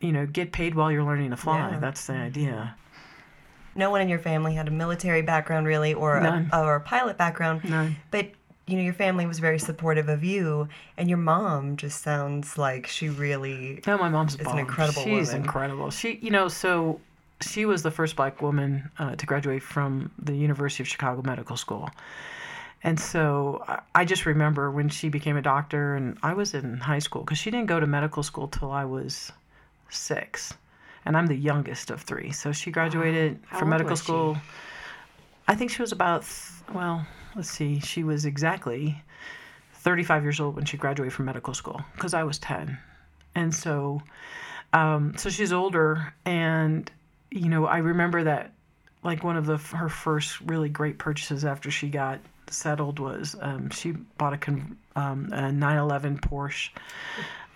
you 0.00 0.12
know, 0.12 0.26
get 0.26 0.52
paid 0.52 0.74
while 0.74 0.90
you're 0.90 1.04
learning 1.04 1.30
to 1.30 1.36
fly. 1.36 1.70
Yeah. 1.70 1.78
That's 1.78 2.06
the 2.06 2.14
idea 2.14 2.74
no 3.74 3.90
one 3.90 4.00
in 4.00 4.08
your 4.08 4.18
family 4.18 4.54
had 4.54 4.68
a 4.68 4.70
military 4.70 5.22
background 5.22 5.66
really 5.66 5.94
or 5.94 6.16
a, 6.16 6.46
or 6.52 6.76
a 6.76 6.80
pilot 6.80 7.16
background. 7.16 7.64
None. 7.64 7.96
But 8.10 8.32
you 8.66 8.76
know 8.76 8.82
your 8.82 8.94
family 8.94 9.26
was 9.26 9.38
very 9.38 9.58
supportive 9.58 10.08
of 10.08 10.22
you 10.22 10.68
and 10.96 11.08
your 11.08 11.18
mom 11.18 11.76
just 11.76 12.00
sounds 12.00 12.56
like 12.56 12.86
she 12.86 13.08
really 13.08 13.82
no 13.86 13.98
my 13.98 14.08
mom's 14.08 14.36
is 14.36 14.46
an 14.46 14.58
incredible 14.58 15.02
she's 15.02 15.28
woman. 15.28 15.42
incredible 15.42 15.90
she 15.90 16.18
you 16.22 16.30
know 16.30 16.46
so 16.46 17.00
she 17.42 17.66
was 17.66 17.82
the 17.82 17.90
first 17.90 18.16
black 18.16 18.40
woman 18.40 18.90
uh, 18.98 19.14
to 19.16 19.26
graduate 19.26 19.62
from 19.62 20.10
the 20.18 20.34
university 20.34 20.82
of 20.82 20.88
chicago 20.88 21.22
medical 21.22 21.56
school 21.56 21.88
and 22.84 22.98
so 22.98 23.64
I 23.94 24.04
just 24.04 24.26
remember 24.26 24.70
when 24.70 24.88
she 24.88 25.08
became 25.08 25.36
a 25.36 25.42
doctor, 25.42 25.94
and 25.94 26.18
I 26.22 26.34
was 26.34 26.52
in 26.52 26.78
high 26.78 26.98
school 26.98 27.22
because 27.22 27.38
she 27.38 27.50
didn't 27.50 27.66
go 27.66 27.78
to 27.78 27.86
medical 27.86 28.22
school 28.22 28.48
till 28.48 28.72
I 28.72 28.84
was 28.84 29.30
six 29.88 30.54
and 31.04 31.16
I'm 31.16 31.26
the 31.26 31.36
youngest 31.36 31.90
of 31.90 32.02
three. 32.02 32.32
So 32.32 32.52
she 32.52 32.70
graduated 32.70 33.40
wow. 33.52 33.58
from 33.58 33.68
medical 33.70 33.96
school. 33.96 34.34
She? 34.34 34.40
I 35.48 35.54
think 35.54 35.70
she 35.70 35.82
was 35.82 35.92
about, 35.92 36.24
well, 36.72 37.06
let's 37.36 37.50
see, 37.50 37.80
she 37.80 38.04
was 38.04 38.24
exactly 38.24 39.00
35 39.74 40.22
years 40.22 40.40
old 40.40 40.56
when 40.56 40.64
she 40.64 40.76
graduated 40.76 41.12
from 41.12 41.26
medical 41.26 41.54
school 41.54 41.82
because 41.94 42.14
I 42.14 42.24
was 42.24 42.38
10. 42.38 42.78
And 43.34 43.54
so, 43.54 44.02
um, 44.72 45.14
so 45.16 45.30
she's 45.30 45.52
older. 45.52 46.14
And, 46.24 46.90
you 47.32 47.48
know, 47.48 47.66
I 47.66 47.78
remember 47.78 48.24
that 48.24 48.52
like 49.02 49.24
one 49.24 49.36
of 49.36 49.46
the 49.46 49.56
her 49.56 49.88
first 49.88 50.40
really 50.42 50.68
great 50.68 50.98
purchases 50.98 51.44
after 51.44 51.70
she 51.70 51.88
got 51.88 52.20
settled 52.48 52.98
was 52.98 53.34
um, 53.40 53.70
she 53.70 53.92
bought 53.92 54.32
a, 54.32 54.38
con- 54.38 54.76
um, 54.94 55.28
a 55.32 55.50
911 55.50 56.18
Porsche, 56.18 56.70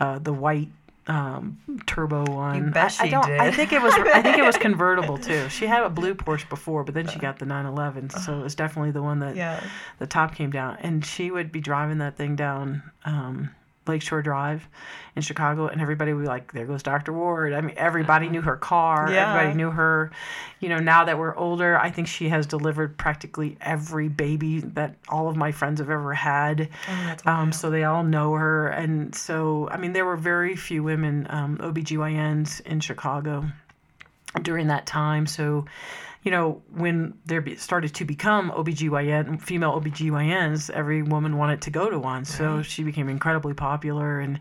uh, 0.00 0.18
the 0.18 0.32
white 0.32 0.68
um, 1.06 1.58
turbo 1.86 2.24
one. 2.24 2.56
You 2.56 2.70
bet 2.70 2.92
she 2.92 3.02
I, 3.02 3.06
I 3.06 3.08
don't. 3.10 3.26
Did. 3.26 3.40
I 3.40 3.50
think 3.52 3.72
it 3.72 3.80
was. 3.80 3.94
I 3.94 4.22
think 4.22 4.38
it 4.38 4.44
was 4.44 4.56
convertible 4.58 5.18
too. 5.18 5.48
She 5.48 5.66
had 5.66 5.82
a 5.82 5.90
blue 5.90 6.14
Porsche 6.14 6.48
before, 6.48 6.82
but 6.84 6.94
then 6.94 7.06
she 7.06 7.18
got 7.18 7.38
the 7.38 7.46
911, 7.46 8.10
so 8.10 8.40
it 8.40 8.42
was 8.42 8.54
definitely 8.54 8.90
the 8.90 9.02
one 9.02 9.20
that 9.20 9.36
yeah. 9.36 9.62
the 9.98 10.06
top 10.06 10.34
came 10.34 10.50
down. 10.50 10.78
And 10.80 11.04
she 11.04 11.30
would 11.30 11.52
be 11.52 11.60
driving 11.60 11.98
that 11.98 12.16
thing 12.16 12.34
down 12.34 12.82
um, 13.04 13.50
Lakeshore 13.88 14.22
Drive 14.22 14.68
in 15.14 15.22
Chicago, 15.22 15.66
and 15.66 15.80
everybody 15.80 16.12
would 16.12 16.22
be 16.22 16.28
like, 16.28 16.52
"There 16.52 16.66
goes 16.66 16.82
Dr. 16.82 17.12
Ward." 17.12 17.52
I 17.52 17.60
mean, 17.60 17.74
everybody 17.76 18.28
knew 18.28 18.42
her 18.42 18.56
car. 18.56 19.10
Yeah. 19.10 19.30
Everybody 19.32 19.56
knew 19.56 19.70
her. 19.70 20.10
You 20.60 20.68
know, 20.68 20.78
now 20.78 21.04
that 21.04 21.18
we're 21.18 21.36
older, 21.36 21.78
I 21.78 21.90
think 21.90 22.08
she 22.08 22.28
has 22.28 22.46
delivered 22.46 22.96
practically 22.98 23.56
every 23.60 24.08
baby 24.08 24.60
that 24.60 24.94
all 25.08 25.28
of 25.28 25.36
my 25.36 25.52
friends 25.52 25.80
have 25.80 25.90
ever 25.90 26.14
had. 26.14 26.68
Oh, 26.88 27.16
um, 27.30 27.52
so 27.52 27.70
they 27.70 27.84
all 27.84 28.04
know 28.04 28.34
her, 28.34 28.68
and 28.68 29.14
so 29.14 29.68
I 29.70 29.76
mean, 29.76 29.92
there 29.92 30.04
were 30.04 30.16
very 30.16 30.56
few 30.56 30.82
women 30.82 31.26
um, 31.30 31.58
OBGYNs 31.58 32.60
in 32.62 32.80
Chicago 32.80 33.46
during 34.42 34.68
that 34.68 34.86
time. 34.86 35.26
So 35.26 35.64
you 36.26 36.32
know, 36.32 36.60
when 36.74 37.14
there 37.24 37.40
be, 37.40 37.54
started 37.54 37.94
to 37.94 38.04
become 38.04 38.50
OBGYN, 38.50 39.40
female 39.40 39.80
OBGYNs, 39.80 40.70
every 40.70 41.00
woman 41.00 41.36
wanted 41.36 41.62
to 41.62 41.70
go 41.70 41.88
to 41.88 42.00
one. 42.00 42.24
So 42.24 42.62
she 42.62 42.82
became 42.82 43.08
incredibly 43.08 43.54
popular. 43.54 44.18
And, 44.18 44.40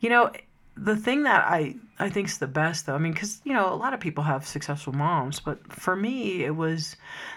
you 0.00 0.10
know, 0.10 0.30
the 0.76 0.94
thing 0.94 1.22
that 1.22 1.46
I, 1.48 1.76
I 1.98 2.10
think 2.10 2.28
is 2.28 2.36
the 2.36 2.46
best, 2.46 2.84
though, 2.84 2.94
I 2.94 2.98
mean, 2.98 3.14
because, 3.14 3.40
you 3.42 3.54
know, 3.54 3.72
a 3.72 3.74
lot 3.74 3.94
of 3.94 4.00
people 4.00 4.22
have 4.22 4.46
successful 4.46 4.92
moms, 4.92 5.40
but 5.40 5.72
for 5.72 5.96
me, 5.96 6.44
it 6.44 6.54
was 6.54 6.94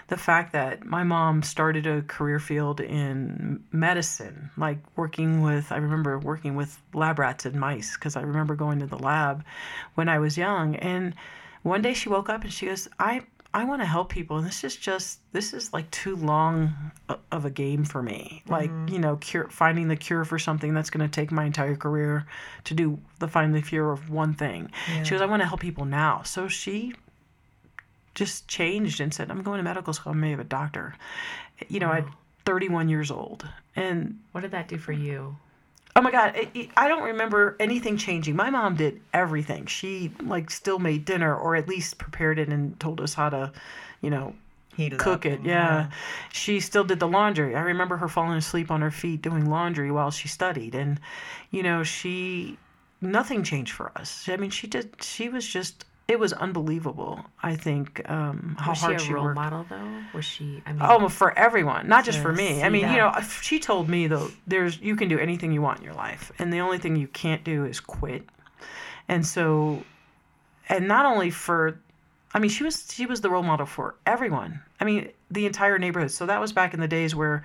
the 0.08 0.18
fact 0.18 0.52
that 0.52 0.84
my 0.84 1.02
mom 1.02 1.42
started 1.42 1.86
a 1.86 2.02
career 2.02 2.40
field 2.40 2.82
in 2.82 3.64
medicine, 3.72 4.50
like 4.58 4.80
working 4.96 5.40
with, 5.40 5.72
I 5.72 5.76
remember 5.76 6.18
working 6.18 6.56
with 6.56 6.78
lab 6.92 7.18
rats 7.18 7.46
and 7.46 7.58
mice, 7.58 7.94
because 7.94 8.16
I 8.16 8.20
remember 8.20 8.54
going 8.54 8.80
to 8.80 8.86
the 8.86 8.98
lab 8.98 9.46
when 9.94 10.10
I 10.10 10.18
was 10.18 10.36
young. 10.36 10.76
And 10.76 11.14
one 11.62 11.80
day 11.80 11.94
she 11.94 12.10
woke 12.10 12.28
up 12.28 12.42
and 12.42 12.52
she 12.52 12.66
goes, 12.66 12.86
I 12.98 13.22
I 13.54 13.64
want 13.64 13.80
to 13.80 13.86
help 13.86 14.10
people. 14.10 14.36
And 14.36 14.46
this 14.46 14.62
is 14.62 14.76
just 14.76 15.20
this 15.32 15.54
is 15.54 15.72
like 15.72 15.90
too 15.90 16.16
long 16.16 16.92
of 17.32 17.44
a 17.44 17.50
game 17.50 17.84
for 17.84 18.02
me. 18.02 18.42
Like 18.46 18.70
mm-hmm. 18.70 18.94
you 18.94 18.98
know, 18.98 19.16
cure, 19.16 19.48
finding 19.48 19.88
the 19.88 19.96
cure 19.96 20.24
for 20.24 20.38
something 20.38 20.74
that's 20.74 20.90
going 20.90 21.08
to 21.08 21.12
take 21.12 21.30
my 21.30 21.44
entire 21.44 21.76
career 21.76 22.26
to 22.64 22.74
do 22.74 22.98
the 23.18 23.28
find 23.28 23.54
the 23.54 23.62
cure 23.62 23.92
of 23.92 24.10
one 24.10 24.34
thing. 24.34 24.70
Yeah. 24.88 25.02
She 25.02 25.10
goes, 25.10 25.22
I 25.22 25.26
want 25.26 25.42
to 25.42 25.48
help 25.48 25.60
people 25.60 25.86
now. 25.86 26.22
So 26.22 26.48
she 26.48 26.94
just 28.14 28.48
changed 28.48 29.00
and 29.00 29.14
said, 29.14 29.30
I'm 29.30 29.42
going 29.42 29.58
to 29.58 29.64
medical 29.64 29.92
school. 29.92 30.12
I'm 30.12 30.20
going 30.20 30.32
to 30.32 30.36
be 30.38 30.42
a 30.42 30.44
doctor. 30.44 30.94
You 31.68 31.80
know, 31.80 31.88
wow. 31.88 31.98
at 31.98 32.04
31 32.44 32.88
years 32.88 33.10
old. 33.10 33.48
And 33.76 34.20
what 34.32 34.42
did 34.42 34.50
that 34.50 34.68
do 34.68 34.76
for 34.76 34.92
you? 34.92 35.36
Oh 35.98 36.00
my 36.00 36.12
God, 36.12 36.36
it, 36.36 36.48
it, 36.54 36.70
I 36.76 36.86
don't 36.86 37.02
remember 37.02 37.56
anything 37.58 37.96
changing. 37.96 38.36
My 38.36 38.50
mom 38.50 38.76
did 38.76 39.00
everything. 39.12 39.66
She 39.66 40.12
like 40.22 40.48
still 40.48 40.78
made 40.78 41.04
dinner, 41.04 41.34
or 41.34 41.56
at 41.56 41.66
least 41.66 41.98
prepared 41.98 42.38
it 42.38 42.48
and 42.48 42.78
told 42.78 43.00
us 43.00 43.14
how 43.14 43.30
to, 43.30 43.50
you 44.00 44.08
know, 44.08 44.36
Heat 44.76 44.92
it 44.92 45.00
cook 45.00 45.26
it. 45.26 45.40
Yeah. 45.42 45.50
yeah. 45.52 45.90
she 46.32 46.60
still 46.60 46.84
did 46.84 47.00
the 47.00 47.08
laundry. 47.08 47.56
I 47.56 47.62
remember 47.62 47.96
her 47.96 48.06
falling 48.06 48.38
asleep 48.38 48.70
on 48.70 48.80
her 48.80 48.92
feet 48.92 49.22
doing 49.22 49.50
laundry 49.50 49.90
while 49.90 50.12
she 50.12 50.28
studied, 50.28 50.76
and 50.76 51.00
you 51.50 51.64
know, 51.64 51.82
she 51.82 52.58
nothing 53.00 53.42
changed 53.42 53.72
for 53.72 53.90
us. 53.96 54.28
I 54.28 54.36
mean, 54.36 54.50
she 54.50 54.68
did. 54.68 55.02
She 55.02 55.28
was 55.28 55.44
just 55.44 55.84
it 56.08 56.18
was 56.18 56.32
unbelievable. 56.32 57.20
I 57.42 57.54
think 57.54 58.08
um, 58.10 58.56
how 58.58 58.70
was 58.70 58.80
hard 58.80 59.00
she 59.00 59.12
a 59.12 59.14
role 59.14 59.24
worked. 59.26 59.36
model 59.36 59.66
though? 59.68 60.02
Was 60.14 60.24
she? 60.24 60.62
I 60.64 60.72
mean, 60.72 60.82
oh, 60.82 61.08
for 61.10 61.38
everyone, 61.38 61.86
not 61.86 62.06
just 62.06 62.18
for 62.18 62.32
me. 62.32 62.62
I 62.62 62.70
mean, 62.70 62.82
that. 62.82 62.92
you 62.92 62.98
know, 62.98 63.12
she 63.42 63.60
told 63.60 63.90
me 63.90 64.06
though, 64.06 64.30
there's 64.46 64.80
you 64.80 64.96
can 64.96 65.08
do 65.08 65.18
anything 65.18 65.52
you 65.52 65.60
want 65.60 65.78
in 65.78 65.84
your 65.84 65.94
life, 65.94 66.32
and 66.38 66.50
the 66.50 66.60
only 66.60 66.78
thing 66.78 66.96
you 66.96 67.08
can't 67.08 67.44
do 67.44 67.66
is 67.66 67.78
quit. 67.78 68.24
And 69.06 69.24
so, 69.26 69.84
and 70.68 70.88
not 70.88 71.04
only 71.04 71.30
for 71.30 71.78
I 72.32 72.38
mean, 72.38 72.50
she 72.50 72.64
was 72.64 72.86
she 72.92 73.06
was 73.06 73.20
the 73.20 73.30
role 73.30 73.42
model 73.42 73.66
for 73.66 73.94
everyone. 74.06 74.62
I 74.80 74.84
mean, 74.84 75.10
the 75.30 75.46
entire 75.46 75.78
neighborhood. 75.78 76.10
So 76.10 76.26
that 76.26 76.40
was 76.40 76.52
back 76.52 76.74
in 76.74 76.80
the 76.80 76.88
days 76.88 77.14
where 77.14 77.44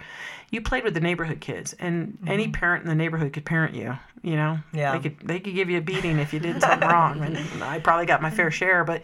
you 0.52 0.62
played 0.62 0.84
with 0.84 0.94
the 0.94 1.00
neighborhood 1.00 1.40
kids, 1.40 1.74
and 1.74 2.14
mm-hmm. 2.14 2.28
any 2.28 2.48
parent 2.50 2.84
in 2.84 2.90
the 2.90 2.96
neighborhood 2.96 3.34
could 3.34 3.46
parent 3.46 3.76
you. 3.76 3.98
You 4.24 4.36
know, 4.36 4.60
yeah, 4.74 4.98
they 4.98 5.10
could 5.10 5.28
they 5.28 5.40
could 5.40 5.54
give 5.54 5.70
you 5.70 5.78
a 5.78 5.82
beating 5.82 6.18
if 6.18 6.34
you 6.34 6.40
did 6.40 6.62
something 6.62 6.88
wrong, 6.88 7.22
and 7.22 7.38
I 7.64 7.80
probably 7.80 8.06
got 8.06 8.22
my 8.22 8.32
fair 8.32 8.50
share. 8.50 8.84
But 8.84 9.02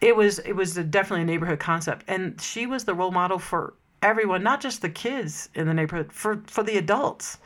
it 0.00 0.14
was 0.14 0.40
it 0.40 0.52
was 0.52 0.76
a, 0.76 0.84
definitely 0.84 1.22
a 1.22 1.26
neighborhood 1.26 1.60
concept, 1.60 2.04
and 2.08 2.40
she 2.40 2.66
was 2.66 2.84
the 2.84 2.94
role 2.94 3.12
model 3.12 3.38
for 3.38 3.74
everyone, 4.02 4.42
not 4.42 4.60
just 4.60 4.82
the 4.82 4.90
kids 4.90 5.48
in 5.54 5.66
the 5.66 5.74
neighborhood, 5.74 6.12
for 6.12 6.42
for 6.46 6.62
the 6.62 6.76
adults 6.76 7.38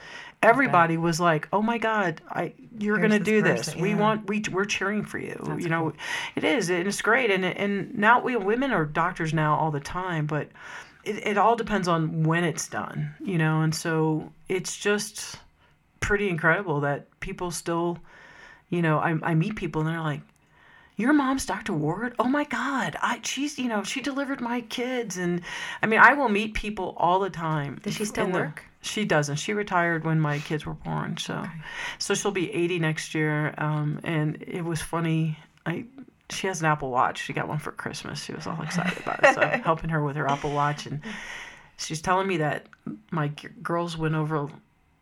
everybody 0.43 0.97
was 0.97 1.21
like, 1.21 1.49
"Oh 1.53 1.63
my 1.63 1.79
God, 1.79 2.21
I 2.29 2.53
you're 2.79 2.99
going 2.99 3.11
to 3.11 3.19
do 3.19 3.43
this. 3.43 3.67
this. 3.67 3.77
Yeah. 3.77 3.83
We 3.83 3.95
want 3.95 4.29
we 4.29 4.43
we're 4.51 4.65
cheering 4.65 5.05
for 5.05 5.19
you." 5.19 5.41
That's 5.45 5.63
you 5.63 5.69
know, 5.69 5.91
cool. 5.91 5.93
it 6.37 6.45
is 6.45 6.71
and 6.71 6.87
it's 6.87 7.03
great. 7.03 7.31
And 7.31 7.45
and 7.45 7.97
now 7.97 8.21
we 8.21 8.37
women 8.37 8.73
are 8.73 8.85
doctors 8.85 9.33
now 9.33 9.57
all 9.57 9.71
the 9.71 9.81
time, 9.81 10.27
but 10.27 10.49
it, 11.05 11.27
it 11.27 11.39
all 11.39 11.57
depends 11.57 11.89
on 11.89 12.25
when 12.25 12.45
it's 12.45 12.69
done. 12.69 13.15
You 13.21 13.39
know, 13.39 13.63
and 13.63 13.75
so 13.75 14.33
it's 14.49 14.77
just 14.77 15.37
pretty 16.03 16.29
incredible 16.29 16.81
that 16.81 17.09
people 17.21 17.51
still, 17.51 17.99
you 18.69 18.83
know, 18.83 18.99
I 18.99 19.17
I 19.23 19.35
meet 19.35 19.57
people 19.57 19.81
and 19.81 19.91
they're 19.91 20.01
like, 20.01 20.21
your 20.97 21.13
mom's 21.13 21.47
Dr. 21.47 21.73
Ward? 21.73 22.15
Oh 22.19 22.29
my 22.29 22.45
God. 22.45 22.97
I 23.01 23.21
she's 23.23 23.59
you 23.59 23.69
know, 23.69 23.83
she 23.83 24.01
delivered 24.01 24.41
my 24.41 24.61
kids 24.63 25.17
and 25.17 25.43
I 25.83 25.87
mean 25.87 26.01
I 26.01 26.15
will 26.15 26.29
meet 26.29 26.55
people 26.55 26.95
all 26.99 27.21
the 27.21 27.31
time. 27.31 27.81
Does 27.83 27.95
she 27.95 28.05
still 28.05 28.29
work? 28.29 28.65
She 28.83 29.05
doesn't. 29.05 29.37
She 29.37 29.55
retired 29.55 30.05
when 30.05 30.21
my 30.21 30.41
kids 30.41 30.67
were 30.67 30.75
born. 30.75 31.17
So, 31.17 31.35
okay. 31.35 31.51
so 31.99 32.15
she'll 32.15 32.33
be 32.33 32.53
80 32.53 32.81
next 32.81 33.15
year. 33.15 33.55
Um, 33.57 34.01
and 34.03 34.43
it 34.45 34.65
was 34.65 34.83
funny. 34.83 35.39
I 35.65 35.85
she 36.31 36.47
has 36.49 36.61
an 36.61 36.67
Apple 36.67 36.91
Watch. 36.91 37.23
She 37.23 37.33
got 37.33 37.47
one 37.47 37.59
for 37.59 37.73
Christmas. 37.73 38.25
She 38.25 38.33
was 38.33 38.47
all 38.47 38.61
excited 38.61 38.99
about 38.99 39.23
it. 39.23 39.35
So 39.35 39.41
helping 39.65 39.91
her 39.91 40.03
with 40.03 40.17
her 40.17 40.29
Apple 40.29 40.53
Watch 40.53 40.87
and 40.87 41.01
she's 41.77 42.01
telling 42.01 42.27
me 42.27 42.39
that 42.39 42.67
my 43.11 43.29
g- 43.29 43.49
girls 43.63 43.97
went 43.97 44.15
over 44.15 44.49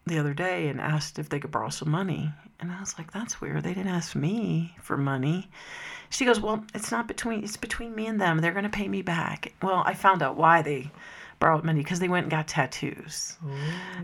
the 0.06 0.18
other 0.18 0.34
day 0.34 0.68
and 0.68 0.80
asked 0.80 1.18
if 1.18 1.28
they 1.28 1.40
could 1.40 1.50
borrow 1.50 1.68
some 1.68 1.90
money. 1.90 2.32
And 2.58 2.70
I 2.70 2.80
was 2.80 2.98
like, 2.98 3.12
that's 3.12 3.40
weird. 3.40 3.62
They 3.62 3.74
didn't 3.74 3.92
ask 3.92 4.14
me 4.14 4.76
for 4.82 4.96
money. 4.96 5.48
She 6.10 6.24
goes, 6.24 6.40
well, 6.40 6.64
it's 6.74 6.90
not 6.90 7.08
between, 7.08 7.44
it's 7.44 7.56
between 7.56 7.94
me 7.94 8.06
and 8.06 8.20
them. 8.20 8.38
They're 8.38 8.52
going 8.52 8.64
to 8.64 8.70
pay 8.70 8.88
me 8.88 9.02
back. 9.02 9.54
Well, 9.62 9.82
I 9.86 9.94
found 9.94 10.22
out 10.22 10.36
why 10.36 10.62
they 10.62 10.90
borrowed 11.40 11.64
money 11.64 11.80
because 11.82 11.98
they 11.98 12.08
went 12.08 12.24
and 12.24 12.30
got 12.30 12.46
tattoos. 12.46 13.36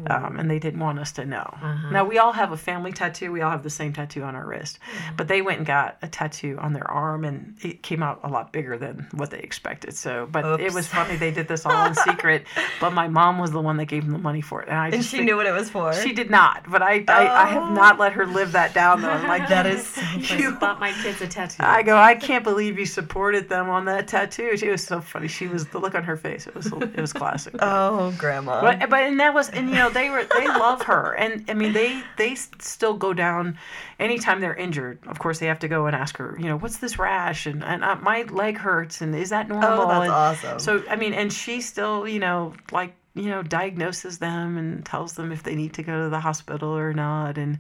Um, 0.09 0.39
and 0.39 0.51
they 0.51 0.59
didn't 0.59 0.81
want 0.81 0.99
us 0.99 1.13
to 1.13 1.25
know. 1.27 1.47
Now, 1.93 2.05
we 2.05 2.19
all 2.19 2.33
have 2.33 2.53
a 2.53 2.57
family 2.57 2.93
tattoo. 2.93 3.31
We 3.31 3.43
all 3.43 3.51
have 3.51 3.63
the 3.63 3.71
same 3.71 3.93
tattoo 3.93 4.23
on 4.23 4.35
our 4.35 4.47
wrist. 4.47 4.79
But 5.17 5.29
they 5.29 5.43
went 5.43 5.59
and 5.59 5.67
got 5.67 5.99
a 6.03 6.09
tattoo 6.09 6.57
on 6.61 6.73
their 6.73 6.91
arm 6.91 7.25
and 7.25 7.55
it 7.63 7.83
came 7.83 8.03
out 8.03 8.21
a 8.25 8.29
lot 8.29 8.53
bigger 8.53 8.79
than 8.79 9.07
what 9.13 9.31
they 9.31 9.39
expected. 9.39 9.95
So, 9.95 10.27
but 10.31 10.61
it 10.61 10.73
was 10.73 10.89
funny. 10.89 11.17
They 11.17 11.31
did 11.31 11.47
this 11.47 11.67
all 11.67 11.87
in 11.87 11.95
secret. 12.09 12.47
But 12.81 12.93
my 12.95 13.07
mom 13.09 13.39
was 13.39 13.51
the 13.51 13.61
one 13.61 13.77
that 13.77 13.87
gave 13.87 14.05
them 14.05 14.13
the 14.13 14.19
money 14.19 14.41
for 14.41 14.63
it. 14.63 14.69
And, 14.69 14.79
I 14.79 14.89
And 14.89 15.05
she 15.05 15.19
think- 15.19 15.25
knew 15.29 15.37
what 15.37 15.47
it 15.47 15.53
was 15.53 15.69
for. 15.71 15.93
She 15.93 16.13
did 16.13 16.31
not. 16.31 16.69
But 16.71 16.81
I, 16.83 17.05
I, 17.09 17.43
I 17.43 17.47
have 17.47 17.71
not 17.73 17.99
let 17.99 18.13
her 18.15 18.27
live 18.27 18.53
that 18.53 18.73
down, 18.75 19.03
though. 19.03 19.11
I'm 19.11 19.29
like, 19.29 19.47
That 19.57 19.67
is 19.67 19.97
I 19.99 20.51
bought 20.61 20.81
my 20.81 20.93
kids 21.03 21.21
a 21.21 21.29
tattoo. 21.29 21.63
I 21.63 21.83
go, 21.83 21.97
I 21.97 22.15
can't 22.15 22.43
believe 22.45 22.79
you 22.79 22.87
supported 22.87 23.49
them 23.49 23.69
on 23.69 23.85
that 23.85 24.09
tattoo. 24.09 24.57
She 24.57 24.69
was 24.69 24.83
so 24.83 25.01
funny. 25.01 25.29
She 25.29 25.47
was 25.47 25.67
the 25.67 25.79
look 25.79 25.95
on 25.95 26.03
her 26.05 26.17
face. 26.17 26.47
It 26.47 26.55
was 26.55 26.67
it 26.67 27.01
was 27.01 27.13
classic. 27.29 27.55
Oh, 27.61 28.15
grandma. 28.19 28.61
But 28.61 28.91
but 28.91 29.01
and 29.05 29.21
that 29.21 29.35
was 29.35 29.49
and 29.51 29.69
you 29.69 29.75
know 29.75 29.91
they 29.91 30.11
were 30.11 30.25
they 30.39 30.47
love 30.47 30.83
her 30.83 31.13
and 31.13 31.45
I 31.51 31.55
mean 31.55 31.73
they 31.73 32.03
they 32.17 32.35
still 32.35 32.95
go 32.95 33.13
down 33.13 33.59
anytime 33.99 34.41
they're 34.41 34.55
injured. 34.55 34.99
Of 35.07 35.19
course 35.19 35.39
they 35.39 35.47
have 35.47 35.59
to 35.61 35.69
go 35.69 35.87
and 35.87 35.97
ask 35.97 36.17
her 36.19 36.37
you 36.39 36.47
know 36.47 36.57
what's 36.59 36.79
this 36.79 36.99
rash 36.99 37.47
and 37.47 37.65
and 37.65 37.85
uh, 37.85 37.97
my 37.97 38.23
leg 38.23 38.59
hurts 38.59 39.01
and 39.01 39.15
is 39.15 39.31
that 39.31 39.49
normal? 39.49 39.83
Oh, 39.83 39.89
that's 39.89 40.05
And 40.05 40.13
awesome. 40.13 40.59
So 40.59 40.83
I 40.89 40.97
mean 40.97 41.15
and 41.15 41.33
she 41.33 41.61
still 41.61 42.07
you 42.07 42.21
know 42.21 42.55
like 42.73 42.95
you 43.15 43.29
know 43.31 43.43
diagnoses 43.43 44.19
them 44.19 44.57
and 44.59 44.85
tells 44.85 45.15
them 45.15 45.33
if 45.33 45.43
they 45.43 45.55
need 45.55 45.75
to 45.75 45.83
go 45.83 46.05
to 46.05 46.09
the 46.11 46.21
hospital 46.21 46.77
or 46.77 46.93
not 46.93 47.39
and. 47.39 47.59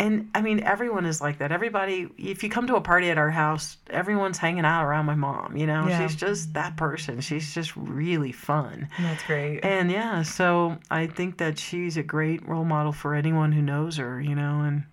And 0.00 0.30
I 0.32 0.42
mean, 0.42 0.60
everyone 0.60 1.06
is 1.06 1.20
like 1.20 1.38
that. 1.38 1.50
Everybody, 1.50 2.08
if 2.16 2.44
you 2.44 2.50
come 2.50 2.68
to 2.68 2.76
a 2.76 2.80
party 2.80 3.10
at 3.10 3.18
our 3.18 3.30
house, 3.30 3.76
everyone's 3.90 4.38
hanging 4.38 4.64
out 4.64 4.84
around 4.84 5.06
my 5.06 5.16
mom. 5.16 5.56
You 5.56 5.66
know, 5.66 5.88
Yeah. 5.88 6.06
she's 6.06 6.14
just 6.16 6.54
that 6.54 6.76
person. 6.76 7.20
She's 7.20 7.52
just 7.52 7.74
really 7.76 8.30
fun. 8.30 8.88
That's 9.00 9.24
great. 9.24 9.64
And 9.64 9.90
yeah, 9.90 10.22
so 10.22 10.78
I 10.88 11.08
think 11.08 11.38
that 11.38 11.58
she's 11.58 11.96
a 11.96 12.04
great 12.04 12.46
role 12.46 12.64
model 12.64 12.92
for 12.92 13.14
anyone 13.14 13.50
who 13.50 13.60
knows 13.62 13.96
her, 13.96 14.20
you 14.20 14.36
know, 14.36 14.60
and 14.60 14.84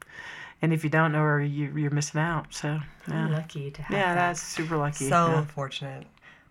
and 0.62 0.74
if 0.74 0.84
you 0.84 0.90
don't 0.90 1.12
know 1.12 1.20
her, 1.22 1.44
you, 1.44 1.72
you're 1.76 1.92
missing 1.92 2.20
out. 2.22 2.52
So 2.54 2.80
yeah, 3.08 3.28
lucky 3.28 3.70
to 3.70 3.82
have 3.84 3.94
her. 3.94 3.96
yeah, 4.02 4.16
that. 4.16 4.28
that's 4.30 4.42
super 4.42 4.78
lucky. 4.78 5.08
so 5.08 5.28
yeah. 5.28 5.46
fortunate. 5.46 6.08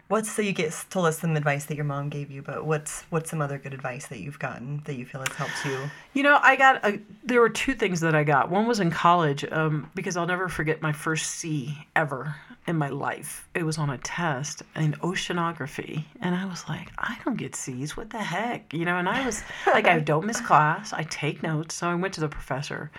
What's 0.09 0.31
so 0.31 0.43
you 0.43 0.53
get 0.53 0.85
told 0.91 1.07
us 1.07 1.19
some 1.19 1.35
advice 1.35 1.65
that 1.65 1.77
your 1.77 1.87
mom 1.87 2.11
gave 2.11 2.31
you, 2.31 2.43
but 2.43 2.67
what's 2.67 3.05
what's 3.09 3.31
some 3.31 3.41
other 3.41 3.57
good 3.57 3.73
advice 3.73 4.07
that 4.09 4.21
you've 4.21 4.39
gotten 4.39 4.83
that 4.85 4.97
you 4.97 5.07
feel 5.07 5.23
has 5.23 5.35
helped 5.35 5.65
you? 5.65 5.91
You 6.13 6.23
know, 6.23 6.39
I 6.43 6.57
got 6.57 6.85
a, 6.85 7.01
there 7.25 7.41
were 7.41 7.49
two 7.49 7.73
things 7.73 8.01
that 8.01 8.15
I 8.15 8.23
got. 8.23 8.51
One 8.51 8.67
was 8.67 8.81
in 8.81 8.91
college 8.91 9.45
um, 9.51 9.91
because 9.95 10.19
I'll 10.19 10.27
never 10.27 10.49
forget 10.51 10.83
my 10.83 10.93
first 10.93 11.31
C 11.31 11.87
ever 11.97 12.37
in 12.67 12.77
my 12.77 12.91
life. 12.91 13.49
It 13.55 13.65
was 13.65 13.79
on 13.79 13.89
a 13.89 13.99
test 13.99 14.63
in 14.77 14.93
oceanography, 14.95 16.05
and 16.21 16.35
I 16.35 16.45
was 16.45 16.69
like, 16.69 16.91
I 16.99 17.17
don't 17.25 17.39
get 17.39 17.57
C's. 17.57 17.97
What 17.97 18.11
the 18.11 18.19
heck, 18.19 18.75
you 18.75 18.85
know? 18.85 18.99
And 18.99 19.09
I 19.09 19.25
was 19.25 19.43
like, 19.67 19.87
I 19.87 19.99
don't 20.01 20.27
miss 20.27 20.41
class. 20.41 20.93
I 20.93 21.05
take 21.05 21.43
notes. 21.43 21.75
So 21.77 21.89
I 21.89 21.95
went 21.95 22.13
to 22.15 22.21
the 22.21 22.29
professor. 22.29 22.91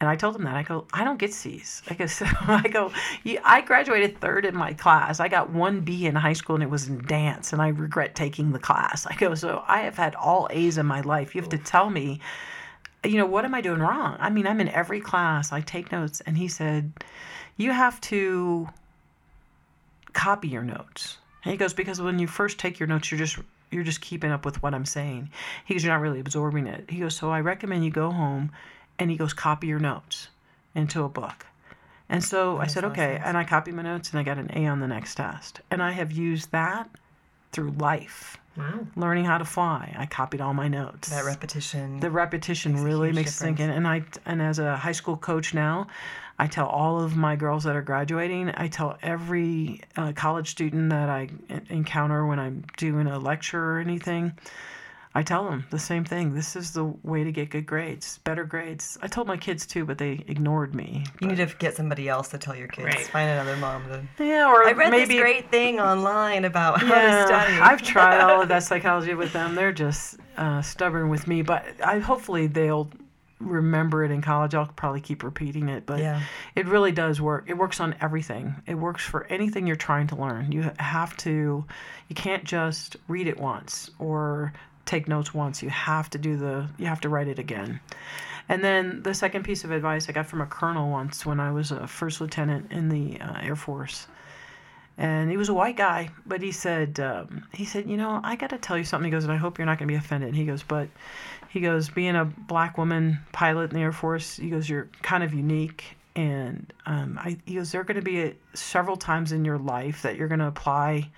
And 0.00 0.10
I 0.10 0.16
told 0.16 0.36
him 0.36 0.44
that 0.44 0.56
I 0.56 0.62
go, 0.62 0.86
I 0.92 1.04
don't 1.04 1.18
get 1.18 1.32
C's. 1.32 1.82
I 1.90 1.94
go, 1.94 2.06
so 2.06 2.26
I 2.40 2.68
go, 2.68 2.92
"You- 3.22 3.40
I 3.44 3.60
graduated 3.60 4.20
third 4.20 4.44
in 4.44 4.54
my 4.54 4.74
class. 4.74 5.20
I 5.20 5.28
got 5.28 5.50
one 5.50 5.80
B 5.80 6.06
in 6.06 6.14
high 6.14 6.32
school, 6.32 6.56
and 6.56 6.62
it 6.62 6.70
was 6.70 6.88
in 6.88 7.04
dance, 7.06 7.52
and 7.52 7.62
I 7.62 7.68
regret 7.68 8.14
taking 8.14 8.52
the 8.52 8.58
class. 8.58 9.06
I 9.10 9.14
go, 9.14 9.34
so 9.34 9.62
I 9.66 9.80
have 9.82 9.96
had 9.96 10.14
all 10.14 10.48
A's 10.50 10.78
in 10.78 10.86
my 10.86 11.00
life. 11.00 11.34
You 11.34 11.40
have 11.40 11.50
to 11.50 11.58
tell 11.58 11.88
me, 11.90 12.20
you 13.04 13.16
know, 13.16 13.26
what 13.26 13.44
am 13.44 13.54
I 13.54 13.60
doing 13.60 13.80
wrong? 13.80 14.16
I 14.18 14.30
mean, 14.30 14.46
I'm 14.46 14.60
in 14.60 14.68
every 14.68 15.00
class. 15.00 15.52
I 15.52 15.60
take 15.60 15.92
notes, 15.92 16.20
and 16.22 16.36
he 16.36 16.48
said, 16.48 16.92
you 17.56 17.70
have 17.70 18.00
to 18.02 18.68
copy 20.12 20.48
your 20.48 20.62
notes. 20.62 21.18
And 21.44 21.52
he 21.52 21.56
goes, 21.58 21.74
because 21.74 22.00
when 22.00 22.18
you 22.18 22.26
first 22.26 22.58
take 22.58 22.78
your 22.78 22.86
notes, 22.86 23.10
you're 23.10 23.18
just 23.18 23.38
you're 23.70 23.84
just 23.84 24.00
keeping 24.00 24.30
up 24.30 24.44
with 24.44 24.62
what 24.62 24.72
I'm 24.72 24.84
saying. 24.84 25.30
He 25.64 25.74
goes, 25.74 25.82
you're 25.84 25.92
not 25.92 26.00
really 26.00 26.20
absorbing 26.20 26.66
it. 26.68 26.88
He 26.88 27.00
goes, 27.00 27.16
so 27.16 27.30
I 27.30 27.40
recommend 27.40 27.84
you 27.84 27.90
go 27.90 28.10
home, 28.10 28.52
and 28.98 29.10
he 29.10 29.16
goes, 29.16 29.32
copy 29.32 29.66
your 29.66 29.78
notes 29.78 30.28
into 30.74 31.02
a 31.04 31.08
book. 31.08 31.46
And 32.08 32.22
so 32.22 32.58
I 32.58 32.66
said, 32.66 32.84
okay, 32.84 33.20
and 33.24 33.36
I 33.36 33.44
copied 33.44 33.74
my 33.74 33.82
notes, 33.82 34.10
and 34.10 34.20
I 34.20 34.22
got 34.22 34.38
an 34.38 34.50
A 34.54 34.66
on 34.66 34.80
the 34.80 34.86
next 34.86 35.14
test. 35.16 35.60
And 35.70 35.82
I 35.82 35.92
have 35.92 36.12
used 36.12 36.52
that 36.52 36.88
through 37.52 37.70
life, 37.72 38.36
Wow. 38.56 38.86
learning 38.94 39.24
how 39.24 39.38
to 39.38 39.44
fly. 39.44 39.94
I 39.98 40.06
copied 40.06 40.40
all 40.40 40.54
my 40.54 40.68
notes 40.68 41.08
That 41.10 41.24
repetition. 41.24 41.98
the 42.00 42.10
repetition 42.10 42.72
Makes 42.74 42.84
really 42.84 43.12
makes 43.12 43.30
it 43.30 43.34
sink 43.34 43.58
in 43.60 43.66
difference. 43.68 43.76
and 43.76 43.88
i 43.88 44.30
and 44.30 44.42
as 44.42 44.58
a 44.60 44.76
high 44.76 44.92
school 44.92 45.16
coach 45.16 45.54
now 45.54 45.88
i 46.38 46.46
tell 46.46 46.66
all 46.66 47.00
of 47.00 47.16
my 47.16 47.34
girls 47.36 47.64
that 47.64 47.74
are 47.74 47.82
graduating 47.82 48.50
i 48.50 48.68
tell 48.68 48.96
every 49.02 49.80
uh, 49.96 50.12
college 50.12 50.50
student 50.50 50.90
that 50.90 51.08
i 51.08 51.28
encounter 51.68 52.24
when 52.26 52.38
i'm 52.38 52.64
doing 52.76 53.06
a 53.08 53.18
lecture 53.18 53.72
or 53.72 53.78
anything 53.80 54.32
i 55.14 55.22
tell 55.22 55.44
them 55.48 55.64
the 55.70 55.78
same 55.78 56.04
thing 56.04 56.34
this 56.34 56.56
is 56.56 56.72
the 56.72 56.84
way 57.02 57.22
to 57.24 57.30
get 57.32 57.50
good 57.50 57.66
grades 57.66 58.18
better 58.24 58.44
grades 58.44 58.98
i 59.02 59.06
told 59.06 59.26
my 59.26 59.36
kids 59.36 59.66
too 59.66 59.84
but 59.84 59.98
they 59.98 60.24
ignored 60.28 60.74
me 60.74 61.04
you 61.20 61.28
need 61.28 61.36
to 61.36 61.46
get 61.58 61.74
somebody 61.76 62.08
else 62.08 62.28
to 62.28 62.38
tell 62.38 62.54
your 62.56 62.68
kids. 62.68 62.86
Right. 62.86 63.06
Find 63.06 63.30
another 63.30 63.56
mom 63.56 63.84
to. 64.16 64.24
yeah 64.24 64.46
or 64.50 64.66
I 64.66 64.72
read 64.72 64.90
maybe 64.90 65.14
this 65.14 65.20
great 65.22 65.50
thing 65.50 65.80
online 65.80 66.44
about 66.44 66.80
how 66.80 66.94
to 66.94 67.26
study. 67.26 67.52
I've 67.60 67.82
tried 67.82 68.20
all 68.20 68.42
of 68.42 68.48
that 68.54 68.62
psychology 68.62 69.14
with 69.14 69.32
them. 69.32 69.54
They're 69.54 69.72
just 69.72 70.16
uh, 70.36 70.62
stubborn 70.62 71.08
with 71.08 71.26
me, 71.26 71.42
but 71.42 71.64
I 71.84 71.98
hopefully 72.00 72.46
they'll 72.48 72.90
remember 73.40 74.04
it 74.04 74.10
in 74.10 74.22
college. 74.22 74.54
I'll 74.54 74.66
probably 74.66 75.00
keep 75.00 75.22
repeating 75.22 75.68
it, 75.68 75.86
but 75.86 76.00
Yeah. 76.00 76.20
it 76.56 76.66
really 76.66 76.92
does 76.92 77.20
work. 77.20 77.44
It 77.48 77.54
works 77.58 77.80
on 77.80 77.94
everything. 78.00 78.54
It 78.66 78.74
works 78.74 79.02
for 79.04 79.24
anything 79.26 79.66
you're 79.66 79.76
trying 79.76 80.06
to 80.08 80.16
learn. 80.16 80.50
You 80.52 80.70
have 80.78 81.16
to. 81.18 81.64
You 82.08 82.14
can't 82.14 82.44
just 82.44 82.96
read 83.08 83.26
it 83.26 83.38
once 83.38 83.90
or 83.98 84.52
take 84.86 85.08
notes 85.08 85.34
once. 85.34 85.62
You 85.62 85.70
have 85.70 86.10
to 86.10 86.18
do 86.18 86.36
the. 86.36 86.68
You 86.78 86.86
have 86.86 87.00
to 87.02 87.08
write 87.08 87.28
it 87.28 87.38
again. 87.38 87.80
And 88.48 88.62
then 88.62 89.02
the 89.02 89.14
second 89.14 89.44
piece 89.44 89.64
of 89.64 89.70
advice 89.70 90.08
I 90.08 90.12
got 90.12 90.26
from 90.26 90.42
a 90.42 90.46
colonel 90.46 90.90
once 90.90 91.24
when 91.24 91.40
I 91.40 91.50
was 91.50 91.70
a 91.70 91.86
first 91.86 92.20
lieutenant 92.20 92.72
in 92.72 92.90
the 92.90 93.20
uh, 93.20 93.40
Air 93.40 93.56
Force 93.56 94.06
and 94.96 95.30
he 95.30 95.36
was 95.36 95.48
a 95.48 95.54
white 95.54 95.76
guy 95.76 96.08
but 96.26 96.40
he 96.40 96.52
said 96.52 97.00
um, 97.00 97.44
he 97.52 97.64
said 97.64 97.88
you 97.88 97.96
know 97.96 98.20
i 98.22 98.36
got 98.36 98.50
to 98.50 98.58
tell 98.58 98.78
you 98.78 98.84
something 98.84 99.06
he 99.06 99.10
goes 99.10 99.24
and 99.24 99.32
i 99.32 99.36
hope 99.36 99.58
you're 99.58 99.66
not 99.66 99.78
going 99.78 99.88
to 99.88 99.92
be 99.92 99.96
offended 99.96 100.28
And 100.28 100.36
he 100.36 100.44
goes 100.44 100.62
but 100.62 100.88
he 101.48 101.60
goes 101.60 101.88
being 101.88 102.16
a 102.16 102.24
black 102.24 102.78
woman 102.78 103.18
pilot 103.32 103.70
in 103.70 103.76
the 103.76 103.82
air 103.82 103.92
force 103.92 104.36
he 104.36 104.50
goes 104.50 104.68
you're 104.68 104.88
kind 105.02 105.24
of 105.24 105.34
unique 105.34 105.96
and 106.16 106.72
um, 106.86 107.18
I, 107.20 107.38
he 107.44 107.56
goes 107.56 107.72
there 107.72 107.80
are 107.80 107.84
going 107.84 107.96
to 107.96 108.02
be 108.02 108.22
a, 108.22 108.34
several 108.54 108.96
times 108.96 109.32
in 109.32 109.44
your 109.44 109.58
life 109.58 110.02
that 110.02 110.16
you're 110.16 110.28
going 110.28 110.40
to 110.40 110.46
apply 110.46 111.10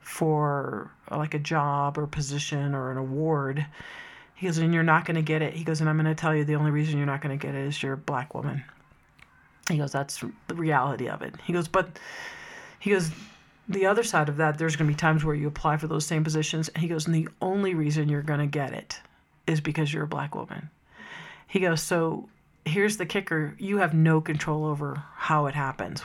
for 0.00 0.90
like 1.10 1.34
a 1.34 1.38
job 1.38 1.98
or 1.98 2.06
position 2.06 2.74
or 2.74 2.90
an 2.90 2.96
award 2.96 3.66
he 4.34 4.46
goes 4.46 4.58
and 4.58 4.72
you're 4.72 4.82
not 4.82 5.04
going 5.04 5.16
to 5.16 5.22
get 5.22 5.42
it 5.42 5.54
he 5.54 5.64
goes 5.64 5.80
and 5.80 5.88
i'm 5.88 5.96
going 5.96 6.06
to 6.06 6.14
tell 6.14 6.34
you 6.34 6.44
the 6.44 6.54
only 6.54 6.70
reason 6.70 6.96
you're 6.96 7.06
not 7.06 7.20
going 7.20 7.36
to 7.36 7.46
get 7.46 7.54
it 7.54 7.66
is 7.66 7.82
you're 7.82 7.94
a 7.94 7.96
black 7.96 8.34
woman 8.34 8.62
he 9.68 9.76
goes 9.76 9.92
that's 9.92 10.24
the 10.46 10.54
reality 10.54 11.08
of 11.08 11.22
it 11.22 11.34
he 11.44 11.52
goes 11.52 11.68
but 11.68 11.98
he 12.78 12.90
goes, 12.90 13.10
the 13.68 13.86
other 13.86 14.02
side 14.02 14.28
of 14.28 14.36
that, 14.38 14.58
there's 14.58 14.76
going 14.76 14.88
to 14.88 14.94
be 14.94 14.98
times 14.98 15.24
where 15.24 15.34
you 15.34 15.48
apply 15.48 15.76
for 15.76 15.88
those 15.88 16.06
same 16.06 16.24
positions. 16.24 16.68
And 16.68 16.82
he 16.82 16.88
goes, 16.88 17.06
and 17.06 17.14
the 17.14 17.28
only 17.42 17.74
reason 17.74 18.08
you're 18.08 18.22
going 18.22 18.40
to 18.40 18.46
get 18.46 18.72
it 18.72 19.00
is 19.46 19.60
because 19.60 19.92
you're 19.92 20.04
a 20.04 20.08
black 20.08 20.34
woman. 20.34 20.70
He 21.46 21.60
goes, 21.60 21.82
so 21.82 22.28
here's 22.64 22.96
the 22.96 23.06
kicker 23.06 23.54
you 23.58 23.78
have 23.78 23.94
no 23.94 24.20
control 24.20 24.64
over 24.64 25.02
how 25.16 25.46
it 25.46 25.54
happens. 25.54 26.04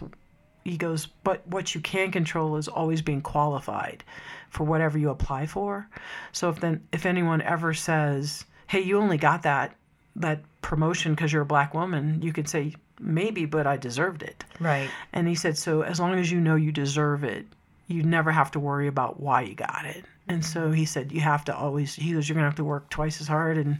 He 0.64 0.78
goes, 0.78 1.07
but 1.24 1.45
what 1.47 1.76
you 1.76 1.82
can 1.82 2.11
control 2.11 2.55
is 2.55 2.68
always 2.68 3.01
being 3.01 3.22
qualified 3.22 4.03
for 4.49 4.64
whatever 4.64 4.97
you 4.97 5.09
apply 5.09 5.45
for. 5.45 5.88
So 6.32 6.49
if 6.49 6.59
then 6.59 6.88
if 6.91 7.05
anyone 7.05 7.41
ever 7.41 7.74
says, 7.74 8.45
"Hey, 8.68 8.82
you 8.82 8.99
only 8.99 9.18
got 9.18 9.43
that 9.43 9.76
that 10.16 10.41
promotion 10.61 11.14
because 11.14 11.34
you're 11.34 11.41
a 11.41 11.45
black 11.45 11.74
woman," 11.74 12.22
you 12.22 12.32
could 12.32 12.47
say, 12.47 12.76
"Maybe, 12.99 13.45
but 13.45 13.68
I 13.68 13.78
deserved 13.78 14.24
it." 14.24 14.45
Right. 14.59 14.89
And 15.11 15.28
he 15.28 15.36
said, 15.36 15.57
so 15.57 15.82
as 15.82 15.99
long 15.99 16.18
as 16.20 16.32
you 16.32 16.39
know 16.39 16.55
you 16.55 16.72
deserve 16.72 17.24
it, 17.24 17.45
you 17.88 18.03
never 18.03 18.32
have 18.32 18.51
to 18.51 18.59
worry 18.59 18.88
about 18.88 19.20
why 19.20 19.41
you 19.41 19.55
got 19.55 19.86
it. 19.86 20.05
And 20.28 20.43
so 20.43 20.61
mm-hmm. 20.61 20.74
he 20.74 20.86
said, 20.86 21.11
you 21.11 21.22
have 21.22 21.43
to 21.45 21.55
always, 21.55 21.95
he 21.95 22.14
goes, 22.14 22.28
you're 22.28 22.36
going 22.36 22.43
to 22.43 22.49
have 22.49 22.55
to 22.55 22.64
work 22.64 22.89
twice 22.89 23.20
as 23.20 23.28
hard 23.28 23.57
and, 23.57 23.80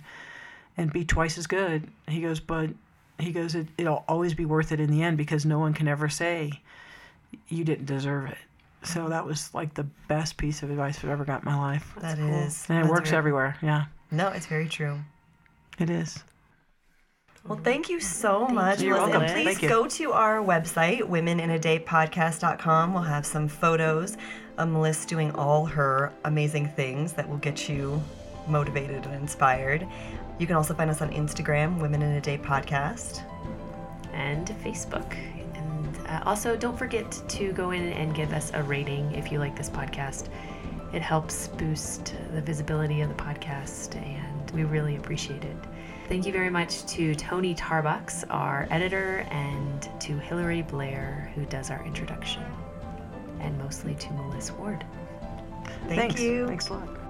and 0.76 0.92
be 0.92 1.06
twice 1.06 1.38
as 1.38 1.48
good. 1.48 1.88
He 2.08 2.22
goes, 2.22 2.40
but 2.40 2.72
he 3.18 3.32
goes, 3.32 3.56
it, 3.56 3.68
it'll 3.78 4.04
always 4.08 4.34
be 4.34 4.46
worth 4.46 4.72
it 4.72 4.80
in 4.80 4.92
the 4.92 5.04
end 5.04 5.18
because 5.18 5.46
no 5.46 5.60
one 5.60 5.74
can 5.74 5.88
ever 5.88 6.10
say 6.10 6.62
you 7.50 7.64
didn't 7.64 7.86
deserve 7.86 8.30
it. 8.30 8.38
So 8.84 9.08
that 9.10 9.26
was 9.26 9.54
like 9.54 9.74
the 9.74 9.86
best 10.08 10.36
piece 10.38 10.62
of 10.64 10.70
advice 10.70 10.98
I've 11.04 11.10
ever 11.10 11.24
got 11.26 11.44
in 11.44 11.46
my 11.46 11.58
life. 11.58 11.94
That 12.02 12.20
is. 12.20 12.66
And 12.70 12.80
it 12.80 12.82
that's 12.84 12.92
works 12.92 13.10
very- 13.12 13.18
everywhere. 13.18 13.58
Yeah, 13.62 13.86
No, 14.12 14.28
it's 14.30 14.46
very 14.46 14.68
true. 14.68 15.00
it 15.80 15.90
is. 15.90 16.22
Well, 17.48 17.60
thank 17.62 17.90
you 17.90 18.00
so 18.00 18.48
much. 18.48 18.82
You're 18.82 18.96
Listen, 18.96 19.10
welcome. 19.20 19.34
please 19.34 19.46
Thank 19.46 19.62
you. 19.64 19.70
go 19.70 19.86
to 19.88 20.14
our 20.14 20.38
website, 20.38 21.02
womeninadaypodcast.com. 21.02 22.94
We'll 22.94 23.04
have 23.04 23.26
some 23.26 23.48
photos 23.50 24.16
of 24.58 24.70
Melissa 24.70 25.08
doing 25.08 25.32
all 25.36 25.66
her 25.66 26.14
amazing 26.26 26.70
things 26.70 27.12
that 27.14 27.28
will 27.28 27.38
get 27.38 27.68
you 27.68 28.02
motivated 28.48 29.06
and 29.06 29.16
inspired. 29.16 29.86
You 30.40 30.48
can 30.48 30.56
also 30.56 30.74
find 30.74 30.90
us 30.90 31.02
on 31.02 31.10
Instagram, 31.12 31.80
Women 31.82 32.02
in 32.02 32.14
a 32.14 32.22
Day 32.22 32.38
Podcast. 32.38 33.24
and 34.14 34.48
Facebook. 34.64 35.14
And 36.14 36.24
uh, 36.24 36.30
also, 36.30 36.56
don't 36.56 36.78
forget 36.78 37.12
to 37.30 37.52
go 37.54 37.72
in 37.72 37.92
and 37.94 38.14
give 38.14 38.34
us 38.34 38.52
a 38.54 38.62
rating 38.62 39.12
if 39.14 39.32
you 39.32 39.40
like 39.40 39.56
this 39.56 39.70
podcast. 39.70 40.28
It 40.94 41.02
helps 41.02 41.48
boost 41.48 42.14
the 42.34 42.42
visibility 42.42 43.02
of 43.02 43.10
the 43.10 43.16
podcast, 43.16 43.96
and 43.96 44.52
we 44.52 44.64
really 44.64 44.96
appreciate 44.96 45.44
it. 45.44 45.56
Thank 46.10 46.28
you 46.28 46.32
very 46.32 46.52
much 46.52 46.86
to 46.88 47.16
Tony 47.16 47.56
Tarbucks, 47.56 48.26
our 48.30 48.68
editor, 48.70 49.26
and 49.32 49.90
to 50.02 50.20
Hillary 50.20 50.62
Blair, 50.62 51.32
who 51.34 51.46
does 51.46 51.72
our 51.72 51.84
introduction, 51.84 52.44
and 53.40 53.58
mostly 53.58 53.96
to 53.96 54.14
Melissa 54.14 54.54
Ward. 54.54 54.86
Thank 55.88 56.00
Thanks. 56.00 56.22
you. 56.22 56.46
Thanks 56.46 56.70
a 56.70 56.74
lot. 56.74 57.03